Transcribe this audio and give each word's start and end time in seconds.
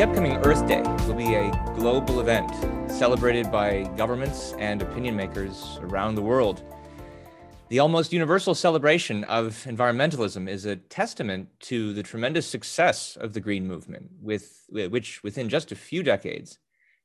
The 0.00 0.08
upcoming 0.08 0.36
Earth 0.46 0.66
Day 0.66 0.80
will 1.06 1.12
be 1.12 1.34
a 1.34 1.50
global 1.74 2.20
event 2.20 2.50
celebrated 2.90 3.52
by 3.52 3.82
governments 3.98 4.54
and 4.58 4.80
opinion 4.80 5.14
makers 5.14 5.78
around 5.82 6.14
the 6.14 6.22
world. 6.22 6.62
The 7.68 7.80
almost 7.80 8.10
universal 8.10 8.54
celebration 8.54 9.24
of 9.24 9.62
environmentalism 9.68 10.48
is 10.48 10.64
a 10.64 10.76
testament 10.76 11.50
to 11.64 11.92
the 11.92 12.02
tremendous 12.02 12.46
success 12.46 13.18
of 13.20 13.34
the 13.34 13.40
Green 13.40 13.68
Movement, 13.68 14.08
with, 14.22 14.64
which 14.70 15.22
within 15.22 15.50
just 15.50 15.70
a 15.70 15.76
few 15.76 16.02
decades 16.02 16.58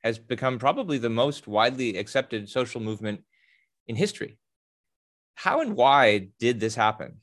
has 0.05 0.17
become 0.17 0.57
probably 0.57 0.97
the 0.97 1.09
most 1.09 1.47
widely 1.47 1.97
accepted 1.97 2.47
social 2.47 2.79
movement 2.79 3.23
in 3.87 3.97
history. 3.97 4.37
How 5.33 5.59
and 5.59 5.75
why 5.75 6.29
did 6.39 6.61
this 6.61 6.75
happen? 6.75 7.17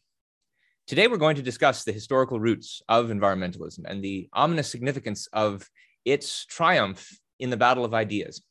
Today, 0.88 1.06
we're 1.06 1.16
going 1.16 1.36
to 1.36 1.42
discuss 1.42 1.84
the 1.84 1.92
historical 1.92 2.40
roots 2.40 2.82
of 2.88 3.06
environmentalism 3.06 3.84
and 3.86 4.02
the 4.02 4.28
ominous 4.32 4.68
significance 4.68 5.28
of 5.32 5.68
its 6.04 6.44
triumph 6.46 7.08
in 7.38 7.50
the 7.50 7.56
battle 7.56 7.84
of 7.84 7.94
ideas. 7.94 8.42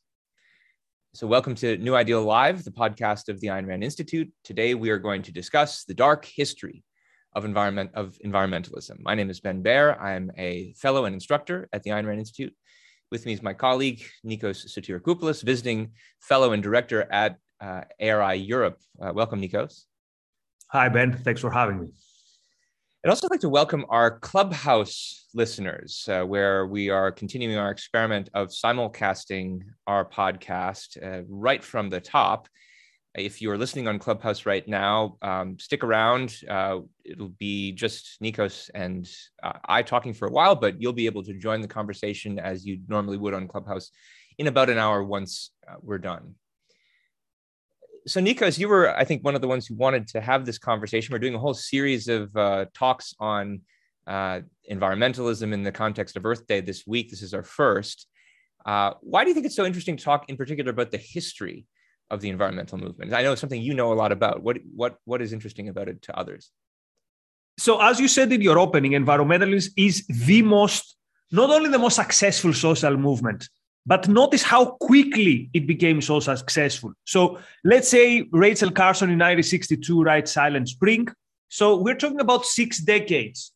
So, 1.12 1.26
welcome 1.26 1.54
to 1.56 1.76
New 1.76 1.94
Ideal 1.94 2.22
Live, 2.22 2.64
the 2.64 2.70
podcast 2.70 3.28
of 3.28 3.38
the 3.40 3.48
Ayn 3.48 3.66
Rand 3.66 3.84
Institute. 3.84 4.32
Today, 4.44 4.74
we 4.74 4.88
are 4.88 4.98
going 4.98 5.20
to 5.22 5.32
discuss 5.32 5.84
the 5.84 5.92
dark 5.92 6.24
history 6.24 6.82
of 7.34 7.44
environment 7.44 7.90
of 7.92 8.18
environmentalism. 8.24 8.96
My 9.00 9.14
name 9.14 9.28
is 9.28 9.40
Ben 9.40 9.60
Bayer. 9.60 10.00
I 10.00 10.12
am 10.14 10.32
a 10.38 10.72
fellow 10.78 11.04
and 11.04 11.14
instructor 11.14 11.68
at 11.74 11.82
the 11.82 11.90
Ayn 11.90 12.06
Rand 12.06 12.18
Institute. 12.18 12.54
With 13.10 13.26
me 13.26 13.34
is 13.34 13.42
my 13.42 13.52
colleague 13.52 14.02
Nikos 14.26 14.66
Sotirakopoulos, 14.66 15.42
visiting 15.42 15.90
fellow 16.20 16.52
and 16.52 16.62
director 16.62 17.06
at 17.12 17.36
uh, 17.60 17.82
ARI 18.00 18.36
Europe. 18.36 18.78
Uh, 19.00 19.12
welcome, 19.14 19.42
Nikos. 19.42 19.84
Hi, 20.68 20.88
Ben. 20.88 21.12
Thanks 21.12 21.42
for 21.42 21.50
having 21.50 21.78
me. 21.78 21.88
I'd 23.04 23.08
also 23.08 23.26
like 23.28 23.40
to 23.40 23.48
welcome 23.48 23.84
our 23.88 24.20
Clubhouse 24.20 25.26
listeners, 25.34 26.08
uh, 26.08 26.22
where 26.22 26.68
we 26.68 26.88
are 26.88 27.10
continuing 27.10 27.58
our 27.58 27.72
experiment 27.72 28.30
of 28.32 28.50
simulcasting 28.50 29.62
our 29.88 30.08
podcast 30.08 31.02
uh, 31.02 31.24
right 31.28 31.64
from 31.64 31.90
the 31.90 32.00
top. 32.00 32.48
If 33.16 33.42
you're 33.42 33.58
listening 33.58 33.88
on 33.88 33.98
Clubhouse 33.98 34.46
right 34.46 34.66
now, 34.68 35.16
um, 35.20 35.58
stick 35.58 35.82
around. 35.82 36.36
Uh, 36.48 36.82
it'll 37.04 37.34
be 37.40 37.72
just 37.72 38.22
Nikos 38.22 38.70
and 38.72 39.10
uh, 39.42 39.54
I 39.64 39.82
talking 39.82 40.14
for 40.14 40.28
a 40.28 40.32
while, 40.32 40.54
but 40.54 40.80
you'll 40.80 40.92
be 40.92 41.06
able 41.06 41.24
to 41.24 41.34
join 41.34 41.60
the 41.60 41.66
conversation 41.66 42.38
as 42.38 42.64
you 42.64 42.82
normally 42.86 43.16
would 43.16 43.34
on 43.34 43.48
Clubhouse 43.48 43.90
in 44.38 44.46
about 44.46 44.70
an 44.70 44.78
hour 44.78 45.02
once 45.02 45.50
uh, 45.68 45.74
we're 45.82 45.98
done 45.98 46.36
so 48.06 48.20
Nikos, 48.20 48.58
you 48.58 48.68
were, 48.68 48.96
I 48.96 49.04
think, 49.04 49.24
one 49.24 49.34
of 49.34 49.40
the 49.40 49.48
ones 49.48 49.66
who 49.66 49.74
wanted 49.74 50.08
to 50.08 50.20
have 50.20 50.44
this 50.44 50.58
conversation. 50.58 51.12
We're 51.12 51.18
doing 51.18 51.34
a 51.34 51.38
whole 51.38 51.54
series 51.54 52.08
of 52.08 52.34
uh, 52.36 52.66
talks 52.74 53.14
on 53.20 53.60
uh, 54.06 54.40
environmentalism 54.70 55.52
in 55.52 55.62
the 55.62 55.72
context 55.72 56.16
of 56.16 56.26
Earth 56.26 56.46
Day 56.46 56.60
this 56.60 56.86
week. 56.86 57.10
This 57.10 57.22
is 57.22 57.34
our 57.34 57.42
first. 57.42 58.06
Uh, 58.64 58.94
why 59.00 59.24
do 59.24 59.28
you 59.30 59.34
think 59.34 59.46
it's 59.46 59.56
so 59.56 59.64
interesting 59.64 59.96
to 59.96 60.04
talk 60.04 60.28
in 60.28 60.36
particular 60.36 60.70
about 60.70 60.90
the 60.90 60.98
history 60.98 61.66
of 62.10 62.20
the 62.20 62.28
environmental 62.28 62.78
movement? 62.78 63.12
I 63.12 63.22
know 63.22 63.32
it's 63.32 63.40
something 63.40 63.60
you 63.60 63.74
know 63.74 63.92
a 63.92 63.94
lot 63.94 64.12
about. 64.12 64.42
What 64.42 64.58
what 64.74 64.96
what 65.04 65.22
is 65.22 65.32
interesting 65.32 65.68
about 65.68 65.88
it 65.88 66.02
to 66.02 66.16
others? 66.16 66.50
So, 67.58 67.80
as 67.80 68.00
you 68.00 68.08
said 68.08 68.32
in 68.32 68.40
your 68.40 68.58
opening, 68.58 68.92
environmentalism 68.92 69.70
is 69.76 70.06
the 70.06 70.42
most, 70.42 70.96
not 71.30 71.50
only 71.50 71.70
the 71.70 71.78
most 71.78 71.96
successful 71.96 72.52
social 72.52 72.96
movement 72.96 73.48
but 73.84 74.08
notice 74.08 74.42
how 74.42 74.64
quickly 74.80 75.50
it 75.52 75.66
became 75.66 76.00
so 76.00 76.20
successful. 76.20 76.92
So 77.04 77.38
let's 77.64 77.88
say 77.88 78.28
Rachel 78.30 78.70
Carson 78.70 79.10
in 79.10 79.18
1962 79.18 80.02
writes 80.02 80.32
Silent 80.32 80.68
Spring. 80.68 81.08
So 81.48 81.76
we're 81.76 81.96
talking 81.96 82.20
about 82.20 82.44
six 82.44 82.78
decades. 82.78 83.52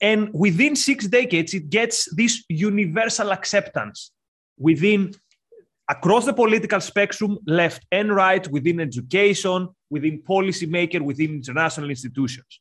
And 0.00 0.30
within 0.32 0.74
six 0.74 1.06
decades, 1.06 1.54
it 1.54 1.70
gets 1.70 2.12
this 2.14 2.42
universal 2.48 3.32
acceptance 3.32 4.10
within 4.58 5.14
across 5.88 6.24
the 6.24 6.32
political 6.32 6.80
spectrum, 6.80 7.38
left 7.46 7.84
and 7.90 8.14
right, 8.14 8.46
within 8.48 8.80
education, 8.80 9.68
within 9.90 10.22
policymaker, 10.22 11.00
within 11.00 11.34
international 11.34 11.90
institutions. 11.90 12.60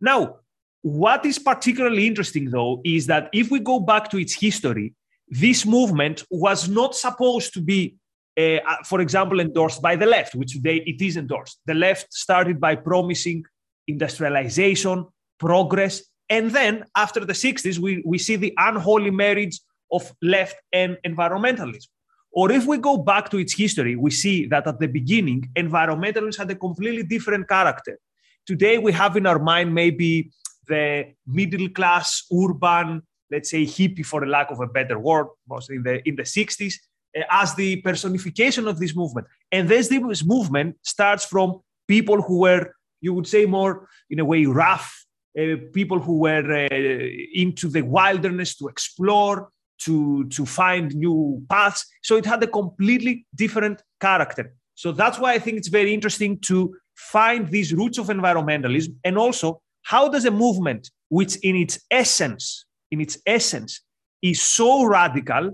Now, 0.00 0.36
what 0.82 1.24
is 1.26 1.38
particularly 1.38 2.06
interesting 2.06 2.50
though 2.50 2.80
is 2.84 3.06
that 3.06 3.30
if 3.32 3.50
we 3.50 3.58
go 3.58 3.80
back 3.80 4.10
to 4.10 4.18
its 4.18 4.34
history, 4.34 4.94
this 5.30 5.66
movement 5.66 6.24
was 6.30 6.68
not 6.68 6.94
supposed 6.94 7.52
to 7.54 7.60
be, 7.60 7.96
uh, 8.38 8.56
uh, 8.56 8.76
for 8.84 9.00
example, 9.00 9.40
endorsed 9.40 9.82
by 9.82 9.96
the 9.96 10.06
left, 10.06 10.34
which 10.34 10.52
today 10.54 10.82
it 10.86 11.00
is 11.02 11.16
endorsed. 11.16 11.60
The 11.66 11.74
left 11.74 12.12
started 12.12 12.60
by 12.60 12.76
promising 12.76 13.44
industrialization, 13.86 15.06
progress, 15.38 16.02
and 16.30 16.50
then 16.50 16.84
after 16.96 17.24
the 17.24 17.32
60s, 17.32 17.78
we, 17.78 18.02
we 18.04 18.18
see 18.18 18.36
the 18.36 18.54
unholy 18.58 19.10
marriage 19.10 19.60
of 19.90 20.12
left 20.20 20.56
and 20.72 20.98
environmentalism. 21.06 21.88
Or 22.30 22.52
if 22.52 22.66
we 22.66 22.76
go 22.78 22.98
back 22.98 23.30
to 23.30 23.38
its 23.38 23.54
history, 23.54 23.96
we 23.96 24.10
see 24.10 24.46
that 24.46 24.66
at 24.66 24.78
the 24.78 24.88
beginning, 24.88 25.50
environmentalism 25.56 26.36
had 26.36 26.50
a 26.50 26.54
completely 26.54 27.02
different 27.02 27.48
character. 27.48 27.98
Today, 28.46 28.78
we 28.78 28.92
have 28.92 29.16
in 29.16 29.26
our 29.26 29.38
mind 29.38 29.74
maybe 29.74 30.30
the 30.66 31.14
middle 31.26 31.68
class, 31.70 32.24
urban, 32.32 33.02
let's 33.30 33.50
say 33.50 33.64
hippie 33.64 34.04
for 34.04 34.20
the 34.20 34.26
lack 34.26 34.50
of 34.50 34.60
a 34.60 34.66
better 34.66 34.98
word, 34.98 35.26
mostly 35.48 35.76
in 35.76 35.82
the 35.82 36.08
in 36.08 36.16
the 36.16 36.22
60s, 36.22 36.74
uh, 37.16 37.22
as 37.30 37.54
the 37.54 37.76
personification 37.82 38.68
of 38.68 38.78
this 38.78 38.94
movement. 38.94 39.26
And 39.50 39.68
this, 39.68 39.88
this 39.88 40.24
movement 40.24 40.76
starts 40.82 41.24
from 41.24 41.60
people 41.86 42.22
who 42.22 42.40
were, 42.40 42.74
you 43.00 43.14
would 43.14 43.26
say, 43.26 43.46
more 43.46 43.88
in 44.10 44.18
a 44.18 44.24
way 44.24 44.44
rough, 44.44 45.04
uh, 45.38 45.56
people 45.72 46.00
who 46.00 46.18
were 46.18 46.66
uh, 46.66 47.06
into 47.34 47.68
the 47.68 47.82
wilderness 47.82 48.56
to 48.56 48.68
explore, 48.68 49.50
to 49.78 50.24
to 50.28 50.44
find 50.44 50.94
new 50.94 51.42
paths. 51.48 51.86
So 52.02 52.16
it 52.16 52.26
had 52.26 52.42
a 52.42 52.46
completely 52.46 53.26
different 53.34 53.82
character. 54.00 54.54
So 54.74 54.92
that's 54.92 55.18
why 55.18 55.32
I 55.32 55.38
think 55.38 55.58
it's 55.58 55.68
very 55.68 55.92
interesting 55.94 56.38
to 56.40 56.74
find 56.94 57.48
these 57.48 57.72
roots 57.72 57.98
of 57.98 58.06
environmentalism 58.08 58.94
and 59.04 59.16
also 59.16 59.60
how 59.82 60.08
does 60.08 60.24
a 60.24 60.30
movement 60.30 60.90
which 61.08 61.36
in 61.36 61.56
its 61.56 61.80
essence 61.90 62.64
in 62.90 63.00
its 63.00 63.18
essence 63.26 63.80
is 64.22 64.42
so 64.42 64.84
radical 64.84 65.52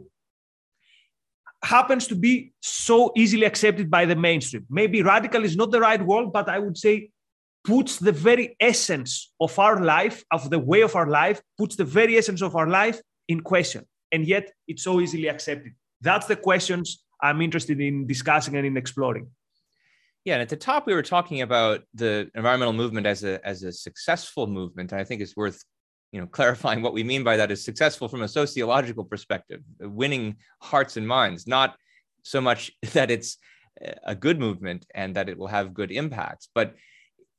happens 1.62 2.06
to 2.08 2.14
be 2.14 2.52
so 2.60 3.12
easily 3.16 3.44
accepted 3.44 3.90
by 3.90 4.04
the 4.04 4.16
mainstream. 4.16 4.66
Maybe 4.68 5.02
radical 5.02 5.44
is 5.44 5.56
not 5.56 5.70
the 5.70 5.80
right 5.80 6.04
word, 6.04 6.32
but 6.32 6.48
I 6.48 6.58
would 6.58 6.76
say 6.76 7.10
puts 7.64 7.96
the 7.96 8.12
very 8.12 8.56
essence 8.60 9.32
of 9.40 9.58
our 9.58 9.82
life, 9.82 10.22
of 10.30 10.50
the 10.50 10.58
way 10.58 10.82
of 10.82 10.94
our 10.94 11.08
life, 11.08 11.40
puts 11.56 11.76
the 11.76 11.84
very 11.84 12.18
essence 12.18 12.42
of 12.42 12.54
our 12.54 12.68
life 12.68 13.00
in 13.28 13.40
question. 13.40 13.86
And 14.12 14.26
yet 14.26 14.52
it's 14.68 14.84
so 14.84 15.00
easily 15.00 15.28
accepted. 15.28 15.72
That's 16.02 16.26
the 16.26 16.36
questions 16.36 17.02
I'm 17.22 17.40
interested 17.40 17.80
in 17.80 18.06
discussing 18.06 18.56
and 18.56 18.66
in 18.66 18.76
exploring. 18.76 19.28
Yeah, 20.24 20.34
and 20.34 20.42
at 20.42 20.48
the 20.48 20.56
top, 20.56 20.86
we 20.86 20.94
were 20.94 21.02
talking 21.02 21.42
about 21.42 21.82
the 21.94 22.30
environmental 22.34 22.72
movement 22.72 23.06
as 23.06 23.24
a 23.24 23.46
as 23.46 23.62
a 23.62 23.70
successful 23.72 24.46
movement. 24.46 24.92
And 24.92 25.00
I 25.00 25.04
think 25.04 25.20
it's 25.20 25.36
worth 25.36 25.62
you 26.14 26.20
know 26.20 26.26
clarifying 26.38 26.80
what 26.80 26.94
we 26.94 27.02
mean 27.02 27.24
by 27.24 27.36
that 27.36 27.50
is 27.50 27.64
successful 27.64 28.08
from 28.08 28.22
a 28.22 28.28
sociological 28.28 29.04
perspective 29.04 29.60
winning 29.80 30.36
hearts 30.60 30.96
and 30.96 31.06
minds 31.06 31.46
not 31.46 31.76
so 32.22 32.40
much 32.40 32.72
that 32.92 33.10
it's 33.10 33.38
a 34.04 34.14
good 34.14 34.38
movement 34.38 34.86
and 34.94 35.16
that 35.16 35.28
it 35.28 35.36
will 35.36 35.48
have 35.48 35.74
good 35.74 35.90
impacts 35.90 36.48
but 36.54 36.74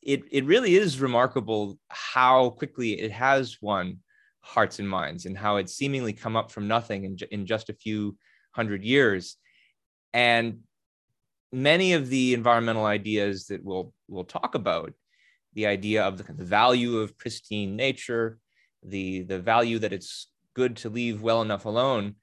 it, 0.06 0.22
it 0.32 0.46
really 0.46 0.76
is 0.76 1.02
remarkable 1.02 1.80
how 1.90 2.52
quickly 2.52 3.00
it 3.00 3.12
has 3.12 3.58
won 3.62 3.98
hearts 4.46 4.78
and 4.78 4.88
minds 4.88 5.26
and 5.26 5.36
how 5.36 5.58
it's 5.58 5.74
seemingly 5.74 6.14
come 6.14 6.36
up 6.36 6.52
from 6.52 6.68
nothing 6.68 7.04
in, 7.04 7.18
in 7.32 7.46
just 7.48 7.70
a 7.70 7.74
few 7.74 8.16
hundred 8.52 8.84
years. 8.84 9.38
And 10.14 10.60
many 11.52 11.94
of 11.94 12.10
the 12.10 12.36
environmental 12.36 12.86
ideas 12.86 13.48
that 13.48 13.64
we'll 13.64 13.92
we'll 14.08 14.24
talk 14.24 14.54
about 14.54 14.94
the 15.54 15.66
idea 15.66 16.04
of 16.04 16.18
the, 16.18 16.32
the 16.32 16.46
value 16.46 17.00
of 17.00 17.18
pristine 17.18 17.76
nature 17.76 18.38
the 18.88 19.24
the 19.24 19.40
value 19.40 19.80
that 19.80 19.94
it's 19.94 20.28
good 20.54 20.78
to 20.78 20.90
leave 20.90 21.22
well 21.22 21.42
enough 21.42 21.66
alone 21.66 22.16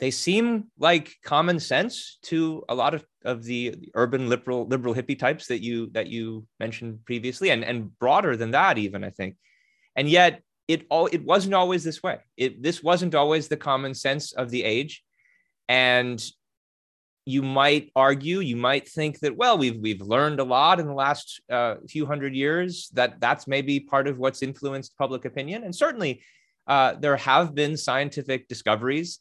they 0.00 0.10
seem 0.10 0.64
like 0.78 1.16
common 1.24 1.58
sense 1.58 2.18
to 2.22 2.64
a 2.68 2.74
lot 2.74 2.94
of, 2.94 3.04
of 3.24 3.42
the, 3.42 3.74
urban 3.94 4.28
liberal 4.28 4.64
liberal 4.66 4.94
hippie 4.94 5.18
types 5.18 5.48
that 5.48 5.60
you 5.60 5.90
that 5.90 6.06
you 6.06 6.46
mentioned 6.60 7.04
previously 7.04 7.50
and 7.50 7.64
and 7.64 7.98
broader 7.98 8.36
than 8.36 8.52
that 8.52 8.78
even 8.78 9.02
i 9.02 9.10
think. 9.10 9.36
And 9.96 10.08
yet 10.08 10.42
it 10.68 10.86
all 10.90 11.06
it 11.06 11.24
wasn't 11.24 11.54
always 11.54 11.82
this 11.82 12.02
way. 12.02 12.18
It 12.36 12.62
this 12.62 12.82
wasn't 12.82 13.16
always 13.16 13.48
the 13.48 13.56
common 13.56 13.94
sense 13.94 14.32
of 14.32 14.50
the 14.50 14.62
age. 14.62 15.02
And 15.68 16.24
you 17.28 17.42
might 17.42 17.92
argue, 17.94 18.40
you 18.40 18.56
might 18.56 18.88
think 18.88 19.20
that 19.20 19.36
well, 19.36 19.58
we've 19.58 19.78
we've 19.78 20.00
learned 20.00 20.40
a 20.40 20.44
lot 20.44 20.80
in 20.80 20.86
the 20.86 20.94
last 20.94 21.42
uh, 21.50 21.74
few 21.86 22.06
hundred 22.06 22.34
years. 22.34 22.88
That 22.94 23.20
that's 23.20 23.46
maybe 23.46 23.80
part 23.80 24.08
of 24.08 24.16
what's 24.18 24.42
influenced 24.42 24.96
public 24.96 25.26
opinion, 25.26 25.64
and 25.64 25.74
certainly 25.74 26.22
uh, 26.66 26.94
there 26.94 27.18
have 27.18 27.54
been 27.54 27.76
scientific 27.76 28.48
discoveries 28.48 29.20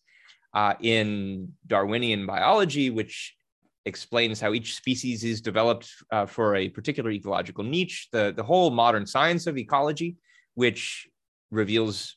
uh, 0.54 0.75
in 0.80 1.51
Darwinian 1.68 2.25
biology, 2.25 2.89
which 2.89 3.36
explains 3.86 4.39
how 4.39 4.54
each 4.54 4.75
species 4.75 5.25
is 5.25 5.42
developed 5.42 5.89
uh, 6.09 6.25
for 6.25 6.56
a 6.56 6.69
particular 6.69 7.12
ecological 7.12 7.65
niche. 7.65 8.07
The 8.13 8.33
the 8.33 8.44
whole 8.44 8.69
modern 8.69 9.06
science 9.06 9.48
of 9.48 9.57
ecology, 9.57 10.15
which 10.56 11.09
reveals 11.51 12.15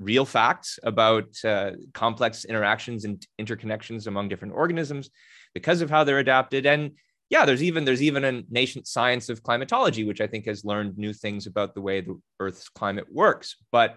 real 0.00 0.24
facts 0.24 0.78
about 0.82 1.26
uh, 1.44 1.72
complex 1.92 2.44
interactions 2.44 3.04
and 3.04 3.24
interconnections 3.40 4.06
among 4.06 4.28
different 4.28 4.54
organisms 4.54 5.10
because 5.54 5.80
of 5.80 5.90
how 5.90 6.04
they're 6.04 6.18
adapted. 6.18 6.66
And 6.66 6.92
yeah, 7.30 7.44
there's 7.44 7.62
even 7.62 7.84
there's 7.84 8.02
even 8.02 8.24
a 8.24 8.42
nascent 8.50 8.86
science 8.86 9.28
of 9.28 9.42
climatology, 9.42 10.04
which 10.04 10.20
I 10.20 10.26
think 10.26 10.46
has 10.46 10.64
learned 10.64 10.98
new 10.98 11.12
things 11.12 11.46
about 11.46 11.74
the 11.74 11.80
way 11.80 12.00
the 12.00 12.20
Earth's 12.40 12.68
climate 12.68 13.06
works. 13.10 13.56
But 13.72 13.96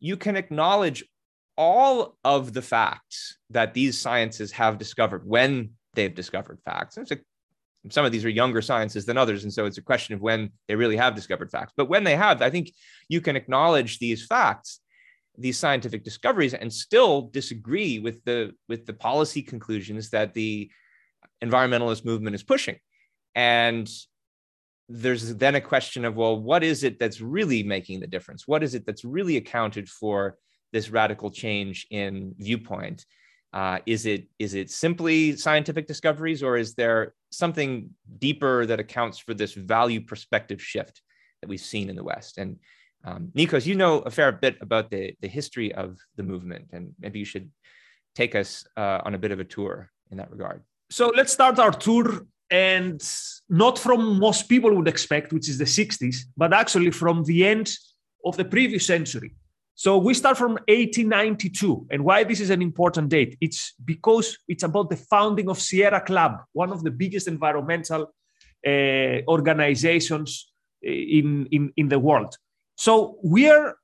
you 0.00 0.16
can 0.16 0.36
acknowledge 0.36 1.04
all 1.56 2.16
of 2.24 2.52
the 2.52 2.62
facts 2.62 3.36
that 3.50 3.74
these 3.74 4.00
sciences 4.00 4.52
have 4.52 4.78
discovered 4.78 5.26
when 5.26 5.70
they've 5.94 6.14
discovered 6.14 6.58
facts. 6.64 6.96
And 6.96 7.10
a, 7.12 7.18
some 7.90 8.04
of 8.04 8.12
these 8.12 8.24
are 8.24 8.30
younger 8.30 8.62
sciences 8.62 9.04
than 9.04 9.18
others. 9.18 9.44
And 9.44 9.52
so 9.52 9.66
it's 9.66 9.78
a 9.78 9.82
question 9.82 10.14
of 10.14 10.20
when 10.20 10.50
they 10.68 10.74
really 10.74 10.96
have 10.96 11.14
discovered 11.14 11.50
facts. 11.50 11.72
But 11.76 11.88
when 11.88 12.04
they 12.04 12.16
have, 12.16 12.40
I 12.40 12.50
think 12.50 12.72
you 13.08 13.20
can 13.20 13.36
acknowledge 13.36 13.98
these 13.98 14.24
facts, 14.24 14.80
these 15.38 15.58
scientific 15.58 16.04
discoveries, 16.04 16.54
and 16.54 16.72
still 16.72 17.22
disagree 17.22 17.98
with 17.98 18.22
the 18.24 18.52
with 18.68 18.86
the 18.86 18.92
policy 18.92 19.42
conclusions 19.42 20.10
that 20.10 20.34
the 20.34 20.70
environmentalist 21.42 22.04
movement 22.04 22.34
is 22.34 22.42
pushing. 22.42 22.78
And 23.34 23.90
there's 24.88 25.34
then 25.36 25.54
a 25.54 25.60
question 25.60 26.04
of, 26.04 26.16
well, 26.16 26.38
what 26.38 26.62
is 26.62 26.84
it 26.84 26.98
that's 26.98 27.20
really 27.20 27.62
making 27.62 28.00
the 28.00 28.06
difference? 28.06 28.46
What 28.46 28.62
is 28.62 28.74
it 28.74 28.84
that's 28.84 29.04
really 29.04 29.36
accounted 29.36 29.88
for 29.88 30.36
this 30.72 30.90
radical 30.90 31.30
change 31.30 31.86
in 31.90 32.34
viewpoint? 32.38 33.06
Uh, 33.52 33.78
is 33.86 34.06
it 34.06 34.28
is 34.38 34.54
it 34.54 34.70
simply 34.70 35.36
scientific 35.36 35.86
discoveries, 35.86 36.42
or 36.42 36.56
is 36.56 36.74
there 36.74 37.14
something 37.30 37.90
deeper 38.18 38.66
that 38.66 38.80
accounts 38.80 39.18
for 39.18 39.34
this 39.34 39.52
value 39.54 40.00
perspective 40.00 40.60
shift 40.60 41.02
that 41.40 41.48
we've 41.48 41.60
seen 41.60 41.90
in 41.90 41.96
the 41.96 42.04
West? 42.04 42.38
And 42.38 42.58
um, 43.04 43.32
Nikos, 43.36 43.66
you 43.66 43.74
know 43.74 43.98
a 44.00 44.10
fair 44.10 44.32
bit 44.32 44.56
about 44.60 44.90
the 44.90 45.14
the 45.20 45.28
history 45.28 45.74
of 45.74 45.98
the 46.16 46.22
movement, 46.22 46.68
and 46.72 46.94
maybe 47.00 47.18
you 47.18 47.24
should 47.24 47.50
take 48.14 48.34
us 48.34 48.64
uh, 48.76 49.00
on 49.04 49.14
a 49.14 49.18
bit 49.18 49.32
of 49.32 49.40
a 49.40 49.44
tour 49.44 49.90
in 50.10 50.18
that 50.18 50.30
regard. 50.30 50.62
So 50.90 51.12
let's 51.16 51.32
start 51.32 51.58
our 51.58 51.72
tour, 51.72 52.26
and 52.50 53.02
not 53.48 53.78
from 53.78 54.18
most 54.18 54.48
people 54.48 54.74
would 54.76 54.88
expect, 54.88 55.32
which 55.32 55.48
is 55.48 55.58
the 55.58 55.64
60s, 55.64 56.16
but 56.36 56.52
actually 56.52 56.90
from 56.90 57.24
the 57.24 57.46
end 57.46 57.70
of 58.24 58.36
the 58.36 58.44
previous 58.44 58.86
century. 58.86 59.34
So 59.74 59.98
we 59.98 60.14
start 60.14 60.36
from 60.36 60.52
1892. 60.68 61.86
And 61.90 62.04
why 62.04 62.24
this 62.24 62.40
is 62.40 62.50
an 62.50 62.62
important 62.62 63.08
date? 63.08 63.36
It's 63.40 63.72
because 63.84 64.38
it's 64.46 64.62
about 64.62 64.90
the 64.90 64.96
founding 64.96 65.48
of 65.48 65.58
Sierra 65.58 66.00
Club, 66.00 66.42
one 66.52 66.70
of 66.70 66.84
the 66.84 66.90
biggest 66.90 67.26
environmental 67.26 68.12
uh, 68.66 69.22
organizations 69.26 70.52
uh, 70.86 70.90
in, 70.90 71.48
in, 71.50 71.72
in 71.76 71.88
the 71.88 71.98
world. 71.98 72.36
So 72.84 73.16
we're 73.22 73.76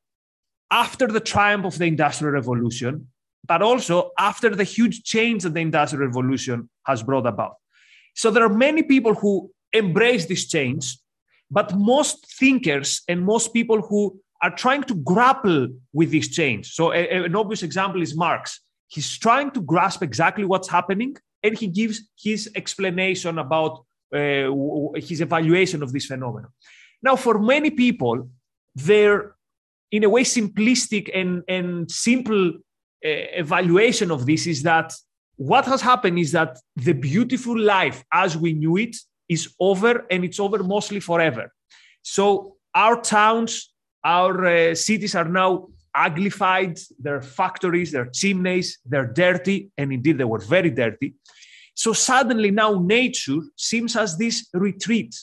after 0.73 1.07
the 1.07 1.21
triumph 1.21 1.65
of 1.65 1.79
the 1.79 1.85
Industrial 1.85 2.33
Revolution, 2.33 3.07
but 3.47 3.63
also 3.63 4.11
after 4.19 4.51
the 4.51 4.65
huge 4.65 5.05
change 5.05 5.45
that 5.45 5.55
the 5.55 5.61
Industrial 5.61 6.05
Revolution 6.05 6.69
has 6.85 7.05
brought 7.05 7.25
about. 7.25 7.55
So 8.17 8.33
there 8.33 8.43
are 8.43 8.57
many 8.67 8.83
people 8.83 9.15
who 9.15 9.53
embrace 9.73 10.27
this 10.27 10.49
change, 10.49 10.99
but 11.49 11.77
most 11.77 12.27
thinkers 12.41 13.03
and 13.07 13.25
most 13.25 13.53
people 13.53 13.83
who 13.83 14.19
are 14.43 14.51
trying 14.51 14.83
to 14.91 14.97
grapple 14.97 15.69
with 15.93 16.11
this 16.11 16.27
change. 16.27 16.73
So, 16.73 16.93
a, 16.93 17.03
an 17.27 17.37
obvious 17.37 17.63
example 17.63 18.03
is 18.03 18.17
Marx. 18.17 18.61
He's 18.89 19.17
trying 19.17 19.53
to 19.53 19.61
grasp 19.61 20.03
exactly 20.03 20.45
what's 20.45 20.69
happening, 20.69 21.17
and 21.45 21.57
he 21.57 21.69
gives 21.69 21.97
his 22.19 22.51
explanation 22.57 23.39
about 23.39 23.85
uh, 24.13 24.51
his 24.97 25.21
evaluation 25.21 25.85
of 25.85 25.93
this 25.93 26.07
phenomenon. 26.07 26.51
Now, 27.01 27.15
for 27.15 27.39
many 27.39 27.71
people, 27.71 28.29
their, 28.75 29.35
in 29.91 30.05
a 30.05 30.09
way, 30.09 30.25
simplistic 30.25 31.11
and, 31.15 31.43
and 31.49 31.91
simple 31.91 32.49
uh, 32.49 32.53
evaluation 33.03 34.11
of 34.11 34.27
this 34.27 34.47
is 34.47 34.63
that 34.63 34.93
what 35.37 35.65
has 35.67 35.81
happened 35.81 36.19
is 36.19 36.33
that 36.33 36.59
the 36.77 36.93
beautiful 36.93 37.59
life 37.59 38.03
as 38.13 38.37
we 38.37 38.53
knew 38.53 38.77
it 38.77 38.97
is 39.29 39.55
over, 39.61 40.07
and 40.11 40.25
it's 40.25 40.41
over 40.41 40.63
mostly 40.63 41.01
forever. 41.01 41.53
So, 42.03 42.57
our 42.75 43.01
towns 43.01 43.73
our 44.05 44.47
uh, 44.47 44.75
cities 44.75 45.15
are 45.15 45.29
now 45.29 45.69
uglified, 45.97 46.81
they're 46.99 47.23
factories, 47.23 47.91
they're 47.93 48.11
chimneys, 48.13 48.79
they're 48.87 49.13
dirty, 49.13 49.71
and 49.77 49.93
indeed 49.93 50.19
they 50.19 50.25
were 50.25 50.39
very 50.39 50.71
dirty. 50.71 51.15
So 51.75 51.93
suddenly 51.93 52.51
now 52.51 52.81
nature 52.81 53.41
seems 53.57 53.97
as 53.97 54.17
this 54.17 54.49
retreat. 54.53 55.15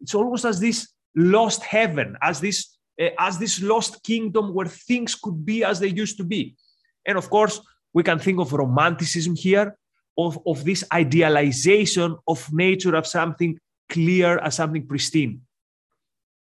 It's 0.00 0.14
almost 0.14 0.44
as 0.44 0.60
this 0.60 0.88
lost 1.16 1.62
heaven, 1.62 2.16
as 2.22 2.40
this 2.40 2.76
Eh, 3.00 3.10
as 3.18 3.38
this 3.38 3.62
lost 3.62 4.02
kingdom 4.04 4.52
where 4.52 4.66
things 4.66 5.14
could 5.14 5.44
be 5.44 5.64
as 5.64 5.80
they 5.80 5.88
used 5.88 6.18
to 6.18 6.24
be. 6.24 6.54
And 7.06 7.16
of 7.16 7.30
course, 7.30 7.58
we 7.94 8.02
can 8.02 8.18
think 8.18 8.38
of 8.38 8.52
romanticism 8.52 9.34
here, 9.34 9.74
of, 10.18 10.38
of 10.46 10.64
this 10.64 10.84
idealization 10.92 12.16
of 12.28 12.46
nature 12.52 12.94
as 12.94 13.10
something 13.10 13.58
clear, 13.88 14.38
as 14.38 14.56
something 14.56 14.86
pristine. 14.86 15.40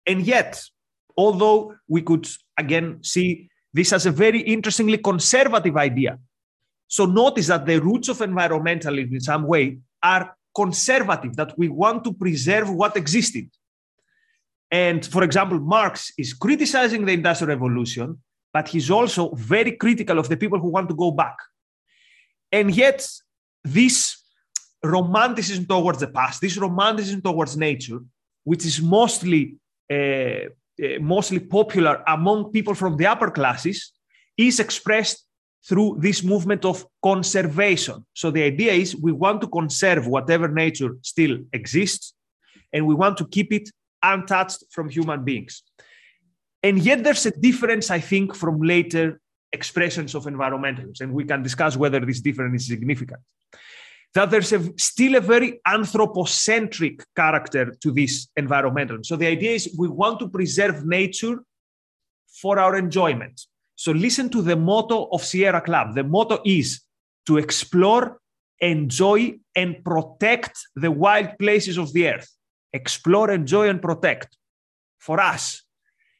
And 0.06 0.26
yet, 0.26 0.62
although 1.16 1.75
we 1.88 2.02
could 2.02 2.28
again 2.58 3.02
see 3.02 3.48
this 3.72 3.94
as 3.94 4.05
a 4.05 4.10
very 4.10 4.40
interestingly 4.40 4.98
conservative 4.98 5.76
idea. 5.78 6.19
So 6.87 7.06
notice 7.06 7.46
that 7.46 7.64
the 7.64 7.81
roots 7.81 8.10
of 8.10 8.19
environmentalism 8.19 9.12
in 9.12 9.20
some 9.20 9.46
way 9.46 9.78
are 10.02 10.37
conservative, 10.55 11.34
that 11.37 11.56
we 11.56 11.70
want 11.70 12.05
to 12.05 12.12
preserve 12.12 12.69
what 12.69 12.98
existed. 12.98 13.48
And 14.72 15.04
for 15.04 15.22
example, 15.22 15.60
Marx 15.60 16.12
is 16.16 16.32
criticizing 16.32 17.04
the 17.04 17.12
Industrial 17.12 17.54
Revolution, 17.54 18.19
but 18.54 18.69
he's 18.69 18.90
also 18.90 19.34
very 19.34 19.72
critical 19.72 20.19
of 20.19 20.30
the 20.30 20.36
people 20.36 20.58
who 20.58 20.70
want 20.70 20.88
to 20.88 20.94
go 20.94 21.10
back. 21.10 21.36
And 22.50 22.74
yet, 22.74 23.06
this 23.62 24.16
romanticism 24.82 25.66
towards 25.66 26.00
the 26.00 26.08
past, 26.08 26.40
this 26.40 26.56
romanticism 26.56 27.20
towards 27.20 27.56
nature, 27.56 28.00
which 28.44 28.64
is 28.64 28.80
mostly 28.80 29.56
uh, 29.92 30.48
uh, 30.82 30.98
mostly 31.00 31.38
popular 31.38 32.02
among 32.08 32.50
people 32.50 32.74
from 32.74 32.96
the 32.96 33.06
upper 33.06 33.30
classes 33.30 33.92
is 34.38 34.58
expressed 34.58 35.26
through 35.69 35.98
this 36.00 36.24
movement 36.24 36.64
of 36.64 36.86
conservation. 37.04 38.04
So 38.14 38.30
the 38.30 38.42
idea 38.42 38.72
is 38.72 38.96
we 38.96 39.12
want 39.12 39.42
to 39.42 39.46
conserve 39.48 40.06
whatever 40.06 40.48
nature 40.48 40.96
still 41.02 41.38
exists 41.52 42.14
and 42.72 42.86
we 42.86 42.94
want 42.94 43.19
to 43.19 43.26
keep 43.26 43.52
it 43.52 43.69
untouched 44.02 44.64
from 44.70 44.88
human 44.88 45.25
beings. 45.25 45.62
And 46.62 46.78
yet 46.78 47.02
there's 47.02 47.26
a 47.26 47.31
difference, 47.31 47.90
I 47.90 48.00
think, 48.00 48.34
from 48.34 48.60
later 48.60 49.20
expressions 49.53 50.15
of 50.15 50.24
environmentalism, 50.24 51.00
and 51.00 51.12
we 51.12 51.24
can 51.24 51.43
discuss 51.43 51.77
whether 51.77 52.00
this 52.00 52.20
difference 52.20 52.62
is 52.62 52.69
significant 52.69 53.20
that 54.15 54.31
there's 54.31 54.53
a, 54.53 54.62
still 54.79 55.15
a 55.15 55.20
very 55.20 55.60
anthropocentric 55.67 57.03
character 57.17 57.74
to 57.81 57.91
this 57.91 58.29
environmentalism. 58.38 59.06
So 59.06 59.17
the 59.17 59.27
idea 59.27 59.53
is 59.53 59.74
we 59.79 59.88
want 59.88 60.19
to 60.20 60.29
preserve 60.29 60.84
nature 60.86 61.43
for 62.41 62.58
our 62.58 62.77
enjoyment. 62.77 63.41
So 63.77 63.93
listen 63.93 64.29
to 64.31 64.43
the 64.43 64.56
motto 64.56 65.08
of 65.12 65.24
Sierra 65.24 65.60
Club. 65.60 65.94
The 65.94 66.05
motto 66.05 66.41
is 66.44 66.82
to 67.27 67.38
explore, 67.38 68.19
enjoy, 68.60 69.38
and 69.56 69.82
protect 69.84 70.58
the 70.77 70.91
wild 70.91 71.38
places 71.38 71.79
of 71.79 71.93
the 71.93 72.08
earth. 72.08 72.29
Explore, 72.72 73.31
enjoy, 73.31 73.69
and 73.69 73.81
protect 73.81 74.36
for 74.98 75.20
us. 75.20 75.62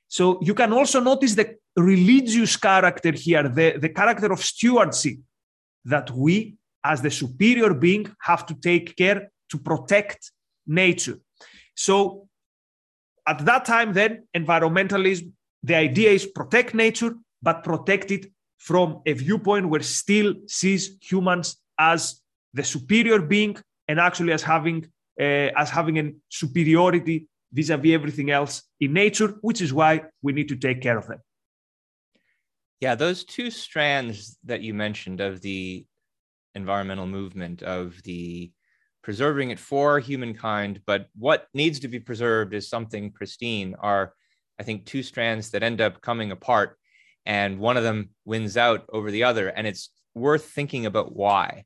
So 0.09 0.39
you 0.43 0.55
can 0.55 0.73
also 0.73 1.01
notice 1.01 1.35
the 1.35 1.57
religious 1.77 2.57
character 2.57 3.13
here, 3.13 3.49
the, 3.49 3.79
the 3.79 3.89
character 3.89 4.31
of 4.33 4.41
stewardship, 4.41 5.17
that 5.85 6.11
we 6.11 6.57
as 6.85 7.01
the 7.01 7.11
superior 7.11 7.73
being 7.75 8.15
have 8.21 8.45
to 8.47 8.55
take 8.55 8.97
care 8.97 9.31
to 9.51 9.59
protect 9.59 10.33
nature. 10.67 11.19
So 11.75 12.29
at 13.27 13.45
that 13.45 13.65
time, 13.65 13.93
then 13.93 14.27
environmentalism, 14.37 15.33
the 15.63 15.77
idea 15.77 16.11
is 16.11 16.27
protect 16.27 16.75
nature, 16.75 17.15
but 17.41 17.63
protect 17.63 18.11
it 18.11 18.27
from 18.59 19.01
a 19.07 19.13
viewpoint 19.13 19.69
where 19.69 19.83
still 19.83 20.35
sees 20.47 20.97
humans 21.01 21.57
as 21.79 22.21
the 22.55 22.65
superior 22.65 23.21
being 23.21 23.57
and 23.89 23.99
actually 23.99 24.33
as 24.33 24.43
having 24.43 24.87
Uh, 25.21 25.51
as 25.57 25.71
having 25.71 25.99
a 25.99 26.11
superiority 26.31 27.29
vis-a-vis 27.53 27.93
everything 27.93 28.31
else 28.31 28.63
in 28.81 28.93
nature, 28.93 29.37
which 29.43 29.61
is 29.61 29.73
why 29.73 30.03
we 30.23 30.33
need 30.33 30.49
to 30.49 30.57
take 30.57 30.81
care 30.81 30.97
of 30.97 31.07
them. 31.07 31.19
Yeah, 32.81 32.95
those 32.95 33.25
two 33.25 33.51
strands 33.51 34.39
that 34.45 34.63
you 34.63 34.75
mentioned 34.75 35.21
of 35.21 35.41
the 35.43 35.87
environmental 36.55 37.07
movement 37.07 37.63
of 37.63 38.03
the 38.05 38.51
preserving 39.03 39.51
it 39.51 39.59
for 39.59 40.01
humankind, 40.01 40.81
but 40.87 41.09
what 41.15 41.47
needs 41.55 41.81
to 41.81 41.89
be 41.89 42.01
preserved 42.01 42.55
is 42.55 42.69
something 42.69 43.13
pristine 43.13 43.75
are, 43.81 44.15
I 44.59 44.63
think, 44.63 44.87
two 44.87 45.03
strands 45.03 45.51
that 45.51 45.63
end 45.63 45.81
up 45.81 46.01
coming 46.01 46.31
apart 46.31 46.79
and 47.27 47.59
one 47.59 47.77
of 47.77 47.85
them 47.85 48.11
wins 48.25 48.57
out 48.57 48.87
over 48.93 49.11
the 49.11 49.25
other. 49.25 49.49
And 49.49 49.67
it's 49.67 49.91
worth 50.15 50.45
thinking 50.47 50.87
about 50.87 51.15
why. 51.15 51.65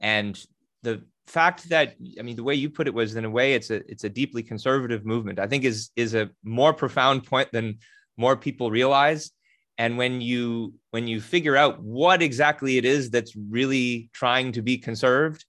And 0.00 0.38
the 0.82 1.04
fact 1.28 1.68
that 1.68 1.94
I 2.18 2.22
mean 2.22 2.36
the 2.36 2.42
way 2.42 2.54
you 2.54 2.70
put 2.70 2.88
it 2.88 2.94
was 2.94 3.14
in 3.16 3.24
a 3.24 3.30
way 3.30 3.54
it's 3.54 3.70
a 3.70 3.76
it's 3.90 4.04
a 4.04 4.08
deeply 4.08 4.42
conservative 4.42 5.04
movement 5.04 5.38
I 5.38 5.46
think 5.46 5.64
is 5.64 5.90
is 5.96 6.14
a 6.14 6.30
more 6.42 6.72
profound 6.72 7.24
point 7.24 7.50
than 7.52 7.78
more 8.16 8.36
people 8.36 8.70
realize. 8.70 9.30
And 9.76 9.96
when 9.96 10.20
you 10.20 10.74
when 10.90 11.06
you 11.06 11.20
figure 11.20 11.56
out 11.56 11.80
what 11.82 12.22
exactly 12.22 12.78
it 12.78 12.84
is 12.84 13.10
that's 13.10 13.36
really 13.36 14.10
trying 14.12 14.52
to 14.52 14.62
be 14.62 14.78
conserved 14.78 15.44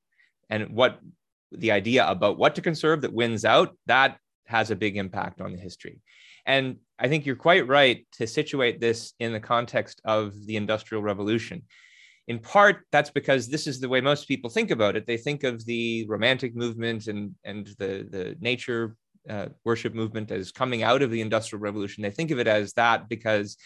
and 0.50 0.70
what 0.70 1.00
the 1.52 1.72
idea 1.72 2.08
about 2.08 2.38
what 2.38 2.56
to 2.56 2.62
conserve 2.62 3.02
that 3.02 3.14
wins 3.14 3.44
out 3.44 3.76
that 3.88 4.18
has 4.46 4.70
a 4.70 4.76
big 4.76 4.98
impact 4.98 5.42
on 5.42 5.52
the 5.52 5.60
history. 5.60 6.02
And 6.46 6.78
i 7.00 7.08
think 7.08 7.26
you're 7.26 7.36
quite 7.36 7.68
right 7.68 8.06
to 8.14 8.28
situate 8.28 8.80
this 8.80 9.14
in 9.20 9.34
the 9.34 9.40
context 9.40 10.02
of 10.04 10.34
the 10.46 10.58
industrial 10.58 11.02
revolution 11.04 11.64
in 12.30 12.40
part 12.40 12.86
that's 12.92 13.10
because 13.10 13.50
this 13.50 13.68
is 13.68 13.80
the 13.80 13.90
way 13.90 14.00
most 14.00 14.28
people 14.28 14.50
think 14.50 14.72
about 14.72 14.96
it 14.96 15.06
they 15.06 15.18
think 15.18 15.44
of 15.44 15.66
the 15.66 16.06
romantic 16.08 16.56
movement 16.56 17.08
and 17.08 17.36
and 17.44 17.68
the 17.80 18.08
the 18.10 18.38
nature 18.40 18.96
uh, 19.30 19.48
worship 19.66 19.94
movement 19.94 20.32
as 20.32 20.52
coming 20.52 20.82
out 20.82 21.02
of 21.02 21.12
the 21.12 21.20
industrial 21.20 21.62
revolution 21.62 22.02
they 22.02 22.12
think 22.12 22.32
of 22.32 22.40
it 22.40 22.48
as 22.48 22.72
that 22.74 23.10
because 23.10 23.58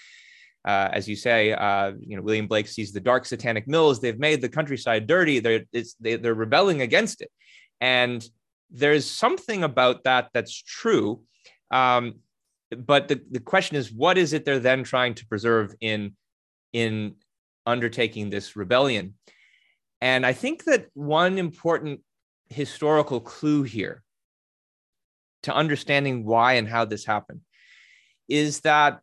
uh, 0.65 0.89
as 0.93 1.09
you 1.09 1.15
say, 1.17 1.51
uh, 1.51 1.91
you 1.99 2.15
know, 2.15 2.21
William 2.21 2.47
Blake 2.47 2.67
sees 2.67 2.93
the 2.93 3.01
dark 3.01 3.25
satanic 3.25 3.67
mills. 3.67 3.99
They've 3.99 4.17
made 4.17 4.41
the 4.41 4.47
countryside 4.47 5.07
dirty. 5.07 5.39
They're 5.39 5.65
they, 5.99 6.15
they're 6.15 6.33
rebelling 6.33 6.81
against 6.81 7.21
it, 7.21 7.29
and 7.81 8.25
there's 8.71 9.09
something 9.09 9.63
about 9.63 10.05
that 10.05 10.29
that's 10.33 10.55
true. 10.55 11.21
Um, 11.69 12.19
but 12.77 13.09
the, 13.09 13.21
the 13.29 13.41
question 13.41 13.75
is, 13.75 13.91
what 13.91 14.17
is 14.17 14.31
it 14.31 14.45
they're 14.45 14.59
then 14.59 14.85
trying 14.85 15.15
to 15.15 15.25
preserve 15.25 15.75
in 15.81 16.15
in 16.71 17.15
undertaking 17.65 18.29
this 18.29 18.55
rebellion? 18.55 19.15
And 20.01 20.25
I 20.25 20.33
think 20.33 20.65
that 20.65 20.87
one 20.93 21.37
important 21.37 22.01
historical 22.49 23.19
clue 23.19 23.63
here 23.63 24.03
to 25.43 25.53
understanding 25.53 26.25
why 26.25 26.53
and 26.53 26.67
how 26.67 26.85
this 26.85 27.05
happened 27.05 27.41
is 28.27 28.61
that 28.61 28.99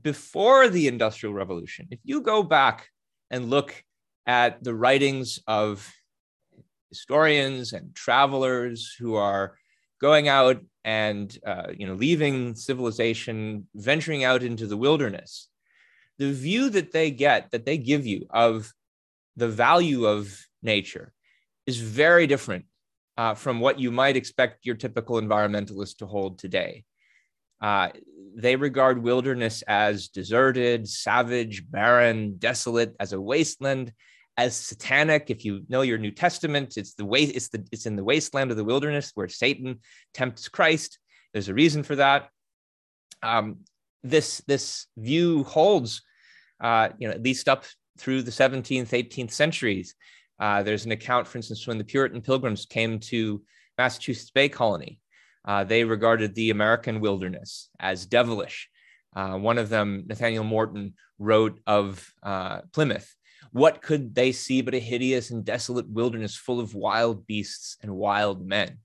before 0.00 0.68
the 0.68 0.86
Industrial 0.86 1.34
Revolution, 1.34 1.88
if 1.90 1.98
you 2.04 2.20
go 2.20 2.42
back 2.42 2.88
and 3.30 3.50
look 3.50 3.82
at 4.26 4.62
the 4.62 4.74
writings 4.74 5.40
of 5.46 5.92
historians 6.90 7.72
and 7.72 7.94
travelers 7.94 8.94
who 8.98 9.14
are 9.14 9.56
going 10.00 10.28
out 10.28 10.60
and 10.84 11.38
uh, 11.46 11.66
you 11.76 11.86
know 11.86 11.94
leaving 11.94 12.54
civilization 12.54 13.66
venturing 13.74 14.24
out 14.24 14.42
into 14.42 14.66
the 14.66 14.76
wilderness 14.76 15.48
the 16.18 16.32
view 16.32 16.70
that 16.70 16.92
they 16.92 17.10
get 17.10 17.50
that 17.50 17.64
they 17.64 17.78
give 17.78 18.06
you 18.06 18.26
of 18.30 18.72
the 19.36 19.48
value 19.48 20.06
of 20.06 20.36
nature 20.62 21.12
is 21.66 21.78
very 21.78 22.26
different 22.26 22.64
uh, 23.16 23.34
from 23.34 23.60
what 23.60 23.78
you 23.78 23.90
might 23.90 24.16
expect 24.16 24.66
your 24.66 24.76
typical 24.76 25.20
environmentalist 25.20 25.98
to 25.98 26.06
hold 26.06 26.38
today 26.38 26.84
uh, 27.60 27.88
they 28.36 28.56
regard 28.56 29.02
wilderness 29.02 29.62
as 29.62 30.08
deserted, 30.08 30.88
savage, 30.88 31.68
barren, 31.68 32.36
desolate, 32.38 32.94
as 33.00 33.12
a 33.12 33.20
wasteland, 33.20 33.92
as 34.36 34.54
satanic. 34.54 35.30
If 35.30 35.44
you 35.44 35.64
know 35.68 35.82
your 35.82 35.98
New 35.98 36.12
Testament, 36.12 36.76
it's 36.76 36.94
the 36.94 37.04
way 37.04 37.22
it's 37.22 37.48
the 37.48 37.66
it's 37.72 37.86
in 37.86 37.96
the 37.96 38.04
wasteland 38.04 38.50
of 38.50 38.56
the 38.56 38.64
wilderness 38.64 39.10
where 39.14 39.28
Satan 39.28 39.80
tempts 40.14 40.48
Christ. 40.48 40.98
There's 41.32 41.48
a 41.48 41.54
reason 41.54 41.82
for 41.82 41.96
that. 41.96 42.28
Um, 43.22 43.58
this 44.02 44.38
this 44.46 44.86
view 44.96 45.44
holds, 45.44 46.02
uh, 46.60 46.90
you 46.98 47.08
know, 47.08 47.14
at 47.14 47.22
least 47.22 47.48
up 47.48 47.64
through 47.98 48.22
the 48.22 48.30
17th, 48.30 48.90
18th 48.90 49.32
centuries. 49.32 49.94
Uh, 50.38 50.62
there's 50.62 50.84
an 50.84 50.92
account, 50.92 51.26
for 51.26 51.38
instance, 51.38 51.66
when 51.66 51.78
the 51.78 51.84
Puritan 51.84 52.22
Pilgrims 52.22 52.64
came 52.64 53.00
to 53.00 53.42
Massachusetts 53.76 54.30
Bay 54.30 54.48
Colony 54.48 55.00
uh, 55.48 55.64
they 55.64 55.82
regarded 55.82 56.34
the 56.34 56.50
American 56.50 57.00
wilderness 57.00 57.70
as 57.80 58.04
devilish. 58.04 58.68
Uh, 59.16 59.36
one 59.38 59.56
of 59.56 59.70
them, 59.70 60.04
Nathaniel 60.06 60.44
Morton, 60.44 60.92
wrote 61.18 61.58
of 61.66 62.06
uh, 62.22 62.60
Plymouth. 62.74 63.14
What 63.50 63.80
could 63.80 64.14
they 64.14 64.32
see 64.32 64.60
but 64.60 64.74
a 64.74 64.78
hideous 64.78 65.30
and 65.30 65.42
desolate 65.42 65.88
wilderness 65.88 66.36
full 66.36 66.60
of 66.60 66.74
wild 66.74 67.26
beasts 67.26 67.78
and 67.82 67.96
wild 67.96 68.46
men? 68.46 68.78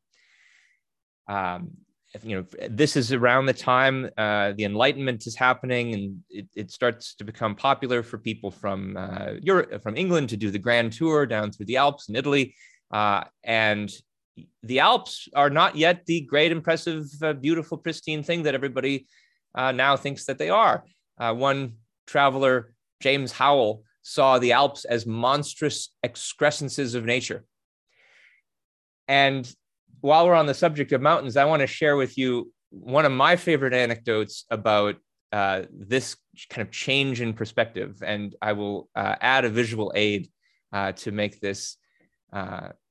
Um, 1.28 1.72
you 2.22 2.36
know, 2.38 2.68
this 2.70 2.96
is 2.96 3.12
around 3.12 3.48
the 3.48 3.54
time 3.54 4.10
uh, 4.18 4.54
the 4.56 4.66
Enlightenment 4.66 5.26
is 5.26 5.36
happening, 5.36 5.94
and 5.94 6.24
it, 6.30 6.48
it, 6.56 6.72
starts 6.72 7.16
to 7.16 7.24
become 7.24 7.56
popular 7.56 8.04
for 8.04 8.20
people 8.20 8.52
from 8.52 8.96
uh, 8.96 9.34
Europe, 9.42 9.82
from 9.82 9.98
England, 9.98 10.30
to 10.30 10.38
do 10.38 10.52
the 10.52 10.60
Grand 10.60 10.94
Tour 10.94 11.26
down 11.26 11.52
through 11.52 11.66
the 11.66 11.78
Alps 11.78 12.10
in 12.10 12.16
Italy. 12.16 12.56
Uh, 12.92 13.24
and 13.44 13.92
the 14.62 14.80
Alps 14.80 15.28
are 15.36 15.50
not 15.50 15.76
yet 15.76 16.06
the 16.06 16.22
great, 16.22 16.52
impressive, 16.52 17.08
uh, 17.24 17.34
beautiful, 17.34 17.78
pristine 17.78 18.22
thing 18.22 18.44
that 18.44 18.54
everybody 18.54 19.08
uh, 19.56 19.72
now 19.72 19.98
thinks 19.98 20.26
that 20.26 20.38
they 20.38 20.50
are. 20.50 20.84
Uh, 21.18 21.34
one 21.34 21.78
traveler, 22.06 22.74
James 23.02 23.32
Howell, 23.32 23.84
saw 24.04 24.38
the 24.38 24.52
Alps 24.52 24.86
as 24.86 25.08
monstrous 25.08 25.90
excrescences 26.04 26.94
of 26.94 27.06
nature. 27.06 27.44
And 29.08 29.52
while 30.04 30.28
we're 30.28 30.36
on 30.36 30.48
the 30.48 30.54
subject 30.54 30.92
of 30.92 31.02
mountains, 31.02 31.38
I 31.38 31.46
want 31.46 31.62
to 31.62 31.68
share 31.68 31.96
with 31.96 32.18
you 32.18 32.52
one 32.72 33.06
of 33.06 33.14
my 33.14 33.38
favorite 33.38 33.74
anecdotes 33.74 34.44
about 34.52 34.96
uh, 35.32 35.62
this 35.72 36.18
kind 36.50 36.62
of 36.62 36.74
change 36.74 37.22
in 37.22 37.34
perspective. 37.34 38.04
And 38.06 38.36
I 38.42 38.52
will 38.52 38.90
uh, 38.98 39.16
add 39.22 39.46
a 39.46 39.50
visual 39.50 39.94
aid 39.96 40.30
uh, 40.74 40.92
to 40.92 41.14
make 41.14 41.40
this 41.40 41.78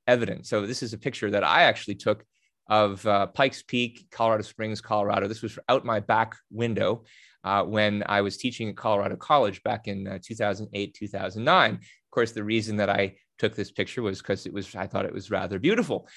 evident. 0.06 0.46
So 0.46 0.66
this 0.66 0.82
is 0.82 0.94
a 0.94 0.98
picture 0.98 1.30
that 1.30 1.44
I 1.44 1.64
actually 1.64 1.96
took 1.96 2.24
of 2.70 3.06
uh, 3.06 3.26
Pikes 3.26 3.62
Peak, 3.62 4.06
Colorado 4.10 4.42
Springs, 4.42 4.80
Colorado. 4.80 5.28
This 5.28 5.42
was 5.42 5.58
out 5.68 5.84
my 5.84 6.00
back 6.00 6.34
window 6.50 7.04
uh, 7.44 7.62
when 7.62 8.04
I 8.06 8.22
was 8.22 8.38
teaching 8.38 8.70
at 8.70 8.76
Colorado 8.76 9.16
College 9.16 9.62
back 9.64 9.86
in 9.86 10.08
uh, 10.08 10.18
2008, 10.22 10.94
2009. 10.94 11.74
Of 11.74 11.80
course, 12.10 12.32
the 12.32 12.42
reason 12.42 12.78
that 12.78 12.88
I 12.88 13.16
took 13.38 13.54
this 13.54 13.70
picture 13.70 14.00
was 14.00 14.22
because 14.22 14.46
it 14.46 14.52
was 14.54 14.74
I 14.74 14.86
thought 14.86 15.04
it 15.04 15.12
was 15.12 15.30
rather 15.30 15.58
beautiful. 15.58 16.08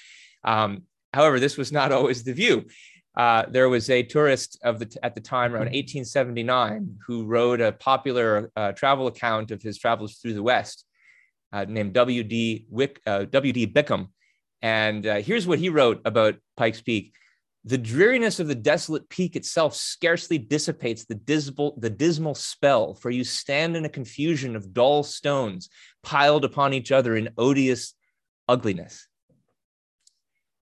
Um, 0.46 0.82
however, 1.12 1.38
this 1.38 1.58
was 1.58 1.72
not 1.72 1.92
always 1.96 2.24
the 2.24 2.32
view. 2.32 2.66
Uh, 3.16 3.44
there 3.48 3.68
was 3.68 3.88
a 3.88 4.02
tourist 4.02 4.58
of 4.62 4.78
the 4.78 4.96
at 5.02 5.14
the 5.14 5.20
time 5.20 5.52
around 5.52 5.72
1879 5.72 6.98
who 7.06 7.24
wrote 7.24 7.62
a 7.62 7.72
popular 7.72 8.50
uh, 8.56 8.72
travel 8.72 9.06
account 9.06 9.50
of 9.50 9.62
his 9.62 9.78
travels 9.78 10.16
through 10.16 10.34
the 10.34 10.42
West 10.42 10.84
uh, 11.52 11.64
named 11.66 11.94
W.D. 11.94 12.66
Wick, 12.68 13.00
uh, 13.06 13.24
W.D. 13.24 13.68
Bickham. 13.68 14.08
And 14.60 15.06
uh, 15.06 15.16
here's 15.16 15.46
what 15.46 15.58
he 15.58 15.70
wrote 15.70 16.00
about 16.04 16.36
Pikes 16.56 16.82
Peak. 16.82 17.14
The 17.64 17.78
dreariness 17.78 18.38
of 18.38 18.46
the 18.46 18.54
desolate 18.54 19.08
peak 19.08 19.34
itself 19.34 19.74
scarcely 19.74 20.38
dissipates 20.38 21.04
the 21.04 21.16
dismal, 21.16 21.76
the 21.78 21.90
dismal 21.90 22.36
spell, 22.36 22.94
for 22.94 23.10
you 23.10 23.24
stand 23.24 23.76
in 23.76 23.84
a 23.84 23.88
confusion 23.88 24.54
of 24.54 24.72
dull 24.72 25.02
stones 25.02 25.68
piled 26.02 26.44
upon 26.44 26.74
each 26.74 26.92
other 26.92 27.16
in 27.16 27.30
odious 27.36 27.94
ugliness. 28.48 29.08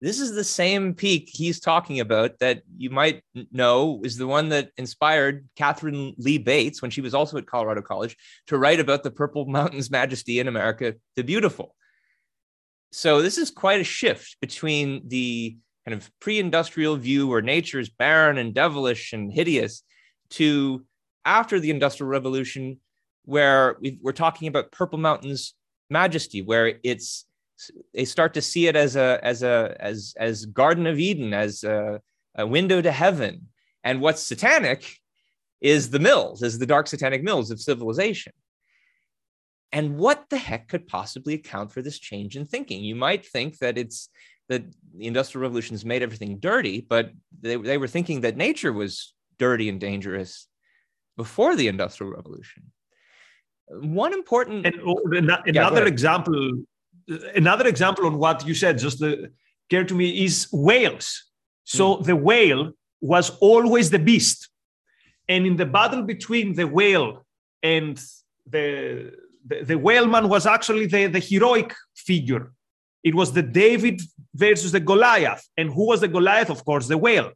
This 0.01 0.21
is 0.21 0.33
the 0.33 0.45
same 0.45 0.95
peak 0.95 1.29
he's 1.33 1.59
talking 1.59 1.99
about 1.99 2.39
that 2.39 2.63
you 2.77 2.89
might 2.89 3.23
know 3.51 4.01
is 4.05 4.17
the 4.17 4.29
one 4.29 4.51
that 4.51 4.71
inspired 4.77 5.49
Katharine 5.57 6.15
Lee 6.19 6.39
Bates 6.39 6.81
when 6.81 6.93
she 6.93 7.01
was 7.01 7.15
also 7.15 7.37
at 7.37 7.47
Colorado 7.47 7.83
College 7.83 8.17
to 8.47 8.59
write 8.59 8.79
about 8.79 9.03
the 9.03 9.11
Purple 9.11 9.47
Mountain's 9.49 9.91
majesty 9.91 10.39
in 10.39 10.47
America 10.47 10.95
the 11.17 11.25
Beautiful. 11.25 11.75
So 12.93 13.23
this 13.23 13.39
is 13.39 13.51
quite 13.51 13.81
a 13.81 13.85
shift 13.85 14.37
between 14.41 15.09
the 15.09 15.57
kind 15.85 16.01
of 16.01 16.11
pre-industrial 16.21 16.97
view 16.97 17.27
where 17.27 17.43
nature 17.43 17.81
is 17.81 17.91
barren 17.91 18.39
and 18.39 18.55
devilish 18.55 19.13
and 19.13 19.33
hideous 19.33 19.83
to 20.31 20.85
after 21.25 21.59
the 21.59 21.71
industrial 21.71 22.09
revolution 22.09 22.79
where 23.25 23.77
we 23.81 23.99
are 24.07 24.13
talking 24.13 24.49
about 24.49 24.71
Purple 24.71 24.99
Mountain's 24.99 25.55
majesty 25.91 26.41
where 26.41 26.75
it's 26.83 27.25
they 27.95 28.05
start 28.05 28.35
to 28.35 28.43
see 28.43 28.67
it 28.67 28.77
as 28.77 28.97
a 28.97 29.19
as 29.23 29.43
a 29.43 29.77
as 29.81 30.15
as 30.17 30.47
Garden 30.47 30.87
of 30.87 30.99
Eden, 30.99 31.35
as 31.35 31.65
a, 31.65 32.01
a 32.37 32.47
window 32.47 32.81
to 32.81 32.93
heaven. 32.93 33.49
And 33.85 34.01
what's 34.01 34.23
satanic 34.23 34.97
is 35.61 35.91
the 35.91 35.99
mills, 35.99 36.43
is 36.43 36.59
the 36.59 36.67
dark 36.67 36.87
satanic 36.87 37.23
mills 37.23 37.51
of 37.51 37.61
civilization. 37.61 38.33
And 39.73 39.99
what 39.99 40.25
the 40.31 40.39
heck 40.39 40.69
could 40.69 40.87
possibly 40.87 41.35
account 41.35 41.73
for 41.73 41.83
this 41.83 41.99
change 41.99 42.37
in 42.37 42.47
thinking? 42.47 42.83
You 42.83 42.97
might 42.97 43.27
think 43.27 43.59
that 43.59 43.77
it's 43.77 44.09
that 44.49 44.63
the 44.97 45.07
industrial 45.07 45.43
revolution 45.43 45.75
has 45.75 45.85
made 45.85 46.03
everything 46.03 46.39
dirty, 46.39 46.81
but 46.81 47.11
they, 47.41 47.57
they 47.57 47.77
were 47.77 47.89
thinking 47.89 48.23
that 48.23 48.37
nature 48.37 48.73
was 48.73 49.15
dirty 49.39 49.69
and 49.69 49.79
dangerous 49.79 50.47
before 51.17 51.55
the 51.55 51.69
industrial 51.69 52.13
revolution. 52.13 52.73
One 53.69 54.15
important 54.15 54.65
and 54.65 54.81
oh, 54.85 54.99
another 55.05 55.83
yeah, 55.83 55.87
example 55.87 56.63
another 57.35 57.67
example 57.67 58.07
on 58.07 58.19
what 58.19 58.47
you 58.47 58.55
said 58.55 58.79
just 58.79 59.01
the, 59.01 59.31
care 59.71 59.85
to 59.85 59.95
me 59.95 60.25
is 60.25 60.49
whales. 60.53 61.25
So 61.65 61.97
mm. 61.97 62.05
the 62.05 62.17
whale 62.17 62.73
was 63.01 63.31
always 63.41 63.91
the 63.91 63.99
beast. 63.99 64.49
And 65.29 65.47
in 65.47 65.57
the 65.57 65.67
battle 65.67 66.03
between 66.03 66.55
the 66.55 66.67
whale 66.67 67.27
and 67.63 68.01
the, 68.47 69.13
the, 69.47 69.65
the 69.65 69.75
whaleman 69.75 70.29
was 70.29 70.47
actually 70.47 70.87
the, 70.87 71.07
the 71.07 71.19
heroic 71.19 71.75
figure. 71.95 72.53
It 73.05 73.15
was 73.15 73.33
the 73.33 73.43
David 73.43 74.01
versus 74.35 74.73
the 74.73 74.81
Goliath. 74.81 75.47
And 75.57 75.71
who 75.71 75.87
was 75.89 76.01
the 76.01 76.09
Goliath? 76.09 76.51
Of 76.51 76.65
course, 76.65 76.89
the 76.89 76.99
whale. 76.99 77.33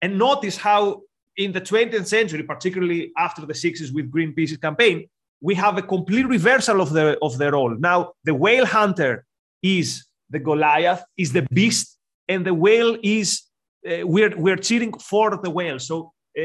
And 0.00 0.18
notice 0.18 0.56
how 0.56 1.02
in 1.36 1.52
the 1.52 1.60
20th 1.60 2.06
century, 2.06 2.42
particularly 2.42 3.12
after 3.16 3.44
the 3.44 3.52
60s 3.52 3.92
with 3.92 4.10
Greenpeace's 4.10 4.58
campaign, 4.58 5.08
we 5.42 5.54
have 5.56 5.76
a 5.76 5.82
complete 5.82 6.26
reversal 6.26 6.80
of 6.80 6.90
the 6.92 7.18
of 7.20 7.36
the 7.36 7.50
role. 7.50 7.76
Now 7.78 8.12
the 8.24 8.34
whale 8.34 8.64
hunter 8.64 9.24
is 9.62 10.06
the 10.30 10.38
Goliath, 10.38 11.04
is 11.18 11.32
the 11.32 11.46
beast, 11.52 11.98
and 12.28 12.46
the 12.46 12.54
whale 12.54 12.96
is 13.02 13.42
uh, 13.86 14.06
we're 14.06 14.34
we're 14.36 14.56
cheering 14.56 14.92
for 14.94 15.38
the 15.42 15.50
whale. 15.50 15.78
So 15.78 16.12
uh, 16.38 16.40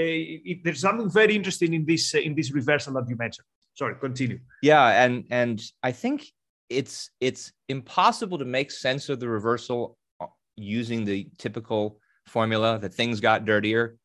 it, 0.51 0.63
there's 0.63 0.81
something 0.81 1.09
very 1.09 1.35
interesting 1.35 1.73
in 1.73 1.85
this 1.85 2.13
uh, 2.13 2.19
in 2.19 2.35
this 2.35 2.51
reversal 2.51 2.93
that 2.95 3.07
you 3.07 3.15
mentioned. 3.15 3.45
Sorry, 3.75 3.95
continue. 3.95 4.39
Yeah, 4.63 5.03
and 5.03 5.25
and 5.29 5.61
I 5.83 5.91
think 5.91 6.25
it's 6.69 7.11
it's 7.21 7.53
impossible 7.69 8.39
to 8.39 8.45
make 8.45 8.71
sense 8.71 9.09
of 9.09 9.19
the 9.19 9.29
reversal 9.29 9.97
uh, 10.19 10.25
using 10.55 11.05
the 11.05 11.29
typical 11.37 11.99
formula 12.25 12.79
that 12.79 12.93
things 12.93 13.21
got 13.21 13.45
dirtier. 13.45 13.95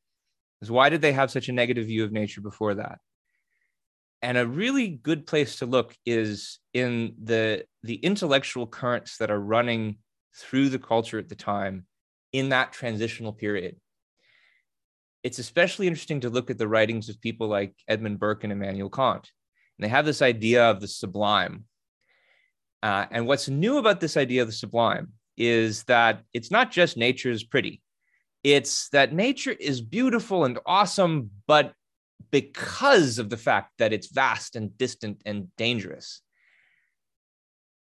Is 0.61 0.71
why 0.71 0.91
did 0.91 1.01
they 1.01 1.13
have 1.13 1.31
such 1.31 1.49
a 1.49 1.53
negative 1.53 1.87
view 1.87 2.05
of 2.05 2.13
nature 2.13 2.41
before 2.41 2.75
that? 2.75 2.99
And 4.23 4.39
a 4.39 4.47
really 4.47 4.89
good 4.89 5.27
place 5.27 5.57
to 5.57 5.67
look 5.67 5.95
is 6.07 6.61
in 6.73 7.15
the 7.23 7.65
the 7.83 7.97
intellectual 7.97 8.67
currents 8.67 9.17
that 9.19 9.31
are 9.31 9.41
running 9.41 9.99
through 10.37 10.69
the 10.69 10.79
culture 10.79 11.19
at 11.19 11.29
the 11.29 11.35
time 11.35 11.87
in 12.33 12.51
that 12.51 12.73
transitional 12.73 13.33
period. 13.33 13.77
It's 15.25 15.39
especially 15.39 15.89
interesting 15.89 16.21
to 16.21 16.31
look 16.31 16.51
at 16.51 16.59
the 16.59 16.69
writings 16.69 17.09
of 17.09 17.21
people 17.21 17.49
like 17.49 17.75
edmund 17.89 18.19
burke 18.19 18.45
and 18.45 18.53
immanuel 18.53 18.91
kant. 18.91 19.31
And 19.79 19.85
they 19.85 19.89
have 19.89 20.07
this 20.07 20.23
idea 20.23 20.65
of 20.71 20.81
the 20.81 20.89
sublime. 20.89 21.65
Uh, 22.83 23.07
and 23.11 23.27
what's 23.27 23.49
new 23.49 23.79
about 23.79 24.01
this 24.01 24.17
idea 24.17 24.43
of 24.43 24.49
the 24.49 24.55
sublime 24.55 25.13
is 25.37 25.85
that 25.85 26.23
it's 26.33 26.51
not 26.51 26.71
just 26.71 26.97
nature's 26.97 27.45
pretty. 27.45 27.83
It's 28.43 28.89
that 28.91 29.13
nature 29.13 29.53
is 29.53 29.81
beautiful 29.81 30.45
and 30.45 30.59
awesome 30.67 31.31
but 31.47 31.75
because 32.31 33.19
of 33.19 33.31
the 33.31 33.37
fact 33.37 33.73
that 33.79 33.93
it's 33.93 34.13
vast 34.13 34.57
and 34.57 34.77
distant 34.79 35.23
and 35.25 35.49
dangerous. 35.57 36.23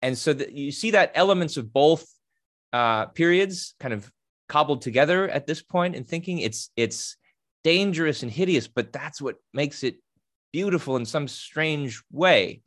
And 0.02 0.18
so 0.18 0.34
that 0.34 0.52
you 0.52 0.72
see 0.72 0.92
that 0.92 1.12
elements 1.16 1.58
of 1.58 1.74
both 1.74 2.06
uh, 2.74 3.08
periods 3.08 3.76
kind 3.80 3.94
of 3.94 4.12
cobbled 4.48 4.82
together 4.82 5.28
at 5.30 5.48
this 5.48 5.62
point 5.62 5.96
in 5.96 6.04
thinking 6.04 6.40
it's 6.40 6.70
it's 6.76 7.18
dangerous 7.64 8.22
and 8.22 8.32
hideous, 8.32 8.68
but 8.68 8.94
that's 8.94 9.22
what 9.22 9.38
makes 9.54 9.84
it 9.84 9.96
beautiful 10.54 10.96
in 10.98 11.06
some 11.06 11.28
strange 11.28 12.02
way. 12.12 12.62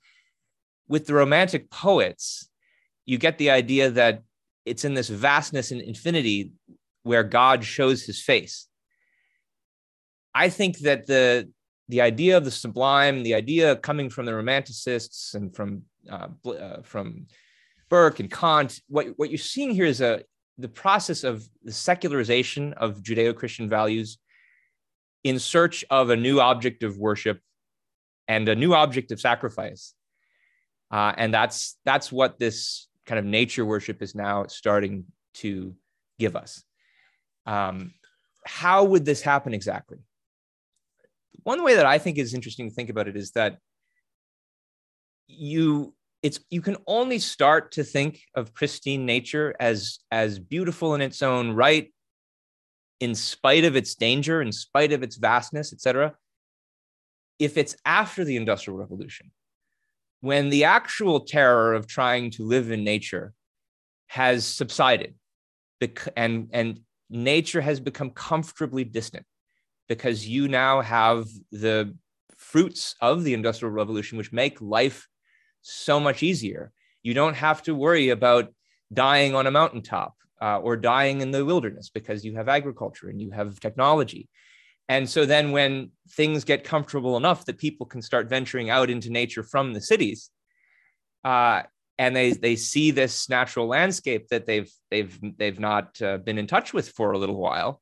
With 0.89 1.07
the 1.07 1.15
romantic 1.15 1.71
poets, 1.71 2.49
you 3.07 3.19
get 3.19 3.39
the 3.39 3.51
idea 3.51 3.91
that 3.91 4.23
it's 4.65 4.85
in 4.85 4.95
this 4.95 5.09
vastness 5.09 5.71
and 5.71 5.81
infinity 5.81 6.53
where 7.03 7.25
God 7.25 7.65
shows 7.65 8.03
his 8.03 8.21
face. 8.21 8.67
I 10.35 10.49
think 10.49 10.79
that 10.81 11.07
the 11.07 11.51
the 11.89 12.01
idea 12.01 12.37
of 12.37 12.45
the 12.45 12.51
sublime, 12.51 13.23
the 13.23 13.35
idea 13.35 13.77
coming 13.77 14.11
from 14.11 14.27
the 14.27 14.33
Romanticists 14.33 15.35
and 15.35 15.55
from 15.55 15.83
uh, 16.11 16.29
uh, 16.49 16.83
from 16.83 17.27
Burke 17.89 18.21
and 18.21 18.31
Kant, 18.31 18.81
what 18.89 19.07
what 19.17 19.31
you're 19.31 19.39
seeing 19.39 19.71
here 19.71 19.87
is 19.87 20.01
a 20.01 20.23
the 20.59 20.69
process 20.69 21.25
of 21.25 21.49
the 21.63 21.73
secularization 21.73 22.73
of 22.75 23.03
Judeo-Christian 23.03 23.69
values 23.69 24.19
in 25.23 25.39
search 25.39 25.85
of 25.89 26.11
a 26.11 26.17
new 26.17 26.41
object 26.41 26.83
of 26.83 26.99
worship 26.99 27.41
and 28.27 28.49
a 28.49 28.57
new 28.57 28.75
object 28.75 29.11
of 29.13 29.21
sacrifice, 29.21 29.95
uh, 30.91 31.13
and 31.17 31.33
that's 31.33 31.79
that's 31.85 32.13
what 32.13 32.39
this 32.39 32.89
kind 33.07 33.19
of 33.19 33.25
nature 33.25 33.65
worship 33.65 34.03
is 34.03 34.15
now 34.15 34.47
starting 34.47 35.05
to 35.35 35.75
give 36.19 36.37
us. 36.37 36.63
Um, 37.47 37.95
how 38.45 38.85
would 38.85 39.07
this 39.07 39.23
happen 39.23 39.55
exactly? 39.55 39.99
One 41.43 41.63
way 41.63 41.75
that 41.75 41.87
I 41.87 41.99
think 41.99 42.19
is 42.19 42.35
interesting 42.35 42.69
to 42.69 42.75
think 42.75 42.91
about 42.91 43.09
it 43.09 43.17
is 43.17 43.33
that 43.33 43.59
you 45.27 45.95
it's 46.23 46.41
you 46.51 46.61
can 46.61 46.77
only 46.87 47.19
start 47.19 47.73
to 47.73 47.85
think 47.85 48.21
of 48.35 48.55
pristine 48.55 49.07
nature 49.07 49.55
as 49.61 49.99
as 50.11 50.39
beautiful 50.39 50.95
in 50.95 51.01
its 51.01 51.23
own 51.23 51.53
right 51.53 51.93
in 53.01 53.15
spite 53.15 53.65
of 53.65 53.77
its 53.77 53.95
danger 53.95 54.43
in 54.43 54.51
spite 54.51 54.93
of 54.93 55.03
its 55.03 55.17
vastness 55.17 55.73
etc 55.73 56.15
if 57.39 57.57
it's 57.57 57.77
after 57.85 58.25
the 58.25 58.37
industrial 58.37 58.79
revolution. 58.79 59.31
When 60.21 60.51
the 60.51 60.65
actual 60.65 61.21
terror 61.21 61.75
of 61.75 61.87
trying 61.87 62.33
to 62.33 62.45
live 62.45 62.71
in 62.71 62.83
nature 62.83 63.33
has 64.09 64.45
subsided 64.45 65.15
and 66.17 66.49
and 66.53 66.81
nature 67.09 67.61
has 67.61 67.79
become 67.79 68.11
comfortably 68.11 68.83
distant 68.83 69.25
because 69.89 70.29
you 70.29 70.49
now 70.49 70.81
have 70.81 71.27
the 71.51 71.95
fruits 72.37 72.95
of 73.01 73.25
the 73.25 73.35
industrial 73.35 73.73
revolution 73.73 74.19
which 74.19 74.33
make 74.33 74.61
life 74.61 75.09
so 75.63 75.99
much 75.99 76.23
easier. 76.23 76.73
You 77.03 77.15
don't 77.15 77.35
have 77.35 77.63
to 77.65 77.75
worry 77.75 78.11
about 78.11 78.53
dying 78.93 79.35
on 79.35 79.47
a 79.47 79.51
mountaintop 79.51 80.15
uh, 80.41 80.59
or 80.59 80.77
dying 80.77 81.21
in 81.21 81.31
the 81.31 81.45
wilderness 81.45 81.91
because 81.91 82.25
you 82.25 82.37
have 82.37 82.49
agriculture 82.49 83.09
and 83.09 83.21
you 83.21 83.31
have 83.31 83.61
technology. 83.61 84.29
And 84.89 85.09
so 85.09 85.27
then 85.27 85.53
when 85.53 85.91
things 86.11 86.45
get 86.45 86.65
comfortable 86.65 87.17
enough 87.17 87.45
that 87.47 87.59
people 87.59 87.87
can 87.87 88.01
start 88.01 88.29
venturing 88.29 88.71
out 88.71 88.89
into 88.89 89.11
nature 89.11 89.43
from 89.43 89.75
the 89.75 89.81
cities 89.81 90.31
uh, 91.25 91.63
and 91.99 92.15
they 92.15 92.33
they 92.33 92.57
see 92.57 92.91
this 92.91 93.29
natural 93.29 93.67
landscape 93.67 94.29
that 94.29 94.47
they've 94.47 94.71
they've 94.91 95.19
they've 95.37 95.61
not 95.61 96.01
uh, 96.01 96.17
been 96.19 96.39
in 96.39 96.47
touch 96.47 96.73
with 96.73 96.89
for 96.91 97.13
a 97.13 97.19
little 97.19 97.37
while 97.37 97.81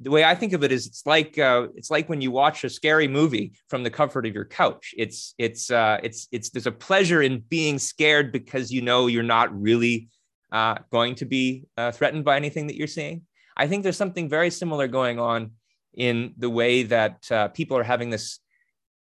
the 0.00 0.10
way 0.10 0.24
I 0.24 0.34
think 0.34 0.52
of 0.52 0.64
it 0.64 0.72
is 0.72 0.86
it's 0.86 1.06
like 1.06 1.38
uh, 1.38 1.68
it's 1.76 1.90
like 1.90 2.08
when 2.08 2.20
you 2.20 2.30
watch 2.30 2.64
a 2.64 2.70
scary 2.70 3.08
movie 3.08 3.52
from 3.68 3.82
the 3.82 3.90
comfort 3.90 4.26
of 4.26 4.34
your 4.34 4.44
couch. 4.44 4.94
It's 4.96 5.34
it's 5.38 5.70
uh, 5.70 5.98
it's 6.02 6.28
it's 6.32 6.50
there's 6.50 6.66
a 6.66 6.72
pleasure 6.72 7.22
in 7.22 7.40
being 7.40 7.78
scared 7.78 8.32
because 8.32 8.72
you 8.72 8.82
know 8.82 9.06
you're 9.06 9.22
not 9.22 9.48
really 9.58 10.08
uh, 10.50 10.76
going 10.90 11.14
to 11.16 11.24
be 11.24 11.64
uh, 11.76 11.92
threatened 11.92 12.24
by 12.24 12.36
anything 12.36 12.66
that 12.66 12.76
you're 12.76 12.86
seeing. 12.86 13.22
I 13.56 13.66
think 13.66 13.82
there's 13.82 13.96
something 13.96 14.28
very 14.28 14.50
similar 14.50 14.88
going 14.88 15.18
on 15.18 15.52
in 15.94 16.34
the 16.38 16.50
way 16.50 16.84
that 16.84 17.30
uh, 17.30 17.48
people 17.48 17.76
are 17.76 17.82
having 17.82 18.10
this 18.10 18.40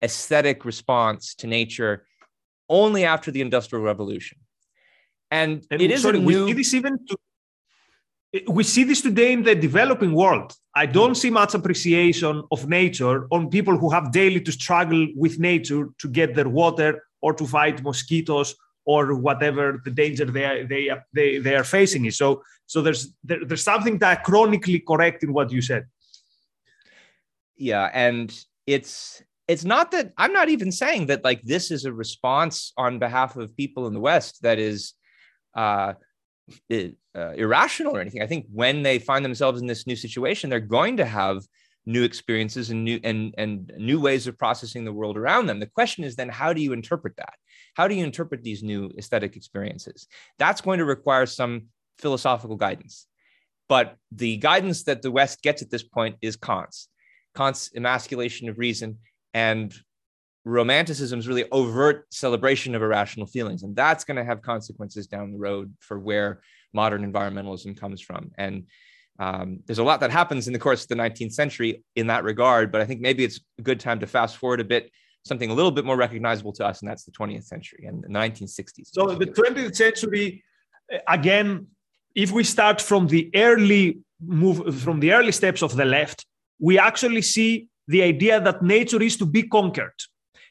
aesthetic 0.02 0.64
response 0.64 1.34
to 1.36 1.46
nature 1.46 2.06
only 2.68 3.04
after 3.04 3.30
the 3.30 3.40
industrial 3.40 3.84
revolution. 3.84 4.38
And, 5.30 5.66
and 5.70 5.82
it 5.82 5.90
is 5.90 6.02
sorry, 6.02 6.18
a 6.18 6.20
new. 6.20 6.46
We 6.46 6.52
see 6.52 6.52
this 6.54 6.74
even 6.74 6.98
to, 7.06 7.16
we 8.48 8.62
see 8.62 8.84
this 8.84 9.00
today 9.02 9.32
in 9.32 9.42
the 9.42 9.54
developing 9.54 10.14
world. 10.14 10.54
I 10.78 10.86
don't 10.86 11.16
see 11.16 11.28
much 11.28 11.54
appreciation 11.54 12.44
of 12.52 12.68
nature 12.68 13.26
on 13.32 13.50
people 13.50 13.76
who 13.76 13.90
have 13.90 14.12
daily 14.12 14.40
to 14.42 14.52
struggle 14.52 15.08
with 15.16 15.40
nature 15.40 15.88
to 15.98 16.08
get 16.08 16.36
their 16.36 16.48
water 16.48 17.02
or 17.20 17.32
to 17.34 17.44
fight 17.44 17.82
mosquitoes 17.82 18.54
or 18.86 19.16
whatever 19.16 19.82
the 19.84 19.90
danger 19.90 20.24
they 20.24 20.44
are, 20.44 20.64
they, 20.64 20.88
they, 21.12 21.38
they 21.38 21.56
are 21.56 21.64
facing 21.64 22.04
is. 22.04 22.16
So, 22.16 22.44
so 22.66 22.80
there's, 22.80 23.12
there, 23.24 23.44
there's 23.44 23.64
something 23.64 23.98
diachronically 23.98 24.86
correct 24.86 25.24
in 25.24 25.32
what 25.32 25.50
you 25.50 25.62
said. 25.62 25.86
Yeah. 27.56 27.90
And 27.92 28.32
it's, 28.64 29.20
it's 29.48 29.64
not 29.64 29.90
that 29.90 30.12
I'm 30.16 30.32
not 30.32 30.48
even 30.48 30.70
saying 30.70 31.06
that 31.06 31.24
like 31.24 31.42
this 31.42 31.72
is 31.72 31.86
a 31.86 31.92
response 31.92 32.72
on 32.76 33.00
behalf 33.00 33.34
of 33.34 33.56
people 33.56 33.88
in 33.88 33.94
the 33.94 34.00
West 34.10 34.42
that 34.42 34.60
is, 34.60 34.92
uh, 35.56 35.94
uh, 36.70 37.30
irrational 37.34 37.96
or 37.96 38.00
anything. 38.00 38.22
I 38.22 38.26
think 38.26 38.46
when 38.52 38.82
they 38.82 38.98
find 38.98 39.24
themselves 39.24 39.60
in 39.60 39.66
this 39.66 39.86
new 39.86 39.96
situation, 39.96 40.50
they're 40.50 40.60
going 40.60 40.96
to 40.98 41.04
have 41.04 41.42
new 41.86 42.02
experiences 42.02 42.70
and 42.70 42.84
new 42.84 43.00
and 43.02 43.34
and 43.38 43.72
new 43.78 43.98
ways 43.98 44.26
of 44.26 44.36
processing 44.36 44.84
the 44.84 44.92
world 44.92 45.16
around 45.16 45.46
them. 45.46 45.58
The 45.58 45.66
question 45.66 46.04
is 46.04 46.16
then 46.16 46.28
how 46.28 46.52
do 46.52 46.60
you 46.60 46.72
interpret 46.72 47.16
that? 47.16 47.34
How 47.74 47.88
do 47.88 47.94
you 47.94 48.04
interpret 48.04 48.42
these 48.42 48.62
new 48.62 48.90
aesthetic 48.98 49.36
experiences? 49.36 50.06
That's 50.38 50.60
going 50.60 50.78
to 50.78 50.84
require 50.84 51.26
some 51.26 51.66
philosophical 51.98 52.56
guidance. 52.56 53.06
But 53.68 53.96
the 54.12 54.36
guidance 54.36 54.84
that 54.84 55.02
the 55.02 55.10
West 55.10 55.42
gets 55.42 55.62
at 55.62 55.70
this 55.70 55.82
point 55.82 56.16
is 56.22 56.36
Kant's. 56.36 56.88
Kant's 57.36 57.70
emasculation 57.74 58.48
of 58.48 58.58
reason 58.58 58.98
and 59.34 59.74
romanticism's 60.48 61.28
really 61.28 61.44
overt 61.52 62.06
celebration 62.12 62.74
of 62.74 62.82
irrational 62.82 63.26
feelings 63.26 63.62
and 63.62 63.76
that's 63.76 64.04
going 64.04 64.16
to 64.16 64.24
have 64.24 64.42
consequences 64.42 65.06
down 65.06 65.32
the 65.32 65.38
road 65.38 65.74
for 65.80 65.98
where 65.98 66.40
modern 66.72 67.10
environmentalism 67.10 67.78
comes 67.78 68.00
from. 68.00 68.30
And 68.38 68.66
um, 69.18 69.60
there's 69.66 69.78
a 69.78 69.84
lot 69.84 70.00
that 70.00 70.10
happens 70.10 70.46
in 70.46 70.52
the 70.52 70.58
course 70.58 70.82
of 70.82 70.88
the 70.88 70.94
19th 70.94 71.32
century 71.32 71.82
in 71.96 72.06
that 72.06 72.22
regard 72.22 72.70
but 72.70 72.80
i 72.80 72.84
think 72.84 73.00
maybe 73.00 73.24
it's 73.24 73.40
a 73.58 73.62
good 73.62 73.80
time 73.80 73.98
to 73.98 74.06
fast 74.06 74.36
forward 74.36 74.60
a 74.60 74.64
bit 74.64 74.92
something 75.24 75.50
a 75.50 75.54
little 75.54 75.72
bit 75.72 75.84
more 75.84 75.96
recognizable 75.96 76.52
to 76.52 76.64
us 76.64 76.80
and 76.80 76.88
that's 76.88 77.04
the 77.04 77.10
20th 77.10 77.44
century 77.44 77.86
and 77.86 78.04
the 78.04 78.08
1960s 78.08 78.86
so 78.92 79.06
the 79.14 79.26
20th 79.26 79.74
century 79.74 80.44
again 81.08 81.66
if 82.14 82.30
we 82.30 82.44
start 82.44 82.80
from 82.80 83.08
the 83.08 83.28
early 83.34 83.98
move 84.20 84.80
from 84.80 85.00
the 85.00 85.12
early 85.12 85.32
steps 85.32 85.62
of 85.62 85.74
the 85.74 85.84
left 85.84 86.24
we 86.60 86.78
actually 86.78 87.22
see 87.22 87.66
the 87.88 88.02
idea 88.02 88.40
that 88.40 88.62
nature 88.62 89.02
is 89.02 89.16
to 89.16 89.26
be 89.26 89.42
conquered 89.42 89.98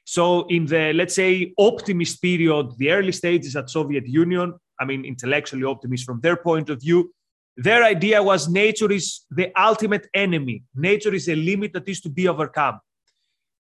so 0.10 0.46
in 0.48 0.66
the, 0.66 0.94
let's 0.94 1.16
say, 1.16 1.54
optimist 1.58 2.22
period, 2.22 2.78
the 2.78 2.92
early 2.92 3.12
stages 3.12 3.58
at 3.58 3.70
Soviet 3.70 4.08
Union, 4.08 4.54
I 4.80 4.86
mean, 4.86 5.04
intellectually 5.04 5.66
optimist 5.66 6.06
from 6.06 6.22
their 6.22 6.38
point 6.38 6.70
of 6.70 6.80
view, 6.80 7.12
Their 7.58 7.84
idea 7.84 8.22
was 8.22 8.48
nature 8.48 8.92
is 8.92 9.26
the 9.32 9.52
ultimate 9.60 10.08
enemy. 10.14 10.64
Nature 10.76 11.14
is 11.14 11.28
a 11.28 11.36
limit 11.36 11.74
that 11.74 11.90
is 11.90 12.00
to 12.02 12.10
be 12.10 12.28
overcome. 12.28 12.80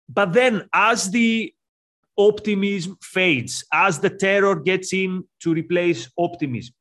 But 0.08 0.32
then, 0.32 0.68
as 0.72 1.10
the 1.10 1.54
optimism 2.18 2.98
fades, 3.00 3.64
as 3.72 4.00
the 4.00 4.10
terror 4.10 4.56
gets 4.56 4.92
in 4.92 5.24
to 5.42 5.54
replace 5.54 6.10
optimism, 6.18 6.74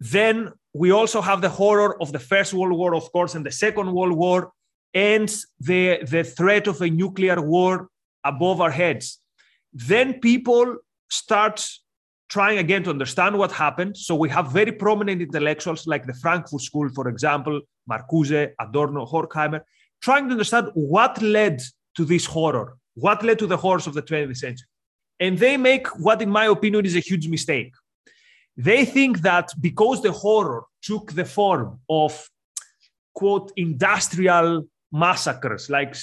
then 0.00 0.52
we 0.74 0.90
also 0.90 1.20
have 1.22 1.40
the 1.40 1.48
horror 1.48 2.00
of 2.02 2.12
the 2.12 2.18
First 2.18 2.52
World 2.52 2.76
War, 2.76 2.94
of 2.94 3.10
course, 3.12 3.34
and 3.36 3.46
the 3.46 3.52
Second 3.52 3.92
World 3.92 4.16
War, 4.24 4.52
and 4.92 5.28
the, 5.60 6.00
the 6.14 6.24
threat 6.24 6.66
of 6.66 6.82
a 6.82 6.90
nuclear 6.90 7.40
war 7.40 7.88
above 8.28 8.60
our 8.60 8.70
heads. 8.70 9.20
Then 9.72 10.20
people 10.20 10.76
start 11.10 11.66
trying 12.28 12.58
again 12.58 12.82
to 12.84 12.90
understand 12.90 13.38
what 13.38 13.52
happened. 13.52 13.96
So 13.96 14.14
we 14.14 14.28
have 14.30 14.50
very 14.50 14.72
prominent 14.72 15.22
intellectuals 15.22 15.86
like 15.86 16.06
the 16.06 16.14
Frankfurt 16.14 16.60
School, 16.60 16.88
for 16.88 17.08
example, 17.08 17.60
Marcuse, 17.90 18.50
Adorno, 18.60 19.06
Horkheimer, 19.06 19.60
trying 20.02 20.26
to 20.26 20.32
understand 20.32 20.70
what 20.74 21.20
led 21.22 21.62
to 21.96 22.04
this 22.04 22.26
horror, 22.26 22.76
what 22.94 23.22
led 23.22 23.38
to 23.38 23.46
the 23.46 23.56
horrors 23.56 23.86
of 23.86 23.94
the 23.94 24.02
20th 24.02 24.36
century. 24.36 24.66
And 25.20 25.38
they 25.38 25.56
make 25.56 25.86
what, 25.98 26.20
in 26.20 26.30
my 26.30 26.46
opinion, 26.46 26.84
is 26.84 26.96
a 26.96 27.00
huge 27.00 27.28
mistake. 27.28 27.72
They 28.56 28.84
think 28.84 29.20
that 29.20 29.50
because 29.60 30.02
the 30.02 30.12
horror 30.12 30.64
took 30.82 31.12
the 31.12 31.24
form 31.24 31.80
of, 31.88 32.28
quote, 33.14 33.52
industrial 33.56 34.66
massacres, 34.92 35.68
like 35.70 35.94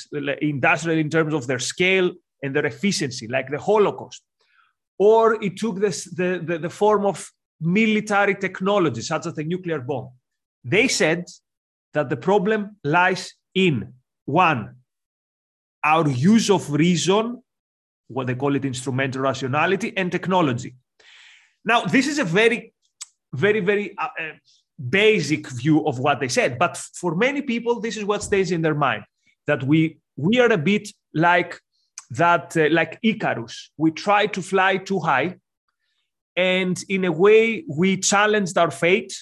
industrial 0.42 1.00
in 1.00 1.10
terms 1.10 1.34
of 1.34 1.48
their 1.48 1.60
scale 1.60 2.12
and 2.42 2.56
their 2.56 2.66
efficiency, 2.66 3.28
like 3.28 3.50
the 3.50 3.60
Holocaust, 3.60 4.24
or 5.00 5.44
it 5.44 5.58
took 5.58 5.80
this, 5.80 6.06
the, 6.06 6.42
the, 6.44 6.58
the 6.58 6.70
form 6.70 7.06
of 7.06 7.32
military 7.60 8.36
technology, 8.36 9.02
such 9.02 9.26
as 9.26 9.34
the 9.34 9.44
nuclear 9.44 9.80
bomb. 9.80 10.12
They 10.64 10.88
said 10.88 11.26
that 11.94 12.10
the 12.10 12.18
problem 12.18 12.78
lies 12.84 13.34
in 13.56 13.94
one, 14.26 14.76
our 15.84 16.08
use 16.08 16.50
of 16.50 16.70
reason, 16.72 17.42
what 18.08 18.28
they 18.28 18.36
call 18.36 18.56
it 18.56 18.66
instrumental 18.66 19.22
rationality, 19.22 19.96
and 19.96 20.12
technology. 20.12 20.76
Now, 21.66 21.86
this 21.86 22.08
is 22.08 22.20
a 22.20 22.24
very, 22.24 22.74
very, 23.34 23.62
very 23.62 23.98
uh, 23.98 24.08
uh, 24.20 24.34
basic 24.90 25.48
view 25.50 25.86
of 25.88 26.00
what 26.00 26.20
they 26.20 26.28
said, 26.28 26.58
but 26.60 26.78
for 26.78 27.16
many 27.16 27.42
people, 27.42 27.80
this 27.80 27.98
is 27.98 28.06
what 28.06 28.24
stays 28.24 28.52
in 28.52 28.62
their 28.62 28.76
mind 28.76 29.04
that 29.48 29.64
we 29.64 29.98
we 30.16 30.40
are 30.40 30.52
a 30.52 30.58
bit 30.58 30.90
like 31.14 31.60
that, 32.12 32.56
uh, 32.56 32.68
like 32.72 33.00
Icarus. 33.02 33.72
We 33.78 33.92
try 33.92 34.28
to 34.28 34.42
fly 34.42 34.78
too 34.78 35.00
high, 35.00 35.38
and 36.36 36.82
in 36.90 37.06
a 37.06 37.12
way, 37.12 37.66
we 37.68 37.98
challenged 37.98 38.58
our 38.58 38.72
fate, 38.72 39.16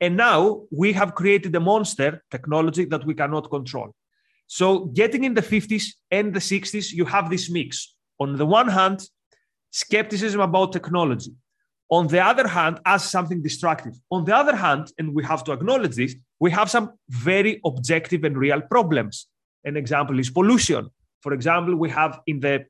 and 0.00 0.16
now 0.16 0.62
we 0.70 0.92
have 0.92 1.14
created 1.14 1.54
a 1.56 1.60
monster 1.60 2.22
technology 2.30 2.84
that 2.86 3.04
we 3.04 3.14
cannot 3.14 3.50
control. 3.50 3.94
So, 4.46 4.86
getting 4.86 5.24
in 5.24 5.34
the 5.34 5.42
50s 5.42 5.94
and 6.10 6.32
the 6.32 6.40
60s, 6.40 6.92
you 6.92 7.04
have 7.04 7.28
this 7.28 7.50
mix. 7.50 7.94
On 8.18 8.36
the 8.36 8.46
one 8.46 8.68
hand, 8.68 9.06
skepticism 9.70 10.40
about 10.40 10.72
technology. 10.72 11.32
On 11.90 12.06
the 12.06 12.22
other 12.22 12.46
hand, 12.46 12.80
as 12.84 13.04
something 13.04 13.42
destructive. 13.42 13.98
On 14.10 14.24
the 14.24 14.36
other 14.36 14.54
hand, 14.54 14.92
and 14.98 15.14
we 15.14 15.24
have 15.24 15.42
to 15.44 15.52
acknowledge 15.52 15.96
this, 15.96 16.14
we 16.38 16.50
have 16.50 16.70
some 16.70 16.92
very 17.08 17.60
objective 17.64 18.24
and 18.24 18.36
real 18.36 18.60
problems. 18.60 19.26
An 19.64 19.76
example 19.76 20.18
is 20.18 20.30
pollution. 20.30 20.90
For 21.22 21.32
example, 21.32 21.74
we 21.76 21.90
have 21.90 22.20
in 22.26 22.40
the 22.40 22.66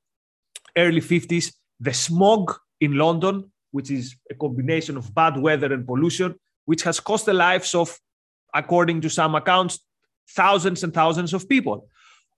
early 0.76 1.00
50s 1.00 1.52
the 1.80 1.92
smog 1.92 2.54
in 2.80 2.96
London, 2.96 3.50
which 3.72 3.90
is 3.90 4.16
a 4.30 4.34
combination 4.34 4.96
of 4.96 5.12
bad 5.14 5.36
weather 5.36 5.72
and 5.72 5.86
pollution, 5.86 6.34
which 6.64 6.82
has 6.82 7.00
cost 7.00 7.26
the 7.26 7.34
lives 7.34 7.74
of, 7.74 7.98
according 8.54 9.00
to 9.00 9.10
some 9.10 9.34
accounts, 9.34 9.80
thousands 10.30 10.84
and 10.84 10.94
thousands 10.94 11.34
of 11.34 11.48
people. 11.48 11.88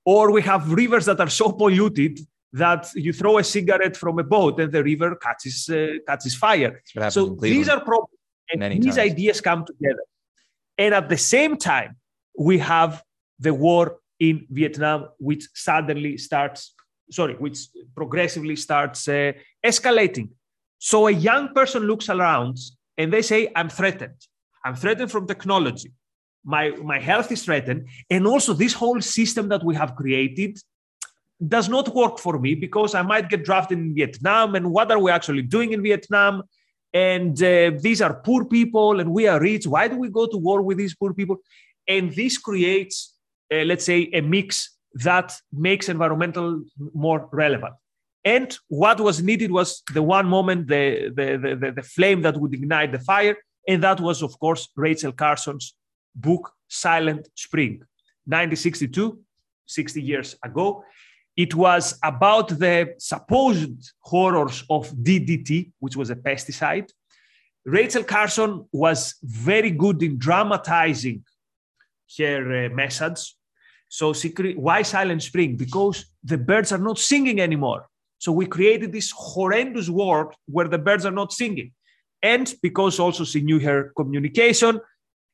Or 0.04 0.30
we 0.30 0.42
have 0.42 0.72
rivers 0.72 1.04
that 1.06 1.20
are 1.20 1.28
so 1.28 1.52
polluted 1.52 2.20
that 2.52 2.90
you 2.94 3.12
throw 3.12 3.38
a 3.38 3.44
cigarette 3.44 3.96
from 3.96 4.18
a 4.18 4.24
boat 4.24 4.58
and 4.60 4.72
the 4.72 4.82
river 4.82 5.14
catches 5.16 5.68
uh, 5.68 5.98
catches 6.06 6.34
fire. 6.34 6.82
So 7.10 7.36
these 7.40 7.68
are 7.68 7.80
problems, 7.80 8.18
and 8.52 8.82
these 8.82 8.96
times. 8.96 9.12
ideas 9.12 9.40
come 9.40 9.64
together. 9.64 10.04
And 10.76 10.94
at 10.94 11.08
the 11.08 11.18
same 11.18 11.56
time, 11.56 11.96
we 12.36 12.58
have 12.58 13.02
the 13.38 13.54
war 13.54 13.98
in 14.18 14.46
Vietnam, 14.50 15.08
which 15.18 15.48
suddenly 15.54 16.18
starts, 16.18 16.74
sorry, 17.10 17.34
which 17.34 17.58
progressively 17.94 18.56
starts 18.56 19.06
uh, 19.08 19.32
escalating. 19.64 20.30
So 20.78 21.06
a 21.06 21.12
young 21.12 21.54
person 21.54 21.82
looks 21.84 22.08
around 22.08 22.56
and 22.98 23.12
they 23.12 23.22
say, 23.22 23.52
"I'm 23.54 23.68
threatened. 23.68 24.20
I'm 24.64 24.74
threatened 24.74 25.10
from 25.10 25.26
technology 25.26 25.92
my 26.44 26.70
my 26.82 26.98
health 26.98 27.30
is 27.32 27.44
threatened 27.44 27.88
and 28.08 28.26
also 28.26 28.52
this 28.54 28.72
whole 28.72 29.00
system 29.00 29.48
that 29.48 29.62
we 29.62 29.74
have 29.74 29.94
created 29.94 30.58
does 31.48 31.68
not 31.68 31.94
work 31.94 32.18
for 32.18 32.38
me 32.38 32.54
because 32.54 32.94
i 32.94 33.02
might 33.02 33.30
get 33.30 33.44
drafted 33.44 33.78
in 33.78 33.94
vietnam 33.94 34.54
and 34.54 34.70
what 34.70 34.90
are 34.90 34.98
we 34.98 35.10
actually 35.10 35.42
doing 35.42 35.72
in 35.72 35.82
vietnam? 35.82 36.42
And 36.92 37.40
uh, 37.40 37.70
these 37.80 38.02
are 38.02 38.14
poor 38.14 38.44
people 38.44 38.98
and 38.98 39.12
we 39.12 39.28
are 39.28 39.40
rich. 39.40 39.64
Why 39.64 39.86
do 39.86 39.96
we 39.96 40.08
go 40.10 40.26
to 40.26 40.36
war 40.36 40.60
with 40.60 40.76
these 40.76 40.94
poor 40.96 41.14
people? 41.14 41.36
And 41.86 42.12
this 42.12 42.36
creates 42.36 43.14
uh, 43.52 43.64
let's 43.64 43.84
say 43.84 44.08
a 44.12 44.20
mix 44.20 44.76
that 44.94 45.34
makes 45.52 45.88
environmental 45.88 46.62
more 46.94 47.28
relevant. 47.32 47.74
And 48.24 48.56
what 48.68 49.00
was 49.00 49.22
needed 49.22 49.50
was 49.50 49.82
the 49.92 50.02
one 50.02 50.26
moment 50.26 50.68
the, 50.68 51.10
the, 51.14 51.56
the, 51.56 51.72
the 51.72 51.82
flame 51.82 52.22
that 52.22 52.36
would 52.36 52.52
ignite 52.52 52.92
the 52.92 52.98
fire. 52.98 53.36
And 53.66 53.82
that 53.82 54.00
was 54.00 54.22
of 54.22 54.38
course 54.38 54.68
rachel 54.76 55.12
carson's 55.12 55.74
book 56.14 56.52
Silent 56.68 57.28
Spring, 57.34 57.72
1962, 58.26 59.18
60 59.66 60.02
years 60.02 60.36
ago. 60.44 60.84
It 61.44 61.54
was 61.54 61.98
about 62.02 62.48
the 62.50 62.94
supposed 62.98 63.92
horrors 64.00 64.62
of 64.68 64.90
DDT, 64.90 65.72
which 65.78 65.96
was 65.96 66.10
a 66.10 66.14
pesticide. 66.14 66.90
Rachel 67.64 68.04
Carson 68.04 68.66
was 68.72 69.14
very 69.22 69.70
good 69.70 70.02
in 70.02 70.18
dramatizing 70.18 71.24
her 72.18 72.66
uh, 72.66 72.68
message. 72.74 73.34
So, 73.88 74.12
secret, 74.12 74.58
why 74.58 74.82
Silent 74.82 75.22
Spring? 75.22 75.56
Because 75.56 76.04
the 76.22 76.36
birds 76.36 76.72
are 76.72 76.84
not 76.88 76.98
singing 76.98 77.40
anymore. 77.40 77.86
So, 78.18 78.32
we 78.32 78.44
created 78.44 78.92
this 78.92 79.10
horrendous 79.16 79.88
world 79.88 80.34
where 80.44 80.68
the 80.68 80.82
birds 80.88 81.06
are 81.06 81.18
not 81.22 81.32
singing. 81.32 81.72
And 82.22 82.52
because 82.62 83.00
also 83.00 83.24
she 83.24 83.40
knew 83.40 83.60
her 83.60 83.94
communication, 83.96 84.78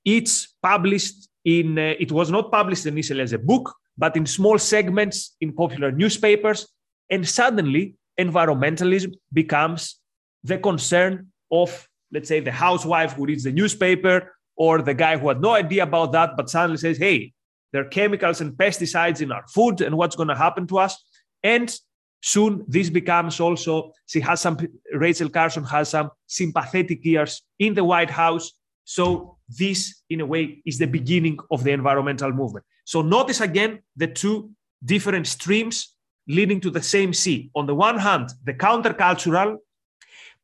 it's 0.04 0.54
published 0.62 1.28
in, 1.44 1.76
uh, 1.76 1.94
it 1.98 2.12
was 2.12 2.30
not 2.30 2.52
published 2.52 2.86
initially 2.86 3.22
as 3.22 3.32
a 3.32 3.38
book, 3.38 3.74
but 3.98 4.16
in 4.16 4.26
small 4.26 4.58
segments 4.58 5.36
in 5.40 5.52
popular 5.52 5.90
newspapers. 5.90 6.68
And 7.10 7.26
suddenly, 7.26 7.94
environmentalism 8.18 9.14
becomes 9.32 10.00
the 10.44 10.58
concern 10.58 11.28
of, 11.50 11.88
let's 12.12 12.28
say, 12.28 12.40
the 12.40 12.52
housewife 12.52 13.12
who 13.12 13.26
reads 13.26 13.44
the 13.44 13.52
newspaper 13.52 14.34
or 14.56 14.82
the 14.82 14.94
guy 14.94 15.16
who 15.16 15.28
had 15.28 15.40
no 15.40 15.50
idea 15.50 15.82
about 15.82 16.12
that, 16.12 16.36
but 16.36 16.48
suddenly 16.48 16.78
says, 16.78 16.98
hey, 16.98 17.32
there 17.72 17.82
are 17.82 17.88
chemicals 17.88 18.40
and 18.40 18.52
pesticides 18.52 19.20
in 19.20 19.30
our 19.32 19.46
food, 19.48 19.80
and 19.80 19.96
what's 19.96 20.16
going 20.16 20.28
to 20.28 20.34
happen 20.34 20.66
to 20.68 20.78
us? 20.78 20.96
And 21.42 21.74
soon 22.22 22.64
this 22.66 22.88
becomes 22.88 23.38
also, 23.38 23.92
she 24.06 24.20
has 24.20 24.40
some, 24.40 24.56
Rachel 24.94 25.28
Carson 25.28 25.64
has 25.64 25.90
some 25.90 26.10
sympathetic 26.26 27.04
ears 27.04 27.42
in 27.58 27.74
the 27.74 27.84
White 27.84 28.10
House. 28.10 28.52
So 28.84 29.36
this, 29.48 30.02
in 30.08 30.20
a 30.20 30.26
way, 30.26 30.62
is 30.64 30.78
the 30.78 30.86
beginning 30.86 31.38
of 31.50 31.64
the 31.64 31.72
environmental 31.72 32.32
movement. 32.32 32.64
So 32.86 33.02
notice 33.02 33.40
again 33.40 33.80
the 33.96 34.06
two 34.06 34.50
different 34.82 35.26
streams 35.26 35.94
leading 36.28 36.60
to 36.60 36.70
the 36.70 36.82
same 36.82 37.12
sea. 37.12 37.50
On 37.54 37.66
the 37.66 37.74
one 37.74 37.98
hand, 37.98 38.30
the 38.44 38.54
countercultural, 38.54 39.56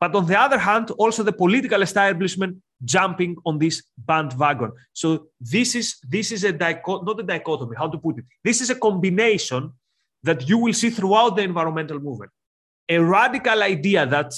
but 0.00 0.14
on 0.16 0.26
the 0.26 0.38
other 0.38 0.58
hand, 0.58 0.90
also 1.02 1.22
the 1.22 1.32
political 1.32 1.82
establishment 1.82 2.56
jumping 2.84 3.36
on 3.46 3.60
this 3.60 3.84
bandwagon. 3.96 4.72
So 4.92 5.28
this 5.40 5.76
is 5.76 5.98
this 6.02 6.32
is 6.32 6.42
a 6.42 6.52
dichot- 6.52 7.06
not 7.06 7.20
a 7.20 7.22
dichotomy. 7.22 7.76
How 7.78 7.88
to 7.88 7.98
put 7.98 8.18
it? 8.18 8.24
This 8.42 8.60
is 8.60 8.70
a 8.70 8.74
combination 8.74 9.72
that 10.24 10.48
you 10.48 10.58
will 10.58 10.74
see 10.74 10.90
throughout 10.90 11.36
the 11.36 11.42
environmental 11.42 12.00
movement. 12.00 12.32
A 12.88 12.98
radical 12.98 13.62
idea 13.62 14.04
that 14.06 14.32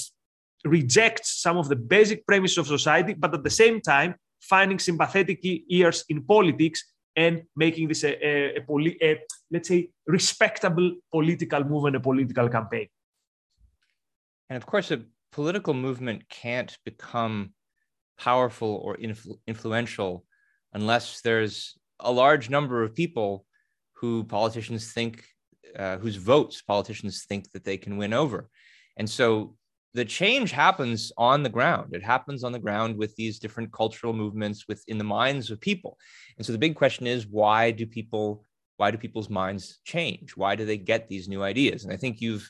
rejects 0.63 1.41
some 1.41 1.57
of 1.57 1.69
the 1.69 1.75
basic 1.75 2.25
premises 2.27 2.59
of 2.59 2.67
society, 2.67 3.13
but 3.15 3.33
at 3.33 3.43
the 3.43 3.49
same 3.49 3.81
time 3.81 4.13
finding 4.41 4.77
sympathetic 4.77 5.39
ears 5.69 6.05
in 6.07 6.23
politics 6.23 6.83
and 7.15 7.43
making 7.55 7.87
this 7.87 8.03
a, 8.03 8.13
a, 8.25 8.57
a, 8.57 8.97
a, 9.01 9.19
let's 9.51 9.67
say 9.69 9.89
respectable 10.07 10.91
political 11.11 11.63
movement, 11.63 11.95
a 11.95 11.99
political 11.99 12.49
campaign. 12.49 12.87
And 14.49 14.57
of 14.57 14.65
course, 14.65 14.91
a 14.91 15.03
political 15.31 15.73
movement 15.73 16.29
can't 16.29 16.77
become 16.85 17.53
powerful 18.17 18.81
or 18.83 18.97
influ- 18.97 19.39
influential 19.47 20.25
unless 20.73 21.21
there's 21.21 21.77
a 21.99 22.11
large 22.11 22.49
number 22.49 22.83
of 22.83 22.93
people 22.93 23.45
who 23.93 24.23
politicians 24.25 24.91
think, 24.91 25.23
uh, 25.77 25.97
whose 25.97 26.17
votes 26.17 26.61
politicians 26.61 27.25
think 27.25 27.51
that 27.51 27.63
they 27.63 27.77
can 27.77 27.97
win 27.97 28.13
over. 28.13 28.49
And 28.97 29.09
so 29.09 29.55
the 29.95 30.05
change 30.05 30.51
happens 30.51 31.13
on 31.17 31.41
the 31.41 31.49
ground. 31.49 31.95
It 31.95 32.03
happens 32.03 32.43
on 32.43 32.51
the 32.51 32.59
ground 32.59 32.97
with 32.97 33.15
these 33.15 33.39
different 33.39 33.71
cultural 33.71 34.11
movements 34.11 34.65
within 34.67 34.97
the 34.97 35.05
minds 35.05 35.49
of 35.49 35.61
people. 35.61 35.97
And 36.37 36.45
so 36.45 36.51
the 36.51 36.59
big 36.59 36.75
question 36.75 37.07
is 37.07 37.25
why 37.25 37.71
do 37.71 37.85
people 37.87 38.43
why 38.77 38.91
do 38.91 38.97
people's 38.97 39.29
minds 39.29 39.79
change? 39.85 40.35
Why 40.35 40.57
do 40.57 40.65
they 40.65 40.75
get 40.75 41.07
these 41.07 41.29
new 41.29 41.43
ideas? 41.43 41.85
And 41.85 41.93
I 41.93 41.95
think 41.95 42.19
you've 42.19 42.49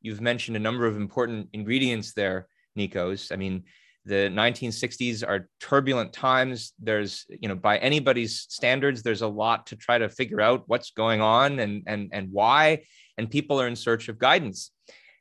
you've 0.00 0.22
mentioned 0.22 0.56
a 0.56 0.60
number 0.60 0.86
of 0.86 0.96
important 0.96 1.50
ingredients 1.52 2.14
there, 2.14 2.48
Nikos. 2.78 3.30
I 3.30 3.36
mean, 3.36 3.64
the 4.06 4.30
1960s 4.32 5.22
are 5.28 5.50
turbulent 5.60 6.14
times. 6.14 6.72
There's, 6.78 7.26
you 7.28 7.48
know, 7.50 7.56
by 7.56 7.76
anybody's 7.78 8.46
standards, 8.48 9.02
there's 9.02 9.20
a 9.20 9.28
lot 9.28 9.66
to 9.66 9.76
try 9.76 9.98
to 9.98 10.08
figure 10.08 10.40
out 10.40 10.62
what's 10.66 10.92
going 10.92 11.20
on 11.20 11.58
and 11.58 11.82
and 11.86 12.08
and 12.12 12.32
why. 12.32 12.84
And 13.18 13.30
people 13.30 13.60
are 13.60 13.68
in 13.68 13.76
search 13.76 14.08
of 14.08 14.18
guidance. 14.18 14.70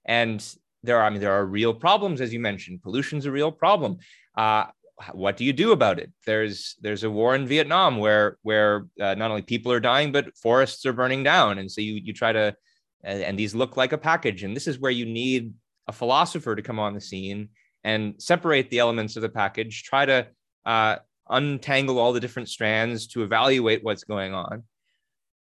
And 0.05 0.39
there 0.85 0.97
are, 0.97 1.03
I 1.03 1.09
mean, 1.09 1.21
there 1.21 1.33
are 1.33 1.45
real 1.45 1.73
problems, 1.73 2.21
as 2.21 2.33
you 2.33 2.39
mentioned. 2.39 2.83
Pollution's 2.83 3.25
a 3.25 3.31
real 3.31 3.51
problem. 3.51 3.97
Uh, 4.37 4.65
what 5.11 5.35
do 5.37 5.43
you 5.43 5.53
do 5.53 5.71
about 5.71 5.99
it? 5.99 6.11
There's 6.25 6.75
there's 6.81 7.03
a 7.03 7.09
war 7.09 7.35
in 7.35 7.45
Vietnam 7.45 7.97
where 7.97 8.37
where 8.43 8.87
uh, 8.99 9.15
not 9.15 9.29
only 9.29 9.41
people 9.41 9.71
are 9.71 9.79
dying, 9.79 10.11
but 10.11 10.35
forests 10.37 10.85
are 10.85 10.93
burning 10.93 11.23
down, 11.23 11.57
and 11.57 11.69
so 11.69 11.81
you 11.81 11.95
you 11.95 12.13
try 12.13 12.31
to, 12.31 12.55
and, 13.03 13.37
these 13.37 13.53
look 13.53 13.75
like 13.75 13.91
a 13.91 13.97
package. 13.97 14.43
And 14.43 14.55
this 14.55 14.67
is 14.67 14.79
where 14.79 14.91
you 14.91 15.05
need 15.05 15.53
a 15.87 15.91
philosopher 15.91 16.55
to 16.55 16.61
come 16.61 16.79
on 16.79 16.93
the 16.93 17.01
scene 17.01 17.49
and 17.83 18.15
separate 18.17 18.69
the 18.69 18.79
elements 18.79 19.15
of 19.15 19.21
the 19.21 19.29
package, 19.29 19.83
try 19.83 20.05
to 20.05 20.27
uh, 20.65 20.95
untangle 21.29 21.99
all 21.99 22.13
the 22.13 22.19
different 22.19 22.49
strands 22.49 23.07
to 23.07 23.23
evaluate 23.23 23.83
what's 23.83 24.03
going 24.03 24.33
on. 24.33 24.63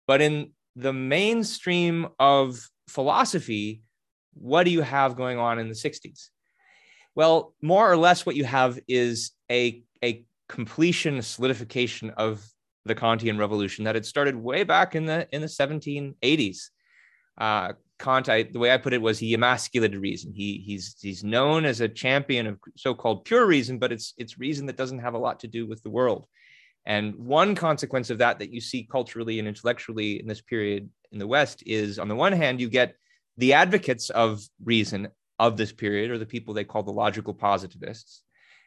But 0.07 0.21
in 0.21 0.53
the 0.77 0.93
mainstream 0.93 2.09
of 2.19 2.69
philosophy, 2.89 3.83
what 4.35 4.65
do 4.65 4.71
you 4.71 4.83
have 4.83 5.17
going 5.17 5.39
on 5.39 5.59
in 5.59 5.69
the 5.69 5.75
60s? 5.75 6.29
Well, 7.15 7.55
more 7.63 7.91
or 7.91 7.97
less, 7.97 8.27
what 8.27 8.37
you 8.37 8.45
have 8.45 8.79
is 8.89 9.33
a, 9.51 9.83
a 10.03 10.25
completion, 10.49 11.23
solidification 11.23 12.11
of 12.11 12.45
the 12.85 12.95
Kantian 12.95 13.39
revolution 13.39 13.85
that 13.85 13.95
had 13.95 14.05
started 14.05 14.37
way 14.37 14.63
back 14.65 14.95
in 14.95 15.07
the 15.07 15.27
in 15.33 15.41
the 15.41 15.47
1780s. 15.47 16.59
Uh, 17.39 17.73
Kant, 17.99 18.29
I, 18.29 18.43
the 18.43 18.59
way 18.59 18.73
I 18.73 18.77
put 18.77 18.93
it 18.93 19.01
was 19.01 19.19
he 19.19 19.35
emasculated 19.35 20.01
reason. 20.01 20.33
He 20.35 20.63
he's 20.67 20.97
he's 21.01 21.25
known 21.25 21.65
as 21.65 21.81
a 21.81 21.89
champion 21.89 22.47
of 22.47 22.59
so-called 22.77 23.25
pure 23.25 23.47
reason, 23.47 23.79
but 23.79 23.93
it's 23.93 24.15
it's 24.19 24.39
reason 24.39 24.67
that 24.67 24.77
doesn't 24.77 24.99
have 24.99 25.15
a 25.15 25.19
lot 25.19 25.41
to 25.41 25.49
do 25.49 25.67
with 25.67 25.83
the 25.83 25.91
world. 25.91 26.27
And 26.87 27.15
one 27.15 27.55
consequence 27.55 28.11
of 28.11 28.19
that 28.19 28.41
that 28.41 28.53
you 28.53 28.61
see 28.61 28.87
culturally 28.91 29.39
and 29.39 29.49
intellectually 29.49 30.21
in 30.21 30.27
this 30.27 30.43
period 30.43 30.91
in 31.13 31.19
the 31.19 31.27
West 31.27 31.63
is, 31.65 31.99
on 31.99 32.09
the 32.09 32.15
one 32.15 32.33
hand, 32.33 32.61
you 32.61 32.69
get 32.69 32.97
the 33.37 33.53
advocates 33.53 34.11
of 34.11 34.43
reason 34.63 35.09
of 35.39 35.57
this 35.57 35.73
period 35.73 36.11
are 36.11 36.19
the 36.19 36.27
people 36.27 36.55
they 36.55 36.65
call 36.65 36.83
the 36.83 36.93
logical 36.93 37.35
positivists. 37.35 38.23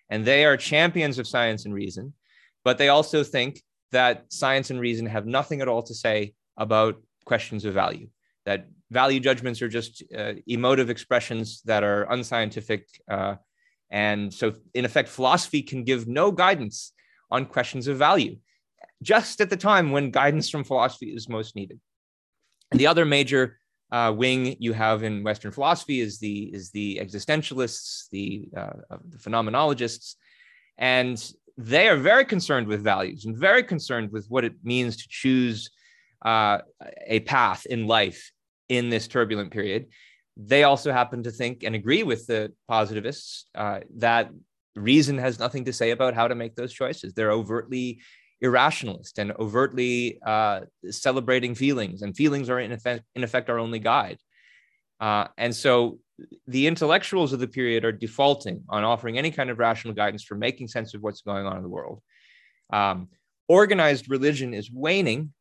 And 0.10 0.26
they 0.26 0.46
are 0.46 0.58
champions 0.58 1.20
of 1.20 1.28
science 1.28 1.66
and 1.66 1.74
reason, 1.74 2.14
but 2.64 2.78
they 2.78 2.90
also 2.90 3.24
think 3.24 3.62
that 3.92 4.26
science 4.30 4.70
and 4.70 4.80
reason 4.80 5.06
have 5.06 5.26
nothing 5.26 5.62
at 5.62 5.68
all 5.68 5.84
to 5.84 5.94
say 5.94 6.34
about 6.58 7.02
questions 7.26 7.66
of 7.66 7.74
value, 7.74 8.08
that 8.46 8.68
value 8.90 9.20
judgments 9.20 9.62
are 9.62 9.68
just 9.70 10.04
uh, 10.18 10.34
emotive 10.48 10.90
expressions 10.90 11.62
that 11.66 11.84
are 11.84 12.12
unscientific. 12.12 12.88
Uh, 13.10 13.36
and 13.90 14.34
so, 14.34 14.54
in 14.74 14.86
effect, 14.86 15.10
philosophy 15.10 15.62
can 15.62 15.84
give 15.84 16.08
no 16.08 16.32
guidance 16.32 16.94
on 17.32 17.46
questions 17.46 17.88
of 17.88 17.98
value, 17.98 18.38
just 19.02 19.40
at 19.42 19.50
the 19.50 19.58
time 19.58 19.92
when 19.92 20.12
guidance 20.12 20.50
from 20.50 20.64
philosophy 20.64 21.08
is 21.08 21.30
most 21.30 21.56
needed. 21.56 21.80
And 22.72 22.80
the 22.80 22.88
other 22.88 23.06
major 23.06 23.60
uh, 23.92 24.14
wing 24.16 24.56
you 24.60 24.74
have 24.74 25.04
in 25.04 25.24
Western 25.24 25.52
philosophy 25.52 26.00
is 26.02 26.20
the 26.20 26.54
is 26.54 26.72
the 26.72 27.00
existentialists, 27.02 28.10
the, 28.12 28.50
uh, 28.56 28.74
the 29.10 29.18
phenomenologists, 29.18 30.16
and 30.78 31.34
they 31.58 31.88
are 31.88 31.98
very 31.98 32.26
concerned 32.26 32.68
with 32.68 32.84
values 32.84 33.26
and 33.26 33.38
very 33.38 33.64
concerned 33.64 34.12
with 34.12 34.28
what 34.28 34.44
it 34.44 34.54
means 34.64 34.98
to 34.98 35.06
choose 35.10 35.72
uh, 36.24 36.60
a 37.08 37.20
path 37.22 37.66
in 37.66 37.88
life 37.88 38.32
in 38.70 38.90
this 38.90 39.08
turbulent 39.08 39.52
period. 39.52 39.88
They 40.36 40.64
also 40.64 40.92
happen 40.92 41.24
to 41.24 41.32
think 41.32 41.64
and 41.64 41.74
agree 41.74 42.04
with 42.04 42.28
the 42.28 42.54
positivists 42.68 43.46
uh, 43.56 43.80
that 43.98 44.30
reason 44.76 45.18
has 45.18 45.40
nothing 45.40 45.66
to 45.66 45.74
say 45.74 45.92
about 45.92 46.14
how 46.14 46.28
to 46.28 46.36
make 46.36 46.56
those 46.56 46.74
choices. 46.74 47.14
They're 47.14 47.32
overtly 47.32 48.02
irrationalist 48.42 49.18
and 49.18 49.32
overtly 49.40 50.20
uh, 50.26 50.62
celebrating 50.90 51.56
feelings, 51.56 52.02
and 52.02 52.16
feelings 52.16 52.50
are 52.50 52.60
in 52.60 52.72
effect, 52.72 53.04
in 53.16 53.24
effect 53.24 53.50
our 53.50 53.60
only 53.60 53.80
guide. 53.80 54.20
Uh, 55.00 55.28
and 55.38 55.56
so 55.56 56.00
the 56.48 56.68
intellectuals 56.68 57.34
of 57.34 57.40
the 57.40 57.48
period 57.48 57.86
are 57.86 57.92
defaulting 57.92 58.64
on 58.70 58.84
offering 58.84 59.18
any 59.18 59.32
kind 59.32 59.50
of 59.50 59.60
rational 59.60 59.94
guidance 59.94 60.24
for 60.24 60.36
making 60.36 60.68
sense 60.68 60.94
of 60.94 61.02
what's 61.02 61.22
going 61.22 61.46
on 61.46 61.58
in 61.58 61.64
the 61.64 61.70
world. 61.70 62.02
Um, 62.72 63.10
organized 63.48 64.10
religion 64.10 64.54
is 64.54 64.72
waning, 64.72 65.34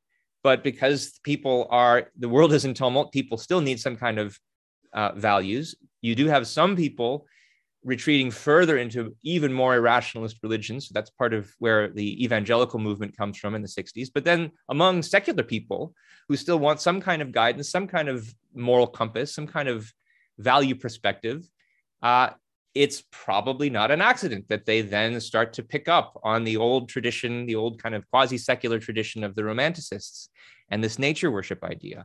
but 0.43 0.63
because 0.63 1.19
people 1.25 1.67
are, 1.71 2.11
the 2.19 2.29
world 2.29 2.53
is 2.53 2.65
in 2.65 2.75
tumult, 2.75 3.13
people 3.13 3.39
still 3.39 3.61
need 3.61 3.81
some 3.81 3.97
kind 3.97 4.19
of 4.19 4.39
uh, 4.93 5.13
values. 5.13 5.75
You 6.03 6.15
do 6.15 6.27
have 6.27 6.47
some 6.47 6.77
people 6.77 7.27
retreating 7.87 8.33
further 8.33 8.79
into 8.79 9.17
even 9.23 9.53
more 9.53 9.77
irrationalist 9.77 10.43
religions. 10.43 10.89
So 10.89 10.93
that's 10.93 11.09
part 11.09 11.33
of 11.33 11.55
where 11.61 11.89
the 11.89 12.23
evangelical 12.23 12.81
movement 12.81 13.17
comes 13.17 13.39
from 13.39 13.55
in 13.55 13.63
the 13.63 13.69
60s. 13.69 14.09
But 14.13 14.25
then 14.25 14.51
among 14.69 15.03
secular 15.03 15.45
people 15.45 15.95
who 16.29 16.37
still 16.37 16.59
want 16.59 16.81
some 16.81 17.01
kind 17.01 17.23
of 17.23 17.31
guidance, 17.31 17.71
some 17.71 17.87
kind 17.87 18.09
of 18.09 18.29
moral 18.53 18.89
compass, 18.89 19.33
some 19.33 19.47
kind 19.47 19.69
of 19.69 19.91
value 20.37 20.75
perspective, 20.75 21.49
uh, 22.03 22.31
it's 22.75 23.05
probably 23.13 23.71
not 23.71 23.93
an 23.93 24.03
accident 24.03 24.49
that 24.49 24.67
they 24.67 24.81
then 24.81 25.21
start 25.21 25.53
to 25.53 25.63
pick 25.63 25.89
up 25.89 26.21
on 26.25 26.43
the 26.43 26.57
old 26.57 26.89
tradition, 26.89 27.47
the 27.47 27.55
old 27.55 27.81
kind 27.81 27.95
of 27.95 28.05
quasi 28.11 28.37
secular 28.37 28.81
tradition 28.81 29.23
of 29.23 29.37
the 29.37 29.43
Romanticists 29.43 30.29
and 30.71 30.83
this 30.83 30.99
nature 30.99 31.31
worship 31.31 31.63
idea. 31.63 32.05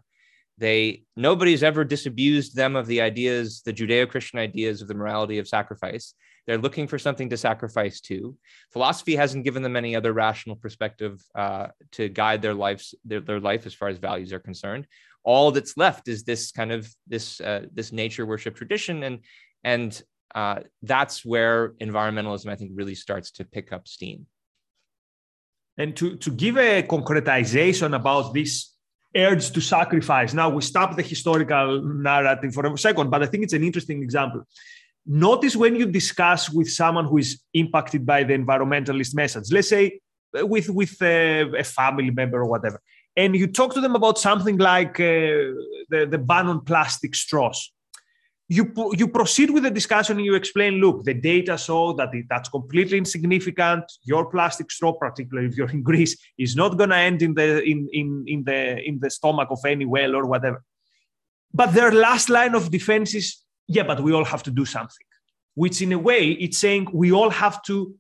They 0.61 1.05
nobody's 1.15 1.63
ever 1.63 1.83
disabused 1.83 2.55
them 2.55 2.75
of 2.75 2.85
the 2.85 3.01
ideas, 3.01 3.63
the 3.65 3.73
Judeo-Christian 3.73 4.37
ideas 4.37 4.81
of 4.81 4.87
the 4.87 4.93
morality 4.93 5.39
of 5.39 5.47
sacrifice. 5.47 6.13
They're 6.45 6.59
looking 6.59 6.87
for 6.87 6.99
something 6.99 7.29
to 7.31 7.37
sacrifice 7.37 7.99
to. 8.01 8.37
Philosophy 8.71 9.15
hasn't 9.15 9.43
given 9.43 9.63
them 9.63 9.75
any 9.75 9.95
other 9.95 10.13
rational 10.13 10.55
perspective 10.55 11.19
uh, 11.33 11.67
to 11.93 12.09
guide 12.09 12.43
their 12.43 12.53
lives, 12.53 12.93
their, 13.03 13.21
their 13.21 13.39
life 13.39 13.65
as 13.65 13.73
far 13.73 13.87
as 13.89 13.97
values 13.97 14.31
are 14.33 14.39
concerned. 14.39 14.85
All 15.23 15.51
that's 15.51 15.77
left 15.77 16.07
is 16.07 16.23
this 16.23 16.51
kind 16.51 16.71
of 16.71 16.87
this 17.07 17.41
uh, 17.41 17.65
this 17.73 17.91
nature 17.91 18.27
worship 18.27 18.55
tradition, 18.55 19.01
and 19.01 19.19
and 19.63 20.03
uh, 20.35 20.59
that's 20.83 21.25
where 21.25 21.69
environmentalism, 21.81 22.49
I 22.51 22.55
think, 22.55 22.71
really 22.75 22.95
starts 22.95 23.31
to 23.31 23.45
pick 23.45 23.73
up 23.73 23.87
steam. 23.87 24.27
And 25.77 25.95
to, 25.97 26.17
to 26.17 26.29
give 26.29 26.57
a 26.57 26.83
concretization 26.83 27.95
about 27.95 28.33
this 28.33 28.70
urge 29.15 29.51
to 29.51 29.61
sacrifice. 29.61 30.33
Now 30.33 30.49
we 30.49 30.61
stop 30.61 30.95
the 30.95 31.01
historical 31.01 31.81
narrative 31.81 32.53
for 32.53 32.65
a 32.65 32.77
second, 32.77 33.09
but 33.09 33.23
I 33.23 33.25
think 33.25 33.43
it's 33.43 33.53
an 33.53 33.63
interesting 33.63 34.01
example. 34.03 34.43
Notice 35.05 35.55
when 35.55 35.75
you 35.75 35.85
discuss 35.85 36.49
with 36.49 36.69
someone 36.69 37.05
who 37.05 37.17
is 37.17 37.41
impacted 37.53 38.05
by 38.05 38.23
the 38.23 38.33
environmentalist 38.33 39.15
message, 39.15 39.51
let's 39.51 39.69
say 39.69 39.99
uh, 40.37 40.45
with 40.45 40.69
with 40.69 41.01
a, 41.01 41.51
a 41.57 41.63
family 41.63 42.11
member 42.11 42.39
or 42.39 42.45
whatever, 42.45 42.79
and 43.17 43.35
you 43.35 43.47
talk 43.47 43.73
to 43.73 43.81
them 43.81 43.95
about 43.95 44.19
something 44.19 44.57
like 44.57 44.99
uh, 44.99 45.57
the, 45.89 46.07
the 46.09 46.17
ban 46.17 46.47
on 46.47 46.63
plastic 46.63 47.15
straws 47.15 47.71
you 48.51 48.65
you 48.99 49.07
proceed 49.07 49.49
with 49.49 49.63
the 49.63 49.71
discussion 49.71 50.17
and 50.17 50.25
you 50.25 50.35
explain 50.35 50.73
look 50.73 51.05
the 51.05 51.13
data 51.13 51.57
show 51.57 51.93
that 51.93 52.13
it, 52.13 52.25
that's 52.29 52.49
completely 52.49 52.97
insignificant. 52.97 53.85
Your 54.03 54.25
plastic 54.29 54.69
straw 54.69 54.91
particularly 54.91 55.47
if 55.47 55.55
you're 55.55 55.69
in 55.69 55.83
greece 55.91 56.17
is 56.37 56.53
not 56.53 56.77
going 56.77 56.89
to 56.89 56.97
end 56.97 57.21
in 57.21 57.33
the 57.33 57.63
in, 57.63 57.87
in 57.93 58.25
in 58.27 58.43
the 58.43 58.61
in 58.89 58.99
the 58.99 59.09
stomach 59.09 59.47
of 59.51 59.59
any 59.65 59.85
whale 59.85 60.17
or 60.17 60.25
whatever. 60.25 60.61
But 61.53 61.73
their 61.73 61.93
last 61.93 62.27
line 62.29 62.53
of 62.53 62.69
defense 62.69 63.15
is 63.15 63.27
yeah 63.67 63.83
but 63.83 64.01
we 64.01 64.11
all 64.11 64.25
have 64.25 64.43
to 64.43 64.51
do 64.51 64.65
something 64.65 65.07
which 65.53 65.81
in 65.81 65.93
a 65.93 65.99
way 66.09 66.23
it's 66.31 66.57
saying 66.57 66.87
we 66.91 67.09
all 67.13 67.29
have 67.29 67.63
to 67.69 67.95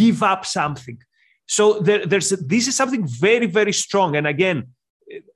give 0.00 0.22
up 0.22 0.46
something. 0.46 0.98
So 1.46 1.80
there, 1.80 2.06
there's 2.06 2.30
this 2.30 2.66
is 2.66 2.74
something 2.76 3.06
very 3.06 3.46
very 3.58 3.74
strong. 3.74 4.16
And 4.16 4.26
again 4.26 4.58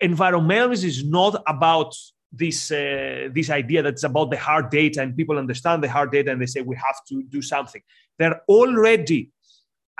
environmentalism 0.03 0.85
is 0.85 1.05
not 1.05 1.43
about 1.47 1.95
this 2.33 2.71
uh, 2.71 3.29
this 3.33 3.51
idea 3.51 3.83
that's 3.83 4.05
about 4.05 4.31
the 4.31 4.39
hard 4.39 4.71
data 4.71 5.03
and 5.03 5.17
people 5.17 5.39
understand 5.39 5.83
the 5.83 5.91
hard 5.91 6.13
data 6.13 6.31
and 6.31 6.41
they 6.41 6.47
say 6.47 6.61
we 6.61 6.77
have 6.77 7.05
to 7.09 7.23
do 7.25 7.43
something. 7.43 7.83
They're 8.19 8.41
already 8.49 9.31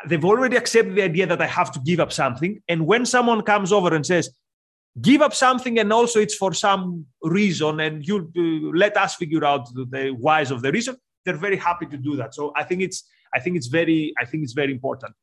they've 0.07 0.25
already 0.25 0.57
accepted 0.57 0.95
the 0.95 1.03
idea 1.03 1.27
that 1.27 1.43
i 1.43 1.47
have 1.47 1.71
to 1.73 1.81
give 1.81 2.01
up 2.01 2.13
something. 2.13 2.63
And 2.69 2.87
when 2.87 3.05
someone 3.05 3.43
comes 3.43 3.73
over 3.73 3.95
and 3.95 4.07
says 4.07 4.31
give 5.01 5.23
up 5.23 5.35
something 5.35 5.79
and 5.79 5.93
also 5.93 6.21
it's 6.21 6.35
for 6.35 6.53
some 6.53 7.07
reason 7.23 7.81
and 7.81 8.07
you 8.07 8.31
uh, 8.37 8.77
let 8.77 8.97
us 8.97 9.15
figure 9.17 9.45
out 9.45 9.69
the 9.75 10.11
whys 10.19 10.51
of 10.51 10.63
the 10.63 10.73
reason 10.73 10.97
they're 11.25 11.37
very 11.37 11.57
happy 11.57 11.87
to 11.87 11.97
do 11.97 12.17
that. 12.17 12.35
So 12.35 12.53
i 12.57 12.65
think 12.65 12.83
it's 12.83 13.05
i 13.35 13.41
think 13.41 13.57
it's 13.57 13.67
very 13.67 14.15
i 14.21 14.25
think 14.25 14.45
it's 14.45 14.53
very 14.53 14.73
important. 14.73 15.15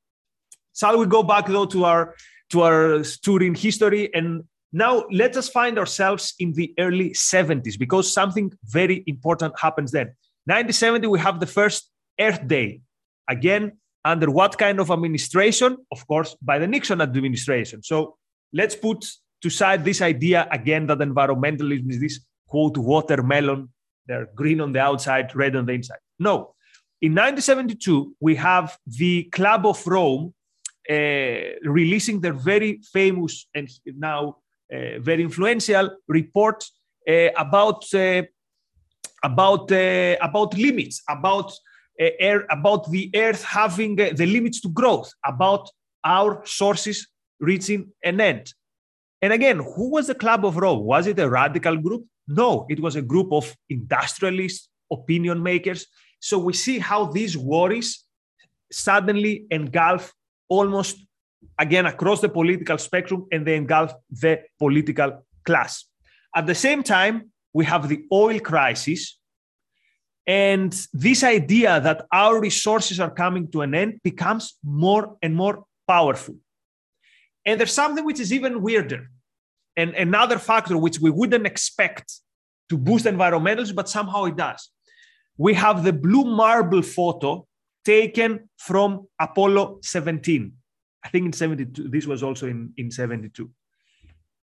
Shall 0.75 0.97
we 0.99 1.05
go 1.05 1.23
back 1.23 1.47
though 1.47 1.65
to 1.67 1.85
our 1.85 2.15
to 2.51 2.61
our 2.61 3.03
tour 3.23 3.41
in 3.43 3.55
history 3.55 4.13
and 4.13 4.43
now, 4.73 5.05
let 5.11 5.37
us 5.37 5.47
find 5.47 5.79
ourselves 5.79 6.33
in 6.39 6.53
the 6.53 6.73
early 6.77 7.11
70s 7.11 7.79
because 7.79 8.11
something 8.11 8.51
very 8.65 9.03
important 9.07 9.57
happens 9.59 9.91
then. 9.91 10.07
1970, 10.45 11.07
we 11.07 11.19
have 11.19 11.39
the 11.39 11.45
first 11.45 11.89
Earth 12.19 12.45
Day. 12.47 12.81
Again, 13.29 13.77
under 14.03 14.29
what 14.29 14.57
kind 14.57 14.79
of 14.79 14.91
administration? 14.91 15.77
Of 15.91 16.05
course, 16.07 16.35
by 16.41 16.59
the 16.59 16.67
Nixon 16.67 17.01
administration. 17.01 17.83
So 17.83 18.17
let's 18.53 18.75
put 18.75 19.05
to 19.41 19.49
side 19.49 19.85
this 19.85 20.01
idea 20.01 20.47
again 20.51 20.87
that 20.87 20.99
environmentalism 20.99 21.89
is 21.89 21.99
this 21.99 22.19
quote 22.47 22.77
watermelon. 22.77 23.69
They're 24.05 24.29
green 24.35 24.61
on 24.61 24.71
the 24.71 24.79
outside, 24.79 25.35
red 25.35 25.55
on 25.55 25.65
the 25.65 25.73
inside. 25.73 25.99
No. 26.19 26.55
In 27.01 27.11
1972, 27.11 28.15
we 28.19 28.35
have 28.35 28.77
the 28.85 29.23
Club 29.25 29.65
of 29.65 29.85
Rome 29.85 30.33
uh, 30.89 30.93
releasing 31.63 32.21
their 32.21 32.33
very 32.33 32.81
famous 32.91 33.47
and 33.53 33.69
now 33.85 34.37
very 34.69 35.23
influential 35.23 35.89
report 36.07 36.63
uh, 37.07 37.29
about 37.37 37.93
uh, 37.93 38.23
about 39.23 39.71
uh, 39.71 40.15
about 40.21 40.57
limits, 40.57 41.01
about 41.09 41.51
uh, 42.01 42.09
air, 42.19 42.45
about 42.49 42.89
the 42.91 43.09
Earth 43.15 43.43
having 43.43 43.95
the 43.95 44.25
limits 44.25 44.61
to 44.61 44.69
growth, 44.69 45.11
about 45.25 45.69
our 46.03 46.45
sources 46.45 47.07
reaching 47.39 47.91
an 48.03 48.19
end. 48.21 48.53
And 49.21 49.33
again, 49.33 49.57
who 49.57 49.89
was 49.91 50.07
the 50.07 50.15
Club 50.15 50.45
of 50.45 50.57
Rome? 50.57 50.83
Was 50.83 51.07
it 51.07 51.19
a 51.19 51.29
radical 51.29 51.75
group? 51.77 52.05
No, 52.27 52.65
it 52.69 52.79
was 52.79 52.95
a 52.95 53.01
group 53.01 53.31
of 53.31 53.55
industrialists, 53.69 54.69
opinion 54.91 55.41
makers. 55.41 55.87
So 56.19 56.37
we 56.37 56.53
see 56.53 56.77
how 56.77 57.05
these 57.05 57.37
worries 57.37 58.03
suddenly 58.71 59.45
engulf 59.49 60.13
almost 60.49 61.06
again 61.59 61.85
across 61.85 62.21
the 62.21 62.29
political 62.29 62.77
spectrum 62.77 63.25
and 63.31 63.45
they 63.45 63.55
engulf 63.55 63.93
the 64.09 64.41
political 64.59 65.25
class. 65.45 65.85
At 66.35 66.45
the 66.45 66.55
same 66.55 66.83
time, 66.83 67.31
we 67.53 67.65
have 67.65 67.87
the 67.87 68.03
oil 68.11 68.39
crisis. 68.39 69.19
And 70.27 70.75
this 70.93 71.23
idea 71.23 71.79
that 71.79 72.05
our 72.11 72.39
resources 72.39 72.99
are 72.99 73.09
coming 73.09 73.49
to 73.51 73.61
an 73.61 73.73
end 73.73 74.01
becomes 74.03 74.57
more 74.63 75.17
and 75.21 75.33
more 75.35 75.63
powerful. 75.87 76.35
And 77.45 77.59
there's 77.59 77.73
something 77.73 78.05
which 78.05 78.19
is 78.19 78.33
even 78.33 78.61
weirder. 78.61 79.09
And 79.77 79.95
another 79.95 80.37
factor 80.37 80.77
which 80.77 80.99
we 80.99 81.09
wouldn't 81.09 81.47
expect 81.47 82.13
to 82.69 82.77
boost 82.77 83.05
environmentalism, 83.05 83.75
but 83.75 83.87
somehow 83.87 84.25
it 84.25 84.35
does. 84.35 84.69
We 85.37 85.53
have 85.53 85.83
the 85.83 85.93
blue 85.93 86.25
marble 86.25 86.81
photo 86.81 87.47
taken 87.85 88.49
from 88.57 89.07
Apollo 89.19 89.79
17. 89.83 90.51
I 91.03 91.09
think 91.09 91.25
in 91.25 91.33
72, 91.33 91.89
this 91.89 92.05
was 92.05 92.23
also 92.23 92.47
in, 92.47 92.73
in 92.77 92.91
72. 92.91 93.49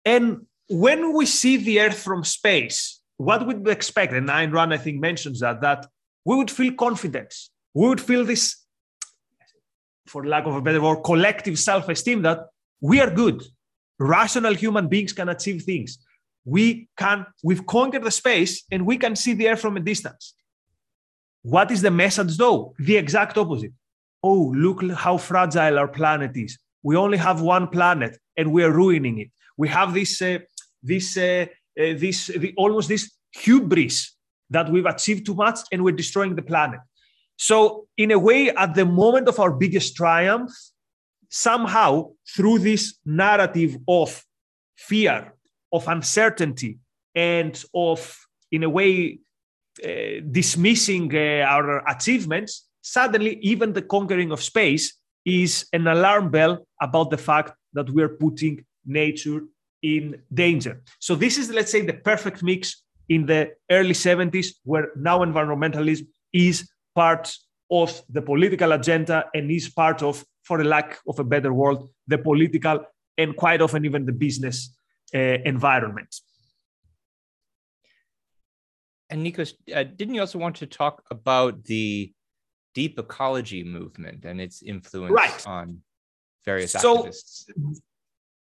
And 0.06 0.46
when 0.70 1.14
we 1.14 1.26
see 1.26 1.58
the 1.58 1.82
Earth 1.82 2.00
from 2.00 2.24
space, 2.24 3.02
what 3.18 3.46
would 3.46 3.66
we 3.66 3.72
expect? 3.72 4.14
And 4.14 4.30
Ayn 4.30 4.54
Rand, 4.54 4.74
I 4.74 4.78
think, 4.78 5.00
mentions 5.00 5.40
that, 5.40 5.62
that 5.62 5.88
we 6.24 6.36
would 6.36 6.52
feel 6.52 6.74
confidence. 6.74 7.50
We 7.74 7.88
would 7.88 8.02
feel 8.02 8.24
this, 8.24 8.64
for 10.06 10.26
lack 10.26 10.46
of 10.46 10.56
a 10.56 10.62
better 10.62 10.82
word, 10.82 11.04
collective 11.04 11.58
self-esteem 11.58 12.22
that 12.22 12.48
we 12.80 13.00
are 13.00 13.10
good. 13.10 13.44
Rational 14.00 14.54
human 14.54 14.88
beings 14.88 15.14
can 15.14 15.30
achieve 15.30 15.64
things. 15.64 15.98
We 16.46 16.88
can, 16.96 17.26
we've 17.44 17.66
conquered 17.66 18.04
the 18.04 18.12
space 18.12 18.64
and 18.72 18.86
we 18.86 18.98
can 18.98 19.16
see 19.16 19.34
the 19.34 19.50
Earth 19.50 19.60
from 19.60 19.78
a 19.78 19.82
distance. 19.82 20.34
What 21.42 21.72
is 21.72 21.82
the 21.82 21.92
message 21.92 22.38
though? 22.38 22.74
The 22.78 22.98
exact 22.98 23.38
opposite. 23.38 23.74
Oh, 24.30 24.52
look 24.66 24.80
how 24.92 25.16
fragile 25.18 25.80
our 25.80 25.88
planet 25.88 26.36
is. 26.36 26.58
We 26.84 26.98
only 26.98 27.18
have 27.18 27.40
one 27.40 27.68
planet 27.70 28.18
and 28.36 28.52
we 28.52 28.62
are 28.66 28.74
ruining 28.84 29.20
it. 29.20 29.30
We 29.56 29.70
have 29.70 29.94
this, 29.94 30.22
uh, 30.22 30.40
this, 30.84 31.16
uh, 31.16 31.46
uh, 31.80 31.94
this, 32.04 32.28
the, 32.28 32.54
almost 32.58 32.90
this 32.90 33.10
hubris 33.32 34.16
that 34.50 34.70
we've 34.70 34.86
achieved 34.86 35.26
too 35.26 35.36
much 35.36 35.60
and 35.72 35.82
we're 35.82 36.02
destroying 36.04 36.36
the 36.36 36.42
planet. 36.42 36.82
So, 37.38 37.88
in 37.96 38.12
a 38.12 38.20
way, 38.20 38.50
at 38.50 38.76
the 38.76 38.86
moment 38.86 39.30
of 39.30 39.40
our 39.40 39.54
biggest 39.64 39.96
triumph, 39.96 40.52
somehow 41.30 42.12
through 42.36 42.60
this 42.60 42.98
narrative 43.06 43.78
of 43.88 44.10
fear, 44.76 45.34
of 45.72 45.88
uncertainty, 45.88 46.80
and 47.16 47.64
of, 47.74 48.00
in 48.52 48.64
a 48.64 48.70
way, 48.70 49.20
uh, 49.86 50.20
dismissing 50.30 51.16
uh, 51.16 51.46
our 51.48 51.88
achievements, 51.88 52.67
suddenly 52.92 53.38
even 53.42 53.74
the 53.74 53.82
conquering 53.82 54.32
of 54.32 54.42
space 54.42 54.98
is 55.26 55.68
an 55.74 55.88
alarm 55.88 56.32
bell 56.32 56.66
about 56.82 57.10
the 57.10 57.18
fact 57.18 57.52
that 57.74 57.90
we're 57.90 58.16
putting 58.24 58.66
nature 58.86 59.42
in 59.84 60.22
danger. 60.34 60.82
So 61.00 61.14
this 61.16 61.38
is, 61.38 61.50
let's 61.50 61.72
say, 61.72 61.82
the 61.82 61.94
perfect 61.94 62.42
mix 62.42 62.84
in 63.10 63.26
the 63.26 63.52
early 63.70 63.94
70s, 63.94 64.48
where 64.64 64.88
now 64.96 65.20
environmentalism 65.20 66.08
is 66.32 66.70
part 66.96 67.34
of 67.70 68.02
the 68.10 68.22
political 68.22 68.72
agenda 68.72 69.26
and 69.34 69.52
is 69.52 69.68
part 69.70 70.02
of 70.02 70.24
for 70.44 70.62
a 70.62 70.64
lack 70.64 70.98
of 71.08 71.20
a 71.20 71.24
better 71.24 71.54
word, 71.54 71.80
the 72.08 72.18
political 72.18 72.86
and 73.18 73.36
quite 73.36 73.62
often 73.62 73.84
even 73.84 74.06
the 74.06 74.14
business 74.14 74.74
uh, 75.14 75.38
environment. 75.54 76.16
And 79.10 79.26
Nikos, 79.26 79.54
uh, 79.74 79.84
didn't 79.84 80.16
you 80.16 80.22
also 80.22 80.40
want 80.40 80.56
to 80.58 80.66
talk 80.66 81.04
about 81.12 81.66
the 81.66 82.14
deep 82.74 83.00
ecology 83.00 83.64
movement 83.64 84.26
and 84.26 84.40
its 84.40 84.62
influence 84.62 85.14
right. 85.14 85.48
on 85.48 85.82
various 86.46 86.72
so, 86.72 87.04
activists? 87.04 87.50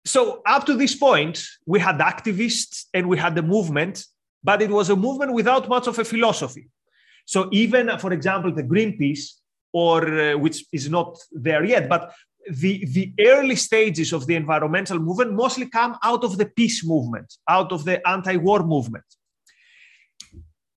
So 0.05 0.41
up 0.45 0.65
to 0.65 0.75
this 0.75 0.95
point, 0.95 1.43
we 1.65 1.79
had 1.79 1.99
activists 1.99 2.85
and 2.93 3.07
we 3.07 3.17
had 3.17 3.35
the 3.35 3.41
movement, 3.41 4.05
but 4.43 4.61
it 4.61 4.69
was 4.69 4.89
a 4.89 4.95
movement 4.95 5.33
without 5.33 5.67
much 5.67 5.87
of 5.87 5.97
a 5.99 6.05
philosophy. 6.05 6.69
So 7.25 7.49
even, 7.51 7.97
for 7.99 8.11
example, 8.13 8.53
the 8.53 8.63
Greenpeace 8.63 9.39
or 9.71 10.19
uh, 10.19 10.37
which 10.37 10.65
is 10.71 10.89
not 10.89 11.17
there 11.31 11.63
yet. 11.63 11.87
But 11.89 12.13
the, 12.49 12.85
the 12.85 13.13
early 13.19 13.55
stages 13.55 14.13
of 14.13 14.25
the 14.25 14.35
environmental 14.35 14.99
movement 14.99 15.33
mostly 15.33 15.67
come 15.67 15.97
out 16.03 16.23
of 16.23 16.37
the 16.37 16.45
peace 16.45 16.85
movement, 16.85 17.35
out 17.47 17.71
of 17.71 17.85
the 17.85 18.07
anti 18.07 18.37
war 18.37 18.63
movement. 18.63 19.03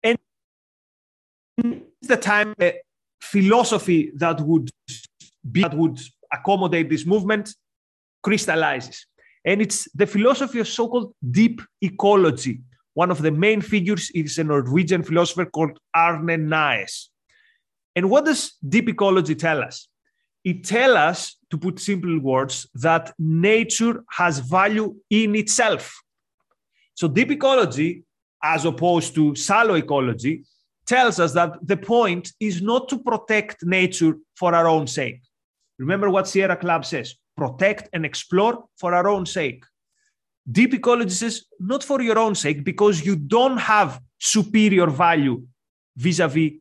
And 0.02 0.18
the 2.02 2.16
time, 2.16 2.54
philosophy 3.22 4.10
that 4.16 4.40
would 4.40 4.68
be, 5.50 5.62
that 5.62 5.74
would 5.74 6.00
accommodate 6.32 6.90
this 6.90 7.06
movement 7.06 7.54
crystallizes. 8.22 9.06
And 9.44 9.62
it's 9.62 9.88
the 9.94 10.06
philosophy 10.06 10.58
of 10.60 10.68
so 10.68 10.88
called 10.88 11.14
deep 11.30 11.62
ecology. 11.80 12.60
One 12.94 13.10
of 13.10 13.22
the 13.22 13.30
main 13.30 13.60
figures 13.60 14.10
is 14.10 14.38
a 14.38 14.44
Norwegian 14.44 15.02
philosopher 15.02 15.46
called 15.46 15.78
Arne 15.94 16.48
Naess. 16.48 17.08
And 17.94 18.10
what 18.10 18.24
does 18.24 18.54
deep 18.68 18.88
ecology 18.88 19.34
tell 19.34 19.62
us? 19.62 19.88
It 20.44 20.64
tells 20.64 20.96
us, 20.96 21.36
to 21.50 21.58
put 21.58 21.78
simple 21.78 22.18
words, 22.18 22.66
that 22.74 23.12
nature 23.18 24.02
has 24.10 24.40
value 24.40 24.96
in 25.10 25.36
itself. 25.36 26.02
So 26.94 27.08
deep 27.08 27.30
ecology, 27.30 28.02
as 28.42 28.64
opposed 28.64 29.14
to 29.14 29.34
shallow 29.36 29.74
ecology, 29.74 30.44
tells 30.96 31.16
us 31.24 31.32
that 31.32 31.52
the 31.72 31.80
point 31.96 32.24
is 32.48 32.56
not 32.70 32.82
to 32.90 32.96
protect 33.10 33.56
nature 33.78 34.14
for 34.40 34.50
our 34.58 34.68
own 34.74 34.86
sake. 34.86 35.20
Remember 35.78 36.08
what 36.10 36.28
Sierra 36.28 36.56
Club 36.64 36.84
says 36.92 37.08
protect 37.42 37.84
and 37.94 38.04
explore 38.04 38.54
for 38.80 38.90
our 38.98 39.08
own 39.14 39.24
sake. 39.24 39.60
Deep 40.58 40.74
ecology 40.74 41.16
says 41.22 41.36
not 41.58 41.82
for 41.82 41.98
your 42.02 42.18
own 42.18 42.34
sake, 42.34 42.58
because 42.62 42.96
you 43.06 43.14
don't 43.16 43.56
have 43.56 44.00
superior 44.18 44.88
value 45.06 45.36
vis 45.96 46.18
a 46.26 46.28
vis 46.28 46.52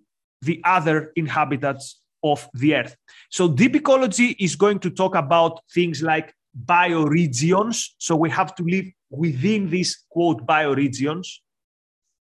the 0.50 0.58
other 0.78 0.98
inhabitants 1.15 1.86
of 2.24 2.39
the 2.62 2.70
earth. 2.80 2.96
So 3.30 3.44
deep 3.62 3.76
ecology 3.76 4.30
is 4.39 4.56
going 4.56 4.80
to 4.86 4.89
talk 5.02 5.13
about 5.15 5.54
things 5.78 6.02
like 6.02 6.34
bioregions. 6.76 7.76
So 7.98 8.15
we 8.15 8.30
have 8.30 8.56
to 8.56 8.63
live 8.63 8.88
within 9.10 9.70
these 9.70 9.91
quote 10.10 10.39
bioregions, 10.46 11.28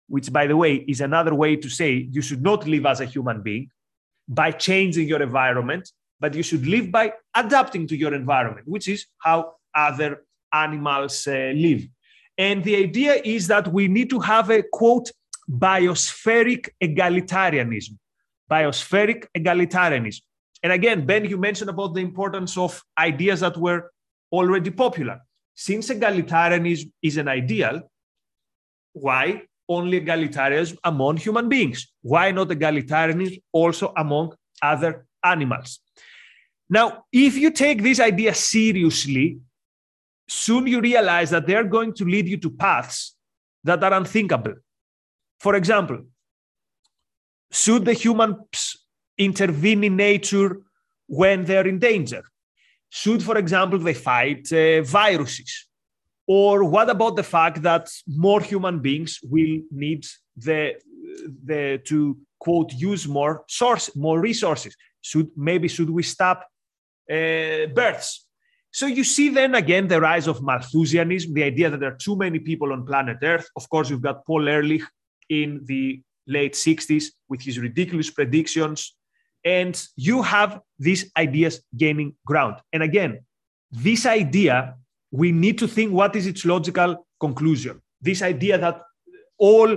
which 0.09 0.33
by 0.33 0.47
the 0.47 0.57
way 0.57 0.77
is 0.77 1.01
another 1.01 1.35
way 1.35 1.57
to 1.57 1.68
say 1.68 2.09
you 2.11 2.23
should 2.23 2.42
not 2.42 2.66
live 2.66 2.87
as 2.87 3.01
a 3.01 3.05
human 3.05 3.42
being 3.42 3.71
by 4.29 4.51
changing 4.51 5.09
your 5.09 5.23
environment, 5.23 5.90
but 6.21 6.35
you 6.35 6.42
should 6.42 6.66
live 6.66 6.90
by 6.90 7.12
adapting 7.35 7.87
to 7.87 7.96
your 7.96 8.15
environment, 8.15 8.67
which 8.67 8.88
is 8.88 9.06
how 9.19 9.54
other 9.75 10.25
animals 10.52 11.27
uh, 11.27 11.52
live. 11.54 11.87
And 12.37 12.63
the 12.65 12.77
idea 12.77 13.21
is 13.25 13.46
that 13.48 13.73
we 13.73 13.88
need 13.88 14.11
to 14.11 14.21
have 14.21 14.50
a 14.50 14.63
quote 14.63 15.11
biospheric 15.50 16.69
egalitarianism 16.83 17.96
biospheric 18.50 19.27
egalitarianism. 19.37 20.23
And 20.63 20.73
again, 20.73 21.06
Ben, 21.06 21.25
you 21.25 21.37
mentioned 21.37 21.71
about 21.71 21.94
the 21.94 22.00
importance 22.00 22.56
of 22.56 22.83
ideas 22.98 23.40
that 23.40 23.56
were 23.56 23.90
already 24.33 24.71
popular. 24.71 25.21
Since 25.54 25.90
egalitarianism 25.90 26.90
is 27.02 27.17
an 27.17 27.29
ideal, 27.29 27.83
why 28.92 29.42
only 29.69 30.00
egalitarianism 30.00 30.77
among 30.85 31.16
human 31.19 31.48
beings? 31.48 31.87
Why 32.02 32.31
not 32.31 32.48
egalitarianism 32.48 33.42
also 33.52 33.92
among 33.96 34.35
other 34.62 35.06
animals? 35.23 35.81
Now, 36.71 37.04
if 37.12 37.37
you 37.37 37.50
take 37.50 37.83
this 37.83 38.00
idea 38.00 38.35
seriously, 38.35 39.38
soon 40.29 40.66
you 40.66 40.81
realize 40.81 41.31
that 41.31 41.46
they're 41.46 41.64
going 41.64 41.94
to 41.94 42.04
lead 42.04 42.29
you 42.29 42.37
to 42.38 42.50
paths 42.50 43.16
that 43.64 43.83
are 43.83 43.94
unthinkable. 43.94 44.54
For 45.40 45.54
example, 45.54 46.04
should 47.50 47.85
the 47.85 47.94
humans 47.94 48.77
intervene 49.16 49.85
in 49.85 49.96
nature 49.96 50.60
when 51.06 51.44
they're 51.44 51.66
in 51.66 51.79
danger? 51.79 52.23
Should, 52.90 53.23
for 53.23 53.38
example, 53.38 53.79
they 53.79 53.94
fight 53.94 54.52
uh, 54.52 54.83
viruses? 54.83 55.67
Or 56.29 56.62
what 56.64 56.90
about 56.90 57.16
the 57.16 57.22
fact 57.22 57.62
that 57.62 57.88
more 58.06 58.40
human 58.40 58.81
beings 58.81 59.18
will 59.22 59.62
need 59.70 60.06
the, 60.37 60.74
the 61.44 61.81
to 61.87 62.18
quote 62.38 62.72
use 62.74 63.08
more 63.08 63.44
source, 63.48 63.96
more 63.96 64.20
resources? 64.20 64.76
Should 65.00 65.31
maybe 65.37 65.68
should 65.68 65.88
we 65.88 66.02
stop 66.02 66.46
uh, 67.10 67.66
births? 67.74 68.26
So 68.70 68.87
you 68.87 69.04
see 69.04 69.31
then 69.31 69.54
again 69.54 69.88
the 69.88 70.00
rise 70.00 70.26
of 70.26 70.42
Malthusianism, 70.42 71.33
the 71.33 71.44
idea 71.44 71.70
that 71.70 71.81
there 71.81 71.92
are 71.92 71.96
too 71.96 72.16
many 72.16 72.38
people 72.38 72.72
on 72.72 72.85
planet 72.85 73.18
Earth. 73.22 73.48
Of 73.56 73.68
course, 73.70 73.88
you've 73.88 74.02
got 74.02 74.26
Paul 74.26 74.46
Ehrlich 74.48 74.83
in 75.31 75.62
the 75.64 76.02
late 76.26 76.52
60s 76.52 77.06
with 77.29 77.40
his 77.40 77.58
ridiculous 77.58 78.10
predictions. 78.10 78.94
And 79.44 79.83
you 79.96 80.22
have 80.22 80.60
these 80.79 81.10
ideas 81.16 81.62
gaining 81.76 82.14
ground. 82.26 82.56
And 82.72 82.83
again, 82.83 83.20
this 83.70 84.04
idea, 84.04 84.76
we 85.11 85.33
need 85.33 85.59
to 85.59 85.69
think 85.69 85.92
what 85.92 86.15
is 86.17 86.27
its 86.27 86.44
logical 86.44 87.06
conclusion. 87.21 87.81
This 88.00 88.23
idea 88.23 88.59
that 88.59 88.83
all, 89.38 89.77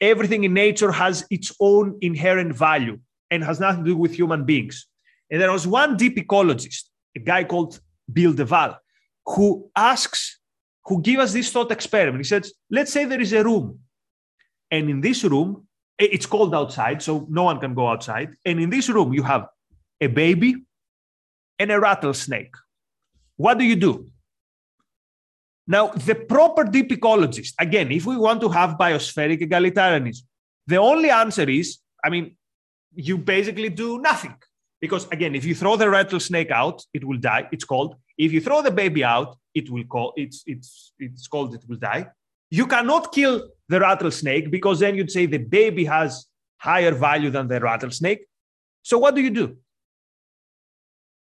everything 0.00 0.44
in 0.44 0.54
nature 0.54 0.92
has 0.92 1.26
its 1.30 1.52
own 1.60 1.98
inherent 2.00 2.54
value 2.54 2.98
and 3.30 3.42
has 3.42 3.60
nothing 3.60 3.84
to 3.84 3.90
do 3.90 3.96
with 3.96 4.14
human 4.14 4.44
beings. 4.44 4.86
And 5.30 5.40
there 5.40 5.52
was 5.52 5.66
one 5.66 5.96
deep 5.96 6.16
ecologist, 6.16 6.84
a 7.16 7.20
guy 7.20 7.44
called 7.44 7.80
Bill 8.12 8.32
Devall, 8.32 8.76
who 9.26 9.70
asks, 9.74 10.38
who 10.84 11.00
gave 11.00 11.18
us 11.18 11.32
this 11.32 11.50
thought 11.50 11.72
experiment. 11.72 12.18
He 12.18 12.24
says, 12.24 12.52
let's 12.70 12.92
say 12.92 13.04
there 13.04 13.20
is 13.20 13.32
a 13.32 13.42
room 13.42 13.80
and 14.70 14.90
in 14.90 15.00
this 15.00 15.22
room, 15.22 15.68
it's 15.98 16.26
cold 16.26 16.52
outside, 16.52 17.00
so 17.00 17.26
no 17.30 17.44
one 17.44 17.60
can 17.60 17.74
go 17.74 17.86
outside. 17.86 18.34
And 18.44 18.58
in 18.58 18.70
this 18.70 18.88
room, 18.88 19.12
you 19.12 19.22
have 19.22 19.46
a 20.00 20.08
baby 20.08 20.56
and 21.60 21.70
a 21.70 21.78
rattlesnake. 21.78 22.54
What 23.36 23.58
do 23.58 23.64
you 23.64 23.76
do? 23.76 24.08
Now, 25.66 25.88
the 25.88 26.14
proper 26.14 26.64
deep 26.64 26.90
ecologist, 26.90 27.54
again, 27.58 27.90
if 27.90 28.04
we 28.04 28.16
want 28.16 28.40
to 28.42 28.48
have 28.50 28.76
biospheric 28.78 29.40
egalitarianism, 29.40 30.22
the 30.66 30.76
only 30.76 31.10
answer 31.10 31.48
is 31.48 31.78
I 32.04 32.10
mean, 32.10 32.36
you 32.94 33.16
basically 33.16 33.70
do 33.70 33.98
nothing. 33.98 34.36
Because 34.80 35.08
again, 35.10 35.34
if 35.34 35.44
you 35.44 35.54
throw 35.54 35.76
the 35.76 35.88
rattlesnake 35.88 36.50
out, 36.50 36.84
it 36.92 37.02
will 37.04 37.16
die. 37.16 37.48
It's 37.50 37.64
cold. 37.64 37.96
If 38.18 38.32
you 38.32 38.40
throw 38.40 38.60
the 38.60 38.70
baby 38.70 39.02
out, 39.02 39.38
it 39.54 39.70
will 39.70 39.84
call 39.84 40.12
it's 40.16 40.42
it's 40.46 40.92
it's 40.98 41.26
cold, 41.26 41.54
it 41.54 41.64
will 41.66 41.78
die. 41.78 42.08
You 42.50 42.66
cannot 42.66 43.12
kill 43.12 43.48
the 43.68 43.80
rattlesnake 43.80 44.50
because 44.50 44.80
then 44.80 44.94
you'd 44.94 45.10
say 45.10 45.24
the 45.24 45.38
baby 45.38 45.86
has 45.86 46.26
higher 46.58 46.92
value 46.92 47.30
than 47.30 47.48
the 47.48 47.58
rattlesnake. 47.60 48.26
So 48.82 48.98
what 48.98 49.14
do 49.14 49.22
you 49.22 49.30
do? 49.30 49.56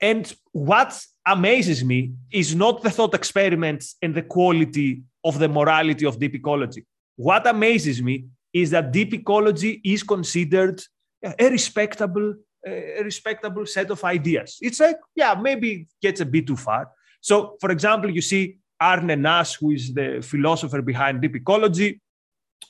And 0.02 0.34
what 0.54 1.06
amazes 1.32 1.84
me 1.84 2.14
is 2.32 2.56
not 2.56 2.82
the 2.82 2.90
thought 2.90 3.14
experiments 3.14 3.96
and 4.02 4.14
the 4.14 4.22
quality 4.22 5.04
of 5.24 5.40
the 5.40 5.48
morality 5.48 6.06
of 6.06 6.20
deep 6.20 6.36
ecology. 6.36 6.86
What 7.16 7.48
amazes 7.48 8.02
me 8.02 8.26
is 8.54 8.70
that 8.72 8.92
deep 8.92 9.14
ecology 9.14 9.82
is 9.84 10.04
considered 10.04 10.82
a 11.24 11.50
respectable, 11.50 12.36
a 12.66 13.04
respectable 13.04 13.66
set 13.66 13.92
of 13.92 14.04
ideas. 14.04 14.58
It's 14.62 14.80
like, 14.80 14.98
yeah, 15.16 15.36
maybe 15.36 15.72
it 15.72 15.88
gets 16.02 16.22
a 16.22 16.26
bit 16.26 16.48
too 16.48 16.56
far. 16.56 16.90
So, 17.22 17.58
for 17.60 17.72
example, 17.72 18.10
you 18.10 18.22
see 18.22 18.58
Arne 18.80 19.08
Naess, 19.08 19.58
who 19.60 19.72
is 19.72 19.94
the 19.94 20.22
philosopher 20.22 20.82
behind 20.82 21.22
deep 21.22 21.36
ecology, 21.36 22.02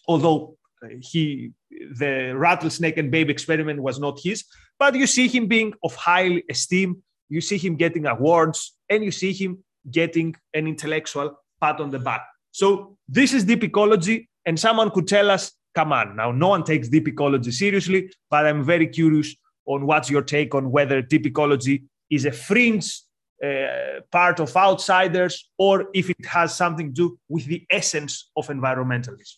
although 0.08 0.58
uh, 0.84 0.88
he 1.00 1.52
the 1.98 2.34
rattlesnake 2.36 2.98
and 2.98 3.12
baby 3.12 3.32
experiment 3.32 3.82
was 3.82 4.00
not 4.00 4.20
his, 4.20 4.44
but 4.80 4.96
you 4.96 5.08
see 5.08 5.28
him 5.28 5.48
being 5.48 5.74
of 5.84 5.94
high 5.96 6.42
esteem, 6.50 7.04
you 7.30 7.42
see 7.42 7.58
him 7.58 7.76
getting 7.76 8.06
awards, 8.06 8.76
and 8.90 9.04
you 9.04 9.12
see 9.12 9.34
him 9.34 9.64
getting 9.90 10.36
an 10.54 10.68
intellectual 10.68 11.40
pat 11.62 11.80
on 11.80 11.90
the 11.90 12.00
back. 12.00 12.26
So 12.52 12.98
this 13.08 13.34
is 13.34 13.44
deep 13.44 13.64
ecology, 13.64 14.30
and 14.46 14.60
someone 14.60 14.90
could 14.92 15.08
tell 15.08 15.30
us, 15.30 15.52
come 15.76 15.94
on, 15.94 16.16
now 16.16 16.32
no 16.32 16.50
one 16.50 16.64
takes 16.64 16.90
deep 16.90 17.08
ecology 17.08 17.52
seriously, 17.52 18.12
but 18.30 18.46
I'm 18.46 18.64
very 18.64 18.88
curious 18.88 19.36
on 19.66 19.86
what's 19.86 20.10
your 20.10 20.24
take 20.24 20.56
on 20.56 20.72
whether 20.72 21.02
deep 21.02 21.28
ecology 21.28 21.84
is 22.10 22.26
a 22.26 22.32
fringe 22.32 23.02
uh, 23.46 24.02
part 24.12 24.40
of 24.40 24.56
outsiders 24.58 25.50
or 25.58 25.86
if 25.94 26.10
it 26.10 26.26
has 26.26 26.56
something 26.56 26.88
to 26.88 26.94
do 26.94 27.20
with 27.30 27.46
the 27.46 27.66
essence 27.70 28.32
of 28.36 28.48
environmentalism. 28.48 29.36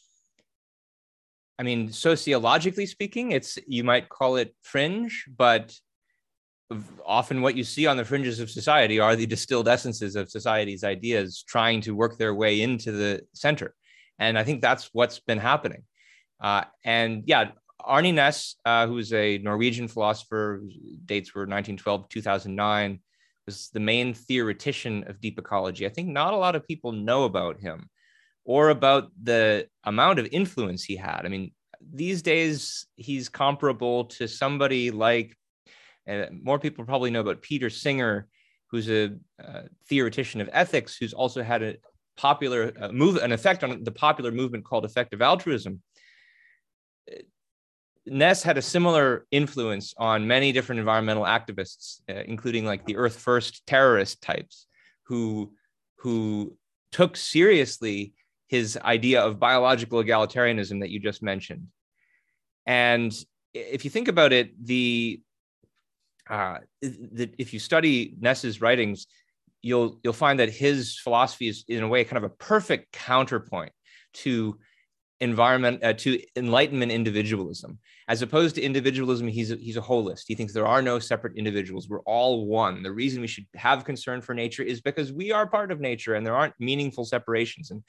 I 1.60 1.64
mean, 1.64 1.92
sociologically 1.92 2.88
speaking, 2.88 3.32
it's 3.32 3.60
you 3.68 3.84
might 3.84 4.10
call 4.10 4.38
it 4.38 4.56
fringe, 4.64 5.26
but 5.38 5.76
often 7.06 7.42
what 7.42 7.56
you 7.56 7.64
see 7.64 7.88
on 7.88 7.98
the 7.98 8.06
fringes 8.06 8.40
of 8.40 8.50
society 8.50 9.00
are 9.00 9.16
the 9.16 9.26
distilled 9.26 9.68
essences 9.68 10.16
of 10.16 10.30
society's 10.30 10.84
ideas 10.84 11.44
trying 11.48 11.82
to 11.82 11.96
work 11.96 12.18
their 12.18 12.34
way 12.34 12.62
into 12.62 12.92
the 12.92 13.22
center. 13.34 13.74
And 14.20 14.38
I 14.38 14.44
think 14.44 14.62
that's 14.62 14.90
what's 14.94 15.20
been 15.20 15.40
happening. 15.40 15.84
Uh, 16.40 16.64
and 16.84 17.24
yeah, 17.26 17.52
Arne 17.84 18.16
Naess, 18.16 18.56
uh, 18.66 18.88
who's 18.88 19.12
a 19.14 19.40
Norwegian 19.40 19.88
philosopher, 19.88 20.62
dates 21.06 21.34
were 21.34 21.42
1912, 21.42 22.10
2009, 22.10 23.00
was 23.46 23.70
the 23.74 23.80
main 23.80 24.14
theoretician 24.14 25.04
of 25.08 25.20
deep 25.20 25.40
ecology. 25.40 25.86
I 25.86 25.90
think 25.90 26.10
not 26.10 26.34
a 26.34 26.38
lot 26.38 26.56
of 26.56 26.68
people 26.68 26.92
know 26.92 27.24
about 27.24 27.60
him 27.60 27.90
or 28.46 28.70
about 28.70 29.12
the 29.22 29.68
amount 29.84 30.20
of 30.20 30.28
influence 30.32 30.84
he 30.84 30.96
had. 30.96 31.22
I 31.26 31.30
mean, 31.30 31.52
these 31.94 32.22
days 32.22 32.86
he's 32.96 33.30
comparable 33.30 34.06
to 34.06 34.28
somebody 34.28 34.92
like 34.92 35.36
uh, 36.10 36.26
more 36.32 36.60
people 36.60 36.86
probably 36.86 37.12
know 37.12 37.22
about 37.22 37.42
Peter 37.42 37.70
Singer, 37.70 38.28
who's 38.68 38.90
a 38.90 39.16
uh, 39.44 39.64
theoretician 39.88 40.42
of 40.42 40.50
ethics, 40.52 40.96
who's 40.98 41.14
also 41.14 41.44
had 41.44 41.62
a 41.64 41.78
popular 42.18 42.74
uh, 42.80 42.92
move, 42.92 43.18
an 43.18 43.32
effect 43.32 43.64
on 43.64 43.84
the 43.84 43.92
popular 43.92 44.32
movement 44.32 44.66
called 44.66 44.86
effective 44.86 45.22
altruism. 45.22 45.82
Naess 48.10 48.42
had 48.42 48.58
a 48.58 48.62
similar 48.62 49.28
influence 49.30 49.94
on 49.98 50.28
many 50.28 50.52
different 50.52 50.80
environmental 50.80 51.24
activists, 51.24 52.02
uh, 52.10 52.24
including 52.26 52.66
like 52.66 52.86
the 52.86 52.98
Earth 52.98 53.18
First 53.18 53.66
terrorist 53.68 54.22
types, 54.22 54.68
who 55.04 55.54
who 55.98 56.58
took 56.92 57.16
seriously 57.16 58.14
his 58.48 58.78
idea 58.84 59.22
of 59.22 59.40
biological 59.40 60.04
egalitarianism 60.04 60.82
that 60.82 60.90
you 60.90 61.00
just 61.00 61.22
mentioned. 61.22 61.68
And 62.66 63.14
if 63.54 63.86
you 63.86 63.92
think 63.92 64.08
about 64.08 64.34
it, 64.34 64.52
the, 64.66 65.22
uh, 66.30 66.58
the 66.82 67.32
if 67.38 67.54
you 67.54 67.60
study 67.60 68.16
Naess's 68.20 68.62
writings, 68.62 69.08
you'll 69.62 70.00
you'll 70.04 70.14
find 70.14 70.40
that 70.40 70.50
his 70.50 71.00
philosophy 71.00 71.48
is 71.48 71.66
in 71.68 71.84
a 71.84 71.88
way 71.88 72.04
kind 72.04 72.18
of 72.18 72.24
a 72.24 72.34
perfect 72.36 72.92
counterpoint 72.92 73.72
to 74.14 74.58
environment 75.20 75.84
uh, 75.84 75.94
to 75.94 76.20
enlightenment 76.36 76.92
individualism. 76.92 77.80
As 78.08 78.22
opposed 78.22 78.56
to 78.56 78.62
individualism 78.62 79.28
he's 79.28 79.52
a, 79.52 79.56
he's 79.56 79.78
a 79.78 79.82
holist 79.82 80.24
he 80.28 80.36
thinks 80.36 80.52
there 80.52 80.68
are 80.68 80.82
no 80.82 81.00
separate 81.00 81.38
individuals. 81.38 81.88
We're 81.88 82.02
all 82.02 82.48
one. 82.48 82.84
The 82.84 82.92
reason 82.92 83.22
we 83.22 83.28
should 83.28 83.46
have 83.56 83.86
concern 83.86 84.22
for 84.22 84.34
nature 84.34 84.64
is 84.64 84.82
because 84.82 85.14
we 85.14 85.32
are 85.32 85.48
part 85.48 85.72
of 85.72 85.80
nature 85.80 86.16
and 86.16 86.26
there 86.26 86.36
aren't 86.36 86.56
meaningful 86.60 87.06
separations. 87.06 87.72
And 87.72 87.84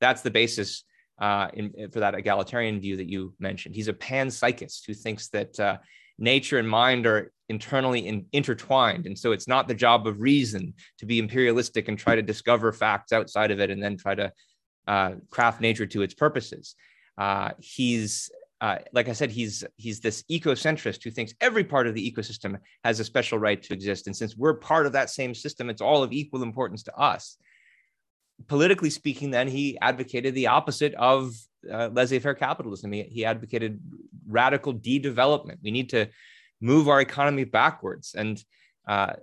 that's 0.00 0.22
the 0.22 0.30
basis 0.30 0.84
uh, 1.18 1.48
in, 1.54 1.72
for 1.90 2.00
that 2.00 2.14
egalitarian 2.14 2.80
view 2.80 2.96
that 2.96 3.08
you 3.08 3.34
mentioned. 3.38 3.74
He's 3.74 3.88
a 3.88 3.94
panpsychist 3.94 4.86
who 4.86 4.94
thinks 4.94 5.28
that 5.28 5.58
uh, 5.58 5.78
nature 6.18 6.58
and 6.58 6.68
mind 6.68 7.06
are 7.06 7.32
internally 7.48 8.06
in, 8.06 8.24
intertwined 8.32 9.04
and 9.06 9.18
so 9.18 9.32
it's 9.32 9.46
not 9.46 9.68
the 9.68 9.74
job 9.74 10.06
of 10.06 10.20
reason 10.20 10.72
to 10.98 11.04
be 11.04 11.18
imperialistic 11.18 11.88
and 11.88 11.98
try 11.98 12.14
to 12.14 12.22
discover 12.22 12.72
facts 12.72 13.12
outside 13.12 13.50
of 13.50 13.60
it 13.60 13.70
and 13.70 13.82
then 13.82 13.96
try 13.96 14.14
to 14.14 14.32
uh, 14.86 15.12
craft 15.30 15.60
nature 15.60 15.86
to 15.86 16.02
its 16.02 16.14
purposes. 16.14 16.74
Uh, 17.16 17.50
he's 17.58 18.30
uh, 18.60 18.78
like 18.92 19.08
I 19.08 19.12
said, 19.12 19.30
he's 19.30 19.64
he's 19.76 20.00
this 20.00 20.22
ecocentrist 20.30 21.02
who 21.02 21.10
thinks 21.10 21.34
every 21.40 21.64
part 21.64 21.86
of 21.86 21.94
the 21.94 22.10
ecosystem 22.10 22.58
has 22.82 22.98
a 22.98 23.04
special 23.04 23.38
right 23.38 23.62
to 23.62 23.74
exist, 23.74 24.06
and 24.06 24.16
since 24.16 24.36
we're 24.36 24.54
part 24.54 24.86
of 24.86 24.92
that 24.92 25.10
same 25.10 25.34
system, 25.34 25.68
it's 25.68 25.82
all 25.82 26.02
of 26.02 26.12
equal 26.12 26.42
importance 26.42 26.82
to 26.84 26.96
us. 26.96 27.36
Politically 28.46 28.90
speaking, 28.90 29.30
then 29.30 29.48
he 29.48 29.78
advocated 29.80 30.34
the 30.34 30.46
opposite 30.46 30.94
of 30.94 31.34
uh, 31.72 31.88
laissez-faire 31.92 32.34
capitalism. 32.34 32.92
He, 32.92 33.02
he 33.02 33.24
advocated 33.24 33.80
radical 34.26 34.72
de-development. 34.72 35.60
We 35.62 35.70
need 35.70 35.90
to 35.90 36.08
move 36.60 36.88
our 36.88 37.00
economy 37.00 37.44
backwards, 37.44 38.14
and 38.14 38.42
uh, 38.88 39.14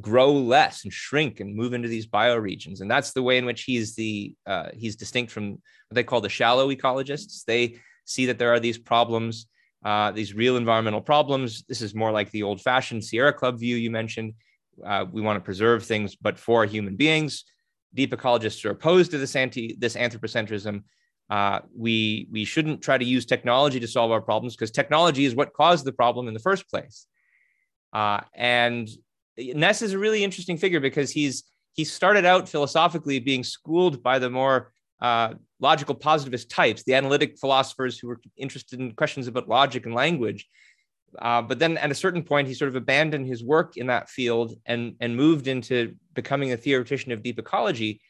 grow 0.00 0.32
less 0.32 0.84
and 0.84 0.92
shrink 0.92 1.40
and 1.40 1.54
move 1.54 1.72
into 1.72 1.88
these 1.88 2.06
bioregions. 2.06 2.80
And 2.80 2.90
that's 2.90 3.12
the 3.12 3.22
way 3.22 3.38
in 3.38 3.44
which 3.44 3.62
he's 3.62 3.94
the 3.94 4.34
uh, 4.46 4.68
he's 4.74 4.96
distinct 4.96 5.30
from 5.32 5.50
what 5.50 5.94
they 5.94 6.02
call 6.02 6.20
the 6.20 6.28
shallow 6.28 6.68
ecologists. 6.70 7.44
They 7.44 7.78
see 8.04 8.26
that 8.26 8.38
there 8.38 8.52
are 8.52 8.60
these 8.60 8.78
problems, 8.78 9.46
uh, 9.84 10.10
these 10.10 10.34
real 10.34 10.56
environmental 10.56 11.00
problems. 11.00 11.64
This 11.68 11.82
is 11.82 11.94
more 11.94 12.10
like 12.10 12.30
the 12.30 12.42
old-fashioned 12.42 13.04
Sierra 13.04 13.32
Club 13.32 13.58
view 13.58 13.76
you 13.76 13.90
mentioned. 13.90 14.34
Uh, 14.84 15.04
we 15.12 15.20
want 15.20 15.36
to 15.36 15.44
preserve 15.44 15.84
things, 15.84 16.16
but 16.16 16.38
for 16.38 16.64
human 16.64 16.96
beings. 16.96 17.44
Deep 17.94 18.12
ecologists 18.12 18.64
are 18.64 18.70
opposed 18.70 19.10
to 19.10 19.18
this 19.18 19.36
anti 19.36 19.76
this 19.78 19.96
anthropocentrism. 19.96 20.82
Uh, 21.30 21.60
we 21.76 22.26
we 22.32 22.44
shouldn't 22.44 22.82
try 22.82 22.98
to 22.98 23.04
use 23.04 23.24
technology 23.24 23.78
to 23.78 23.86
solve 23.86 24.10
our 24.10 24.20
problems 24.20 24.56
because 24.56 24.70
technology 24.70 25.24
is 25.24 25.34
what 25.34 25.54
caused 25.54 25.84
the 25.84 25.92
problem 25.92 26.26
in 26.26 26.34
the 26.34 26.40
first 26.40 26.68
place. 26.68 27.06
Uh, 27.92 28.20
and 28.34 28.88
Naess 29.38 29.80
is 29.82 29.92
a 29.92 29.98
really 29.98 30.24
interesting 30.24 30.58
figure 30.58 30.80
because 30.80 31.10
he's 31.10 31.44
he 31.74 31.84
started 31.84 32.24
out 32.24 32.48
philosophically 32.48 33.20
being 33.20 33.44
schooled 33.44 34.02
by 34.02 34.18
the 34.18 34.28
more 34.28 34.72
uh, 35.00 35.34
logical 35.60 35.94
positivist 35.94 36.50
types, 36.50 36.82
the 36.82 36.94
analytic 36.94 37.38
philosophers 37.38 37.98
who 37.98 38.08
were 38.08 38.20
interested 38.36 38.80
in 38.80 38.92
questions 38.92 39.28
about 39.28 39.48
logic 39.48 39.86
and 39.86 39.94
language. 39.94 40.48
Uh, 41.18 41.42
but 41.42 41.58
then 41.58 41.76
at 41.78 41.90
a 41.90 41.94
certain 41.94 42.22
point, 42.22 42.46
he 42.48 42.54
sort 42.54 42.68
of 42.68 42.76
abandoned 42.76 43.26
his 43.26 43.42
work 43.42 43.76
in 43.76 43.86
that 43.86 44.08
field 44.08 44.54
and, 44.66 44.94
and 45.00 45.16
moved 45.16 45.48
into 45.48 45.94
becoming 46.14 46.52
a 46.52 46.56
theoretician 46.56 47.12
of 47.12 47.22
deep 47.22 47.38
ecology. 47.38 48.00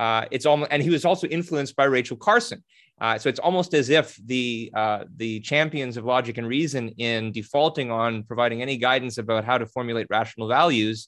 Uh, 0.00 0.24
it's 0.30 0.46
almost, 0.46 0.72
and 0.72 0.82
he 0.82 0.88
was 0.88 1.04
also 1.04 1.26
influenced 1.26 1.76
by 1.76 1.84
Rachel 1.84 2.16
Carson. 2.16 2.64
Uh, 3.02 3.18
so 3.18 3.28
it's 3.28 3.38
almost 3.38 3.74
as 3.74 3.90
if 3.90 4.16
the 4.24 4.70
uh, 4.74 5.04
the 5.16 5.40
champions 5.40 5.98
of 5.98 6.06
logic 6.06 6.38
and 6.38 6.48
reason, 6.48 6.88
in 6.96 7.32
defaulting 7.32 7.90
on 7.90 8.22
providing 8.22 8.62
any 8.62 8.78
guidance 8.78 9.18
about 9.18 9.44
how 9.44 9.58
to 9.58 9.66
formulate 9.66 10.06
rational 10.08 10.48
values, 10.48 11.06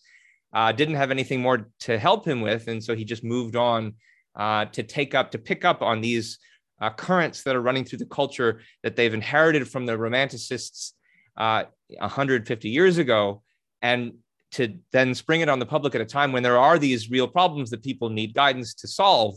uh, 0.53 0.73
didn't 0.73 0.97
have 0.97 1.11
anything 1.11 1.41
more 1.41 1.71
to 1.81 1.99
help 1.99 2.29
him 2.29 2.43
with, 2.43 2.69
and 2.69 2.85
so 2.85 2.95
he 2.95 3.05
just 3.05 3.25
moved 3.25 3.57
on 3.57 3.95
uh, 4.37 4.67
to 4.67 4.83
take 4.83 5.15
up 5.15 5.31
to 5.31 5.39
pick 5.39 5.65
up 5.65 5.81
on 5.81 6.03
these 6.03 6.39
uh, 6.83 6.91
currents 6.91 7.45
that 7.45 7.57
are 7.57 7.63
running 7.63 7.85
through 7.85 7.99
the 7.99 8.15
culture 8.21 8.61
that 8.83 8.95
they've 8.95 9.15
inherited 9.15 9.67
from 9.67 9.87
the 9.87 9.97
romanticists 9.97 10.93
uh, 11.39 11.65
150 11.99 12.69
years 12.69 12.99
ago, 12.99 13.43
and 13.81 14.13
to 14.53 14.79
then 14.93 15.15
spring 15.15 15.41
it 15.41 15.49
on 15.49 15.59
the 15.59 15.67
public 15.67 15.95
at 15.95 16.01
a 16.01 16.07
time 16.07 16.33
when 16.33 16.43
there 16.43 16.59
are 16.59 16.79
these 16.79 17.11
real 17.11 17.29
problems 17.29 17.71
that 17.71 17.83
people 17.83 18.09
need 18.09 18.35
guidance 18.35 18.75
to 18.75 18.89
solve. 18.89 19.37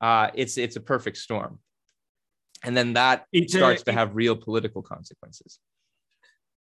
Uh, 0.00 0.28
it's 0.34 0.58
it's 0.58 0.76
a 0.76 0.80
perfect 0.80 1.16
storm, 1.16 1.58
and 2.62 2.76
then 2.76 2.94
that 2.94 3.26
it 3.32 3.50
starts 3.50 3.82
a, 3.82 3.84
to 3.86 3.92
have 3.92 4.14
real 4.14 4.36
political 4.36 4.82
consequences 4.82 5.58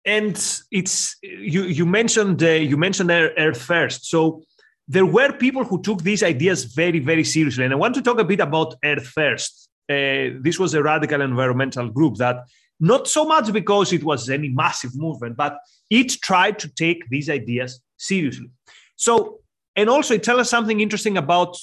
and 0.05 0.61
it's 0.69 1.15
you 1.21 1.63
you 1.63 1.85
mentioned 1.85 2.43
uh, 2.43 2.47
you 2.47 2.75
mentioned 2.75 3.09
earth 3.09 3.61
first 3.61 4.03
so 4.03 4.43
there 4.87 5.05
were 5.05 5.31
people 5.31 5.63
who 5.63 5.81
took 5.81 6.03
these 6.03 6.23
ideas 6.23 6.65
very, 6.65 6.99
very 6.99 7.23
seriously. 7.23 7.63
And 7.63 7.73
I 7.73 7.77
want 7.77 7.95
to 7.95 8.01
talk 8.01 8.19
a 8.19 8.23
bit 8.23 8.39
about 8.39 8.75
Earth 8.83 9.07
First. 9.07 9.69
Uh, 9.89 10.39
this 10.41 10.59
was 10.59 10.73
a 10.73 10.83
radical 10.83 11.21
environmental 11.21 11.89
group 11.89 12.15
that, 12.15 12.45
not 12.79 13.07
so 13.07 13.25
much 13.25 13.51
because 13.51 13.93
it 13.93 14.03
was 14.03 14.29
any 14.29 14.49
massive 14.49 14.91
movement, 14.95 15.37
but 15.37 15.57
it 15.89 16.09
tried 16.21 16.59
to 16.59 16.67
take 16.67 17.09
these 17.09 17.29
ideas 17.29 17.81
seriously. 17.97 18.49
So, 18.95 19.39
and 19.75 19.89
also 19.89 20.15
it 20.15 20.23
tells 20.23 20.41
us 20.41 20.49
something 20.49 20.79
interesting 20.79 21.17
about, 21.17 21.57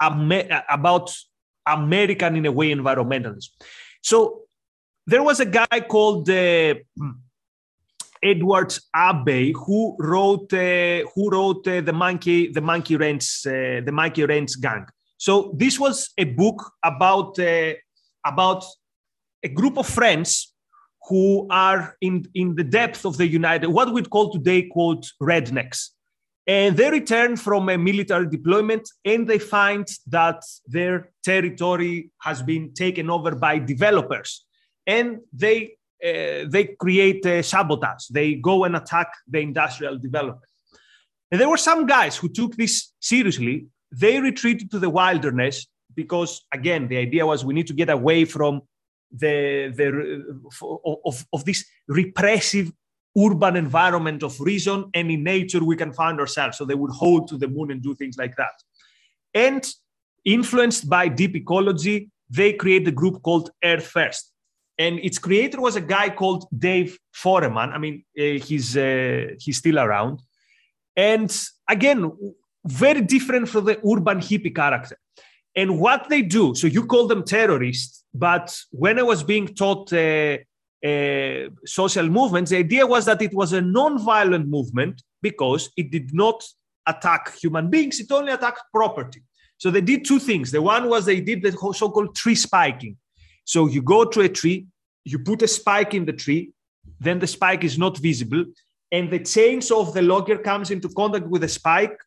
about 0.00 1.14
American, 1.66 2.36
in 2.36 2.46
a 2.46 2.52
way, 2.52 2.72
environmentalism. 2.72 3.50
So, 4.02 4.42
there 5.06 5.22
was 5.22 5.40
a 5.40 5.46
guy 5.46 5.80
called 5.88 6.28
uh, 6.28 6.74
Edward 8.22 8.76
Abbey, 8.94 9.52
who 9.52 9.96
wrote 9.98 10.52
uh, 10.52 11.02
who 11.14 11.30
wrote 11.30 11.66
uh, 11.66 11.80
the 11.80 11.92
monkey 11.92 12.52
the 12.52 12.60
monkey 12.60 12.96
wrench 12.96 13.46
uh, 13.46 13.80
the 13.84 13.92
monkey 13.92 14.24
wrench 14.24 14.60
gang. 14.60 14.86
So 15.16 15.54
this 15.56 15.80
was 15.80 16.10
a 16.18 16.24
book 16.24 16.72
about 16.84 17.38
uh, 17.38 17.74
about 18.24 18.64
a 19.42 19.48
group 19.48 19.78
of 19.78 19.86
friends 19.86 20.54
who 21.08 21.46
are 21.50 21.96
in 22.00 22.26
in 22.34 22.54
the 22.54 22.64
depth 22.64 23.04
of 23.04 23.16
the 23.16 23.26
United 23.26 23.68
what 23.68 23.92
we'd 23.92 24.10
call 24.10 24.32
today 24.32 24.62
quote 24.62 25.06
rednecks. 25.22 25.90
And 26.46 26.76
they 26.78 26.90
return 26.90 27.36
from 27.36 27.68
a 27.68 27.76
military 27.76 28.26
deployment 28.26 28.88
and 29.04 29.28
they 29.28 29.38
find 29.38 29.86
that 30.06 30.42
their 30.66 31.10
territory 31.22 32.10
has 32.22 32.42
been 32.42 32.72
taken 32.72 33.10
over 33.10 33.34
by 33.34 33.58
developers. 33.58 34.46
And 34.86 35.18
they 35.32 35.76
uh, 36.02 36.46
they 36.48 36.76
create 36.78 37.26
uh, 37.26 37.42
sabotage. 37.42 38.06
They 38.06 38.34
go 38.36 38.64
and 38.64 38.76
attack 38.76 39.08
the 39.26 39.40
industrial 39.40 39.98
development. 39.98 40.50
And 41.30 41.40
there 41.40 41.48
were 41.48 41.58
some 41.58 41.86
guys 41.86 42.16
who 42.16 42.28
took 42.28 42.56
this 42.56 42.92
seriously. 43.00 43.66
They 43.92 44.20
retreated 44.20 44.70
to 44.70 44.78
the 44.78 44.90
wilderness 44.90 45.66
because, 45.94 46.46
again, 46.52 46.88
the 46.88 46.96
idea 46.96 47.26
was 47.26 47.44
we 47.44 47.54
need 47.54 47.66
to 47.66 47.74
get 47.74 47.90
away 47.90 48.24
from 48.24 48.62
the, 49.10 49.72
the 49.76 50.42
of, 51.04 51.26
of 51.32 51.44
this 51.44 51.64
repressive 51.86 52.72
urban 53.16 53.56
environment 53.56 54.22
of 54.22 54.40
reason, 54.40 54.90
and 54.94 55.10
in 55.10 55.24
nature 55.24 55.64
we 55.64 55.76
can 55.76 55.92
find 55.92 56.20
ourselves. 56.20 56.58
So 56.58 56.64
they 56.64 56.74
would 56.74 56.92
hold 56.92 57.28
to 57.28 57.36
the 57.36 57.48
moon 57.48 57.70
and 57.70 57.82
do 57.82 57.94
things 57.94 58.16
like 58.16 58.36
that. 58.36 58.54
And 59.34 59.66
influenced 60.24 60.88
by 60.88 61.08
deep 61.08 61.34
ecology, 61.36 62.10
they 62.30 62.52
create 62.52 62.86
a 62.86 62.92
group 62.92 63.22
called 63.22 63.50
Earth 63.64 63.86
First 63.86 64.32
and 64.78 65.00
its 65.00 65.18
creator 65.18 65.60
was 65.60 65.76
a 65.76 65.80
guy 65.80 66.08
called 66.08 66.46
Dave 66.56 66.98
Foreman. 67.12 67.70
I 67.70 67.78
mean, 67.78 68.04
uh, 68.16 68.38
he's 68.44 68.76
uh, 68.76 69.34
he's 69.38 69.58
still 69.58 69.78
around, 69.78 70.22
and 70.96 71.30
again, 71.68 72.10
very 72.64 73.00
different 73.00 73.48
from 73.48 73.64
the 73.64 73.78
urban 73.78 74.20
hippie 74.20 74.54
character. 74.54 74.96
And 75.56 75.80
what 75.80 76.08
they 76.08 76.22
do, 76.22 76.54
so 76.54 76.66
you 76.66 76.86
call 76.86 77.06
them 77.06 77.24
terrorists, 77.24 78.04
but 78.14 78.56
when 78.70 78.98
I 78.98 79.02
was 79.02 79.22
being 79.22 79.48
taught 79.48 79.92
uh, 79.92 80.38
uh 80.84 81.50
social 81.64 82.08
movements, 82.08 82.50
the 82.50 82.58
idea 82.58 82.86
was 82.86 83.04
that 83.06 83.20
it 83.22 83.34
was 83.34 83.52
a 83.52 83.60
non-violent 83.60 84.46
movement 84.48 85.02
because 85.20 85.70
it 85.76 85.90
did 85.90 86.14
not 86.14 86.44
attack 86.86 87.36
human 87.42 87.70
beings; 87.70 87.98
it 87.98 88.12
only 88.12 88.32
attacked 88.32 88.62
property. 88.72 89.22
So 89.56 89.70
they 89.72 89.80
did 89.80 90.04
two 90.04 90.20
things. 90.20 90.52
The 90.52 90.62
one 90.62 90.88
was 90.88 91.04
they 91.04 91.20
did 91.20 91.42
the 91.42 91.52
so-called 91.52 92.14
tree 92.14 92.36
spiking 92.36 92.96
so 93.48 93.66
you 93.66 93.80
go 93.80 94.04
to 94.04 94.20
a 94.20 94.28
tree, 94.28 94.66
you 95.04 95.18
put 95.20 95.40
a 95.40 95.48
spike 95.48 95.94
in 95.94 96.04
the 96.04 96.12
tree, 96.12 96.52
then 97.00 97.18
the 97.18 97.26
spike 97.26 97.64
is 97.64 97.78
not 97.78 97.96
visible, 97.96 98.44
and 98.92 99.10
the 99.10 99.20
chainsaw 99.20 99.80
of 99.80 99.94
the 99.94 100.02
logger 100.02 100.36
comes 100.36 100.70
into 100.70 100.90
contact 100.90 101.26
with 101.28 101.40
the 101.40 101.48
spike, 101.48 101.98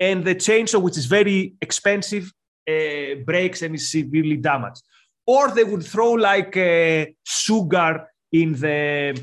and 0.00 0.24
the 0.24 0.34
chainsaw, 0.34 0.80
which 0.80 0.96
is 0.96 1.04
very 1.04 1.52
expensive, 1.60 2.32
uh, 2.68 3.16
breaks 3.24 3.62
and 3.62 3.74
is 3.74 3.90
severely 3.90 4.36
damaged. 4.36 4.82
Or 5.26 5.50
they 5.50 5.64
would 5.64 5.84
throw 5.84 6.12
like 6.12 6.56
uh, 6.56 7.06
sugar 7.24 8.06
in 8.32 8.52
the 8.52 9.20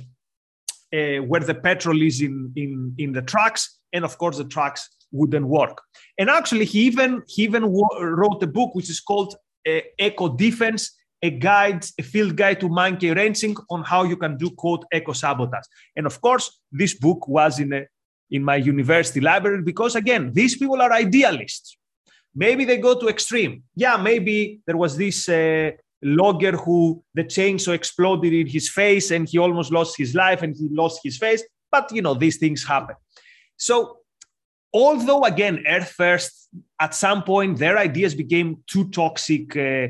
uh, 0.94 1.24
where 1.24 1.42
the 1.42 1.56
petrol 1.56 2.02
is 2.02 2.22
in, 2.22 2.52
in 2.56 2.94
in 2.98 3.14
the 3.14 3.22
trucks, 3.22 3.80
and 3.94 4.04
of 4.06 4.18
course 4.18 4.38
the 4.38 4.46
trucks 4.46 4.90
wouldn't 5.12 5.48
work. 5.48 5.82
And 6.18 6.30
actually, 6.30 6.66
he 6.66 6.82
even 6.82 7.24
he 7.28 7.44
even 7.44 7.64
wrote 7.66 8.44
a 8.44 8.48
book 8.48 8.76
which 8.76 8.90
is 8.90 9.00
called 9.00 9.36
uh, 9.68 9.80
Eco 9.98 10.30
Defense 10.30 10.92
a 11.24 11.30
guide, 11.30 11.86
a 11.98 12.04
field 12.04 12.36
guide 12.36 12.60
to 12.60 12.68
monkey 12.68 13.10
wrenching 13.12 13.56
on 13.70 13.82
how 13.82 14.04
you 14.04 14.18
can 14.18 14.38
do 14.38 14.50
quote 14.52 14.84
eco 14.94 15.14
sabotage. 15.14 15.66
And 15.96 16.06
of 16.06 16.20
course, 16.20 16.60
this 16.70 16.94
book 16.94 17.28
was 17.30 17.60
in 17.60 17.72
a, 17.72 17.86
in 18.30 18.44
my 18.44 18.58
university 18.58 19.22
library 19.22 19.62
because 19.62 19.96
again, 19.96 20.34
these 20.34 20.58
people 20.58 20.82
are 20.82 20.92
idealists. 20.92 21.78
Maybe 22.36 22.66
they 22.66 22.78
go 22.78 23.00
to 23.00 23.08
extreme. 23.08 23.64
Yeah, 23.76 23.98
maybe 23.98 24.60
there 24.66 24.78
was 24.78 24.98
this 24.98 25.30
uh, 25.30 25.72
logger 26.02 26.54
who 26.54 27.04
the 27.14 27.24
chainsaw 27.24 27.74
exploded 27.74 28.34
in 28.34 28.48
his 28.48 28.70
face 28.70 29.12
and 29.12 29.28
he 29.28 29.38
almost 29.38 29.72
lost 29.72 29.98
his 29.98 30.16
life 30.16 30.42
and 30.42 30.56
he 30.56 30.68
lost 30.72 31.02
his 31.04 31.18
face. 31.18 31.44
But 31.72 31.92
you 31.92 32.02
know, 32.02 32.14
these 32.14 32.38
things 32.38 32.64
happen. 32.66 32.96
So 33.58 34.00
although 34.74 35.24
again, 35.24 35.64
Earth 35.68 35.92
First, 35.92 36.50
at 36.80 36.96
some 36.96 37.24
point, 37.24 37.58
their 37.58 37.78
ideas 37.78 38.16
became 38.16 38.64
too 38.68 38.90
toxic. 38.90 39.56
Uh, 39.56 39.88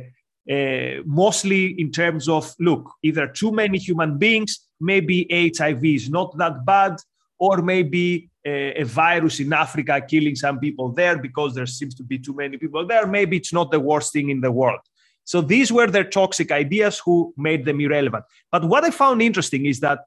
uh, 0.52 1.02
mostly 1.06 1.68
in 1.80 1.90
terms 1.90 2.28
of 2.28 2.54
look, 2.60 2.92
either 3.02 3.28
too 3.28 3.52
many 3.52 3.78
human 3.78 4.18
beings, 4.18 4.68
maybe 4.80 5.26
HIV 5.32 5.86
is 5.86 6.10
not 6.10 6.38
that 6.38 6.66
bad, 6.66 6.98
or 7.46 7.62
maybe 7.62 8.30
a, 8.46 8.82
a, 8.82 8.86
virus 8.86 9.40
in 9.42 9.52
Africa 9.52 10.02
killing 10.12 10.36
some 10.36 10.58
people 10.60 10.88
there 11.00 11.18
because 11.18 11.54
there 11.56 11.66
seems 11.66 11.94
to 11.96 12.04
be 12.12 12.18
too 12.18 12.36
many 12.42 12.56
people 12.58 12.86
there. 12.88 13.06
Maybe 13.06 13.36
it's 13.38 13.54
not 13.60 13.70
the 13.70 13.80
worst 13.80 14.14
thing 14.14 14.30
in 14.30 14.40
the 14.42 14.52
world. 14.52 14.84
So 15.26 15.42
these 15.42 15.70
were 15.78 15.88
their 15.88 16.10
toxic 16.20 16.52
ideas 16.52 17.02
who 17.04 17.34
made 17.36 17.66
them 17.66 17.82
irrelevant. 17.82 18.24
But 18.52 18.64
what 18.72 18.86
I 18.86 18.92
found 18.92 19.22
interesting 19.22 19.66
is 19.66 19.80
that 19.82 20.00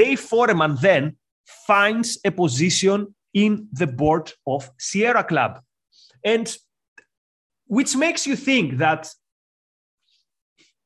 Dave 0.00 0.20
Foreman 0.20 0.76
then 0.80 1.16
finds 1.66 2.18
a 2.24 2.30
position 2.30 3.14
in 3.32 3.68
the 3.72 3.88
board 3.88 4.32
of 4.46 4.70
Sierra 4.78 5.24
Club. 5.24 5.60
And 6.24 6.46
which 7.66 7.96
makes 7.96 8.26
you 8.26 8.36
think 8.36 8.78
that 8.78 9.08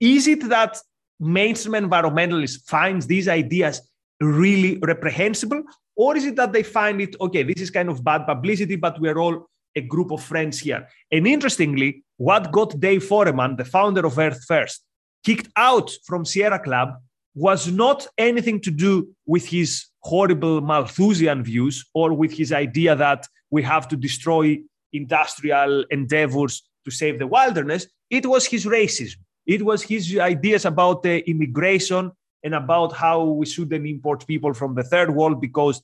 is 0.00 0.26
it 0.26 0.48
that 0.48 0.78
mainstream 1.20 1.74
environmentalists 1.84 2.62
finds 2.66 3.06
these 3.06 3.28
ideas 3.28 3.82
really 4.20 4.78
reprehensible 4.78 5.62
or 5.98 6.16
is 6.16 6.24
it 6.24 6.36
that 6.36 6.52
they 6.52 6.62
find 6.62 7.00
it 7.00 7.14
okay 7.20 7.42
this 7.42 7.60
is 7.60 7.70
kind 7.70 7.90
of 7.90 8.02
bad 8.02 8.24
publicity 8.26 8.76
but 8.76 8.98
we're 9.00 9.18
all 9.18 9.36
a 9.76 9.82
group 9.92 10.10
of 10.10 10.22
friends 10.22 10.58
here 10.58 10.86
and 11.12 11.26
interestingly 11.26 11.90
what 12.16 12.50
got 12.52 12.78
dave 12.80 13.04
foreman 13.04 13.56
the 13.56 13.64
founder 13.64 14.04
of 14.06 14.18
earth 14.18 14.42
first 14.52 14.84
kicked 15.24 15.50
out 15.56 15.90
from 16.06 16.24
sierra 16.24 16.58
club 16.58 16.90
was 17.34 17.70
not 17.70 18.06
anything 18.16 18.58
to 18.60 18.70
do 18.70 18.92
with 19.26 19.46
his 19.46 19.86
horrible 20.00 20.60
malthusian 20.60 21.42
views 21.42 21.84
or 21.94 22.12
with 22.14 22.32
his 22.32 22.50
idea 22.52 22.96
that 22.96 23.26
we 23.50 23.62
have 23.62 23.86
to 23.88 23.96
destroy 23.96 24.58
industrial 24.92 25.84
endeavors 25.90 26.62
to 26.84 26.90
save 26.90 27.18
the 27.18 27.26
wilderness 27.26 27.86
it 28.10 28.26
was 28.26 28.46
his 28.46 28.64
racism. 28.64 29.16
It 29.46 29.62
was 29.62 29.82
his 29.82 30.18
ideas 30.18 30.64
about 30.64 31.02
the 31.02 31.28
immigration 31.28 32.12
and 32.44 32.54
about 32.54 32.92
how 32.92 33.24
we 33.24 33.46
shouldn't 33.46 33.86
import 33.86 34.26
people 34.26 34.54
from 34.54 34.74
the 34.74 34.82
third 34.82 35.14
world 35.14 35.40
because 35.40 35.82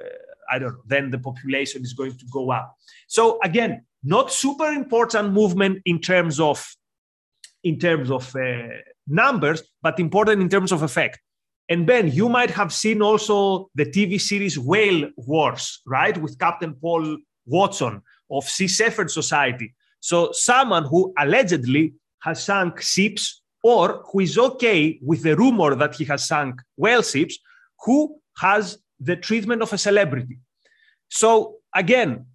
uh, 0.00 0.04
I 0.50 0.58
don't 0.58 0.72
know, 0.72 0.82
then 0.86 1.10
the 1.10 1.18
population 1.18 1.82
is 1.82 1.92
going 1.92 2.16
to 2.16 2.24
go 2.30 2.50
up. 2.50 2.76
So 3.08 3.38
again, 3.42 3.84
not 4.04 4.32
super 4.32 4.66
important 4.68 5.32
movement 5.32 5.82
in 5.84 6.00
terms 6.00 6.38
of 6.38 6.66
in 7.64 7.78
terms 7.78 8.10
of 8.10 8.34
uh, 8.36 8.68
numbers, 9.08 9.62
but 9.82 9.98
important 9.98 10.40
in 10.40 10.48
terms 10.48 10.70
of 10.70 10.82
effect. 10.82 11.18
And 11.68 11.84
Ben, 11.84 12.08
you 12.12 12.28
might 12.28 12.50
have 12.50 12.72
seen 12.72 13.02
also 13.02 13.70
the 13.74 13.84
TV 13.84 14.20
series 14.20 14.56
Whale 14.56 15.10
Wars, 15.16 15.80
right, 15.84 16.16
with 16.16 16.38
Captain 16.38 16.74
Paul 16.74 17.18
Watson 17.44 18.02
of 18.30 18.44
Sea 18.44 18.68
Shepherd 18.68 19.10
Society. 19.10 19.74
So 19.98 20.30
someone 20.30 20.84
who 20.84 21.12
allegedly 21.18 21.94
has 22.20 22.44
sunk 22.44 22.80
ships 22.80 23.42
or 23.72 24.04
who 24.08 24.20
is 24.20 24.38
okay 24.38 24.96
with 25.02 25.20
the 25.24 25.34
rumor 25.34 25.74
that 25.74 25.92
he 25.96 26.04
has 26.04 26.24
sunk 26.24 26.54
whale 26.76 27.02
ships, 27.02 27.36
who 27.84 27.98
has 28.38 28.78
the 29.00 29.16
treatment 29.16 29.60
of 29.60 29.72
a 29.72 29.78
celebrity. 29.88 30.38
So 31.08 31.56
again, 31.74 32.26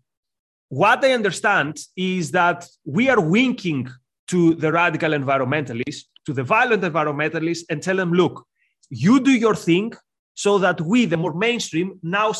what 0.68 1.06
I 1.06 1.14
understand 1.14 1.80
is 1.96 2.32
that 2.32 2.68
we 2.84 3.08
are 3.08 3.22
winking 3.22 3.88
to 4.28 4.56
the 4.56 4.74
radical 4.74 5.12
environmentalists, 5.12 6.04
to 6.26 6.34
the 6.34 6.44
violent 6.44 6.84
environmentalists, 6.84 7.64
and 7.70 7.82
tell 7.82 7.96
them, 7.96 8.12
look, 8.12 8.46
you 8.90 9.22
do 9.22 9.32
your 9.32 9.56
thing 9.56 9.94
so 10.34 10.58
that 10.58 10.82
we, 10.82 11.06
the 11.06 11.16
more 11.16 11.34
mainstream, 11.34 11.98
now 12.04 12.34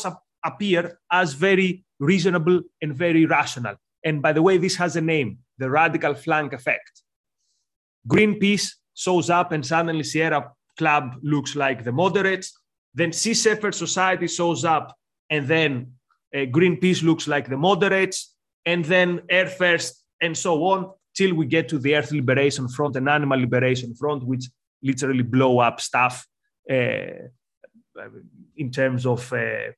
appear 0.44 0.98
as 1.10 1.32
very 1.32 1.82
reasonable 1.98 2.60
and 2.82 2.94
very 2.94 3.24
rational. 3.24 3.76
And 4.04 4.20
by 4.20 4.34
the 4.34 4.42
way, 4.42 4.58
this 4.58 4.76
has 4.76 4.96
a 4.96 5.00
name 5.00 5.38
the 5.56 5.70
radical 5.70 6.14
flank 6.14 6.52
effect. 6.52 7.02
Greenpeace 8.06 8.72
shows 8.94 9.30
up, 9.30 9.52
and 9.52 9.64
suddenly 9.64 10.04
Sierra 10.04 10.52
Club 10.78 11.14
looks 11.22 11.54
like 11.54 11.84
the 11.84 11.92
moderates. 11.92 12.52
Then 12.94 13.12
Sea 13.12 13.34
Shepherd 13.34 13.74
Society 13.74 14.28
shows 14.28 14.64
up, 14.64 14.94
and 15.30 15.46
then 15.48 15.92
uh, 16.34 16.38
Greenpeace 16.38 17.02
looks 17.02 17.26
like 17.26 17.48
the 17.48 17.56
moderates, 17.56 18.34
and 18.66 18.84
then 18.84 19.22
Earth 19.30 19.54
First, 19.56 20.04
and 20.20 20.36
so 20.36 20.64
on, 20.64 20.90
till 21.14 21.34
we 21.34 21.46
get 21.46 21.68
to 21.68 21.78
the 21.78 21.96
Earth 21.96 22.12
Liberation 22.12 22.68
Front 22.68 22.96
and 22.96 23.08
Animal 23.08 23.40
Liberation 23.40 23.94
Front, 23.94 24.24
which 24.24 24.44
literally 24.82 25.22
blow 25.22 25.58
up 25.58 25.80
stuff 25.80 26.26
uh, 26.70 27.28
in 28.56 28.70
terms 28.70 29.06
of 29.06 29.32
uh, 29.32 29.72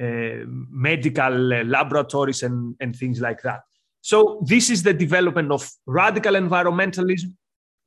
uh, 0.00 0.44
medical 0.70 1.32
laboratories 1.64 2.42
and, 2.42 2.76
and 2.80 2.94
things 2.94 3.20
like 3.20 3.42
that. 3.42 3.60
So 4.00 4.44
this 4.46 4.70
is 4.70 4.82
the 4.82 4.94
development 4.94 5.50
of 5.50 5.68
radical 5.86 6.34
environmentalism. 6.34 7.34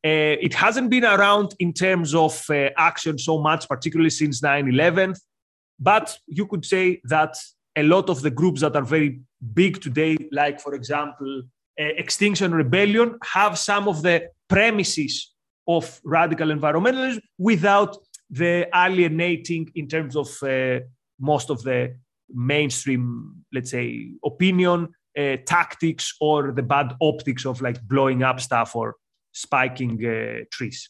Uh, 0.04 0.36
it 0.42 0.54
hasn't 0.54 0.90
been 0.90 1.06
around 1.06 1.54
in 1.60 1.74
terms 1.74 2.16
of 2.16 2.44
uh, 2.50 2.70
action 2.78 3.20
so 3.20 3.40
much, 3.40 3.68
particularly 3.68 4.10
since 4.10 4.42
9 4.42 4.68
11. 4.68 5.14
But 5.80 6.18
you 6.28 6.48
could 6.48 6.66
say 6.66 7.02
that 7.06 7.36
a 7.76 7.84
lot 7.84 8.10
of 8.10 8.22
the 8.22 8.32
groups 8.32 8.62
that 8.62 8.76
are 8.76 8.84
very 8.84 9.22
big 9.54 9.82
today, 9.82 10.18
like, 10.32 10.60
for 10.60 10.74
example, 10.74 11.44
uh, 11.80 11.84
Extinction 11.84 12.54
Rebellion, 12.54 13.18
have 13.24 13.58
some 13.58 13.88
of 13.88 14.02
the 14.02 14.30
premises 14.48 15.34
of 15.68 16.02
radical 16.04 16.50
environmentalism 16.50 17.22
without 17.38 17.98
the 18.30 18.68
alienating 18.74 19.70
in 19.76 19.88
terms 19.88 20.16
of 20.16 20.28
uh, 20.44 20.80
most 21.20 21.50
of 21.50 21.62
the 21.64 21.96
mainstream, 22.34 23.44
let's 23.54 23.72
say, 23.72 24.12
opinion, 24.26 24.90
uh, 25.18 25.38
tactics, 25.46 26.16
or 26.22 26.52
the 26.52 26.64
bad 26.64 26.96
optics 27.02 27.46
of 27.46 27.62
like 27.62 27.82
blowing 27.84 28.24
up 28.24 28.40
stuff 28.40 28.76
or 28.76 28.96
spiking 29.32 30.04
uh, 30.06 30.44
trees. 30.52 30.90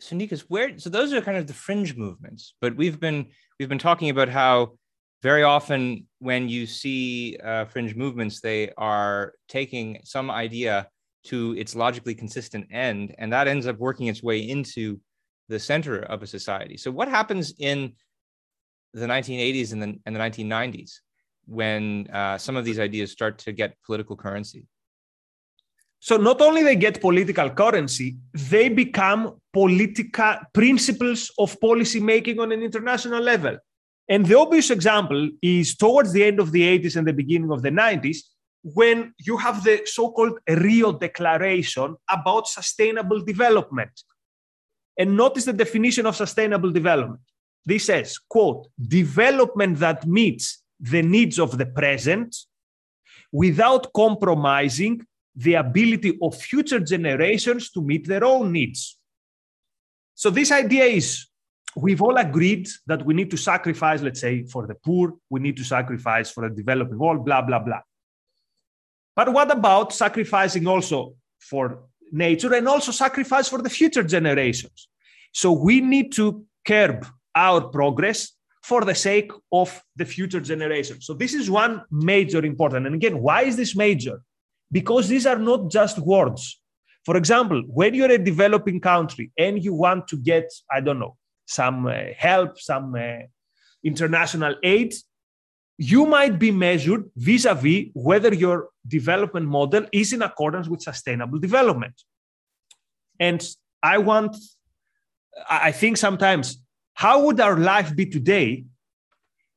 So 0.00 0.16
Nikos, 0.16 0.40
where 0.48 0.78
so 0.78 0.88
those 0.88 1.12
are 1.12 1.20
kind 1.20 1.36
of 1.36 1.46
the 1.46 1.52
fringe 1.52 1.94
movements, 1.96 2.54
but 2.60 2.74
we've 2.76 2.98
been 2.98 3.26
we've 3.58 3.68
been 3.68 3.78
talking 3.78 4.08
about 4.08 4.28
how 4.28 4.78
very 5.22 5.42
often 5.42 6.06
when 6.18 6.48
you 6.48 6.66
see 6.66 7.36
uh, 7.44 7.66
fringe 7.66 7.94
movements, 7.94 8.40
they 8.40 8.70
are 8.78 9.34
taking 9.48 10.00
some 10.04 10.30
idea 10.30 10.88
to 11.24 11.54
its 11.58 11.76
logically 11.76 12.14
consistent 12.14 12.66
end, 12.70 13.14
and 13.18 13.32
that 13.32 13.46
ends 13.46 13.66
up 13.66 13.78
working 13.78 14.06
its 14.06 14.22
way 14.22 14.38
into 14.38 14.98
the 15.48 15.58
center 15.58 15.98
of 15.98 16.22
a 16.22 16.26
society. 16.26 16.76
So, 16.76 16.90
what 16.90 17.08
happens 17.08 17.52
in 17.58 17.92
the 18.94 19.06
1980s 19.06 19.72
and 19.72 19.82
the, 19.82 19.98
and 20.06 20.16
the 20.16 20.20
1990s 20.20 21.00
when 21.46 22.08
uh, 22.12 22.38
some 22.38 22.56
of 22.56 22.64
these 22.64 22.78
ideas 22.78 23.12
start 23.12 23.38
to 23.40 23.52
get 23.52 23.76
political 23.84 24.16
currency? 24.16 24.66
So 26.00 26.16
not 26.16 26.40
only 26.40 26.62
they 26.62 26.76
get 26.76 27.00
political 27.00 27.50
currency, 27.50 28.16
they 28.32 28.70
become 28.70 29.38
political 29.52 30.36
principles 30.54 31.30
of 31.38 31.60
policy 31.60 32.00
making 32.00 32.40
on 32.40 32.52
an 32.52 32.62
international 32.62 33.22
level. 33.22 33.58
And 34.08 34.24
the 34.24 34.38
obvious 34.38 34.70
example 34.70 35.28
is 35.42 35.76
towards 35.76 36.12
the 36.12 36.24
end 36.24 36.40
of 36.40 36.52
the 36.52 36.62
80s 36.62 36.96
and 36.96 37.06
the 37.06 37.12
beginning 37.12 37.52
of 37.52 37.62
the 37.62 37.70
90s, 37.70 38.18
when 38.62 39.14
you 39.18 39.36
have 39.36 39.62
the 39.62 39.82
so 39.84 40.10
called 40.10 40.38
Rio 40.48 40.92
Declaration 40.92 41.96
about 42.08 42.48
sustainable 42.48 43.20
development. 43.20 44.02
And 44.98 45.16
notice 45.16 45.44
the 45.44 45.52
definition 45.52 46.06
of 46.06 46.16
sustainable 46.16 46.70
development. 46.70 47.20
This 47.64 47.84
says, 47.84 48.18
quote, 48.18 48.68
development 48.80 49.78
that 49.78 50.06
meets 50.06 50.62
the 50.80 51.02
needs 51.02 51.38
of 51.38 51.58
the 51.58 51.66
present 51.66 52.36
without 53.32 53.92
compromising 53.92 55.06
the 55.36 55.54
ability 55.54 56.18
of 56.20 56.36
future 56.36 56.80
generations 56.80 57.70
to 57.70 57.80
meet 57.80 58.06
their 58.06 58.24
own 58.24 58.52
needs. 58.52 58.98
So, 60.14 60.30
this 60.30 60.52
idea 60.52 60.84
is 60.84 61.26
we've 61.76 62.02
all 62.02 62.16
agreed 62.16 62.68
that 62.86 63.04
we 63.04 63.14
need 63.14 63.30
to 63.30 63.36
sacrifice, 63.36 64.02
let's 64.02 64.20
say, 64.20 64.44
for 64.44 64.66
the 64.66 64.74
poor, 64.74 65.14
we 65.30 65.40
need 65.40 65.56
to 65.56 65.64
sacrifice 65.64 66.30
for 66.30 66.48
the 66.48 66.54
developing 66.54 66.98
world, 66.98 67.24
blah, 67.24 67.42
blah, 67.42 67.60
blah. 67.60 67.80
But 69.14 69.32
what 69.32 69.50
about 69.50 69.92
sacrificing 69.92 70.66
also 70.66 71.14
for 71.38 71.84
nature 72.12 72.54
and 72.54 72.66
also 72.66 72.92
sacrifice 72.92 73.48
for 73.48 73.62
the 73.62 73.70
future 73.70 74.02
generations? 74.02 74.88
So 75.32 75.52
we 75.52 75.80
need 75.80 76.12
to 76.12 76.44
curb 76.66 77.06
our 77.34 77.60
progress 77.60 78.32
for 78.62 78.84
the 78.84 78.94
sake 78.94 79.30
of 79.52 79.82
the 79.96 80.04
future 80.04 80.40
generations. 80.40 81.06
So 81.06 81.14
this 81.14 81.34
is 81.34 81.50
one 81.50 81.82
major 81.90 82.44
important. 82.44 82.86
And 82.86 82.94
again, 82.94 83.20
why 83.20 83.42
is 83.42 83.56
this 83.56 83.74
major? 83.74 84.20
Because 84.70 85.08
these 85.08 85.26
are 85.26 85.38
not 85.38 85.70
just 85.70 85.98
words. 85.98 86.60
For 87.04 87.16
example, 87.16 87.62
when 87.66 87.94
you're 87.94 88.10
a 88.10 88.18
developing 88.18 88.80
country 88.80 89.32
and 89.36 89.62
you 89.62 89.74
want 89.74 90.06
to 90.08 90.16
get, 90.16 90.50
I 90.70 90.80
don't 90.80 90.98
know, 90.98 91.16
some 91.46 91.86
uh, 91.86 92.12
help, 92.16 92.60
some 92.60 92.94
uh, 92.94 93.26
international 93.82 94.54
aid, 94.62 94.94
you 95.78 96.04
might 96.04 96.38
be 96.38 96.50
measured 96.50 97.10
vis 97.16 97.46
a 97.46 97.54
vis 97.54 97.86
whether 97.94 98.34
your 98.34 98.68
development 98.86 99.46
model 99.46 99.86
is 99.92 100.12
in 100.12 100.22
accordance 100.22 100.68
with 100.68 100.82
sustainable 100.82 101.38
development. 101.38 101.94
And 103.18 103.42
I 103.82 103.98
want 103.98 104.36
I 105.48 105.72
think 105.72 105.96
sometimes, 105.96 106.62
how 106.94 107.24
would 107.24 107.40
our 107.40 107.56
life 107.56 107.94
be 107.94 108.06
today 108.06 108.64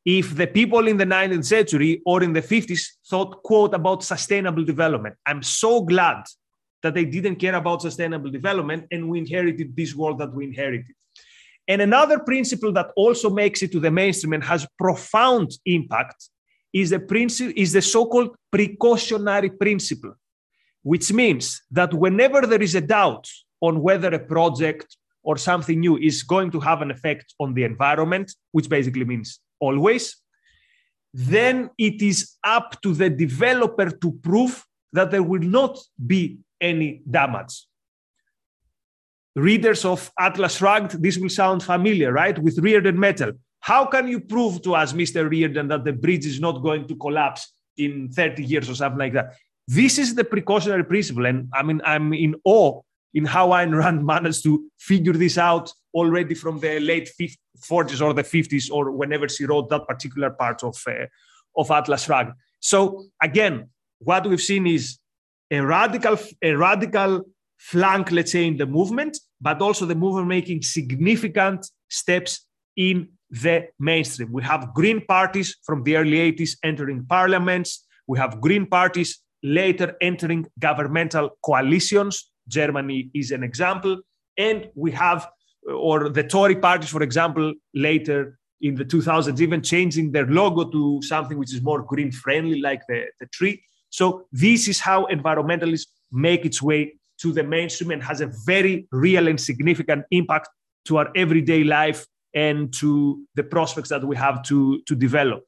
if 0.06 0.36
the 0.36 0.47
people 0.47 0.88
in 0.88 0.97
the 0.97 1.06
19th 1.06 1.45
century 1.45 2.01
or 2.06 2.24
in 2.24 2.34
the 2.34 2.41
50s 2.41 2.82
thought, 3.08 3.41
quote, 3.43 3.74
about 3.74 4.04
sustainable 4.04 4.64
development? 4.64 5.16
I'm 5.26 5.41
so 5.41 5.82
glad 5.82 6.24
that 6.82 6.93
they 6.93 7.06
didn't 7.06 7.38
care 7.38 7.56
about 7.56 7.82
sustainable 7.82 8.30
development 8.30 8.88
and 8.91 9.10
we 9.10 9.20
inherited 9.20 9.76
this 9.76 9.95
world 9.95 10.20
that 10.20 10.34
we 10.34 10.43
inherited. 10.45 10.93
And 11.68 11.82
another 11.82 12.20
principle 12.20 12.74
that 12.74 12.91
also 12.97 13.30
makes 13.30 13.64
it 13.64 13.72
to 13.72 13.80
the 13.80 13.91
mainstream 13.91 14.34
and 14.34 14.43
has 14.43 14.68
profound 14.78 15.51
impact 15.66 16.30
is 16.74 16.89
the 16.89 16.99
principle 16.99 17.54
is 17.56 17.72
the 17.72 17.82
so-called 17.82 18.36
precautionary 18.51 19.49
principle, 19.49 20.16
which 20.82 21.14
means 21.14 21.62
that 21.72 21.93
whenever 21.93 22.41
there 22.41 22.62
is 22.62 22.76
a 22.76 22.82
doubt 22.82 23.30
on 23.62 23.82
whether 23.82 24.14
a 24.14 24.20
project 24.20 24.97
or 25.22 25.38
something 25.38 25.80
new 25.80 25.97
is 25.97 26.24
going 26.24 26.51
to 26.51 26.60
have 26.60 26.82
an 26.82 26.91
effect 26.91 27.34
on 27.39 27.54
the 27.54 27.64
environment, 27.64 28.34
which 28.51 28.68
basically 28.68 29.06
means 29.06 29.39
always, 29.68 30.03
then 31.14 31.70
it 31.78 32.01
is 32.01 32.36
up 32.43 32.82
to 32.82 32.93
the 32.93 33.09
developer 33.09 33.89
to 33.89 34.11
prove 34.11 34.66
that 34.91 35.11
there 35.11 35.24
will 35.24 35.47
not 35.59 35.78
be 36.14 36.39
any 36.59 37.01
damage. 37.09 37.66
Readers 39.36 39.84
of 39.86 40.11
Atlas 40.20 40.57
Shrugged, 40.57 41.01
this 41.01 41.18
will 41.18 41.30
sound 41.30 41.64
familiar, 41.64 42.11
right? 42.11 42.38
With 42.38 42.57
Rearden 42.57 42.95
Metal. 42.95 43.32
How 43.59 43.86
can 43.86 44.07
you 44.07 44.20
prove 44.20 44.61
to 44.64 44.76
us, 44.76 44.93
Mr. 44.93 45.30
Rearden, 45.30 45.70
that 45.70 45.84
the 45.84 45.93
bridge 45.93 46.26
is 46.26 46.39
not 46.39 46.61
going 46.61 46.88
to 46.88 46.95
collapse 46.95 47.53
in 47.78 48.09
30 48.09 48.43
years 48.43 48.70
or 48.70 48.76
something 48.76 48.99
like 48.99 49.14
that? 49.14 49.34
This 49.68 49.97
is 49.97 50.14
the 50.14 50.24
precautionary 50.24 50.84
principle. 50.84 51.26
And 51.26 51.49
I 51.53 51.64
mean, 51.64 51.82
I'm 51.86 52.14
in 52.14 52.36
awe 52.43 52.82
in 53.14 53.26
how 53.26 53.49
Ayn 53.49 53.76
Rand 53.76 54.05
managed 54.14 54.43
to 54.43 54.66
figure 54.78 55.14
this 55.14 55.38
out 55.38 55.72
already 55.94 56.36
from 56.36 56.60
the 56.60 56.80
late 56.80 57.10
50, 57.10 57.38
40s 57.60 58.02
or 58.02 58.14
the 58.14 58.24
50s 58.24 58.72
or 58.72 58.91
whenever 58.91 59.28
she 59.30 59.46
wrote 59.46 59.70
that 59.70 59.88
particular 59.88 60.30
part 60.32 60.64
of, 60.64 60.82
uh, 60.88 61.06
of 61.56 61.72
Atlas 61.72 62.06
Shrugged. 62.06 62.34
So 62.60 63.06
again, 63.22 63.70
what 64.00 64.28
we've 64.28 64.41
seen 64.41 64.68
is 64.68 64.98
a 65.52 65.60
radical, 65.60 66.18
a 66.41 66.54
radical 66.54 67.24
flank, 67.58 68.12
let's 68.12 68.32
say, 68.32 68.46
in 68.46 68.58
the 68.58 68.66
movement, 68.66 69.18
but 69.39 69.62
also 69.62 69.86
the 69.86 69.96
movement 69.96 70.28
making 70.28 70.62
significant 70.62 71.66
steps 71.89 72.48
in 72.76 73.10
the 73.30 73.68
mainstream. 73.80 74.32
We 74.32 74.44
have 74.44 74.74
green 74.74 75.06
parties 75.06 75.58
from 75.64 75.84
the 75.84 75.98
early 75.98 76.18
80s 76.32 76.58
entering 76.64 77.06
parliaments. 77.06 77.86
We 78.08 78.20
have 78.20 78.41
green 78.41 78.66
parties 78.66 79.20
later 79.41 79.96
entering 80.02 80.46
governmental 80.60 81.32
coalitions. 81.44 82.32
Germany 82.48 83.10
is 83.14 83.32
an 83.32 83.44
example. 83.44 84.02
And 84.38 84.70
we 84.76 84.91
have, 84.91 85.28
or 85.68 86.09
the 86.09 86.24
Tory 86.24 86.55
parties, 86.55 86.89
for 86.89 87.03
example, 87.03 87.53
later 87.74 88.38
in 88.61 88.76
the 88.76 88.86
2000s, 88.86 89.39
even 89.41 89.61
changing 89.61 90.11
their 90.11 90.26
logo 90.28 90.70
to 90.70 91.01
something 91.01 91.38
which 91.38 91.53
is 91.53 91.61
more 91.61 91.82
green 91.82 92.11
friendly, 92.11 92.61
like 92.61 92.82
the, 92.88 93.05
the 93.20 93.28
tree. 93.28 93.61
So, 93.89 94.26
this 94.32 94.68
is 94.68 94.80
how 94.80 95.05
environmentalists 95.07 95.88
make 96.11 96.45
its 96.45 96.61
way 96.61 96.93
to 97.20 97.32
the 97.32 97.43
mainstream 97.43 97.91
and 97.91 98.03
has 98.03 98.22
a 98.22 98.32
very 98.45 98.88
real 98.91 99.28
and 99.28 99.39
significant 99.39 100.05
impact 100.11 100.49
to 100.86 100.97
our 100.97 101.09
everyday 101.16 101.64
life 101.64 102.05
and 102.34 102.74
to 102.74 103.24
the 103.36 103.43
prospects 103.43 103.89
that 103.89 104.03
we 104.03 104.16
have 104.16 104.43
to, 104.43 104.82
to 104.88 104.95
develop. 104.95 105.43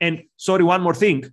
And 0.00 0.22
sorry, 0.36 0.64
one 0.64 0.82
more 0.82 0.94
thing. 0.94 1.24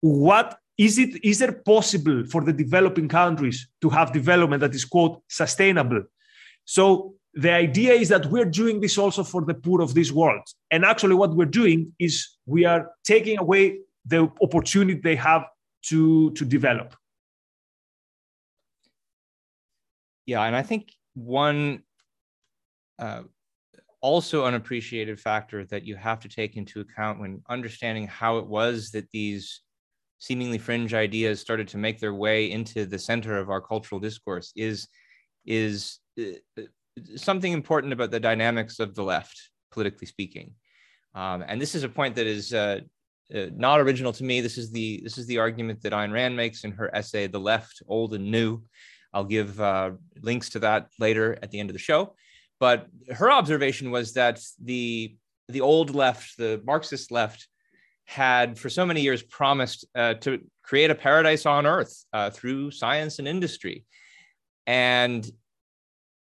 What 0.00 0.58
is 0.78 0.98
it 0.98 1.22
is 1.24 1.42
it 1.42 1.64
possible 1.64 2.24
for 2.24 2.42
the 2.42 2.52
developing 2.52 3.08
countries 3.08 3.68
to 3.82 3.90
have 3.90 4.12
development 4.12 4.60
that 4.60 4.74
is 4.74 4.84
quote 4.84 5.22
sustainable? 5.28 6.02
So 6.64 7.14
the 7.34 7.52
idea 7.52 7.92
is 7.92 8.08
that 8.10 8.26
we're 8.26 8.44
doing 8.44 8.80
this 8.80 8.98
also 8.98 9.24
for 9.24 9.44
the 9.44 9.54
poor 9.54 9.80
of 9.80 9.94
this 9.94 10.12
world. 10.12 10.42
And 10.70 10.84
actually, 10.84 11.14
what 11.14 11.34
we're 11.34 11.46
doing 11.46 11.92
is 11.98 12.36
we 12.46 12.64
are 12.64 12.90
taking 13.04 13.38
away 13.38 13.80
the 14.04 14.30
opportunity 14.42 15.00
they 15.00 15.16
have 15.16 15.44
to, 15.86 16.30
to 16.32 16.44
develop. 16.44 16.94
Yeah, 20.26 20.42
and 20.42 20.54
I 20.54 20.62
think 20.62 20.92
one 21.14 21.82
uh, 22.98 23.22
also 24.00 24.44
unappreciated 24.44 25.18
factor 25.18 25.64
that 25.66 25.84
you 25.84 25.96
have 25.96 26.20
to 26.20 26.28
take 26.28 26.56
into 26.56 26.80
account 26.80 27.20
when 27.20 27.42
understanding 27.48 28.06
how 28.06 28.38
it 28.38 28.46
was 28.46 28.90
that 28.90 29.10
these 29.10 29.62
seemingly 30.18 30.58
fringe 30.58 30.94
ideas 30.94 31.40
started 31.40 31.66
to 31.68 31.78
make 31.78 31.98
their 31.98 32.14
way 32.14 32.50
into 32.50 32.86
the 32.86 32.98
center 32.98 33.38
of 33.38 33.50
our 33.50 33.60
cultural 33.60 34.00
discourse 34.00 34.52
is 34.54 34.86
is 35.46 35.98
something 37.16 37.52
important 37.52 37.92
about 37.92 38.10
the 38.10 38.20
dynamics 38.20 38.78
of 38.78 38.94
the 38.94 39.02
left 39.02 39.50
politically 39.70 40.06
speaking. 40.06 40.52
Um, 41.14 41.44
and 41.46 41.60
this 41.60 41.74
is 41.74 41.82
a 41.82 41.88
point 41.88 42.14
that 42.16 42.26
is 42.26 42.52
uh, 42.52 42.80
uh, 43.34 43.46
not 43.54 43.80
original 43.80 44.12
to 44.12 44.24
me. 44.24 44.40
This 44.40 44.58
is 44.58 44.70
the 44.70 45.00
this 45.02 45.18
is 45.18 45.26
the 45.26 45.38
argument 45.38 45.82
that 45.82 45.92
Ayn 45.92 46.12
Rand 46.12 46.36
makes 46.36 46.64
in 46.64 46.72
her 46.72 46.94
essay 46.94 47.26
the 47.26 47.40
left 47.40 47.82
old 47.86 48.14
and 48.14 48.30
new. 48.30 48.62
I'll 49.12 49.24
give 49.24 49.60
uh, 49.60 49.92
links 50.22 50.48
to 50.50 50.58
that 50.60 50.88
later 50.98 51.38
at 51.42 51.50
the 51.50 51.60
end 51.60 51.70
of 51.70 51.74
the 51.74 51.80
show. 51.80 52.14
But 52.58 52.86
her 53.10 53.30
observation 53.30 53.90
was 53.90 54.14
that 54.14 54.40
the 54.62 55.16
the 55.48 55.60
old 55.60 55.94
left, 55.94 56.38
the 56.38 56.62
Marxist 56.64 57.10
left, 57.10 57.48
had 58.04 58.58
for 58.58 58.70
so 58.70 58.86
many 58.86 59.00
years 59.02 59.22
promised 59.22 59.86
uh, 59.94 60.14
to 60.14 60.40
create 60.62 60.90
a 60.90 60.94
paradise 60.94 61.44
on 61.46 61.66
earth 61.66 62.04
uh, 62.12 62.30
through 62.30 62.70
science 62.70 63.18
and 63.18 63.28
industry. 63.28 63.84
And 64.66 65.28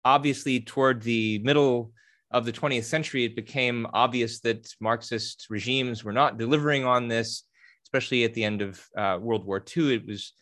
obviously, 0.05 0.61
toward 0.61 1.03
the 1.03 1.39
middle 1.41 1.93
of 2.31 2.45
the 2.45 2.53
20th 2.53 2.85
century, 2.85 3.25
it 3.25 3.37
became 3.37 3.87
obvious 3.93 4.41
that 4.41 4.69
Marxist 4.81 5.47
regimes 5.51 6.05
were 6.05 6.13
not 6.13 6.39
delivering 6.39 6.85
on 6.85 7.09
this, 7.09 7.45
especially 7.85 8.25
at 8.25 8.35
the 8.35 8.45
end 8.45 8.61
of 8.61 8.85
uh, 8.97 9.19
World 9.21 9.45
War 9.45 9.65
II. 9.77 9.95
It 9.95 10.07
was 10.07 10.33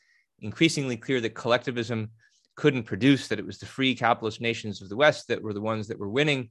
increasingly 0.41 0.97
clear 0.97 1.21
that 1.21 1.35
collectivism 1.35 2.11
couldn't 2.57 2.85
produce, 2.85 3.29
that 3.29 3.39
it 3.39 3.47
was 3.47 3.59
the 3.59 3.67
free 3.67 3.95
capitalist 3.95 4.41
nations 4.41 4.83
of 4.83 4.89
the 4.89 4.97
West 4.97 5.29
that 5.29 5.43
were 5.43 5.53
the 5.53 5.61
ones 5.61 5.89
that 5.89 5.99
were 5.99 6.11
winning. 6.11 6.51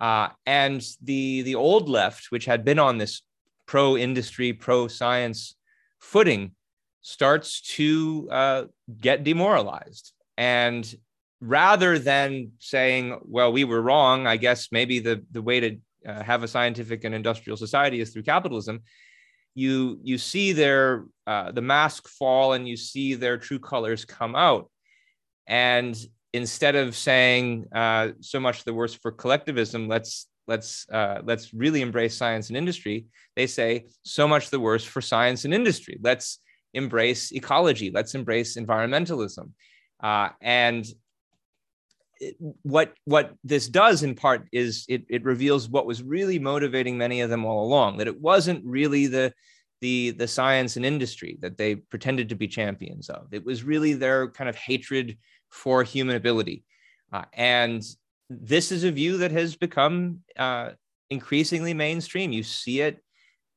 Uh, 0.00 0.28
and 0.46 0.84
the, 1.02 1.42
the 1.42 1.54
old 1.54 1.88
left, 1.88 2.30
which 2.30 2.46
had 2.46 2.64
been 2.64 2.78
on 2.78 2.98
this 2.98 3.22
pro 3.66 3.96
industry, 3.96 4.52
pro 4.52 4.88
science 4.88 5.54
footing, 5.98 6.52
starts 7.02 7.60
to 7.60 8.28
uh, 8.30 8.64
get 9.00 9.24
demoralized. 9.24 10.12
And 10.36 10.92
rather 11.40 11.98
than 11.98 12.52
saying, 12.58 13.18
well, 13.22 13.52
we 13.52 13.64
were 13.64 13.80
wrong, 13.80 14.26
I 14.26 14.36
guess 14.36 14.68
maybe 14.70 14.98
the, 14.98 15.24
the 15.30 15.42
way 15.42 15.60
to 15.60 15.76
uh, 16.06 16.22
have 16.22 16.42
a 16.42 16.48
scientific 16.48 17.04
and 17.04 17.14
industrial 17.14 17.56
society 17.56 18.00
is 18.00 18.10
through 18.10 18.22
capitalism, 18.22 18.82
you, 19.54 19.98
you 20.02 20.18
see 20.18 20.52
their, 20.52 21.06
uh, 21.26 21.50
the 21.52 21.62
mask 21.62 22.08
fall 22.08 22.52
and 22.52 22.68
you 22.68 22.76
see 22.76 23.14
their 23.14 23.38
true 23.38 23.58
colors 23.58 24.04
come 24.04 24.36
out. 24.36 24.70
And 25.46 25.96
instead 26.32 26.76
of 26.76 26.96
saying 26.96 27.66
uh, 27.74 28.10
so 28.20 28.38
much 28.38 28.64
the 28.64 28.74
worse 28.74 28.94
for 28.94 29.10
collectivism, 29.10 29.88
let's 29.88 30.26
let's 30.46 30.88
uh, 30.90 31.20
let's 31.24 31.54
really 31.54 31.80
embrace 31.80 32.16
science 32.16 32.48
and 32.48 32.56
industry. 32.56 33.06
They 33.36 33.46
say 33.46 33.86
so 34.02 34.26
much 34.26 34.50
the 34.50 34.60
worse 34.60 34.84
for 34.84 35.00
science 35.00 35.44
and 35.44 35.54
industry. 35.54 35.98
Let's 36.02 36.38
embrace 36.74 37.32
ecology. 37.32 37.90
Let's 37.92 38.14
embrace 38.14 38.56
environmentalism. 38.56 39.50
Uh, 40.02 40.30
and 40.40 40.84
what 42.62 42.94
what 43.04 43.34
this 43.44 43.68
does 43.68 44.02
in 44.02 44.14
part 44.14 44.46
is 44.52 44.84
it, 44.88 45.04
it 45.08 45.24
reveals 45.24 45.68
what 45.68 45.86
was 45.86 46.02
really 46.02 46.38
motivating 46.38 46.98
many 46.98 47.20
of 47.20 47.30
them 47.30 47.44
all 47.44 47.64
along. 47.64 47.96
That 47.98 48.08
it 48.08 48.20
wasn't 48.20 48.64
really 48.64 49.06
the 49.06 49.32
the 49.80 50.10
the 50.10 50.28
science 50.28 50.76
and 50.76 50.84
industry 50.84 51.38
that 51.40 51.56
they 51.56 51.76
pretended 51.76 52.28
to 52.28 52.34
be 52.34 52.48
champions 52.48 53.08
of. 53.08 53.28
It 53.32 53.44
was 53.44 53.64
really 53.64 53.94
their 53.94 54.30
kind 54.30 54.50
of 54.50 54.56
hatred 54.56 55.16
for 55.50 55.82
human 55.82 56.16
ability. 56.16 56.64
Uh, 57.12 57.24
and 57.32 57.82
this 58.28 58.70
is 58.70 58.84
a 58.84 58.92
view 58.92 59.18
that 59.18 59.32
has 59.32 59.56
become 59.56 60.20
uh, 60.38 60.70
increasingly 61.10 61.74
mainstream. 61.74 62.32
You 62.32 62.42
see 62.42 62.80
it 62.80 63.02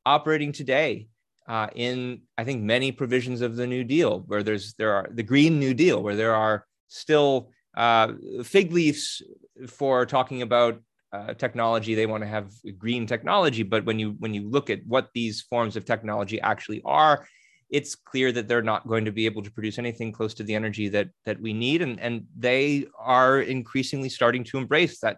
operating 0.06 0.52
today 0.52 1.08
uh, 1.48 1.68
in, 1.76 2.22
I 2.38 2.44
think, 2.44 2.64
many 2.64 2.92
provisions 2.92 3.42
of 3.42 3.56
the 3.56 3.68
New 3.68 3.84
Deal, 3.84 4.24
where 4.28 4.44
there's 4.44 4.74
there 4.76 4.94
are 4.94 5.10
the 5.12 5.24
Green 5.24 5.60
New 5.60 5.74
Deal, 5.74 6.02
where 6.02 6.16
there 6.16 6.34
are 6.34 6.66
still 6.88 7.52
uh, 7.76 8.14
fig 8.44 8.72
leaves 8.72 9.22
for 9.68 10.06
talking 10.06 10.42
about 10.42 10.82
uh, 11.12 11.34
technology. 11.34 11.96
They 11.96 12.06
want 12.06 12.24
to 12.24 12.28
have 12.28 12.52
green 12.78 13.06
technology, 13.06 13.64
but 13.64 13.86
when 13.86 14.00
you 14.00 14.16
when 14.20 14.34
you 14.34 14.50
look 14.50 14.70
at 14.70 14.86
what 14.86 15.10
these 15.14 15.42
forms 15.42 15.76
of 15.76 15.86
technology 15.86 16.42
actually 16.42 16.82
are, 16.86 17.28
it's 17.74 17.96
clear 17.96 18.32
that 18.32 18.48
they're 18.48 18.62
not 18.62 18.88
going 18.88 19.06
to 19.06 19.12
be 19.12 19.26
able 19.26 19.42
to 19.42 19.52
produce 19.52 19.80
anything 19.80 20.12
close 20.12 20.36
to 20.36 20.44
the 20.44 20.54
energy 20.54 20.88
that 20.90 21.10
that 21.26 21.42
we 21.42 21.54
need 21.54 21.82
and 21.82 22.00
and 22.00 22.26
they 22.38 22.86
are 22.98 23.42
increasingly 23.42 24.10
starting 24.10 24.44
to 24.44 24.58
embrace 24.58 25.00
that 25.00 25.18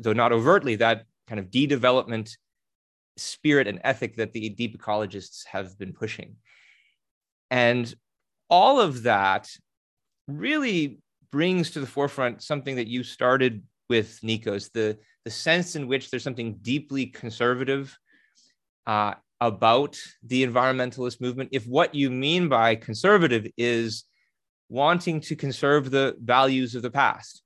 though 0.00 0.12
not 0.12 0.32
overtly 0.32 0.76
that 0.76 1.04
kind 1.28 1.40
of 1.40 1.50
de-development 1.50 2.36
spirit 3.16 3.66
and 3.66 3.80
ethic 3.82 4.16
that 4.16 4.32
the 4.32 4.48
deep 4.50 4.78
ecologists 4.78 5.44
have 5.46 5.76
been 5.76 5.92
pushing 5.92 6.36
and 7.50 7.94
all 8.48 8.80
of 8.80 9.02
that 9.02 9.48
really 10.28 11.00
brings 11.30 11.70
to 11.70 11.80
the 11.80 11.86
forefront 11.86 12.42
something 12.42 12.76
that 12.76 12.88
you 12.88 13.02
started 13.02 13.62
with 13.88 14.18
nikos 14.22 14.70
the 14.72 14.98
the 15.24 15.30
sense 15.30 15.76
in 15.76 15.88
which 15.88 16.10
there's 16.10 16.22
something 16.22 16.56
deeply 16.62 17.06
conservative 17.06 17.96
uh, 18.86 19.14
about 19.40 19.98
the 20.22 20.46
environmentalist 20.46 21.20
movement 21.20 21.50
if 21.52 21.66
what 21.66 21.94
you 21.94 22.10
mean 22.10 22.48
by 22.48 22.74
conservative 22.74 23.46
is 23.56 24.04
wanting 24.68 25.20
to 25.20 25.36
conserve 25.36 25.90
the 25.90 26.16
values 26.20 26.74
of 26.74 26.82
the 26.82 26.90
past. 26.90 27.42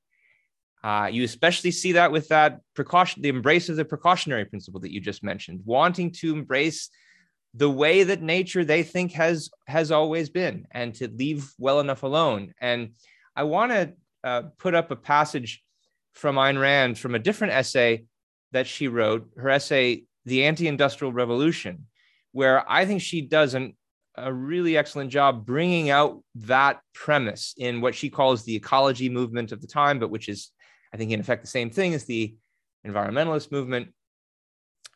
Uh, 0.83 1.09
you 1.12 1.24
especially 1.24 1.70
see 1.70 1.93
that 1.93 2.11
with 2.11 2.28
that 2.28 2.61
precaution, 2.74 3.20
the 3.20 3.28
embrace 3.28 3.68
of 3.68 3.76
the 3.76 3.85
precautionary 3.85 4.47
principle 4.47 4.81
that 4.81 4.93
you 4.93 5.01
just 5.01 5.22
mentioned, 5.22 5.61
wanting 5.64 6.11
to 6.11 6.33
embrace 6.33 6.89
the 7.53 7.68
way 7.68 8.03
that 8.05 8.22
nature 8.22 8.64
they 8.64 8.83
think 8.83 9.12
has 9.12 9.51
has 9.66 9.91
always 9.91 10.31
been, 10.31 10.66
and 10.70 10.95
to 10.95 11.09
leave 11.09 11.53
well 11.59 11.81
enough 11.81 12.03
alone. 12.03 12.55
And 12.61 12.93
I 13.37 13.45
want 13.45 13.72
to 13.72 13.93
uh, 14.24 14.43
put 14.59 14.74
up 14.74 14.91
a 14.91 14.97
passage 14.97 15.62
from 16.12 16.37
Ayn 16.37 16.61
Rand 16.61 16.99
from 16.99 17.14
a 17.14 17.18
different 17.18 17.55
essay 17.55 18.05
that 18.53 18.66
she 18.66 18.89
wrote. 18.89 19.31
Her 19.37 19.51
essay 19.51 20.05
the 20.24 20.45
anti-industrial 20.45 21.12
revolution 21.12 21.87
where 22.33 22.68
i 22.70 22.85
think 22.85 23.01
she 23.01 23.20
does 23.22 23.55
an, 23.55 23.76
a 24.16 24.33
really 24.33 24.76
excellent 24.76 25.11
job 25.11 25.47
bringing 25.47 25.91
out 25.91 26.22
that 26.35 26.81
premise 26.95 27.55
in 27.59 27.81
what 27.81 27.95
she 27.95 28.11
calls 28.11 28.45
the 28.45 28.55
ecology 28.55 29.09
movement 29.09 29.53
of 29.53 29.61
the 29.61 29.66
time 29.66 29.99
but 29.99 30.11
which 30.11 30.28
is 30.28 30.51
i 30.93 30.97
think 30.97 31.11
in 31.11 31.20
effect 31.20 31.43
the 31.43 31.49
same 31.49 31.70
thing 31.70 31.95
as 31.95 32.05
the 32.05 32.35
environmentalist 32.87 33.51
movement 33.51 33.89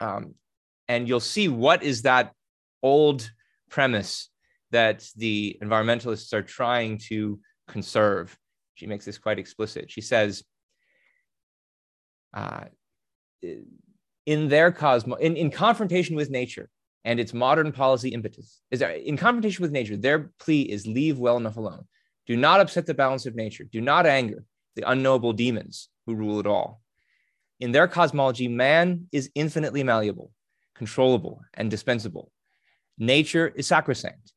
um, 0.01 0.35
and 0.89 1.09
you'll 1.09 1.21
see 1.21 1.49
what 1.49 1.83
is 1.83 2.03
that 2.03 2.33
old 2.83 3.31
premise 3.71 4.29
that 4.71 5.07
the 5.17 5.57
environmentalists 5.63 6.33
are 6.33 6.43
trying 6.43 6.99
to 6.99 7.39
conserve 7.69 8.37
she 8.75 8.87
makes 8.87 9.05
this 9.05 9.19
quite 9.19 9.39
explicit 9.39 9.91
she 9.91 10.01
says 10.01 10.43
uh, 12.35 12.65
in 14.27 14.49
their 14.49 14.73
cosmos, 14.73 15.19
in, 15.21 15.37
in 15.37 15.51
confrontation 15.51 16.17
with 16.17 16.31
nature, 16.31 16.69
and 17.05 17.21
its 17.21 17.35
modern 17.35 17.73
policy 17.73 18.11
impetus 18.11 18.61
is 18.71 18.81
there, 18.81 18.91
in 18.91 19.17
confrontation 19.17 19.63
with 19.63 19.73
nature. 19.73 19.97
Their 19.97 20.31
plea 20.39 20.63
is 20.63 20.87
leave 20.87 21.19
well 21.19 21.37
enough 21.37 21.57
alone. 21.57 21.85
Do 22.27 22.37
not 22.37 22.61
upset 22.61 22.87
the 22.87 22.95
balance 22.95 23.27
of 23.27 23.35
nature. 23.35 23.65
Do 23.65 23.81
not 23.81 24.07
anger 24.07 24.45
the 24.77 24.89
unknowable 24.91 25.35
demons 25.35 25.91
who 26.07 26.15
rule 26.15 26.41
it 26.41 26.47
all. 26.47 26.81
In 27.61 27.73
their 27.73 27.87
cosmology, 27.87 28.49
man 28.49 29.07
is 29.13 29.31
infinitely 29.35 29.85
malleable, 29.85 30.33
controllable, 30.75 31.43
and 31.53 31.71
dispensable. 31.71 32.31
Nature 32.99 33.49
is 33.49 33.67
sacrosanct. 33.67 34.33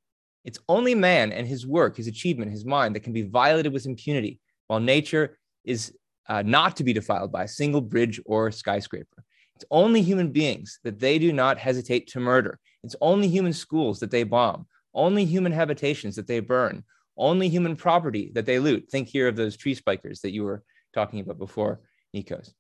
It's 0.47 0.59
only 0.69 0.95
man 0.95 1.33
and 1.33 1.45
his 1.45 1.67
work, 1.67 1.97
his 1.97 2.07
achievement, 2.07 2.53
his 2.53 2.63
mind 2.63 2.95
that 2.95 3.01
can 3.01 3.11
be 3.11 3.23
violated 3.23 3.73
with 3.73 3.85
impunity, 3.85 4.39
while 4.67 4.79
nature 4.79 5.37
is 5.65 5.93
uh, 6.29 6.41
not 6.41 6.77
to 6.77 6.85
be 6.85 6.93
defiled 6.93 7.33
by 7.33 7.43
a 7.43 7.49
single 7.49 7.81
bridge 7.81 8.21
or 8.25 8.49
skyscraper. 8.49 9.25
It's 9.57 9.65
only 9.69 10.01
human 10.01 10.31
beings 10.31 10.79
that 10.85 10.99
they 10.99 11.19
do 11.19 11.33
not 11.33 11.57
hesitate 11.57 12.07
to 12.07 12.21
murder. 12.21 12.59
It's 12.81 12.95
only 13.01 13.27
human 13.27 13.51
schools 13.51 13.99
that 13.99 14.09
they 14.09 14.23
bomb, 14.23 14.67
only 14.93 15.25
human 15.25 15.51
habitations 15.51 16.15
that 16.15 16.27
they 16.27 16.39
burn, 16.39 16.85
only 17.17 17.49
human 17.49 17.75
property 17.75 18.31
that 18.33 18.45
they 18.45 18.57
loot. 18.57 18.89
Think 18.89 19.09
here 19.09 19.27
of 19.27 19.35
those 19.35 19.57
tree 19.57 19.75
spikers 19.75 20.21
that 20.21 20.31
you 20.31 20.45
were 20.45 20.63
talking 20.93 21.19
about 21.19 21.39
before, 21.39 21.81
Nikos. 22.15 22.53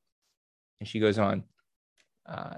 And 0.81 0.89
she 0.89 0.99
goes 0.99 1.17
on. 1.17 1.45
Uh, 2.25 2.55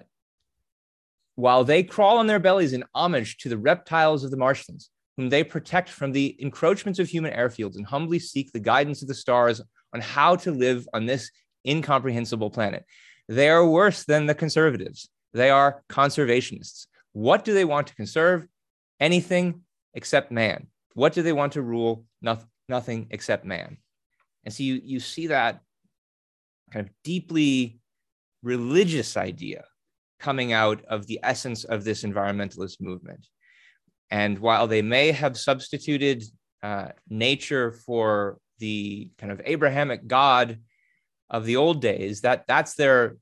while 1.36 1.64
they 1.64 1.84
crawl 1.84 2.18
on 2.18 2.26
their 2.26 2.40
bellies 2.40 2.74
in 2.74 2.84
homage 2.96 3.38
to 3.38 3.50
the 3.50 3.60
reptiles 3.60 4.24
of 4.24 4.32
the 4.32 4.38
marshlands, 4.38 4.90
whom 5.20 5.28
they 5.28 5.44
protect 5.44 5.90
from 5.90 6.14
the 6.14 6.34
encroachments 6.40 6.98
of 6.98 7.10
human 7.10 7.34
airfields 7.34 7.76
and 7.76 7.86
humbly 7.86 8.20
seek 8.20 8.54
the 8.54 8.60
guidance 8.60 9.02
of 9.02 9.10
the 9.10 9.14
stars 9.14 9.60
on 9.94 10.00
how 10.00 10.34
to 10.34 10.50
live 10.50 10.88
on 10.94 11.06
this 11.06 11.30
incomprehensible 11.68 12.50
planet. 12.50 12.86
They 13.28 13.50
are 13.50 13.68
worse 13.68 14.06
than 14.06 14.28
the 14.28 14.34
conservatives. 14.34 15.10
They 15.34 15.50
are 15.50 15.84
conservationists. 15.90 16.88
What 17.12 17.44
do 17.44 17.54
they 17.54 17.66
want 17.66 17.88
to 17.88 17.96
conserve? 17.96 18.48
Anything 19.02 19.64
except 19.94 20.32
man. 20.32 20.68
What 20.94 21.12
do 21.12 21.22
they 21.22 21.34
want 21.34 21.52
to 21.54 21.62
rule? 21.62 22.06
Nothing, 22.22 22.48
nothing 22.70 23.08
except 23.10 23.44
man. 23.44 23.76
And 24.46 24.54
so 24.54 24.64
you, 24.64 24.80
you 24.82 25.02
see 25.02 25.28
that 25.28 25.60
kind 26.72 26.86
of 26.86 26.94
deeply 27.04 27.82
religious 28.42 29.18
idea 29.18 29.66
coming 30.18 30.54
out 30.54 30.82
of 30.86 31.08
the 31.08 31.20
essence 31.24 31.66
of 31.66 31.84
this 31.84 32.04
environmentalist 32.04 32.80
movement. 32.80 33.28
And 34.12 34.40
while 34.40 34.68
they 34.68 34.82
may 34.82 35.12
have 35.12 35.38
substituted 35.38 36.24
uh, 36.64 36.90
nature 37.10 37.72
for 37.72 38.40
the 38.60 39.10
kind 39.18 39.32
of 39.32 39.42
Abrahamic 39.46 40.08
God 40.08 40.60
of 41.30 41.46
the 41.46 41.58
old 41.58 41.82
days, 41.82 42.22
that 42.22 42.46
that's 42.48 42.74
their 42.74 43.18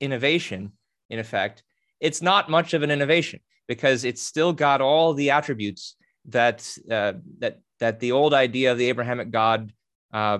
innovation, 0.00 0.72
in 1.08 1.18
effect, 1.18 1.62
it's 2.00 2.22
not 2.22 2.50
much 2.50 2.72
of 2.74 2.82
an 2.82 2.90
innovation 2.90 3.40
because 3.68 4.04
it's 4.04 4.22
still 4.22 4.52
got 4.52 4.80
all 4.80 5.12
the 5.14 5.30
attributes 5.30 5.96
that 6.26 6.66
uh, 6.90 7.12
that 7.38 7.60
that 7.78 8.00
the 8.00 8.12
old 8.12 8.34
idea 8.34 8.72
of 8.72 8.78
the 8.78 8.88
Abrahamic 8.88 9.30
God 9.30 9.72
uh, 10.12 10.38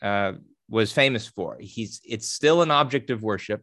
uh, 0.00 0.32
was 0.68 0.92
famous 0.92 1.26
for. 1.26 1.58
He's 1.60 2.00
it's 2.04 2.28
still 2.28 2.62
an 2.62 2.70
object 2.70 3.10
of 3.10 3.22
worship. 3.22 3.62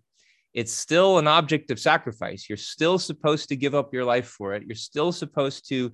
It's 0.53 0.73
still 0.73 1.19
an 1.19 1.27
object 1.27 1.71
of 1.71 1.79
sacrifice. 1.79 2.47
You're 2.49 2.57
still 2.57 2.97
supposed 2.97 3.49
to 3.49 3.55
give 3.55 3.75
up 3.75 3.93
your 3.93 4.05
life 4.05 4.27
for 4.27 4.53
it. 4.53 4.63
You're 4.65 4.75
still 4.75 5.11
supposed 5.11 5.69
to 5.69 5.91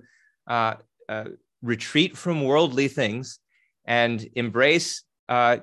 uh, 0.48 0.74
uh, 1.08 1.24
retreat 1.62 2.16
from 2.16 2.42
worldly 2.42 2.88
things 2.88 3.38
and 3.86 4.26
embrace 4.34 5.02
uh, 5.28 5.58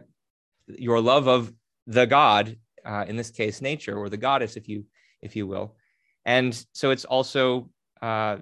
your 0.67 1.01
love 1.01 1.27
of 1.27 1.51
the 1.87 2.05
God, 2.05 2.57
uh, 2.85 3.05
in 3.07 3.15
this 3.15 3.31
case, 3.31 3.61
nature 3.61 3.97
or 3.97 4.09
the 4.09 4.17
goddess, 4.17 4.55
if 4.55 4.67
you 4.67 4.85
if 5.21 5.35
you 5.35 5.47
will. 5.47 5.75
And 6.25 6.65
so 6.73 6.91
it's 6.91 7.05
also 7.05 7.69
uh, 8.01 8.37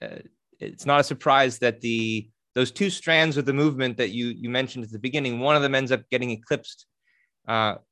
uh, 0.00 0.20
it's 0.60 0.86
not 0.86 1.00
a 1.00 1.04
surprise 1.04 1.58
that 1.58 1.80
the 1.80 2.30
those 2.54 2.70
two 2.70 2.90
strands 2.90 3.36
of 3.36 3.46
the 3.46 3.52
movement 3.52 3.96
that 3.96 4.10
you 4.10 4.28
you 4.28 4.48
mentioned 4.48 4.84
at 4.84 4.90
the 4.90 4.98
beginning, 4.98 5.40
one 5.40 5.56
of 5.56 5.62
them 5.62 5.74
ends 5.74 5.92
up 5.92 6.08
getting 6.10 6.30
eclipsed 6.30 6.86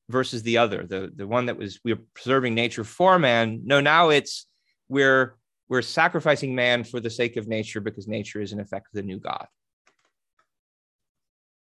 versus 0.09 0.43
the 0.43 0.59
other. 0.59 0.87
The 0.87 1.13
the 1.15 1.27
one 1.27 1.47
that 1.47 1.57
was 1.57 1.81
we're 1.85 2.01
preserving 2.15 2.55
nature 2.55 2.85
for 2.85 3.19
man. 3.19 3.63
No, 3.65 3.81
now 3.81 4.11
it's 4.11 4.47
we're 4.89 5.37
we're 5.69 5.83
sacrificing 5.83 6.55
man 6.55 6.85
for 6.85 7.01
the 7.01 7.11
sake 7.11 7.37
of 7.37 7.49
nature 7.49 7.81
because 7.81 8.07
nature 8.07 8.41
is 8.41 8.53
in 8.53 8.61
effect 8.61 8.89
the 8.93 9.03
new 9.03 9.19
god. 9.19 9.47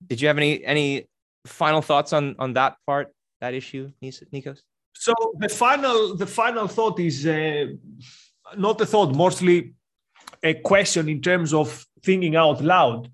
Did 0.08 0.22
you 0.22 0.28
have 0.28 0.38
any 0.38 0.64
any 0.64 1.08
final 1.46 1.82
thoughts 1.82 2.14
on 2.14 2.36
on 2.40 2.54
that 2.54 2.78
part, 2.86 3.14
that 3.42 3.54
issue, 3.54 3.92
Nikos? 4.02 4.62
So 4.94 5.14
the 5.38 5.50
final 5.50 6.16
the 6.16 6.28
final 6.28 6.68
thought 6.68 7.00
is 7.00 7.26
uh, 7.26 7.68
not 8.58 8.82
a 8.82 8.86
thought, 8.86 9.16
mostly 9.16 9.74
a 10.44 10.54
question 10.54 11.10
in 11.10 11.22
terms 11.22 11.54
of 11.54 11.86
thinking 12.04 12.36
out 12.36 12.62
loud. 12.62 13.12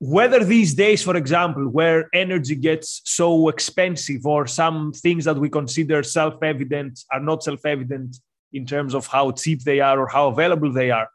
Whether 0.00 0.42
these 0.44 0.72
days, 0.72 1.02
for 1.02 1.14
example, 1.14 1.68
where 1.68 2.08
energy 2.14 2.54
gets 2.54 3.02
so 3.04 3.48
expensive, 3.50 4.24
or 4.24 4.46
some 4.46 4.92
things 4.92 5.26
that 5.26 5.36
we 5.36 5.50
consider 5.50 6.02
self 6.02 6.42
evident 6.42 7.04
are 7.12 7.20
not 7.20 7.42
self 7.42 7.66
evident 7.66 8.16
in 8.52 8.64
terms 8.64 8.94
of 8.94 9.06
how 9.06 9.30
cheap 9.32 9.62
they 9.62 9.80
are 9.80 10.00
or 10.00 10.08
how 10.08 10.28
available 10.28 10.72
they 10.72 10.90
are, 10.90 11.08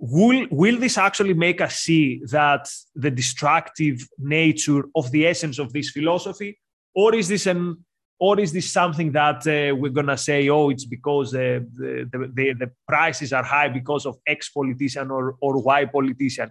will 0.00 0.46
will 0.50 0.78
this 0.78 0.98
actually 0.98 1.34
make 1.34 1.60
us 1.60 1.76
see 1.76 2.20
that 2.32 2.68
the 2.96 3.10
destructive 3.10 4.08
nature 4.18 4.84
of 4.96 5.10
the 5.12 5.26
essence 5.26 5.60
of 5.60 5.72
this 5.72 5.90
philosophy? 5.90 6.58
Or 6.94 7.14
is 7.14 7.28
this 7.28 7.46
an 7.46 7.84
or 8.18 8.38
is 8.38 8.52
this 8.52 8.70
something 8.70 9.12
that 9.12 9.46
uh, 9.46 9.74
we're 9.76 9.92
gonna 9.92 10.16
say 10.16 10.48
oh 10.48 10.70
it's 10.70 10.84
because 10.84 11.34
uh, 11.34 11.60
the, 11.74 12.30
the, 12.34 12.52
the, 12.52 12.70
prices 12.86 13.32
are 13.32 13.42
high 13.42 13.68
because 13.68 14.04
of 14.04 14.18
x 14.26 14.50
politician 14.50 15.10
or, 15.10 15.36
or 15.40 15.62
y 15.62 15.84
politician 15.86 16.50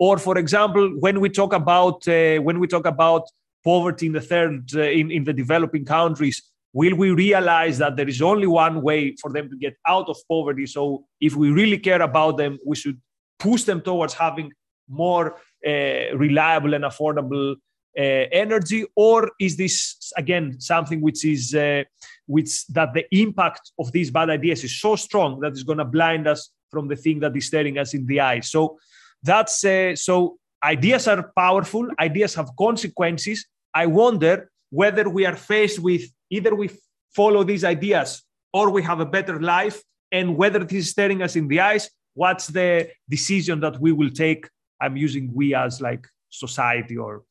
or 0.00 0.18
for 0.18 0.36
example 0.38 0.84
when 0.98 1.20
we 1.20 1.28
talk 1.28 1.52
about 1.52 2.08
uh, 2.08 2.38
when 2.46 2.58
we 2.58 2.66
talk 2.66 2.86
about 2.86 3.24
poverty 3.62 4.06
in 4.06 4.12
the 4.12 4.26
third 4.32 4.68
uh, 4.74 4.80
in, 4.80 5.10
in 5.12 5.22
the 5.22 5.32
developing 5.32 5.84
countries 5.84 6.42
will 6.72 6.96
we 6.96 7.10
realize 7.10 7.78
that 7.78 7.96
there 7.96 8.08
is 8.08 8.22
only 8.22 8.46
one 8.46 8.80
way 8.82 9.14
for 9.20 9.32
them 9.32 9.48
to 9.50 9.56
get 9.56 9.76
out 9.86 10.08
of 10.08 10.16
poverty? 10.28 10.66
So 10.66 11.04
if 11.20 11.34
we 11.34 11.50
really 11.50 11.78
care 11.78 12.02
about 12.02 12.36
them 12.36 12.58
we 12.66 12.76
should 12.76 12.98
push 13.38 13.64
them 13.64 13.80
towards 13.80 14.14
having 14.14 14.52
more 14.88 15.36
uh, 15.66 16.16
reliable 16.16 16.74
and 16.74 16.84
affordable 16.84 17.56
uh, 17.98 18.26
energy. 18.44 18.84
Or 18.94 19.30
is 19.40 19.56
this 19.56 20.12
again 20.16 20.60
something 20.60 21.00
which 21.00 21.24
is 21.24 21.54
uh, 21.54 21.84
which 22.26 22.66
that 22.68 22.94
the 22.94 23.04
impact 23.10 23.72
of 23.78 23.90
these 23.92 24.10
bad 24.10 24.30
ideas 24.30 24.62
is 24.62 24.80
so 24.80 24.96
strong 24.96 25.40
that 25.40 25.52
it's 25.52 25.64
going 25.64 25.78
to 25.78 25.84
blind 25.84 26.28
us 26.28 26.50
from 26.70 26.86
the 26.86 26.96
thing 26.96 27.20
that 27.20 27.36
is 27.36 27.46
staring 27.46 27.78
us 27.78 27.94
in 27.94 28.06
the 28.06 28.20
eye? 28.20 28.40
So 28.40 28.78
that's 29.22 29.64
uh, 29.64 29.94
so 29.96 30.38
ideas 30.62 31.08
are 31.08 31.32
powerful 31.36 31.88
ideas 31.98 32.34
have 32.34 32.50
consequences. 32.58 33.46
I 33.74 33.86
wonder 33.86 34.50
whether 34.70 35.08
we 35.08 35.26
are 35.26 35.36
faced 35.36 35.78
with 35.78 36.02
either 36.30 36.54
we 36.54 36.70
follow 37.14 37.44
these 37.44 37.64
ideas 37.64 38.22
or 38.52 38.70
we 38.70 38.82
have 38.82 39.00
a 39.00 39.06
better 39.06 39.40
life 39.40 39.82
and 40.12 40.36
whether 40.36 40.60
this 40.60 40.86
is 40.86 40.90
staring 40.90 41.22
us 41.22 41.36
in 41.36 41.48
the 41.48 41.60
eyes 41.60 41.90
what's 42.14 42.48
the 42.48 42.90
decision 43.08 43.60
that 43.60 43.80
we 43.80 43.92
will 43.92 44.10
take? 44.10 44.48
I'm 44.80 44.96
using 44.96 45.30
we 45.34 45.54
as 45.54 45.80
like 45.80 46.06
society 46.28 46.96
or 46.96 47.22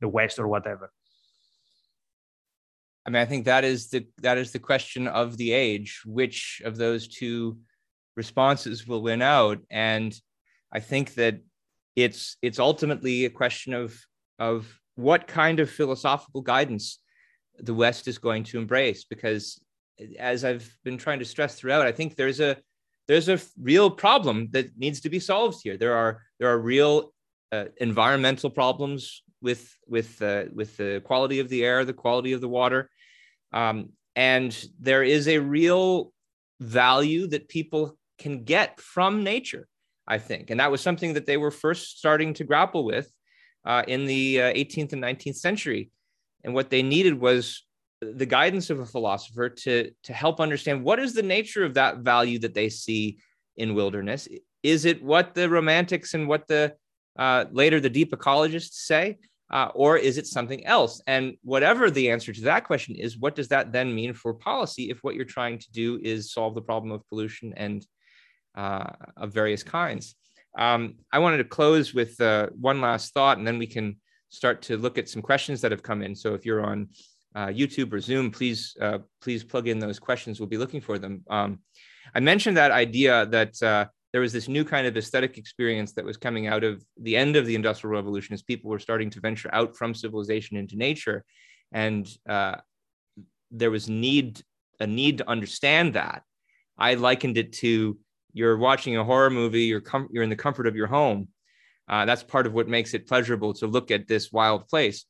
the 0.00 0.08
west 0.08 0.38
or 0.38 0.48
whatever. 0.48 0.90
I 3.06 3.10
mean 3.10 3.22
i 3.22 3.24
think 3.24 3.46
that 3.46 3.64
is 3.64 3.88
the 3.88 4.06
that 4.18 4.36
is 4.36 4.52
the 4.52 4.58
question 4.58 5.08
of 5.08 5.36
the 5.38 5.52
age 5.52 6.02
which 6.04 6.60
of 6.68 6.76
those 6.76 7.08
two 7.08 7.58
responses 8.16 8.86
will 8.86 9.02
win 9.02 9.22
out? 9.22 9.58
And 9.70 10.10
i 10.72 10.80
think 10.80 11.14
that 11.14 11.40
it's 11.96 12.36
it's 12.42 12.58
ultimately 12.58 13.24
a 13.24 13.30
question 13.30 13.74
of 13.74 13.98
of 14.38 14.80
what 14.94 15.26
kind 15.26 15.60
of 15.60 15.70
philosophical 15.70 16.42
guidance 16.42 16.98
the 17.60 17.74
West 17.74 18.08
is 18.08 18.18
going 18.18 18.44
to 18.44 18.58
embrace. 18.58 19.04
Because 19.04 19.60
as 20.18 20.44
I've 20.44 20.68
been 20.84 20.98
trying 20.98 21.18
to 21.20 21.24
stress 21.24 21.54
throughout, 21.54 21.86
I 21.86 21.92
think 21.92 22.16
there's 22.16 22.40
a 22.40 22.56
there's 23.06 23.28
a 23.28 23.40
real 23.60 23.90
problem 23.90 24.48
that 24.50 24.76
needs 24.76 25.00
to 25.00 25.10
be 25.10 25.20
solved 25.20 25.60
here. 25.62 25.76
There 25.76 25.96
are 25.96 26.22
there 26.38 26.48
are 26.48 26.58
real 26.58 27.12
uh, 27.52 27.66
environmental 27.78 28.50
problems 28.50 29.22
with 29.40 29.72
with 29.86 30.20
uh, 30.22 30.44
with 30.52 30.76
the 30.76 31.00
quality 31.04 31.40
of 31.40 31.48
the 31.48 31.64
air, 31.64 31.84
the 31.84 31.92
quality 31.92 32.32
of 32.32 32.40
the 32.40 32.48
water, 32.48 32.90
um, 33.52 33.90
and 34.14 34.52
there 34.78 35.02
is 35.02 35.26
a 35.26 35.38
real 35.38 36.12
value 36.60 37.26
that 37.28 37.48
people 37.48 37.96
can 38.18 38.44
get 38.44 38.80
from 38.80 39.24
nature. 39.24 39.68
I 40.08 40.18
think, 40.18 40.50
and 40.50 40.58
that 40.58 40.70
was 40.70 40.80
something 40.80 41.12
that 41.14 41.26
they 41.26 41.36
were 41.36 41.50
first 41.50 41.98
starting 41.98 42.32
to 42.34 42.44
grapple 42.44 42.84
with 42.84 43.12
uh, 43.64 43.82
in 43.86 44.06
the 44.06 44.42
uh, 44.42 44.52
18th 44.54 44.94
and 44.94 45.02
19th 45.02 45.36
century. 45.36 45.90
And 46.42 46.54
what 46.54 46.70
they 46.70 46.82
needed 46.82 47.20
was 47.20 47.64
the 48.00 48.26
guidance 48.26 48.70
of 48.70 48.80
a 48.80 48.86
philosopher 48.86 49.50
to, 49.50 49.90
to 50.04 50.12
help 50.12 50.40
understand 50.40 50.82
what 50.82 50.98
is 50.98 51.12
the 51.12 51.22
nature 51.22 51.64
of 51.64 51.74
that 51.74 51.98
value 51.98 52.38
that 52.38 52.54
they 52.54 52.68
see 52.68 53.18
in 53.56 53.74
wilderness. 53.74 54.28
Is 54.62 54.84
it 54.86 55.02
what 55.02 55.34
the 55.34 55.48
romantics 55.48 56.14
and 56.14 56.26
what 56.26 56.46
the 56.48 56.74
uh, 57.18 57.44
later 57.50 57.80
the 57.80 57.90
deep 57.90 58.12
ecologists 58.12 58.84
say? 58.86 59.18
Uh, 59.50 59.70
or 59.74 59.96
is 59.96 60.18
it 60.18 60.26
something 60.26 60.64
else? 60.66 61.00
And 61.06 61.34
whatever 61.42 61.90
the 61.90 62.10
answer 62.10 62.34
to 62.34 62.40
that 62.42 62.64
question 62.64 62.94
is, 62.94 63.18
what 63.18 63.34
does 63.34 63.48
that 63.48 63.72
then 63.72 63.94
mean 63.94 64.12
for 64.12 64.34
policy 64.34 64.90
if 64.90 64.98
what 65.02 65.14
you're 65.14 65.24
trying 65.24 65.58
to 65.58 65.72
do 65.72 65.98
is 66.02 66.32
solve 66.32 66.54
the 66.54 66.60
problem 66.60 66.92
of 66.92 67.06
pollution 67.08 67.54
and 67.56 67.86
uh, 68.58 68.90
of 69.16 69.32
various 69.32 69.62
kinds. 69.62 70.16
Um, 70.58 70.96
I 71.12 71.20
wanted 71.20 71.38
to 71.38 71.44
close 71.44 71.94
with 71.94 72.20
uh, 72.20 72.48
one 72.60 72.80
last 72.80 73.14
thought, 73.14 73.38
and 73.38 73.46
then 73.46 73.58
we 73.58 73.66
can 73.66 73.96
start 74.30 74.60
to 74.62 74.76
look 74.76 74.98
at 74.98 75.08
some 75.08 75.22
questions 75.22 75.60
that 75.60 75.70
have 75.70 75.82
come 75.82 76.02
in. 76.02 76.14
So 76.14 76.34
if 76.34 76.44
you're 76.44 76.66
on 76.66 76.88
uh, 77.34 77.46
YouTube 77.46 77.92
or 77.92 78.00
Zoom, 78.00 78.30
please 78.30 78.76
uh, 78.80 78.98
please 79.22 79.44
plug 79.44 79.68
in 79.68 79.78
those 79.78 79.98
questions. 79.98 80.40
We'll 80.40 80.48
be 80.48 80.58
looking 80.58 80.80
for 80.80 80.98
them. 80.98 81.24
Um, 81.30 81.60
I 82.14 82.20
mentioned 82.20 82.56
that 82.56 82.72
idea 82.72 83.26
that 83.26 83.62
uh, 83.62 83.86
there 84.12 84.20
was 84.20 84.32
this 84.32 84.48
new 84.48 84.64
kind 84.64 84.86
of 84.86 84.96
aesthetic 84.96 85.38
experience 85.38 85.92
that 85.92 86.04
was 86.04 86.16
coming 86.16 86.48
out 86.48 86.64
of 86.64 86.82
the 86.96 87.16
end 87.16 87.36
of 87.36 87.46
the 87.46 87.54
Industrial 87.54 87.94
Revolution 87.94 88.34
as 88.34 88.42
people 88.42 88.70
were 88.70 88.80
starting 88.80 89.10
to 89.10 89.20
venture 89.20 89.50
out 89.52 89.76
from 89.76 89.94
civilization 89.94 90.56
into 90.56 90.76
nature, 90.76 91.24
and 91.70 92.08
uh, 92.28 92.56
there 93.52 93.70
was 93.70 93.88
need 93.88 94.42
a 94.80 94.86
need 94.86 95.18
to 95.18 95.28
understand 95.28 95.94
that. 95.94 96.22
I 96.76 96.94
likened 96.94 97.38
it 97.38 97.52
to 97.64 97.98
you're 98.38 98.56
watching 98.56 98.96
a 98.96 99.04
horror 99.04 99.30
movie, 99.30 99.64
you're 99.64 99.80
com- 99.80 100.08
you're 100.12 100.22
in 100.22 100.30
the 100.30 100.36
comfort 100.36 100.68
of 100.68 100.76
your 100.76 100.86
home. 100.86 101.28
Uh, 101.88 102.04
that's 102.04 102.22
part 102.22 102.46
of 102.46 102.52
what 102.54 102.68
makes 102.68 102.94
it 102.94 103.08
pleasurable 103.08 103.52
to 103.54 103.66
look 103.66 103.90
at 103.90 104.06
this 104.06 104.30
wild 104.30 104.68
place. 104.68 105.04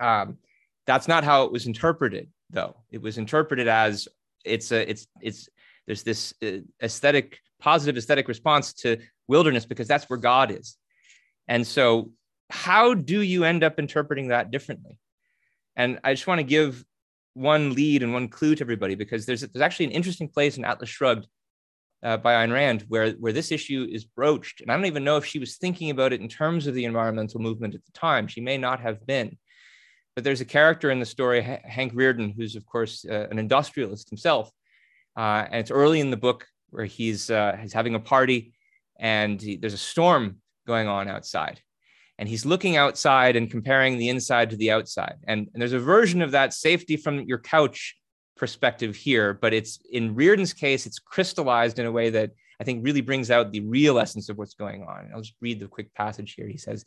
Um, 0.00 0.38
that's 0.86 1.08
not 1.08 1.24
how 1.24 1.44
it 1.44 1.52
was 1.52 1.66
interpreted, 1.66 2.30
though. 2.48 2.76
It 2.90 3.02
was 3.02 3.18
interpreted 3.18 3.68
as 3.68 4.08
it's 4.44 4.72
a 4.72 4.90
it's 4.90 5.06
it's 5.20 5.48
there's 5.86 6.02
this 6.02 6.32
uh, 6.42 6.60
aesthetic 6.82 7.38
positive 7.60 7.98
aesthetic 7.98 8.28
response 8.28 8.72
to 8.72 8.96
wilderness 9.26 9.66
because 9.66 9.86
that's 9.86 10.08
where 10.08 10.18
God 10.18 10.50
is. 10.50 10.76
And 11.48 11.66
so, 11.66 12.12
how 12.48 12.94
do 12.94 13.20
you 13.20 13.44
end 13.44 13.62
up 13.62 13.78
interpreting 13.78 14.28
that 14.28 14.50
differently? 14.50 14.98
And 15.76 16.00
I 16.02 16.14
just 16.14 16.26
want 16.26 16.38
to 16.38 16.44
give 16.44 16.82
one 17.34 17.74
lead 17.74 18.02
and 18.02 18.14
one 18.14 18.28
clue 18.28 18.54
to 18.54 18.64
everybody 18.64 18.94
because 18.94 19.26
there's 19.26 19.42
there's 19.42 19.62
actually 19.62 19.86
an 19.86 19.92
interesting 19.92 20.28
place 20.28 20.56
in 20.56 20.64
Atlas 20.64 20.88
Shrugged 20.88 21.26
uh, 22.02 22.16
by 22.16 22.34
Ayn 22.34 22.52
Rand 22.52 22.84
where 22.88 23.12
where 23.12 23.32
this 23.32 23.50
issue 23.50 23.86
is 23.90 24.04
broached, 24.04 24.60
and 24.60 24.70
I 24.70 24.76
don't 24.76 24.86
even 24.86 25.04
know 25.04 25.16
if 25.16 25.24
she 25.24 25.38
was 25.38 25.56
thinking 25.56 25.90
about 25.90 26.12
it 26.12 26.20
in 26.20 26.28
terms 26.28 26.66
of 26.66 26.74
the 26.74 26.84
environmental 26.84 27.40
movement 27.40 27.74
at 27.74 27.84
the 27.84 27.92
time. 27.92 28.28
She 28.28 28.40
may 28.40 28.56
not 28.56 28.80
have 28.80 29.06
been, 29.06 29.36
but 30.14 30.24
there's 30.24 30.40
a 30.40 30.44
character 30.44 30.90
in 30.90 31.00
the 31.00 31.06
story, 31.06 31.40
Hank 31.42 31.94
Rearden, 31.94 32.34
who's 32.36 32.56
of 32.56 32.66
course 32.66 33.04
uh, 33.04 33.26
an 33.30 33.38
industrialist 33.38 34.10
himself, 34.10 34.50
uh, 35.16 35.46
and 35.50 35.56
it's 35.56 35.70
early 35.70 36.00
in 36.00 36.10
the 36.10 36.16
book 36.16 36.46
where 36.70 36.84
he's 36.84 37.30
uh, 37.30 37.56
he's 37.60 37.72
having 37.72 37.94
a 37.94 38.00
party, 38.00 38.52
and 38.98 39.40
he, 39.40 39.56
there's 39.56 39.74
a 39.74 39.78
storm 39.78 40.36
going 40.66 40.86
on 40.86 41.08
outside, 41.08 41.60
and 42.18 42.28
he's 42.28 42.46
looking 42.46 42.76
outside 42.76 43.34
and 43.34 43.50
comparing 43.50 43.98
the 43.98 44.08
inside 44.08 44.50
to 44.50 44.56
the 44.56 44.70
outside, 44.70 45.16
and, 45.26 45.48
and 45.52 45.60
there's 45.60 45.72
a 45.72 45.80
version 45.80 46.22
of 46.22 46.30
that 46.30 46.54
safety 46.54 46.96
from 46.96 47.22
your 47.22 47.38
couch 47.38 47.96
perspective 48.38 48.96
here, 48.96 49.34
but 49.34 49.52
it's 49.52 49.80
in 49.90 50.14
Rearden's 50.14 50.52
case, 50.52 50.86
it's 50.86 50.98
crystallized 50.98 51.78
in 51.78 51.86
a 51.86 51.92
way 51.92 52.10
that 52.10 52.30
I 52.60 52.64
think 52.64 52.84
really 52.84 53.00
brings 53.00 53.30
out 53.30 53.52
the 53.52 53.60
real 53.60 53.98
essence 53.98 54.28
of 54.28 54.38
what's 54.38 54.54
going 54.54 54.82
on. 54.82 55.10
I'll 55.14 55.20
just 55.20 55.36
read 55.40 55.60
the 55.60 55.68
quick 55.68 55.92
passage 55.94 56.34
here. 56.34 56.48
He 56.48 56.56
says, 56.56 56.84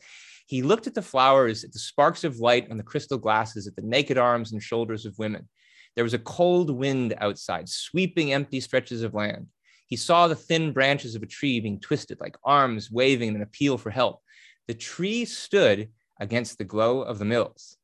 He 0.47 0.63
looked 0.63 0.87
at 0.87 0.93
the 0.93 1.01
flowers, 1.01 1.63
at 1.63 1.71
the 1.71 1.79
sparks 1.79 2.23
of 2.23 2.39
light 2.39 2.69
on 2.69 2.77
the 2.77 2.83
crystal 2.83 3.17
glasses, 3.17 3.67
at 3.67 3.75
the 3.75 3.81
naked 3.81 4.17
arms 4.17 4.51
and 4.51 4.61
shoulders 4.61 5.05
of 5.05 5.17
women. 5.17 5.47
There 5.95 6.03
was 6.03 6.13
a 6.13 6.19
cold 6.19 6.69
wind 6.69 7.13
outside, 7.19 7.69
sweeping 7.69 8.33
empty 8.33 8.59
stretches 8.59 9.03
of 9.03 9.13
land. 9.13 9.47
He 9.87 9.97
saw 9.97 10.27
the 10.27 10.35
thin 10.35 10.71
branches 10.71 11.15
of 11.15 11.23
a 11.23 11.27
tree 11.27 11.59
being 11.59 11.79
twisted 11.79 12.19
like 12.21 12.37
arms 12.43 12.89
waving 12.89 13.29
in 13.29 13.35
an 13.35 13.41
appeal 13.41 13.77
for 13.77 13.89
help. 13.89 14.21
The 14.67 14.73
tree 14.73 15.25
stood 15.25 15.89
against 16.19 16.57
the 16.57 16.63
glow 16.63 17.01
of 17.01 17.19
the 17.19 17.25
mills. 17.25 17.77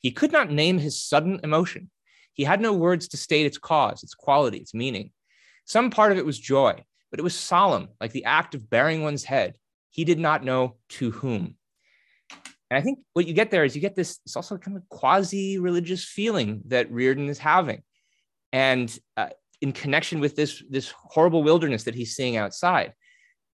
He 0.00 0.10
could 0.10 0.32
not 0.32 0.50
name 0.50 0.78
his 0.78 1.02
sudden 1.02 1.40
emotion. 1.42 1.90
He 2.38 2.44
had 2.44 2.60
no 2.60 2.72
words 2.72 3.08
to 3.08 3.16
state 3.16 3.46
its 3.46 3.58
cause, 3.58 4.04
its 4.04 4.14
quality, 4.14 4.58
its 4.58 4.72
meaning. 4.72 5.10
Some 5.64 5.90
part 5.90 6.12
of 6.12 6.18
it 6.18 6.24
was 6.24 6.38
joy, 6.38 6.72
but 7.10 7.18
it 7.18 7.24
was 7.24 7.34
solemn, 7.34 7.88
like 8.00 8.12
the 8.12 8.24
act 8.24 8.54
of 8.54 8.70
baring 8.70 9.02
one's 9.02 9.24
head. 9.24 9.56
He 9.90 10.04
did 10.04 10.20
not 10.20 10.44
know 10.44 10.76
to 10.90 11.10
whom. 11.10 11.56
And 12.70 12.78
I 12.78 12.80
think 12.80 13.00
what 13.14 13.26
you 13.26 13.34
get 13.34 13.50
there 13.50 13.64
is 13.64 13.74
you 13.74 13.82
get 13.82 13.96
this, 13.96 14.20
it's 14.24 14.36
also 14.36 14.56
kind 14.56 14.76
of 14.76 14.88
quasi 14.88 15.58
religious 15.58 16.04
feeling 16.04 16.62
that 16.66 16.92
Rearden 16.92 17.28
is 17.28 17.38
having. 17.38 17.82
And 18.52 18.96
uh, 19.16 19.30
in 19.60 19.72
connection 19.72 20.20
with 20.20 20.36
this, 20.36 20.62
this 20.70 20.92
horrible 20.96 21.42
wilderness 21.42 21.84
that 21.84 21.96
he's 21.96 22.14
seeing 22.14 22.36
outside. 22.36 22.92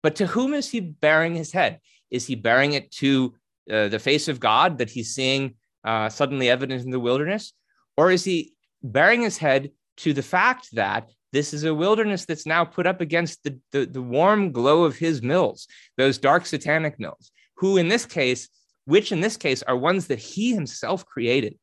But 0.03 0.17
to 0.17 0.27
whom 0.27 0.55
is 0.55 0.69
he 0.69 0.81
baring 0.81 1.37
his 1.37 1.53
head? 1.53 1.79
Is 2.11 2.27
he 2.27 2.35
baring 2.35 2.73
it 2.73 2.91
to 2.93 3.35
uh, 3.71 3.87
the 3.87 4.01
face 4.01 4.27
of 4.27 4.41
God 4.41 4.79
that 4.79 4.91
he's 4.91 5.15
seeing 5.15 5.55
uh, 5.85 6.09
suddenly 6.09 6.51
evident 6.51 6.85
in 6.85 6.91
the 6.91 6.99
wilderness? 6.99 7.53
Or 7.97 8.11
is 8.11 8.25
he 8.25 8.52
baring 8.83 9.23
his 9.23 9.39
head 9.39 9.71
to 9.99 10.13
the 10.13 10.23
fact 10.23 10.69
that 10.73 11.11
this 11.33 11.55
is 11.55 11.65
a 11.65 11.75
wilderness 11.75 12.25
that's 12.25 12.47
now 12.47 12.65
put 12.65 12.87
up 12.87 13.01
against 13.01 13.43
the, 13.43 13.59
the, 13.73 13.87
the, 13.87 14.03
warm 14.03 14.53
glow 14.53 14.85
of 14.85 14.97
his 14.97 15.23
mills, 15.23 15.67
those 15.97 16.19
dark 16.19 16.45
satanic 16.45 17.01
mills, 17.01 17.31
who 17.57 17.79
in 17.79 17.89
this 17.89 18.05
case, 18.05 18.49
which 18.85 19.13
in 19.13 19.21
this 19.21 19.37
case 19.37 19.63
are 19.63 19.77
ones 19.77 20.09
that 20.09 20.19
he 20.19 20.53
himself 20.53 21.07
created. 21.07 21.59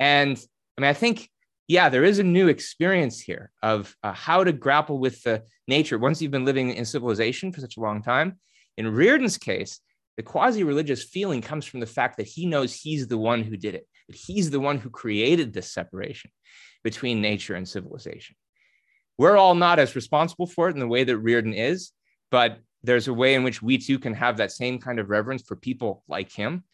And 0.00 0.38
I 0.78 0.80
mean, 0.80 0.88
I 0.88 0.94
think, 0.94 1.28
yeah, 1.68 1.88
there 1.88 2.04
is 2.04 2.18
a 2.18 2.24
new 2.24 2.48
experience 2.48 3.20
here 3.20 3.50
of 3.62 3.94
uh, 4.02 4.12
how 4.12 4.44
to 4.44 4.52
grapple 4.52 4.98
with 4.98 5.22
the 5.22 5.42
nature 5.68 5.98
once 5.98 6.20
you've 6.20 6.30
been 6.30 6.44
living 6.44 6.70
in 6.70 6.84
civilization 6.84 7.52
for 7.52 7.60
such 7.60 7.76
a 7.76 7.80
long 7.80 8.02
time. 8.02 8.38
In 8.76 8.86
Rearden's 8.86 9.38
case, 9.38 9.80
the 10.16 10.22
quasi 10.22 10.64
religious 10.64 11.02
feeling 11.04 11.42
comes 11.42 11.64
from 11.64 11.80
the 11.80 11.86
fact 11.86 12.16
that 12.16 12.26
he 12.26 12.46
knows 12.46 12.74
he's 12.74 13.08
the 13.08 13.18
one 13.18 13.42
who 13.42 13.56
did 13.56 13.74
it, 13.74 13.86
that 14.08 14.16
he's 14.16 14.50
the 14.50 14.60
one 14.60 14.78
who 14.78 14.90
created 14.90 15.52
this 15.52 15.72
separation 15.72 16.30
between 16.82 17.20
nature 17.20 17.54
and 17.54 17.68
civilization. 17.68 18.36
We're 19.18 19.36
all 19.36 19.54
not 19.54 19.78
as 19.78 19.96
responsible 19.96 20.46
for 20.46 20.68
it 20.68 20.74
in 20.74 20.80
the 20.80 20.88
way 20.88 21.04
that 21.04 21.22
Rearden 21.22 21.56
is, 21.56 21.92
but 22.30 22.58
there's 22.82 23.08
a 23.08 23.14
way 23.14 23.34
in 23.34 23.44
which 23.44 23.62
we 23.62 23.78
too 23.78 23.98
can 23.98 24.14
have 24.14 24.36
that 24.36 24.52
same 24.52 24.78
kind 24.78 24.98
of 24.98 25.08
reverence 25.08 25.42
for 25.42 25.56
people 25.56 26.02
like 26.08 26.32
him. 26.32 26.64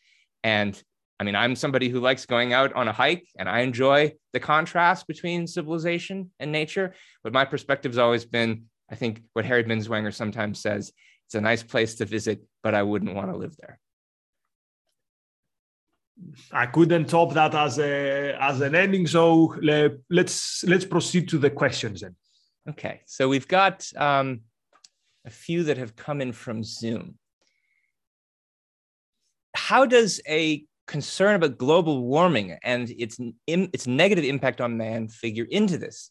And 0.42 0.80
I 1.20 1.24
mean, 1.24 1.36
I'm 1.36 1.54
somebody 1.54 1.90
who 1.90 2.00
likes 2.00 2.24
going 2.24 2.52
out 2.52 2.72
on 2.72 2.88
a 2.88 2.92
hike 2.92 3.28
and 3.38 3.48
I 3.48 3.60
enjoy 3.60 4.14
the 4.32 4.40
contrast 4.40 5.06
between 5.06 5.46
civilization 5.46 6.30
and 6.40 6.50
nature. 6.50 6.94
But 7.22 7.34
my 7.34 7.44
perspective 7.44 7.92
has 7.92 7.98
always 7.98 8.24
been 8.24 8.64
I 8.90 8.96
think 8.96 9.22
what 9.34 9.44
Harry 9.44 9.64
Binswanger 9.64 10.12
sometimes 10.12 10.60
says 10.60 10.92
it's 11.26 11.34
a 11.36 11.40
nice 11.40 11.62
place 11.62 11.94
to 11.96 12.04
visit, 12.04 12.42
but 12.62 12.74
I 12.74 12.82
wouldn't 12.82 13.14
want 13.14 13.30
to 13.30 13.36
live 13.36 13.56
there. 13.56 13.78
I 16.52 16.66
couldn't 16.66 17.08
top 17.08 17.32
that 17.34 17.54
as 17.54 17.78
a 17.78 18.36
as 18.40 18.60
an 18.60 18.74
ending. 18.74 19.06
So 19.06 19.56
let's 20.10 20.64
let's 20.64 20.84
proceed 20.84 21.28
to 21.30 21.38
the 21.38 21.50
questions 21.50 22.00
then. 22.00 22.16
Okay, 22.68 23.00
so 23.06 23.28
we've 23.28 23.48
got 23.48 23.86
um, 23.96 24.40
a 25.24 25.30
few 25.30 25.64
that 25.64 25.78
have 25.78 25.96
come 25.96 26.20
in 26.20 26.32
from 26.32 26.62
Zoom. 26.62 27.18
How 29.54 29.86
does 29.86 30.20
a 30.28 30.64
concern 30.86 31.36
about 31.36 31.58
global 31.58 32.02
warming 32.02 32.58
and 32.62 32.90
its 32.90 33.18
its 33.46 33.86
negative 33.86 34.24
impact 34.24 34.60
on 34.60 34.76
man 34.76 35.08
figure 35.08 35.46
into 35.50 35.78
this? 35.78 36.10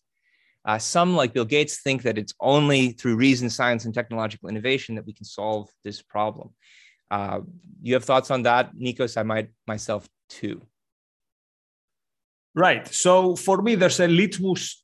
Uh, 0.65 0.77
some, 0.77 1.15
like 1.15 1.33
Bill 1.33 1.45
Gates, 1.45 1.81
think 1.81 2.03
that 2.03 2.17
it's 2.17 2.33
only 2.39 2.91
through 2.91 3.15
reason, 3.15 3.49
science, 3.49 3.85
and 3.85 3.93
technological 3.93 4.49
innovation 4.49 4.95
that 4.95 5.05
we 5.05 5.13
can 5.13 5.25
solve 5.25 5.69
this 5.83 6.01
problem. 6.01 6.53
Uh, 7.09 7.41
you 7.81 7.93
have 7.93 8.05
thoughts 8.05 8.31
on 8.31 8.43
that, 8.43 8.75
Nikos? 8.75 9.17
I 9.17 9.23
might 9.23 9.49
myself 9.67 10.07
too. 10.29 10.61
Right. 12.55 12.87
So 12.87 13.35
for 13.35 13.61
me, 13.61 13.75
there's 13.75 13.99
a 13.99 14.07
litmus 14.07 14.83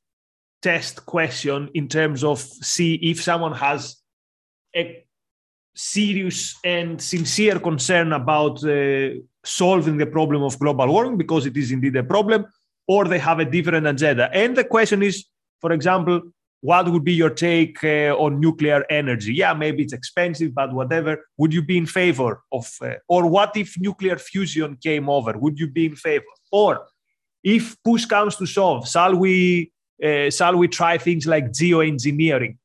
test 0.62 1.04
question 1.04 1.70
in 1.74 1.88
terms 1.88 2.24
of 2.24 2.40
see 2.40 2.94
if 2.94 3.22
someone 3.22 3.52
has 3.52 3.96
a 4.74 5.04
serious 5.74 6.56
and 6.64 7.00
sincere 7.00 7.58
concern 7.60 8.12
about 8.12 8.64
uh, 8.64 9.10
solving 9.44 9.98
the 9.98 10.06
problem 10.06 10.42
of 10.42 10.58
global 10.58 10.88
warming 10.88 11.18
because 11.18 11.44
it 11.46 11.56
is 11.56 11.70
indeed 11.70 11.94
a 11.96 12.02
problem, 12.02 12.46
or 12.88 13.04
they 13.04 13.18
have 13.18 13.40
a 13.40 13.44
different 13.44 13.86
agenda. 13.86 14.30
And 14.32 14.56
the 14.56 14.64
question 14.64 15.02
is, 15.02 15.26
for 15.60 15.72
example, 15.72 16.22
what 16.60 16.88
would 16.90 17.04
be 17.04 17.12
your 17.12 17.30
take 17.30 17.82
uh, 17.84 18.14
on 18.18 18.40
nuclear 18.40 18.84
energy? 18.90 19.34
Yeah, 19.34 19.54
maybe 19.54 19.82
it's 19.82 19.92
expensive, 19.92 20.54
but 20.54 20.72
whatever. 20.72 21.24
Would 21.38 21.52
you 21.52 21.62
be 21.62 21.78
in 21.78 21.86
favor 21.86 22.42
of, 22.52 22.70
uh, 22.80 22.94
or 23.08 23.26
what 23.26 23.56
if 23.56 23.74
nuclear 23.78 24.18
fusion 24.18 24.76
came 24.82 25.08
over? 25.08 25.36
Would 25.36 25.58
you 25.58 25.68
be 25.68 25.86
in 25.86 25.96
favor? 25.96 26.24
Or 26.50 26.86
if 27.44 27.76
push 27.84 28.04
comes 28.06 28.36
to 28.36 28.46
shove, 28.46 28.88
shall 28.88 29.14
we, 29.14 29.70
uh, 30.02 30.30
shall 30.30 30.56
we 30.56 30.68
try 30.68 30.98
things 30.98 31.26
like 31.26 31.52
geoengineering? 31.52 32.56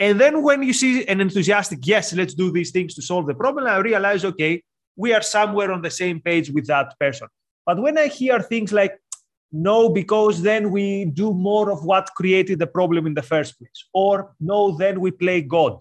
And 0.00 0.20
then 0.20 0.42
when 0.42 0.62
you 0.62 0.72
see 0.72 1.06
an 1.06 1.20
enthusiastic, 1.20 1.80
yes, 1.82 2.12
let's 2.12 2.34
do 2.34 2.50
these 2.50 2.70
things 2.70 2.94
to 2.94 3.02
solve 3.02 3.26
the 3.26 3.34
problem, 3.34 3.66
I 3.66 3.76
realize, 3.78 4.24
okay, 4.24 4.62
we 4.96 5.12
are 5.12 5.22
somewhere 5.22 5.70
on 5.70 5.82
the 5.82 5.90
same 5.90 6.20
page 6.20 6.50
with 6.50 6.66
that 6.66 6.94
person. 6.98 7.28
But 7.64 7.80
when 7.80 7.96
I 7.98 8.08
hear 8.08 8.40
things 8.40 8.72
like, 8.72 8.98
no 9.52 9.88
because 9.88 10.42
then 10.42 10.70
we 10.70 11.04
do 11.04 11.32
more 11.32 11.70
of 11.70 11.84
what 11.84 12.10
created 12.16 12.58
the 12.58 12.66
problem 12.66 13.06
in 13.06 13.14
the 13.14 13.22
first 13.22 13.58
place 13.58 13.84
or 13.92 14.34
no 14.40 14.76
then 14.76 15.00
we 15.00 15.10
play 15.10 15.40
god 15.42 15.78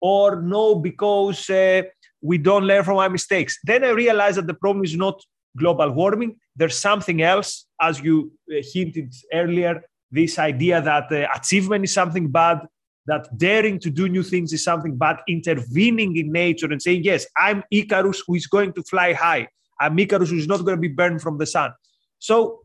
or 0.00 0.42
no 0.42 0.74
because 0.74 1.48
uh, 1.50 1.82
we 2.20 2.36
don't 2.36 2.64
learn 2.64 2.84
from 2.84 2.98
our 2.98 3.08
mistakes 3.08 3.58
then 3.64 3.82
i 3.84 3.88
realized 3.88 4.36
that 4.36 4.46
the 4.46 4.54
problem 4.54 4.84
is 4.84 4.96
not 4.96 5.20
global 5.56 5.90
warming 5.90 6.36
there's 6.54 6.78
something 6.78 7.22
else 7.22 7.66
as 7.80 8.00
you 8.00 8.30
uh, 8.50 8.62
hinted 8.72 9.12
earlier 9.32 9.82
this 10.10 10.38
idea 10.38 10.80
that 10.80 11.10
uh, 11.10 11.26
achievement 11.34 11.84
is 11.84 11.92
something 11.92 12.28
bad 12.28 12.60
that 13.06 13.26
daring 13.36 13.78
to 13.78 13.90
do 13.90 14.08
new 14.08 14.22
things 14.22 14.52
is 14.52 14.64
something, 14.64 14.96
bad 14.96 15.18
intervening 15.28 16.16
in 16.16 16.32
nature 16.32 16.66
and 16.66 16.82
saying, 16.82 17.04
yes, 17.04 17.26
I'm 17.36 17.62
Icarus 17.70 18.22
who 18.26 18.34
is 18.34 18.46
going 18.46 18.72
to 18.74 18.82
fly 18.82 19.12
high. 19.12 19.48
I'm 19.80 19.98
Icarus 19.98 20.30
who 20.30 20.36
is 20.36 20.48
not 20.48 20.64
going 20.64 20.76
to 20.76 20.80
be 20.80 20.88
burned 20.88 21.22
from 21.22 21.38
the 21.38 21.46
sun. 21.46 21.72
So 22.18 22.62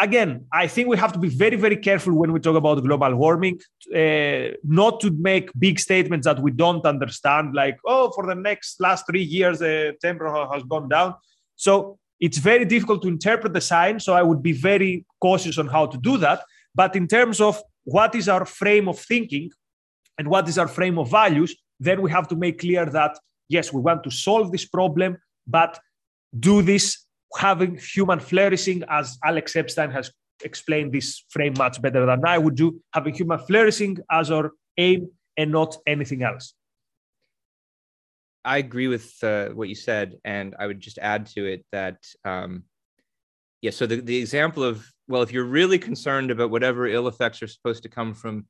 again, 0.00 0.46
I 0.52 0.66
think 0.66 0.88
we 0.88 0.96
have 0.96 1.12
to 1.12 1.18
be 1.18 1.28
very, 1.28 1.56
very 1.56 1.76
careful 1.76 2.14
when 2.14 2.32
we 2.32 2.40
talk 2.40 2.56
about 2.56 2.82
global 2.82 3.14
warming, 3.14 3.60
uh, 3.94 4.56
not 4.64 5.00
to 5.00 5.10
make 5.10 5.50
big 5.58 5.78
statements 5.78 6.24
that 6.24 6.40
we 6.40 6.50
don't 6.50 6.84
understand, 6.86 7.54
like, 7.54 7.78
oh, 7.86 8.10
for 8.12 8.26
the 8.26 8.34
next 8.34 8.80
last 8.80 9.06
three 9.06 9.22
years, 9.22 9.58
the 9.58 9.94
temperature 10.00 10.46
has 10.52 10.62
gone 10.64 10.88
down. 10.88 11.14
So 11.56 11.98
it's 12.18 12.38
very 12.38 12.64
difficult 12.64 13.02
to 13.02 13.08
interpret 13.08 13.52
the 13.52 13.60
science. 13.60 14.04
So 14.04 14.14
I 14.14 14.22
would 14.22 14.42
be 14.42 14.52
very 14.52 15.04
cautious 15.20 15.58
on 15.58 15.68
how 15.68 15.86
to 15.86 15.98
do 15.98 16.16
that. 16.18 16.42
But 16.74 16.96
in 16.96 17.06
terms 17.06 17.40
of 17.40 17.62
what 17.84 18.14
is 18.14 18.28
our 18.28 18.44
frame 18.44 18.88
of 18.88 18.98
thinking 18.98 19.50
and 20.18 20.28
what 20.28 20.48
is 20.48 20.58
our 20.58 20.68
frame 20.68 20.98
of 20.98 21.10
values, 21.10 21.54
then 21.78 22.02
we 22.02 22.10
have 22.10 22.26
to 22.28 22.36
make 22.36 22.60
clear 22.60 22.86
that, 22.86 23.18
yes, 23.48 23.72
we 23.72 23.80
want 23.80 24.04
to 24.04 24.10
solve 24.10 24.52
this 24.52 24.66
problem, 24.66 25.18
but 25.46 25.78
do 26.38 26.62
this 26.62 27.06
having 27.36 27.78
human 27.78 28.20
flourishing, 28.20 28.82
as 28.88 29.18
Alex 29.24 29.56
Epstein 29.56 29.90
has 29.90 30.10
explained 30.42 30.92
this 30.92 31.24
frame 31.30 31.54
much 31.58 31.80
better 31.80 32.06
than 32.06 32.24
I 32.24 32.38
would 32.38 32.54
do, 32.54 32.80
having 32.94 33.14
human 33.14 33.38
flourishing 33.38 33.98
as 34.10 34.30
our 34.30 34.52
aim 34.76 35.10
and 35.36 35.52
not 35.52 35.76
anything 35.86 36.22
else. 36.22 36.54
I 38.44 38.58
agree 38.58 38.88
with 38.88 39.22
uh, 39.22 39.48
what 39.48 39.68
you 39.68 39.74
said, 39.74 40.16
and 40.24 40.54
I 40.58 40.66
would 40.66 40.80
just 40.80 40.98
add 40.98 41.26
to 41.34 41.44
it 41.44 41.64
that, 41.72 41.98
um, 42.24 42.64
yeah. 43.60 43.70
So 43.70 43.86
the 43.86 44.00
the 44.00 44.16
example 44.16 44.64
of 44.64 44.86
well, 45.08 45.22
if 45.22 45.32
you're 45.32 45.44
really 45.44 45.78
concerned 45.78 46.30
about 46.30 46.50
whatever 46.50 46.86
ill 46.86 47.08
effects 47.08 47.42
are 47.42 47.48
supposed 47.48 47.82
to 47.82 47.88
come 47.88 48.14
from 48.14 48.46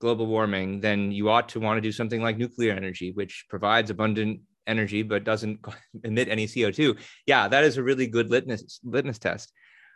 global 0.00 0.26
warming, 0.26 0.80
then 0.80 1.10
you 1.10 1.28
ought 1.30 1.48
to 1.48 1.60
want 1.60 1.78
to 1.78 1.80
do 1.80 1.90
something 1.90 2.22
like 2.22 2.38
nuclear 2.38 2.72
energy, 2.72 3.10
which 3.12 3.46
provides 3.48 3.90
abundant 3.90 4.40
energy 4.68 5.02
but 5.02 5.24
doesn't 5.24 5.60
emit 6.04 6.28
any 6.28 6.46
CO2. 6.46 6.98
Yeah, 7.26 7.48
that 7.48 7.64
is 7.64 7.76
a 7.76 7.82
really 7.82 8.06
good 8.06 8.30
litmus 8.30 8.80
litmus 8.84 9.18
test. 9.18 9.52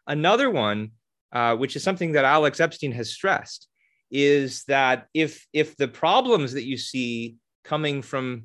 Another 0.07 0.51
one, 0.51 0.93
uh, 1.33 1.55
which 1.57 1.77
is 1.77 1.83
something 1.83 2.13
that 2.13 2.25
Alex 2.25 2.59
Epstein 2.59 2.93
has 2.93 3.13
stressed, 3.13 3.69
is 4.11 4.65
that 4.65 5.07
if 5.15 5.47
if 5.53 5.77
the 5.77 5.89
problems 5.89 6.53
that 6.55 6.65
you 6.65 6.77
see 6.77 7.37
coming 7.65 8.03
from 8.03 8.45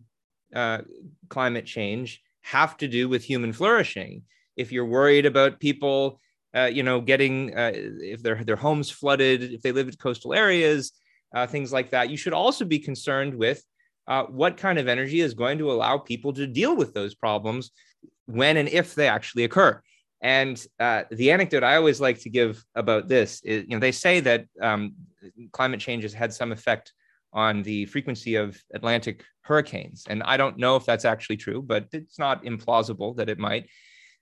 uh, 0.55 0.79
climate 1.29 1.65
change 1.65 2.21
have 2.41 2.77
to 2.77 2.87
do 2.87 3.09
with 3.09 3.23
human 3.23 3.53
flourishing, 3.53 4.23
if 4.55 4.71
you're 4.71 4.85
worried 4.85 5.25
about 5.25 5.59
people, 5.59 6.21
uh, 6.55 6.69
you 6.71 6.83
know, 6.83 7.01
getting 7.01 7.57
uh, 7.57 7.71
if 7.73 8.21
their 8.21 8.43
their 8.43 8.55
homes 8.55 8.89
flooded, 8.89 9.41
if 9.41 9.61
they 9.61 9.71
live 9.71 9.87
in 9.87 9.95
coastal 9.95 10.33
areas, 10.33 10.91
uh, 11.35 11.47
things 11.47 11.73
like 11.73 11.89
that, 11.91 12.09
you 12.09 12.17
should 12.17 12.33
also 12.33 12.65
be 12.65 12.79
concerned 12.79 13.35
with 13.35 13.63
uh, 14.07 14.23
what 14.23 14.57
kind 14.57 14.79
of 14.79 14.87
energy 14.87 15.19
is 15.19 15.33
going 15.33 15.57
to 15.57 15.71
allow 15.71 15.97
people 15.97 16.33
to 16.33 16.47
deal 16.47 16.75
with 16.75 16.93
those 16.93 17.15
problems 17.15 17.71
when 18.25 18.57
and 18.57 18.69
if 18.69 18.95
they 18.95 19.07
actually 19.07 19.43
occur. 19.43 19.81
And 20.21 20.63
uh, 20.79 21.03
the 21.11 21.31
anecdote 21.31 21.63
I 21.63 21.75
always 21.75 22.01
like 22.01 22.19
to 22.21 22.29
give 22.29 22.63
about 22.75 23.07
this 23.07 23.41
is, 23.43 23.65
you 23.67 23.75
know, 23.75 23.79
they 23.79 23.91
say 23.91 24.19
that 24.21 24.45
um, 24.61 24.95
climate 25.51 25.79
change 25.79 26.03
has 26.03 26.13
had 26.13 26.33
some 26.33 26.51
effect 26.51 26.93
on 27.33 27.61
the 27.61 27.85
frequency 27.85 28.35
of 28.35 28.59
Atlantic 28.73 29.23
hurricanes. 29.41 30.05
And 30.09 30.23
I 30.23 30.37
don't 30.37 30.57
know 30.57 30.75
if 30.75 30.85
that's 30.85 31.05
actually 31.05 31.37
true, 31.37 31.61
but 31.61 31.87
it's 31.91 32.17
not 32.17 32.43
implausible 32.45 33.15
that 33.17 33.29
it 33.29 33.37
might. 33.37 33.69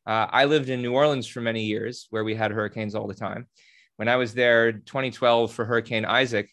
Uh, 0.06 0.28
I 0.30 0.46
lived 0.46 0.70
in 0.70 0.82
New 0.82 0.94
Orleans 0.94 1.28
for 1.28 1.42
many 1.42 1.64
years 1.64 2.08
where 2.10 2.24
we 2.24 2.36
had 2.36 2.52
hurricanes 2.52 2.94
all 2.94 3.08
the 3.08 3.14
time. 3.14 3.48
When 3.96 4.10
I 4.10 4.18
was 4.18 4.34
there 4.34 4.74
2012 4.74 5.52
for 5.52 5.66
Hurricane 5.66 6.06
Isaac, 6.06 6.50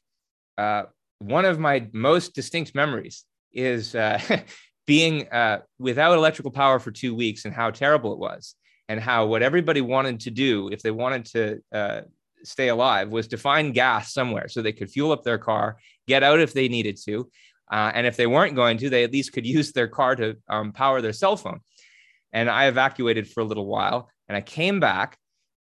uh, 0.56 0.84
one 1.22 1.44
of 1.44 1.58
my 1.58 1.86
most 1.92 2.34
distinct 2.34 2.74
memories 2.74 3.24
is 3.52 3.94
uh, 3.94 4.20
being 4.86 5.28
uh, 5.30 5.60
without 5.78 6.16
electrical 6.16 6.50
power 6.50 6.78
for 6.78 6.90
two 6.90 7.14
weeks 7.14 7.44
and 7.44 7.54
how 7.54 7.70
terrible 7.70 8.12
it 8.12 8.18
was, 8.18 8.54
and 8.88 9.00
how 9.00 9.26
what 9.26 9.42
everybody 9.42 9.80
wanted 9.80 10.20
to 10.20 10.30
do 10.30 10.68
if 10.68 10.82
they 10.82 10.90
wanted 10.90 11.24
to 11.26 11.60
uh, 11.72 12.00
stay 12.44 12.68
alive 12.68 13.08
was 13.10 13.28
to 13.28 13.38
find 13.38 13.74
gas 13.74 14.12
somewhere 14.12 14.48
so 14.48 14.60
they 14.60 14.72
could 14.72 14.90
fuel 14.90 15.12
up 15.12 15.22
their 15.22 15.38
car, 15.38 15.78
get 16.06 16.22
out 16.22 16.40
if 16.40 16.52
they 16.52 16.68
needed 16.68 16.98
to. 17.04 17.30
Uh, 17.70 17.90
and 17.94 18.06
if 18.06 18.16
they 18.16 18.26
weren't 18.26 18.56
going 18.56 18.76
to, 18.76 18.90
they 18.90 19.04
at 19.04 19.12
least 19.12 19.32
could 19.32 19.46
use 19.46 19.72
their 19.72 19.88
car 19.88 20.14
to 20.16 20.36
um, 20.48 20.72
power 20.72 21.00
their 21.00 21.12
cell 21.12 21.36
phone. 21.36 21.60
And 22.32 22.50
I 22.50 22.66
evacuated 22.66 23.28
for 23.28 23.40
a 23.40 23.44
little 23.44 23.66
while 23.66 24.10
and 24.28 24.36
I 24.36 24.40
came 24.40 24.80
back. 24.80 25.16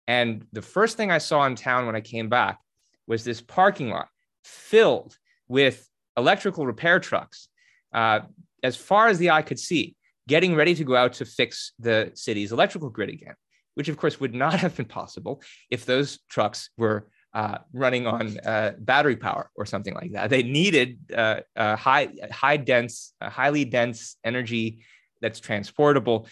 And 0.07 0.47
the 0.53 0.63
first 0.63 0.97
thing 0.97 1.11
I 1.11 1.19
saw 1.19 1.45
in 1.45 1.55
town 1.55 1.87
when 1.87 1.97
I 1.97 2.01
came 2.01 2.29
back 2.29 2.61
was 3.07 3.25
this 3.25 3.41
parking 3.41 3.91
lot 3.91 4.09
filled 4.45 5.17
with 5.49 5.87
electrical 6.17 6.67
repair 6.67 7.01
trucks 7.01 7.49
uh, 7.93 8.21
as 8.63 8.77
far 8.77 9.09
as 9.09 9.19
the 9.19 9.31
eye 9.31 9.43
could 9.43 9.59
see, 9.59 9.97
getting 10.27 10.55
ready 10.55 10.75
to 10.75 10.85
go 10.85 10.95
out 10.95 11.15
to 11.15 11.25
fix 11.25 11.73
the 11.79 12.11
city's 12.15 12.53
electrical 12.53 12.91
grid 12.91 13.09
again, 13.09 13.35
which 13.75 13.89
of 13.89 13.97
course 13.97 14.21
would 14.21 14.35
not 14.35 14.55
have 14.61 14.77
been 14.77 14.87
possible 14.87 15.43
if 15.71 15.87
those 15.87 16.19
trucks 16.29 16.71
were 16.77 17.09
uh, 17.35 17.59
running 17.73 18.07
on 18.07 18.39
uh, 18.41 18.73
battery 18.79 19.17
power 19.17 19.51
or 19.55 19.67
something 19.67 19.95
like 19.95 20.13
that. 20.13 20.31
They 20.31 20.43
needed 20.43 20.99
uh, 21.15 21.41
high, 21.57 22.09
high 22.31 22.57
dense, 22.57 23.13
highly 23.23 23.65
dense 23.65 24.17
energy 24.25 24.85
that's 25.21 25.41
transportable. 25.41 26.27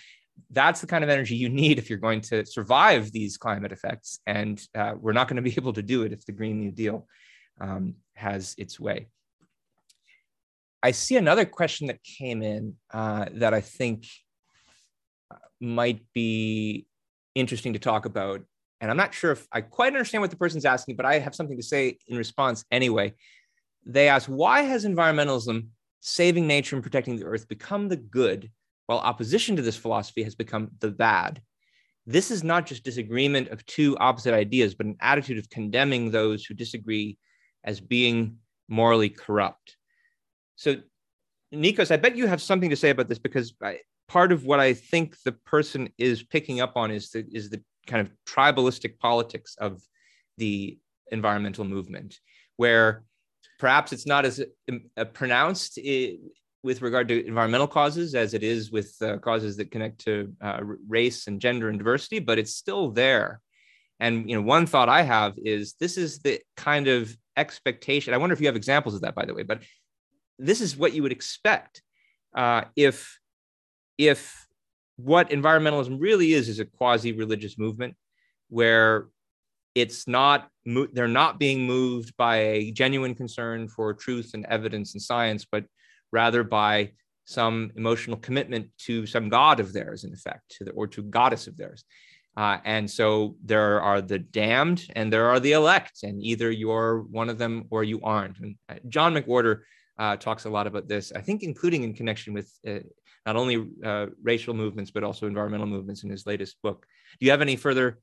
That's 0.51 0.81
the 0.81 0.87
kind 0.87 1.05
of 1.05 1.11
energy 1.11 1.37
you 1.37 1.49
need 1.49 1.79
if 1.79 1.89
you're 1.89 1.99
going 1.99 2.21
to 2.23 2.45
survive 2.45 3.13
these 3.13 3.37
climate 3.37 3.73
effects. 3.73 4.21
And 4.27 4.63
uh, 4.75 4.95
we're 4.99 5.13
not 5.13 5.29
going 5.29 5.37
to 5.37 5.43
be 5.43 5.51
able 5.57 5.73
to 5.75 5.83
do 5.83 6.03
it 6.03 6.13
if 6.13 6.25
the 6.25 6.33
Green 6.33 6.61
New 6.61 6.71
Deal 6.71 7.07
um, 7.61 7.95
has 8.15 8.55
its 8.59 8.79
way. 8.79 9.09
I 10.83 10.93
see 10.93 11.17
another 11.17 11.45
question 11.45 11.89
that 11.89 12.03
came 12.03 12.43
in 12.43 12.75
uh, 12.93 13.27
that 13.35 13.55
I 13.55 13.61
think 13.61 14.07
might 15.61 16.01
be 16.13 16.87
interesting 17.35 17.73
to 17.73 17.79
talk 17.79 18.05
about. 18.05 18.43
And 18.81 18.91
I'm 18.91 18.97
not 18.97 19.15
sure 19.15 19.33
if 19.33 19.47
I 19.51 19.63
quite 19.63 19.95
understand 19.95 20.21
what 20.21 20.31
the 20.31 20.37
person's 20.37 20.65
asking, 20.65 20.97
but 20.97 21.07
I 21.07 21.19
have 21.19 21.35
something 21.35 21.57
to 21.57 21.63
say 21.63 21.99
in 22.07 22.17
response 22.17 22.65
anyway. 22.71 23.15
They 23.85 24.09
ask, 24.09 24.29
why 24.29 24.63
has 24.63 24.85
environmentalism, 24.85 25.69
saving 26.01 26.47
nature 26.47 26.77
and 26.77 26.83
protecting 26.83 27.17
the 27.17 27.25
earth, 27.25 27.49
become 27.49 27.89
the 27.89 27.97
good, 27.97 28.51
while 28.87 28.99
opposition 28.99 29.57
to 29.57 29.63
this 29.63 29.77
philosophy 29.77 30.23
has 30.25 30.35
become 30.35 30.71
the 30.81 30.91
bad? 30.91 31.41
This 32.07 32.31
is 32.31 32.45
not 32.45 32.67
just 32.67 32.85
disagreement 32.85 33.49
of 33.49 33.65
two 33.67 33.97
opposite 33.99 34.35
ideas, 34.35 34.75
but 34.75 34.87
an 34.87 34.97
attitude 35.01 35.39
of 35.39 35.51
condemning 35.51 36.11
those 36.11 36.45
who 36.45 36.55
disagree 36.55 37.19
as 37.67 37.81
being 37.81 38.39
morally 38.69 39.11
corrupt. 39.11 39.77
So, 40.55 40.77
Nikos, 41.55 41.91
I 41.91 41.97
bet 41.97 42.17
you 42.17 42.27
have 42.27 42.41
something 42.41 42.71
to 42.71 42.77
say 42.77 42.91
about 42.91 43.09
this 43.09 43.19
because 43.19 43.55
I, 43.63 43.81
part 44.09 44.33
of 44.33 44.45
what 44.45 44.61
I 44.61 44.73
think 44.73 45.17
the 45.25 45.33
person 45.33 45.91
is 45.99 46.23
picking 46.23 46.61
up 46.61 46.77
on 46.77 46.91
is 46.91 47.11
the 47.11 47.27
is 47.31 47.51
the 47.51 47.63
kind 47.87 48.01
of 48.01 48.13
tribalistic 48.27 48.99
politics 48.99 49.57
of 49.59 49.81
the 50.39 50.79
environmental 51.13 51.65
movement, 51.65 52.19
where 52.57 53.05
perhaps 53.59 53.93
it's 53.93 54.07
not 54.07 54.25
as 54.25 54.43
uh, 54.97 55.05
pronounced 55.05 55.79
with 56.63 56.83
regard 56.83 57.09
to 57.09 57.27
environmental 57.27 57.69
causes 57.69 58.15
as 58.15 58.35
it 58.35 58.43
is 58.43 58.73
with 58.73 58.95
uh, 59.01 59.19
causes 59.19 59.57
that 59.57 59.71
connect 59.71 60.01
to 60.01 60.33
uh, 60.41 60.61
race 60.89 61.29
and 61.29 61.41
gender 61.41 61.69
and 61.69 61.79
diversity, 61.79 62.19
but 62.19 62.39
it's 62.39 62.55
still 62.55 62.91
there. 62.91 63.41
And 64.01 64.29
you 64.29 64.37
know, 64.37 64.43
one 64.43 64.67
thought 64.67 64.89
I 64.89 65.03
have 65.03 65.35
is 65.37 65.75
this 65.81 65.97
is 65.97 66.19
the 66.19 66.41
kind 66.57 66.89
of 66.89 67.17
expectation. 67.37 68.15
I 68.15 68.19
wonder 68.19 68.33
if 68.33 68.41
you 68.41 68.47
have 68.47 68.57
examples 68.57 68.95
of 68.95 69.03
that, 69.03 69.15
by 69.15 69.25
the 69.25 69.35
way. 69.35 69.43
But 69.43 69.63
this 70.39 70.61
is 70.61 70.77
what 70.77 70.93
you 70.93 71.03
would 71.03 71.13
expect 71.13 71.83
uh, 72.37 72.65
if 72.77 73.19
if 73.99 74.47
what 74.97 75.31
environmentalism 75.31 75.97
really 76.01 76.33
is 76.33 76.49
is 76.49 76.59
a 76.59 76.65
quasi-religious 76.65 77.59
movement 77.59 77.95
where 78.49 79.09
it's 79.75 80.09
not 80.09 80.49
they're 80.93 81.09
not 81.09 81.39
being 81.39 81.67
moved 81.67 82.17
by 82.17 82.37
a 82.37 82.71
genuine 82.73 83.15
concern 83.15 83.69
for 83.69 83.93
truth 83.93 84.33
and 84.35 84.47
evidence 84.47 84.95
and 84.95 85.03
science 85.03 85.47
but 85.51 85.65
rather 86.13 86.43
by 86.43 86.91
some 87.25 87.71
emotional 87.77 88.17
commitment 88.17 88.69
to 88.79 89.05
some 89.07 89.29
god 89.29 89.61
of 89.61 89.73
theirs 89.73 90.05
in 90.05 90.13
effect 90.13 90.43
to 90.49 90.65
the, 90.65 90.71
or 90.73 90.87
to 90.87 91.03
goddess 91.03 91.47
of 91.47 91.57
theirs 91.57 91.85
uh, 92.37 92.59
and 92.65 92.91
so 92.91 93.37
there 93.43 93.81
are 93.81 94.03
the 94.03 94.19
damned 94.19 94.87
and 94.95 95.11
there 95.11 95.27
are 95.27 95.41
the 95.41 95.53
elect, 95.53 96.03
and 96.03 96.23
either 96.23 96.51
you're 96.51 97.01
one 97.01 97.31
of 97.31 97.39
them 97.39 97.65
or 97.71 97.83
you 97.83 98.01
aren't. 98.03 98.39
And 98.39 98.57
uh, 98.69 98.75
John 98.89 99.15
McWhorter 99.15 99.61
uh, 99.99 100.17
talks 100.17 100.45
a 100.45 100.51
lot 100.51 100.67
about 100.67 100.87
this, 100.87 101.13
I 101.13 101.23
think, 101.23 101.43
including 101.43 101.83
in 101.83 101.95
connection 101.95 102.35
with 102.35 102.53
uh, 102.69 102.81
not 103.25 103.37
only 103.37 103.67
uh, 103.83 104.07
racial 104.23 104.53
movements, 104.53 104.91
but 104.91 105.03
also 105.03 105.27
environmental 105.27 105.67
movements 105.67 106.05
in 106.05 106.11
his 106.11 106.27
latest 106.27 106.61
book. 106.63 106.87
Do 107.19 107.25
you 107.25 107.33
have 107.33 107.41
any 107.41 107.57
further 107.57 108.01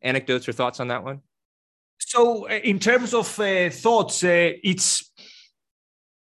anecdotes 0.00 0.48
or 0.48 0.52
thoughts 0.52 0.80
on 0.80 0.88
that 0.88 1.04
one? 1.04 1.20
So, 1.98 2.48
uh, 2.48 2.54
in 2.54 2.78
terms 2.78 3.12
of 3.12 3.26
thoughts, 3.26 4.24
it's 4.24 5.12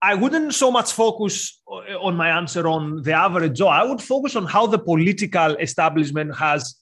I 0.01 0.15
wouldn't 0.15 0.53
so 0.53 0.71
much 0.71 0.93
focus 0.93 1.61
on 1.67 2.15
my 2.15 2.29
answer 2.29 2.69
on 2.69 3.01
the 3.03 3.11
average 3.11 3.57
Joe. 3.57 3.67
I 3.67 3.83
would 3.83 4.01
focus 4.01 4.37
on 4.37 4.45
how 4.45 4.65
the 4.65 4.79
political 4.79 5.57
establishment 5.57 6.37
has 6.37 6.79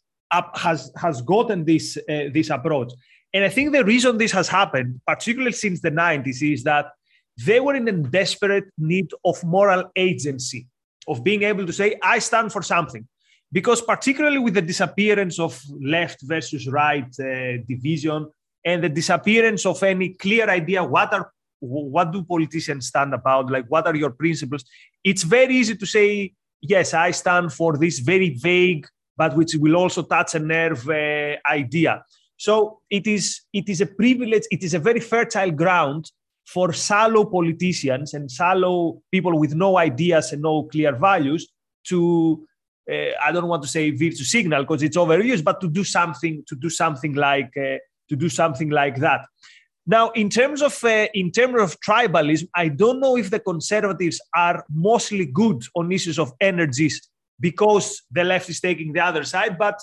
has 0.55 0.91
has 0.97 1.21
gotten 1.21 1.65
this 1.65 1.97
uh, 1.97 2.25
this 2.33 2.49
approach. 2.49 2.91
And 3.33 3.43
I 3.43 3.49
think 3.49 3.71
the 3.71 3.83
reason 3.83 4.17
this 4.17 4.31
has 4.31 4.47
happened, 4.47 5.01
particularly 5.05 5.51
since 5.51 5.81
the 5.81 5.91
90s, 5.91 6.41
is 6.41 6.63
that 6.63 6.91
they 7.45 7.59
were 7.59 7.75
in 7.75 7.87
a 7.87 7.91
desperate 7.91 8.65
need 8.77 9.11
of 9.23 9.43
moral 9.43 9.91
agency, 9.95 10.67
of 11.07 11.23
being 11.23 11.43
able 11.43 11.65
to 11.65 11.73
say, 11.73 11.99
I 12.01 12.19
stand 12.19 12.51
for 12.51 12.63
something. 12.63 13.07
Because, 13.51 13.81
particularly 13.81 14.39
with 14.39 14.55
the 14.55 14.61
disappearance 14.61 15.39
of 15.39 15.61
left 15.79 16.19
versus 16.23 16.67
right 16.67 17.07
uh, 17.19 17.57
division 17.67 18.27
and 18.67 18.83
the 18.83 18.89
disappearance 18.89 19.65
of 19.65 19.81
any 19.83 20.09
clear 20.09 20.49
idea 20.49 20.83
what 20.83 21.13
are 21.13 21.31
what 21.59 22.11
do 22.11 22.23
politicians 22.23 22.87
stand 22.87 23.13
about 23.13 23.49
like 23.49 23.65
what 23.67 23.87
are 23.87 23.95
your 23.95 24.11
principles 24.11 24.63
it's 25.03 25.23
very 25.23 25.55
easy 25.55 25.75
to 25.75 25.87
say 25.87 26.31
yes 26.61 26.93
i 26.93 27.09
stand 27.09 27.51
for 27.51 27.77
this 27.77 27.97
very 27.99 28.29
vague 28.35 28.85
but 29.17 29.35
which 29.35 29.55
will 29.55 29.75
also 29.75 30.03
touch 30.03 30.35
a 30.35 30.39
nerve 30.39 30.87
uh, 30.89 31.35
idea. 31.49 32.03
So 32.37 32.81
it 32.89 33.07
is 33.07 33.41
it 33.51 33.67
is 33.67 33.81
a 33.81 33.87
privilege 33.87 34.43
it 34.51 34.63
is 34.63 34.73
a 34.73 34.79
very 34.79 34.99
fertile 34.99 35.51
ground 35.51 36.11
for 36.45 36.71
shallow 36.71 37.25
politicians 37.25 38.13
and 38.13 38.31
shallow 38.31 39.01
people 39.11 39.37
with 39.37 39.53
no 39.53 39.77
ideas 39.77 40.31
and 40.31 40.41
no 40.41 40.63
clear 40.63 40.95
values 40.95 41.47
to 41.87 42.47
uh, 42.89 43.11
i 43.21 43.31
don't 43.33 43.47
want 43.47 43.61
to 43.61 43.67
say 43.67 43.89
virtue 43.89 44.23
signal 44.23 44.63
because 44.63 44.81
it's 44.83 44.95
overused 44.95 45.43
but 45.43 45.59
to 45.59 45.67
do 45.67 45.83
something 45.83 46.43
to 46.47 46.55
do 46.55 46.69
something 46.69 47.15
like 47.15 47.51
uh, 47.57 47.77
to 48.09 48.15
do 48.15 48.29
something 48.29 48.69
like 48.69 48.97
that. 48.97 49.25
Now, 49.85 50.09
in 50.11 50.29
terms 50.29 50.61
of 50.61 50.83
uh, 50.83 51.07
in 51.13 51.31
terms 51.31 51.61
of 51.61 51.79
tribalism, 51.79 52.49
I 52.53 52.67
don't 52.67 52.99
know 52.99 53.15
if 53.15 53.29
the 53.29 53.39
conservatives 53.39 54.19
are 54.35 54.65
mostly 54.69 55.25
good 55.25 55.63
on 55.75 55.91
issues 55.91 56.19
of 56.19 56.33
energies 56.41 57.07
because 57.39 58.01
the 58.11 58.23
left 58.23 58.49
is 58.49 58.59
taking 58.59 58.93
the 58.93 58.99
other 58.99 59.23
side, 59.23 59.57
but 59.57 59.79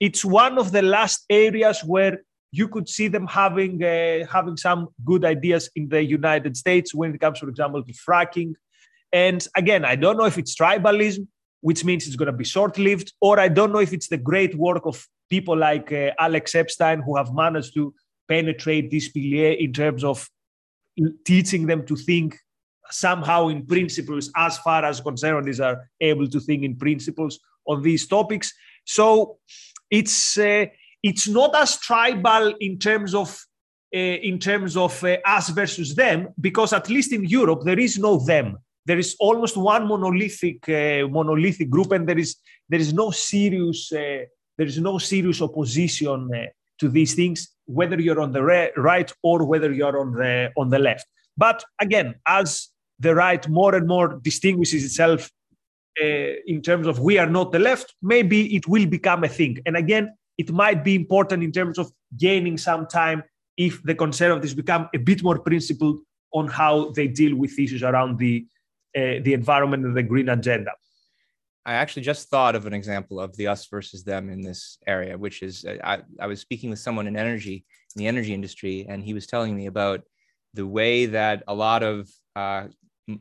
it's 0.00 0.24
one 0.24 0.58
of 0.58 0.72
the 0.72 0.82
last 0.82 1.24
areas 1.30 1.80
where 1.84 2.22
you 2.50 2.68
could 2.68 2.88
see 2.88 3.08
them 3.08 3.26
having 3.26 3.82
uh, 3.82 4.26
having 4.26 4.56
some 4.56 4.88
good 5.04 5.24
ideas 5.24 5.70
in 5.76 5.88
the 5.88 6.02
United 6.02 6.56
States 6.56 6.94
when 6.94 7.14
it 7.14 7.20
comes, 7.20 7.38
for 7.38 7.48
example, 7.48 7.82
to 7.82 7.92
fracking. 7.92 8.54
And 9.12 9.46
again, 9.54 9.84
I 9.84 9.96
don't 9.96 10.16
know 10.16 10.24
if 10.24 10.38
it's 10.38 10.54
tribalism, 10.54 11.26
which 11.60 11.84
means 11.84 12.06
it's 12.06 12.16
going 12.16 12.32
to 12.32 12.32
be 12.32 12.44
short-lived, 12.44 13.12
or 13.20 13.38
I 13.38 13.48
don't 13.48 13.72
know 13.72 13.80
if 13.80 13.92
it's 13.92 14.08
the 14.08 14.18
great 14.18 14.54
work 14.54 14.86
of 14.86 15.06
people 15.28 15.56
like 15.56 15.92
uh, 15.92 16.12
Alex 16.18 16.54
Epstein 16.54 17.02
who 17.02 17.16
have 17.16 17.34
managed 17.34 17.74
to 17.74 17.94
penetrate 18.28 18.90
this 18.90 19.10
pilier 19.10 19.52
in 19.58 19.72
terms 19.72 20.04
of 20.04 20.28
teaching 21.24 21.66
them 21.66 21.84
to 21.86 21.96
think 21.96 22.38
somehow 22.90 23.48
in 23.48 23.66
principles 23.66 24.30
as 24.36 24.58
far 24.58 24.84
as 24.84 25.00
conservatives 25.00 25.60
are 25.60 25.88
able 26.00 26.28
to 26.28 26.40
think 26.40 26.62
in 26.62 26.76
principles 26.76 27.38
on 27.66 27.82
these 27.82 28.06
topics 28.06 28.52
so 28.84 29.38
it's 29.90 30.38
uh, 30.38 30.66
it's 31.02 31.28
not 31.28 31.54
as 31.54 31.78
tribal 31.78 32.54
in 32.60 32.78
terms 32.78 33.14
of 33.14 33.28
uh, 33.94 33.98
in 33.98 34.38
terms 34.38 34.76
of 34.76 35.02
uh, 35.04 35.16
us 35.24 35.48
versus 35.50 35.94
them 35.94 36.28
because 36.40 36.72
at 36.72 36.88
least 36.88 37.12
in 37.12 37.24
europe 37.24 37.62
there 37.64 37.78
is 37.78 37.98
no 37.98 38.18
them 38.18 38.56
there 38.86 38.98
is 38.98 39.16
almost 39.20 39.56
one 39.56 39.86
monolithic 39.86 40.68
uh, 40.68 41.06
monolithic 41.08 41.70
group 41.70 41.92
and 41.92 42.08
there 42.08 42.18
is 42.18 42.36
there 42.68 42.80
is 42.80 42.92
no 42.92 43.10
serious 43.10 43.92
uh, 43.92 44.24
there 44.58 44.66
is 44.66 44.78
no 44.78 44.98
serious 44.98 45.40
opposition 45.40 46.28
uh, 46.34 46.46
to 46.80 46.88
these 46.88 47.14
things, 47.14 47.48
whether 47.66 48.00
you're 48.00 48.20
on 48.20 48.32
the 48.32 48.42
right 48.42 49.12
or 49.22 49.44
whether 49.44 49.72
you're 49.72 49.98
on 49.98 50.12
the 50.12 50.50
on 50.56 50.68
the 50.70 50.78
left. 50.78 51.06
But 51.36 51.64
again, 51.80 52.16
as 52.26 52.68
the 52.98 53.14
right 53.14 53.46
more 53.48 53.74
and 53.74 53.86
more 53.86 54.18
distinguishes 54.22 54.84
itself 54.84 55.30
uh, 56.02 56.32
in 56.46 56.62
terms 56.62 56.86
of 56.86 56.98
we 56.98 57.18
are 57.18 57.28
not 57.28 57.52
the 57.52 57.58
left, 57.58 57.94
maybe 58.02 58.54
it 58.54 58.68
will 58.68 58.86
become 58.86 59.24
a 59.24 59.28
thing. 59.28 59.58
And 59.66 59.76
again, 59.76 60.14
it 60.36 60.50
might 60.52 60.84
be 60.84 60.94
important 60.94 61.42
in 61.42 61.52
terms 61.52 61.78
of 61.78 61.90
gaining 62.16 62.56
some 62.56 62.86
time 62.86 63.22
if 63.56 63.82
the 63.82 63.94
conservatives 63.94 64.54
become 64.54 64.88
a 64.94 64.98
bit 64.98 65.22
more 65.22 65.38
principled 65.38 65.98
on 66.32 66.46
how 66.46 66.90
they 66.90 67.08
deal 67.08 67.34
with 67.36 67.58
issues 67.58 67.82
around 67.82 68.18
the 68.18 68.46
uh, 68.96 69.20
the 69.22 69.34
environment 69.34 69.84
and 69.84 69.96
the 69.96 70.02
green 70.02 70.28
agenda. 70.28 70.70
I 71.66 71.74
actually 71.74 72.02
just 72.02 72.30
thought 72.30 72.54
of 72.54 72.66
an 72.66 72.72
example 72.72 73.20
of 73.20 73.36
the 73.36 73.48
us 73.48 73.66
versus 73.66 74.02
them 74.02 74.30
in 74.30 74.40
this 74.40 74.78
area, 74.86 75.18
which 75.18 75.42
is 75.42 75.64
uh, 75.64 75.76
I, 75.84 75.98
I 76.18 76.26
was 76.26 76.40
speaking 76.40 76.70
with 76.70 76.78
someone 76.78 77.06
in 77.06 77.16
energy, 77.16 77.66
in 77.94 78.00
the 78.00 78.06
energy 78.06 78.32
industry, 78.32 78.86
and 78.88 79.02
he 79.02 79.12
was 79.12 79.26
telling 79.26 79.54
me 79.54 79.66
about 79.66 80.00
the 80.54 80.66
way 80.66 81.06
that 81.06 81.42
a 81.46 81.54
lot 81.54 81.82
of 81.82 82.08
uh, 82.34 82.68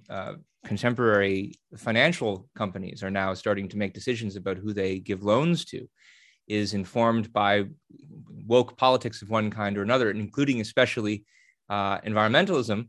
uh, 0.09 0.34
contemporary 0.65 1.53
financial 1.77 2.49
companies 2.55 3.03
are 3.03 3.11
now 3.11 3.34
starting 3.34 3.69
to 3.69 3.77
make 3.77 3.93
decisions 3.93 4.35
about 4.35 4.57
who 4.57 4.73
they 4.73 4.99
give 4.99 5.23
loans 5.23 5.65
to 5.65 5.88
is 6.47 6.73
informed 6.73 7.31
by 7.34 7.65
woke 8.45 8.77
politics 8.77 9.22
of 9.22 9.30
one 9.30 9.49
kind 9.51 9.77
or 9.77 9.81
another, 9.81 10.11
including 10.11 10.61
especially 10.61 11.26
uh, 11.69 11.99
environmentalism. 12.01 12.88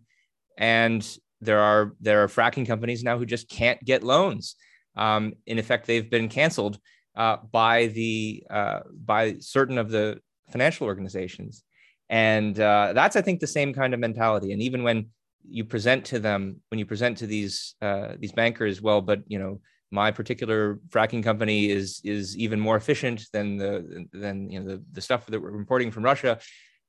And 0.56 1.06
there 1.40 1.60
are 1.60 1.94
there 2.00 2.22
are 2.22 2.28
fracking 2.28 2.66
companies 2.66 3.04
now 3.04 3.18
who 3.18 3.26
just 3.26 3.48
can't 3.48 3.82
get 3.84 4.02
loans 4.02 4.56
um, 4.98 5.34
in 5.46 5.58
effect, 5.58 5.86
they've 5.86 6.10
been 6.10 6.28
canceled 6.28 6.78
uh, 7.16 7.38
by 7.50 7.86
the 7.86 8.44
uh, 8.50 8.80
by 8.92 9.36
certain 9.38 9.78
of 9.78 9.90
the 9.90 10.20
financial 10.50 10.86
organizations, 10.86 11.62
and 12.10 12.58
uh, 12.58 12.92
that's 12.94 13.16
I 13.16 13.22
think 13.22 13.40
the 13.40 13.46
same 13.46 13.72
kind 13.72 13.94
of 13.94 14.00
mentality. 14.00 14.52
And 14.52 14.60
even 14.60 14.82
when 14.82 15.10
you 15.48 15.64
present 15.64 16.04
to 16.06 16.18
them, 16.18 16.60
when 16.68 16.78
you 16.78 16.86
present 16.86 17.18
to 17.18 17.26
these 17.26 17.74
uh, 17.80 18.14
these 18.18 18.32
bankers, 18.32 18.80
well, 18.82 19.00
but 19.00 19.20
you 19.26 19.38
know, 19.38 19.60
my 19.90 20.10
particular 20.10 20.78
fracking 20.90 21.22
company 21.22 21.70
is 21.70 22.00
is 22.04 22.36
even 22.36 22.60
more 22.60 22.76
efficient 22.76 23.26
than 23.32 23.56
the 23.56 24.06
than 24.12 24.50
you 24.50 24.60
know 24.60 24.66
the, 24.68 24.82
the 24.92 25.00
stuff 25.00 25.26
that 25.26 25.40
we're 25.40 25.54
importing 25.54 25.90
from 25.90 26.04
Russia. 26.04 26.38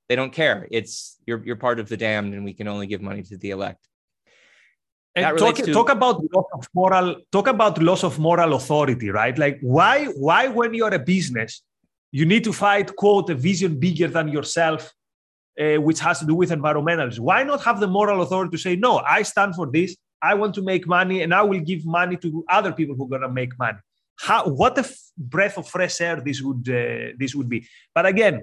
They 0.08 0.16
don't 0.16 0.34
care. 0.34 0.68
It's 0.72 1.18
you're 1.26 1.44
you're 1.46 1.56
part 1.56 1.80
of 1.80 1.88
the 1.88 1.98
damned, 1.98 2.34
and 2.34 2.44
we 2.44 2.54
can 2.54 2.68
only 2.68 2.88
give 2.88 3.02
money 3.02 3.24
to 3.24 3.38
the 3.38 3.52
elect. 3.52 3.88
And 5.16 5.38
talk, 5.38 5.56
to... 5.56 5.74
talk 5.74 5.90
about 5.90 6.22
loss 6.34 6.46
of 6.54 6.68
moral 6.74 7.16
talk 7.32 7.48
about 7.48 7.82
loss 7.82 8.04
of 8.04 8.20
moral 8.20 8.54
authority 8.54 9.10
right 9.10 9.38
like 9.38 9.58
why 9.62 10.06
why 10.06 10.48
when 10.48 10.74
you're 10.74 10.94
a 10.94 11.00
business 11.00 11.64
you 12.12 12.26
need 12.26 12.44
to 12.44 12.54
fight 12.54 12.96
quote 12.96 13.30
a 13.32 13.36
vision 13.36 13.80
bigger 13.80 14.08
than 14.08 14.28
yourself 14.28 14.94
uh, 15.60 15.82
which 15.82 16.00
has 16.00 16.20
to 16.20 16.26
do 16.26 16.36
with 16.36 16.50
environmentalism 16.52 17.20
why 17.20 17.44
not 17.44 17.62
have 17.64 17.80
the 17.80 17.88
moral 17.88 18.22
authority 18.22 18.52
to 18.52 18.62
say 18.62 18.76
no 18.76 18.98
i 19.00 19.22
stand 19.22 19.56
for 19.56 19.68
this 19.68 19.96
i 20.22 20.34
want 20.34 20.54
to 20.54 20.62
make 20.62 20.88
money 20.88 21.22
and 21.22 21.34
i 21.34 21.42
will 21.42 21.60
give 21.60 21.86
money 21.86 22.18
to 22.18 22.46
other 22.50 22.72
people 22.72 22.96
who 22.96 23.06
are 23.06 23.10
going 23.10 23.22
to 23.22 23.30
make 23.30 23.58
money 23.60 23.78
how 24.18 24.48
what 24.48 24.78
a 24.78 24.82
f- 24.82 24.98
breath 25.18 25.58
of 25.58 25.68
fresh 25.68 26.02
air 26.02 26.22
this 26.22 26.42
would 26.42 26.68
uh, 26.70 27.14
this 27.18 27.36
would 27.36 27.50
be 27.50 27.68
but 27.94 28.06
again 28.06 28.42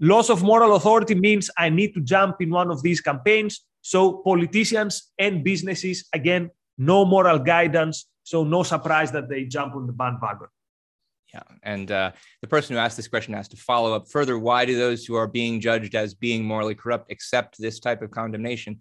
loss 0.00 0.28
of 0.28 0.42
moral 0.42 0.74
authority 0.74 1.14
means 1.14 1.50
i 1.56 1.68
need 1.68 1.92
to 1.94 2.00
jump 2.00 2.40
in 2.40 2.50
one 2.50 2.70
of 2.70 2.82
these 2.82 3.00
campaigns 3.00 3.64
so 3.84 4.24
politicians 4.24 5.12
and 5.18 5.44
businesses, 5.44 6.08
again, 6.14 6.50
no 6.78 7.04
moral 7.04 7.38
guidance. 7.38 8.08
So 8.22 8.42
no 8.42 8.62
surprise 8.62 9.12
that 9.12 9.28
they 9.28 9.44
jump 9.44 9.74
on 9.74 9.86
the 9.86 9.92
bandwagon. 9.92 10.48
Yeah. 11.34 11.42
And 11.64 11.90
uh, 11.90 12.12
the 12.42 12.46
person 12.46 12.76
who 12.76 12.80
asked 12.80 12.96
this 12.96 13.08
question 13.08 13.34
has 13.34 13.48
to 13.48 13.56
follow 13.56 13.92
up 13.92 14.08
further. 14.08 14.38
Why 14.38 14.64
do 14.64 14.78
those 14.78 15.04
who 15.04 15.16
are 15.16 15.26
being 15.26 15.60
judged 15.60 15.96
as 15.96 16.14
being 16.14 16.44
morally 16.44 16.76
corrupt 16.76 17.10
accept 17.10 17.56
this 17.58 17.80
type 17.80 18.02
of 18.02 18.12
condemnation? 18.12 18.78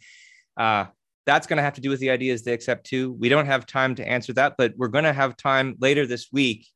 Uh, 0.55 0.85
that's 1.25 1.47
going 1.47 1.57
to 1.57 1.63
have 1.63 1.73
to 1.73 1.81
do 1.81 1.89
with 1.89 1.99
the 1.99 2.11
ideas 2.11 2.43
they 2.43 2.53
accept 2.53 2.85
too. 2.85 3.13
We 3.13 3.27
don't 3.27 3.47
have 3.47 3.65
time 3.65 3.95
to 3.95 4.07
answer 4.07 4.33
that, 4.33 4.53
but 4.55 4.73
we're 4.77 4.89
going 4.89 5.05
to 5.05 5.13
have 5.13 5.35
time 5.35 5.77
later 5.79 6.05
this 6.05 6.27
week 6.31 6.67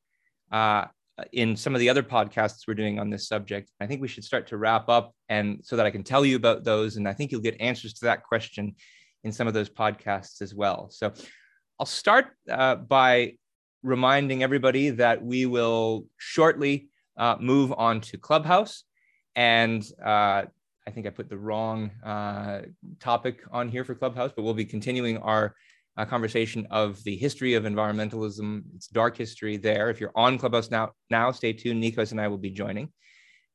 uh, 0.50 0.86
in 1.32 1.54
some 1.54 1.76
of 1.76 1.80
the 1.80 1.90
other 1.90 2.02
podcasts 2.02 2.66
we're 2.66 2.74
doing 2.74 2.98
on 2.98 3.08
this 3.08 3.28
subject. 3.28 3.70
I 3.80 3.86
think 3.86 4.00
we 4.00 4.08
should 4.08 4.24
start 4.24 4.48
to 4.48 4.56
wrap 4.56 4.88
up 4.88 5.14
and 5.28 5.60
so 5.62 5.76
that 5.76 5.86
I 5.86 5.92
can 5.92 6.02
tell 6.02 6.24
you 6.24 6.34
about 6.34 6.64
those. 6.64 6.96
And 6.96 7.06
I 7.06 7.12
think 7.12 7.30
you'll 7.30 7.40
get 7.40 7.60
answers 7.60 7.94
to 7.94 8.06
that 8.06 8.24
question 8.24 8.74
in 9.22 9.30
some 9.30 9.46
of 9.46 9.54
those 9.54 9.70
podcasts 9.70 10.42
as 10.42 10.56
well. 10.56 10.88
So 10.90 11.12
I'll 11.78 11.86
start 11.86 12.32
uh, 12.50 12.74
by 12.74 13.34
reminding 13.82 14.42
everybody 14.42 14.90
that 14.90 15.22
we 15.22 15.46
will 15.46 16.06
shortly 16.16 16.88
uh, 17.16 17.36
move 17.40 17.72
on 17.76 18.00
to 18.00 18.18
Clubhouse. 18.18 18.84
And 19.36 19.82
uh, 20.04 20.44
I 20.86 20.90
think 20.90 21.06
I 21.06 21.10
put 21.10 21.28
the 21.28 21.38
wrong 21.38 21.90
uh, 22.04 22.62
topic 23.00 23.42
on 23.52 23.68
here 23.68 23.84
for 23.84 23.94
Clubhouse, 23.94 24.32
but 24.34 24.42
we'll 24.42 24.54
be 24.54 24.64
continuing 24.64 25.18
our 25.18 25.54
a 25.98 26.06
conversation 26.06 26.64
of 26.70 27.02
the 27.02 27.16
history 27.16 27.54
of 27.54 27.64
environmentalism, 27.64 28.62
its 28.76 28.86
dark 28.86 29.16
history 29.16 29.56
there. 29.56 29.90
If 29.90 30.00
you're 30.00 30.12
on 30.14 30.38
Clubhouse 30.38 30.70
now, 30.70 30.92
now 31.10 31.32
stay 31.32 31.52
tuned. 31.52 31.82
Nikos 31.82 32.12
and 32.12 32.20
I 32.20 32.28
will 32.28 32.38
be 32.38 32.50
joining. 32.50 32.92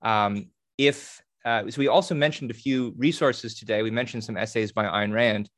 Um, 0.02 0.50
if 0.78 1.22
uh, 1.46 1.70
so, 1.70 1.80
we 1.80 1.88
also 1.88 2.14
mentioned 2.14 2.52
a 2.52 2.54
few 2.54 2.94
resources 2.98 3.58
today. 3.58 3.82
We 3.82 3.92
mentioned 3.92 4.26
some 4.26 4.38
essays 4.38 4.74
by 4.74 4.86
Ayn 4.86 5.14
Rand. 5.14 5.50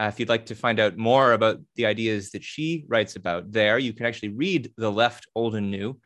Uh, 0.00 0.06
if 0.06 0.18
you'd 0.18 0.30
like 0.30 0.46
to 0.46 0.54
find 0.54 0.80
out 0.80 0.96
more 0.96 1.34
about 1.34 1.58
the 1.76 1.84
ideas 1.84 2.30
that 2.30 2.42
she 2.42 2.86
writes 2.88 3.16
about 3.16 3.52
there, 3.52 3.78
you 3.78 3.92
can 3.92 4.06
actually 4.06 4.30
read 4.30 4.72
The 4.78 4.90
Left, 4.90 5.26
Old 5.34 5.54
and 5.54 5.70
New 5.70 6.00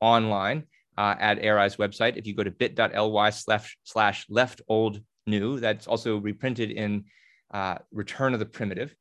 online 0.00 0.62
uh, 0.96 1.16
at 1.18 1.44
ARI's 1.44 1.74
website. 1.74 2.16
If 2.16 2.28
you 2.28 2.34
go 2.34 2.44
to 2.44 2.52
bit.ly 2.52 3.30
slash, 3.30 4.26
left, 4.28 4.62
old, 4.68 5.00
new, 5.26 5.58
that's 5.58 5.88
also 5.88 6.18
reprinted 6.18 6.70
in 6.70 7.06
uh, 7.52 7.78
Return 7.90 8.34
of 8.34 8.38
the 8.38 8.46
Primitive. 8.46 8.94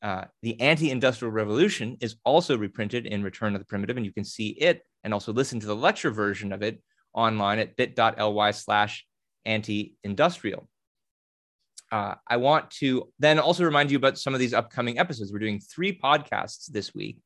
Uh, 0.00 0.24
the 0.42 0.60
anti-industrial 0.60 1.32
revolution 1.32 1.96
is 2.00 2.14
also 2.24 2.56
reprinted 2.56 3.06
in 3.06 3.24
Return 3.24 3.54
of 3.54 3.60
the 3.60 3.66
Primitive, 3.66 3.96
and 3.96 4.06
you 4.06 4.12
can 4.12 4.24
see 4.24 4.50
it 4.50 4.82
and 5.02 5.12
also 5.12 5.32
listen 5.32 5.58
to 5.58 5.66
the 5.66 5.76
lecture 5.76 6.12
version 6.12 6.52
of 6.52 6.62
it 6.62 6.80
online 7.14 7.58
at 7.58 7.76
bit.ly 7.76 8.50
slash 8.52 9.04
anti-industrial. 9.44 10.68
Uh, 11.92 12.14
I 12.26 12.38
want 12.38 12.70
to 12.70 13.12
then 13.18 13.38
also 13.38 13.64
remind 13.64 13.90
you 13.90 13.98
about 13.98 14.18
some 14.18 14.32
of 14.32 14.40
these 14.40 14.54
upcoming 14.54 14.98
episodes. 14.98 15.30
We're 15.30 15.38
doing 15.40 15.60
three 15.60 15.96
podcasts 15.96 16.66
this 16.66 16.94
week. 16.94 17.18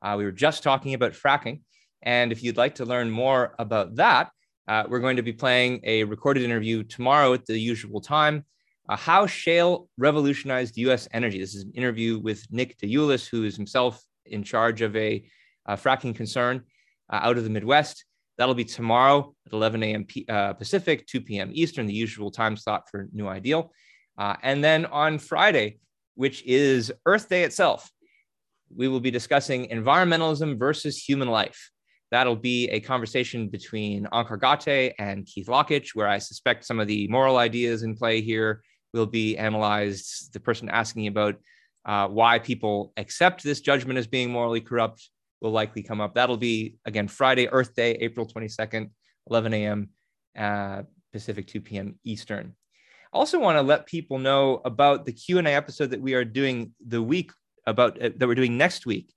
Uh, 0.00 0.14
we 0.16 0.24
were 0.24 0.32
just 0.32 0.62
talking 0.62 0.94
about 0.94 1.12
fracking. 1.12 1.60
And 2.02 2.32
if 2.32 2.42
you'd 2.42 2.56
like 2.56 2.76
to 2.76 2.86
learn 2.86 3.10
more 3.10 3.54
about 3.58 3.96
that, 3.96 4.30
uh, 4.66 4.84
we're 4.88 5.00
going 5.00 5.16
to 5.16 5.22
be 5.22 5.34
playing 5.34 5.80
a 5.84 6.04
recorded 6.04 6.42
interview 6.42 6.84
tomorrow 6.84 7.34
at 7.34 7.44
the 7.44 7.58
usual 7.58 8.00
time. 8.00 8.46
Uh, 8.88 8.96
how 8.96 9.26
shale 9.26 9.90
revolutionized 9.98 10.78
US 10.78 11.06
energy. 11.12 11.38
This 11.38 11.54
is 11.54 11.64
an 11.64 11.72
interview 11.74 12.18
with 12.18 12.46
Nick 12.50 12.78
DeIulis, 12.78 13.28
who 13.28 13.44
is 13.44 13.56
himself 13.56 14.02
in 14.24 14.42
charge 14.42 14.80
of 14.80 14.96
a, 14.96 15.22
a 15.66 15.76
fracking 15.76 16.14
concern 16.14 16.62
uh, 17.12 17.20
out 17.22 17.36
of 17.36 17.44
the 17.44 17.50
Midwest. 17.50 18.06
That'll 18.38 18.54
be 18.54 18.64
tomorrow 18.64 19.34
at 19.46 19.52
11 19.52 19.82
a.m. 19.82 20.04
P- 20.04 20.24
uh, 20.28 20.54
Pacific, 20.54 21.06
2 21.06 21.20
p.m. 21.20 21.50
Eastern, 21.52 21.86
the 21.86 21.92
usual 21.92 22.30
time 22.30 22.56
slot 22.56 22.88
for 22.90 23.08
New 23.12 23.28
Ideal. 23.28 23.70
Uh, 24.18 24.34
and 24.42 24.62
then 24.62 24.84
on 24.86 25.18
Friday, 25.18 25.78
which 26.16 26.42
is 26.44 26.92
Earth 27.06 27.28
Day 27.28 27.44
itself, 27.44 27.88
we 28.74 28.88
will 28.88 29.00
be 29.00 29.10
discussing 29.10 29.68
environmentalism 29.68 30.58
versus 30.58 30.98
human 30.98 31.28
life. 31.28 31.70
That'll 32.10 32.36
be 32.36 32.68
a 32.70 32.80
conversation 32.80 33.48
between 33.48 34.06
Onkar 34.06 34.38
Ghate 34.38 34.94
and 34.98 35.24
Keith 35.26 35.46
Lockitch, 35.46 35.94
where 35.94 36.08
I 36.08 36.18
suspect 36.18 36.64
some 36.64 36.80
of 36.80 36.88
the 36.88 37.06
moral 37.08 37.36
ideas 37.36 37.82
in 37.82 37.94
play 37.94 38.20
here 38.20 38.62
will 38.92 39.06
be 39.06 39.36
analyzed. 39.36 40.32
The 40.32 40.40
person 40.40 40.68
asking 40.68 41.06
about 41.06 41.36
uh, 41.84 42.08
why 42.08 42.38
people 42.38 42.92
accept 42.96 43.42
this 43.42 43.60
judgment 43.60 43.98
as 43.98 44.06
being 44.06 44.30
morally 44.30 44.60
corrupt 44.60 45.08
will 45.40 45.50
likely 45.52 45.82
come 45.82 46.00
up. 46.00 46.14
That'll 46.14 46.36
be, 46.36 46.76
again, 46.84 47.08
Friday, 47.08 47.48
Earth 47.48 47.74
Day, 47.74 47.92
April 47.92 48.26
22nd, 48.26 48.90
11 49.30 49.54
a.m. 49.54 49.90
Uh, 50.36 50.82
Pacific, 51.12 51.46
2 51.46 51.60
p.m. 51.60 51.98
Eastern. 52.04 52.56
I 53.12 53.16
also 53.16 53.38
want 53.38 53.56
to 53.56 53.62
let 53.62 53.86
people 53.86 54.18
know 54.18 54.60
about 54.64 55.06
the 55.06 55.12
Q&A 55.12 55.42
episode 55.42 55.90
that 55.90 56.00
we 56.00 56.14
are 56.14 56.24
doing 56.24 56.72
the 56.86 57.02
week 57.02 57.32
about 57.66 58.00
uh, 58.02 58.10
that 58.16 58.26
we're 58.26 58.34
doing 58.34 58.58
next 58.58 58.84
week, 58.84 59.12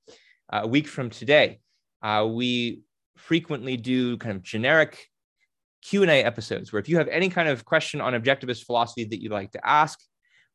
uh, 0.52 0.62
a 0.64 0.68
week 0.68 0.88
from 0.88 1.10
today. 1.10 1.60
Uh, 2.02 2.28
we 2.30 2.82
frequently 3.18 3.76
do 3.78 4.18
kind 4.18 4.36
of 4.36 4.44
generic 4.44 5.08
Q&A 5.82 6.24
episodes 6.24 6.72
where 6.72 6.80
if 6.80 6.88
you 6.88 6.98
have 6.98 7.08
any 7.10 7.30
kind 7.30 7.50
of 7.50 7.66
question 7.66 8.00
on 8.02 8.14
objectivist 8.14 8.66
philosophy 8.66 9.04
that 9.04 9.22
you'd 9.22 9.32
like 9.32 9.52
to 9.52 9.68
ask, 9.68 10.00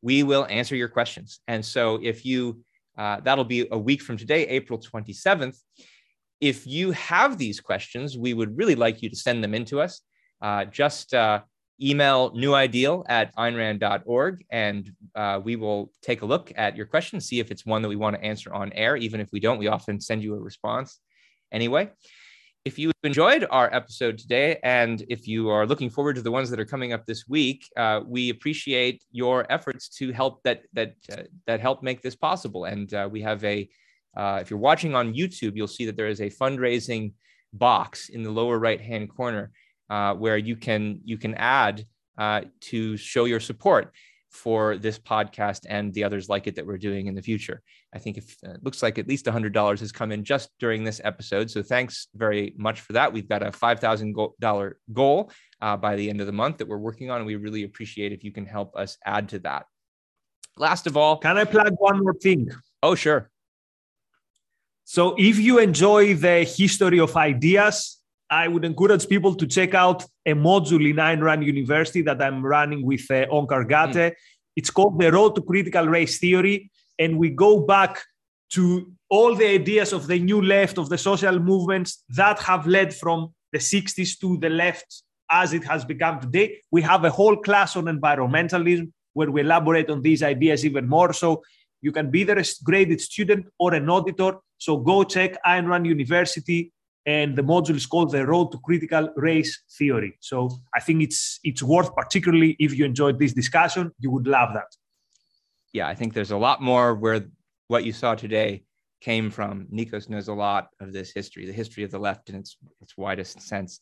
we 0.01 0.23
will 0.23 0.45
answer 0.49 0.75
your 0.75 0.89
questions. 0.89 1.39
And 1.47 1.63
so 1.63 1.99
if 2.01 2.25
you, 2.25 2.61
uh, 2.97 3.19
that'll 3.21 3.45
be 3.45 3.67
a 3.71 3.77
week 3.77 4.01
from 4.01 4.17
today, 4.17 4.47
April 4.47 4.79
27th. 4.79 5.57
If 6.41 6.67
you 6.67 6.91
have 6.91 7.37
these 7.37 7.59
questions, 7.59 8.17
we 8.17 8.33
would 8.33 8.57
really 8.57 8.75
like 8.75 9.01
you 9.01 9.09
to 9.09 9.15
send 9.15 9.43
them 9.43 9.53
in 9.53 9.65
to 9.65 9.81
us. 9.81 10.01
Uh, 10.41 10.65
just 10.65 11.13
uh, 11.13 11.41
email 11.81 12.31
newideal 12.31 13.05
at 13.07 13.35
aynrand.org 13.35 14.45
and 14.49 14.91
uh, 15.15 15.39
we 15.43 15.55
will 15.55 15.91
take 16.01 16.21
a 16.21 16.25
look 16.25 16.51
at 16.55 16.75
your 16.75 16.85
question, 16.85 17.19
see 17.21 17.39
if 17.39 17.51
it's 17.51 17.65
one 17.65 17.81
that 17.81 17.89
we 17.89 17.95
want 17.95 18.15
to 18.15 18.23
answer 18.23 18.53
on 18.53 18.73
air. 18.73 18.95
Even 18.95 19.19
if 19.19 19.29
we 19.31 19.39
don't, 19.39 19.57
we 19.57 19.67
often 19.67 19.99
send 19.99 20.23
you 20.23 20.33
a 20.33 20.39
response 20.39 20.99
anyway. 21.51 21.89
If 22.65 22.77
you 22.77 22.91
enjoyed 23.03 23.47
our 23.49 23.73
episode 23.73 24.17
today, 24.17 24.59
and 24.61 25.01
if 25.07 25.25
you 25.25 25.49
are 25.49 25.65
looking 25.65 25.89
forward 25.89 26.17
to 26.17 26.21
the 26.21 26.31
ones 26.31 26.49
that 26.49 26.59
are 26.59 26.65
coming 26.65 26.91
up 26.91 27.05
this 27.05 27.25
week, 27.25 27.65
uh, 27.77 28.01
we 28.05 28.29
appreciate 28.29 29.03
your 29.11 29.49
efforts 29.49 29.87
to 29.99 30.11
help 30.11 30.43
that 30.43 30.63
that 30.73 30.95
uh, 31.09 31.23
that 31.45 31.61
help 31.61 31.81
make 31.81 32.01
this 32.01 32.17
possible. 32.17 32.65
And 32.65 32.93
uh, 32.93 33.07
we 33.09 33.21
have 33.21 33.41
a, 33.45 33.69
uh, 34.17 34.39
if 34.41 34.49
you're 34.49 34.59
watching 34.59 34.95
on 34.95 35.13
YouTube, 35.13 35.55
you'll 35.55 35.67
see 35.67 35.85
that 35.85 35.95
there 35.95 36.09
is 36.09 36.19
a 36.19 36.29
fundraising 36.29 37.13
box 37.53 38.09
in 38.09 38.23
the 38.23 38.31
lower 38.31 38.59
right 38.59 38.81
hand 38.81 39.15
corner 39.15 39.51
uh, 39.89 40.13
where 40.13 40.37
you 40.37 40.55
can 40.55 41.01
you 41.03 41.17
can 41.17 41.35
add 41.35 41.85
uh, 42.17 42.41
to 42.61 42.97
show 42.97 43.25
your 43.25 43.39
support 43.39 43.93
for 44.31 44.77
this 44.77 44.99
podcast 44.99 45.65
and 45.67 45.93
the 45.93 46.03
others 46.03 46.29
like 46.29 46.47
it 46.47 46.55
that 46.55 46.65
we're 46.65 46.77
doing 46.77 47.07
in 47.07 47.15
the 47.15 47.21
future. 47.21 47.61
I 47.93 47.99
think 47.99 48.17
if 48.17 48.35
uh, 48.45 48.51
it 48.51 48.63
looks 48.63 48.83
like 48.83 48.99
at 48.99 49.07
least 49.07 49.25
$100 49.25 49.79
has 49.79 49.91
come 49.91 50.11
in 50.11 50.23
just 50.23 50.49
during 50.59 50.83
this 50.83 51.01
episode. 51.03 51.49
So 51.49 51.63
thanks 51.63 52.07
very 52.13 52.53
much 52.57 52.81
for 52.81 52.93
that. 52.93 53.11
We've 53.11 53.27
got 53.27 53.41
a 53.41 53.51
$5,000 53.51 54.73
goal 54.93 55.31
uh, 55.61 55.77
by 55.77 55.95
the 55.95 56.09
end 56.09 56.21
of 56.21 56.27
the 56.27 56.33
month 56.33 56.57
that 56.57 56.67
we're 56.67 56.77
working 56.77 57.09
on. 57.09 57.17
And 57.17 57.25
we 57.25 57.35
really 57.35 57.63
appreciate 57.63 58.11
if 58.11 58.23
you 58.23 58.31
can 58.31 58.45
help 58.45 58.75
us 58.75 58.97
add 59.05 59.29
to 59.29 59.39
that. 59.39 59.65
Last 60.57 60.87
of 60.87 60.97
all, 60.97 61.17
can 61.17 61.37
I 61.37 61.45
plug 61.45 61.73
one 61.77 62.03
more 62.03 62.13
thing? 62.13 62.49
Oh, 62.83 62.95
sure. 62.95 63.29
So 64.83 65.15
if 65.17 65.37
you 65.37 65.59
enjoy 65.59 66.13
the 66.13 66.43
history 66.43 66.99
of 66.99 67.15
ideas, 67.15 67.96
I 68.29 68.47
would 68.47 68.65
encourage 68.65 69.07
people 69.07 69.35
to 69.35 69.47
check 69.47 69.73
out 69.73 70.03
a 70.25 70.33
module 70.33 70.89
in 70.89 70.97
Ayn 70.97 71.21
Rand 71.21 71.45
University 71.45 72.01
that 72.03 72.21
I'm 72.21 72.45
running 72.45 72.85
with 72.85 73.09
uh, 73.09 73.25
Onkar 73.27 73.65
Ghate. 73.69 74.11
Mm. 74.11 74.15
It's 74.55 74.69
called 74.69 74.99
The 74.99 75.11
Road 75.11 75.35
to 75.35 75.41
Critical 75.41 75.87
Race 75.87 76.19
Theory. 76.19 76.69
And 76.99 77.17
we 77.17 77.29
go 77.29 77.61
back 77.61 78.01
to 78.53 78.91
all 79.09 79.35
the 79.35 79.47
ideas 79.47 79.93
of 79.93 80.07
the 80.07 80.19
new 80.19 80.41
left, 80.41 80.77
of 80.77 80.89
the 80.89 80.97
social 80.97 81.39
movements 81.39 82.03
that 82.09 82.39
have 82.39 82.67
led 82.67 82.93
from 82.93 83.33
the 83.53 83.59
60s 83.59 84.19
to 84.19 84.37
the 84.37 84.49
left 84.49 85.03
as 85.29 85.53
it 85.53 85.63
has 85.63 85.85
become 85.85 86.19
today. 86.19 86.61
We 86.71 86.81
have 86.81 87.05
a 87.05 87.09
whole 87.09 87.37
class 87.37 87.75
on 87.75 87.85
environmentalism 87.85 88.91
where 89.13 89.31
we 89.31 89.41
elaborate 89.41 89.89
on 89.89 90.01
these 90.01 90.23
ideas 90.23 90.65
even 90.65 90.87
more. 90.87 91.13
So 91.13 91.43
you 91.81 91.91
can 91.91 92.11
be 92.11 92.21
either 92.21 92.37
a 92.37 92.45
graded 92.63 92.99
student 92.99 93.47
or 93.57 93.73
an 93.73 93.89
auditor. 93.89 94.37
So 94.57 94.77
go 94.77 95.03
check 95.03 95.37
Ayn 95.45 95.67
Rand 95.67 95.85
University 95.85 96.71
and 97.07 97.37
the 97.37 97.41
module 97.41 97.75
is 97.75 97.85
called 97.85 98.11
the 98.11 98.27
road 98.27 98.51
to 98.51 98.59
critical 98.59 99.09
race 99.15 99.63
theory. 99.77 100.17
So 100.19 100.37
i 100.75 100.79
think 100.79 101.01
it's 101.01 101.39
it's 101.43 101.63
worth 101.63 101.95
particularly 101.95 102.55
if 102.59 102.77
you 102.77 102.85
enjoyed 102.85 103.17
this 103.17 103.33
discussion 103.33 103.91
you 103.99 104.11
would 104.11 104.27
love 104.27 104.49
that. 104.53 104.71
Yeah 105.73 105.87
i 105.87 105.95
think 105.95 106.13
there's 106.13 106.31
a 106.31 106.37
lot 106.47 106.61
more 106.61 106.93
where 106.93 107.21
what 107.69 107.83
you 107.83 107.93
saw 107.93 108.13
today 108.15 108.63
came 108.99 109.29
from. 109.29 109.67
Nikos 109.71 110.09
knows 110.09 110.27
a 110.27 110.33
lot 110.33 110.69
of 110.79 110.91
this 110.91 111.11
history 111.11 111.45
the 111.45 111.59
history 111.61 111.83
of 111.83 111.91
the 111.91 111.99
left 112.07 112.29
in 112.29 112.35
its 112.35 112.57
its 112.81 112.93
widest 112.97 113.41
sense. 113.41 113.79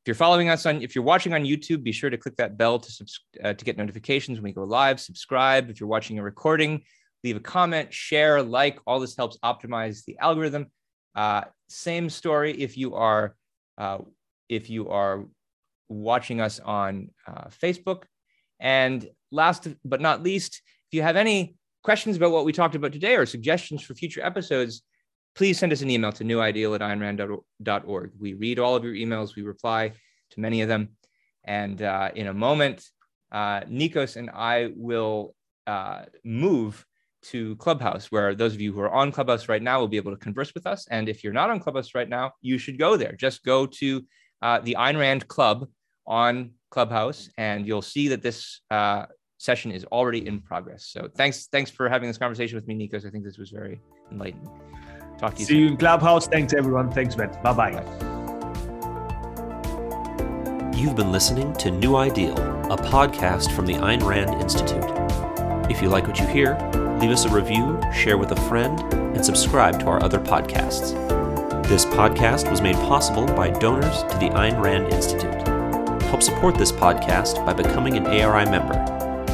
If 0.00 0.06
you're 0.06 0.14
following 0.26 0.48
us 0.48 0.64
on 0.64 0.80
if 0.86 0.94
you're 0.94 1.10
watching 1.12 1.34
on 1.34 1.42
youtube 1.42 1.82
be 1.82 1.92
sure 1.92 2.10
to 2.10 2.16
click 2.24 2.36
that 2.36 2.56
bell 2.56 2.78
to 2.78 2.90
subs- 2.90 3.26
uh, 3.44 3.54
to 3.58 3.64
get 3.64 3.76
notifications 3.76 4.38
when 4.38 4.44
we 4.50 4.52
go 4.52 4.64
live. 4.64 5.00
Subscribe. 5.00 5.68
If 5.70 5.80
you're 5.80 5.94
watching 5.96 6.18
a 6.18 6.22
recording 6.22 6.84
leave 7.24 7.36
a 7.36 7.40
comment 7.40 7.92
share 7.92 8.42
like. 8.42 8.78
All 8.86 9.00
this 9.00 9.16
helps 9.16 9.38
optimize 9.38 10.04
the 10.04 10.16
algorithm 10.18 10.70
uh, 11.14 11.42
same 11.68 12.10
story 12.10 12.52
if 12.52 12.76
you 12.76 12.94
are 12.94 13.34
uh, 13.76 13.98
if 14.48 14.70
you 14.70 14.88
are 14.88 15.24
watching 15.88 16.40
us 16.40 16.60
on 16.60 17.10
uh, 17.26 17.44
Facebook. 17.62 18.04
And 18.60 19.08
last 19.30 19.68
but 19.84 20.00
not 20.00 20.22
least, 20.22 20.62
if 20.90 20.96
you 20.96 21.02
have 21.02 21.16
any 21.16 21.56
questions 21.84 22.16
about 22.16 22.32
what 22.32 22.44
we 22.44 22.52
talked 22.52 22.74
about 22.74 22.92
today 22.92 23.16
or 23.16 23.26
suggestions 23.26 23.82
for 23.82 23.94
future 23.94 24.24
episodes, 24.24 24.82
please 25.34 25.58
send 25.58 25.72
us 25.72 25.82
an 25.82 25.90
email 25.90 26.12
to 26.12 26.24
newideal 26.24 26.74
at 26.74 26.80
aynrand.org. 26.80 28.12
We 28.18 28.34
read 28.34 28.58
all 28.58 28.74
of 28.74 28.84
your 28.84 28.94
emails, 28.94 29.36
we 29.36 29.42
reply 29.42 29.92
to 30.30 30.40
many 30.40 30.62
of 30.62 30.68
them. 30.68 30.90
And 31.44 31.80
uh, 31.80 32.10
in 32.14 32.26
a 32.26 32.34
moment, 32.34 32.84
uh, 33.30 33.60
Nikos 33.60 34.16
and 34.16 34.30
I 34.30 34.72
will 34.74 35.34
uh, 35.66 36.02
move 36.24 36.84
to 37.30 37.56
Clubhouse, 37.56 38.10
where 38.10 38.34
those 38.34 38.54
of 38.54 38.60
you 38.60 38.72
who 38.72 38.80
are 38.80 38.90
on 38.90 39.12
Clubhouse 39.12 39.48
right 39.48 39.62
now 39.62 39.80
will 39.80 39.88
be 39.88 39.96
able 39.96 40.12
to 40.12 40.18
converse 40.18 40.54
with 40.54 40.66
us. 40.66 40.86
And 40.90 41.08
if 41.08 41.22
you're 41.22 41.32
not 41.32 41.50
on 41.50 41.60
Clubhouse 41.60 41.94
right 41.94 42.08
now, 42.08 42.32
you 42.40 42.58
should 42.58 42.78
go 42.78 42.96
there. 42.96 43.12
Just 43.12 43.44
go 43.44 43.66
to 43.66 44.04
uh, 44.42 44.60
the 44.60 44.76
Ayn 44.78 44.98
Rand 44.98 45.28
Club 45.28 45.68
on 46.06 46.52
Clubhouse, 46.70 47.28
and 47.36 47.66
you'll 47.66 47.82
see 47.82 48.08
that 48.08 48.22
this 48.22 48.60
uh, 48.70 49.06
session 49.38 49.72
is 49.72 49.84
already 49.86 50.26
in 50.26 50.40
progress. 50.40 50.86
So 50.86 51.08
thanks, 51.16 51.46
thanks 51.46 51.70
for 51.70 51.88
having 51.88 52.08
this 52.08 52.18
conversation 52.18 52.56
with 52.56 52.66
me, 52.66 52.74
Nikos. 52.74 53.06
I 53.06 53.10
think 53.10 53.24
this 53.24 53.38
was 53.38 53.50
very 53.50 53.80
enlightening. 54.10 54.48
Talk 55.18 55.34
to 55.34 55.40
you. 55.40 55.46
See 55.46 55.54
soon. 55.54 55.62
you 55.62 55.68
in 55.68 55.76
Clubhouse. 55.76 56.26
Thanks, 56.28 56.54
everyone. 56.54 56.90
Thanks, 56.90 57.14
Ben. 57.14 57.30
Bye 57.42 57.52
bye. 57.52 58.08
You've 60.74 60.94
been 60.94 61.10
listening 61.10 61.52
to 61.54 61.72
New 61.72 61.96
Ideal, 61.96 62.38
a 62.70 62.76
podcast 62.76 63.50
from 63.50 63.66
the 63.66 63.74
Ayn 63.74 64.02
Rand 64.02 64.40
Institute. 64.40 64.84
If 65.68 65.82
you 65.82 65.88
like 65.88 66.06
what 66.06 66.20
you 66.20 66.26
hear, 66.26 66.54
leave 66.98 67.10
us 67.10 67.24
a 67.24 67.28
review, 67.28 67.80
share 67.92 68.18
with 68.18 68.32
a 68.32 68.40
friend, 68.48 68.80
and 68.92 69.24
subscribe 69.24 69.78
to 69.80 69.86
our 69.86 70.02
other 70.02 70.18
podcasts. 70.18 70.92
This 71.68 71.84
podcast 71.84 72.50
was 72.50 72.60
made 72.60 72.76
possible 72.76 73.26
by 73.26 73.50
donors 73.50 74.02
to 74.04 74.18
the 74.18 74.30
Ayn 74.30 74.60
Rand 74.62 74.92
Institute. 74.92 75.46
Help 76.08 76.22
support 76.22 76.56
this 76.56 76.72
podcast 76.72 77.44
by 77.44 77.52
becoming 77.52 77.96
an 77.96 78.06
ARI 78.06 78.46
member. 78.46 78.74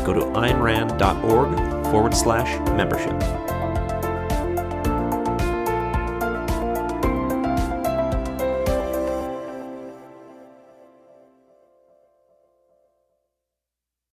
Go 0.04 0.12
to 0.12 0.20
aynrand.org 0.20 1.84
forward 1.86 2.14
slash 2.14 2.58
membership. 2.70 3.53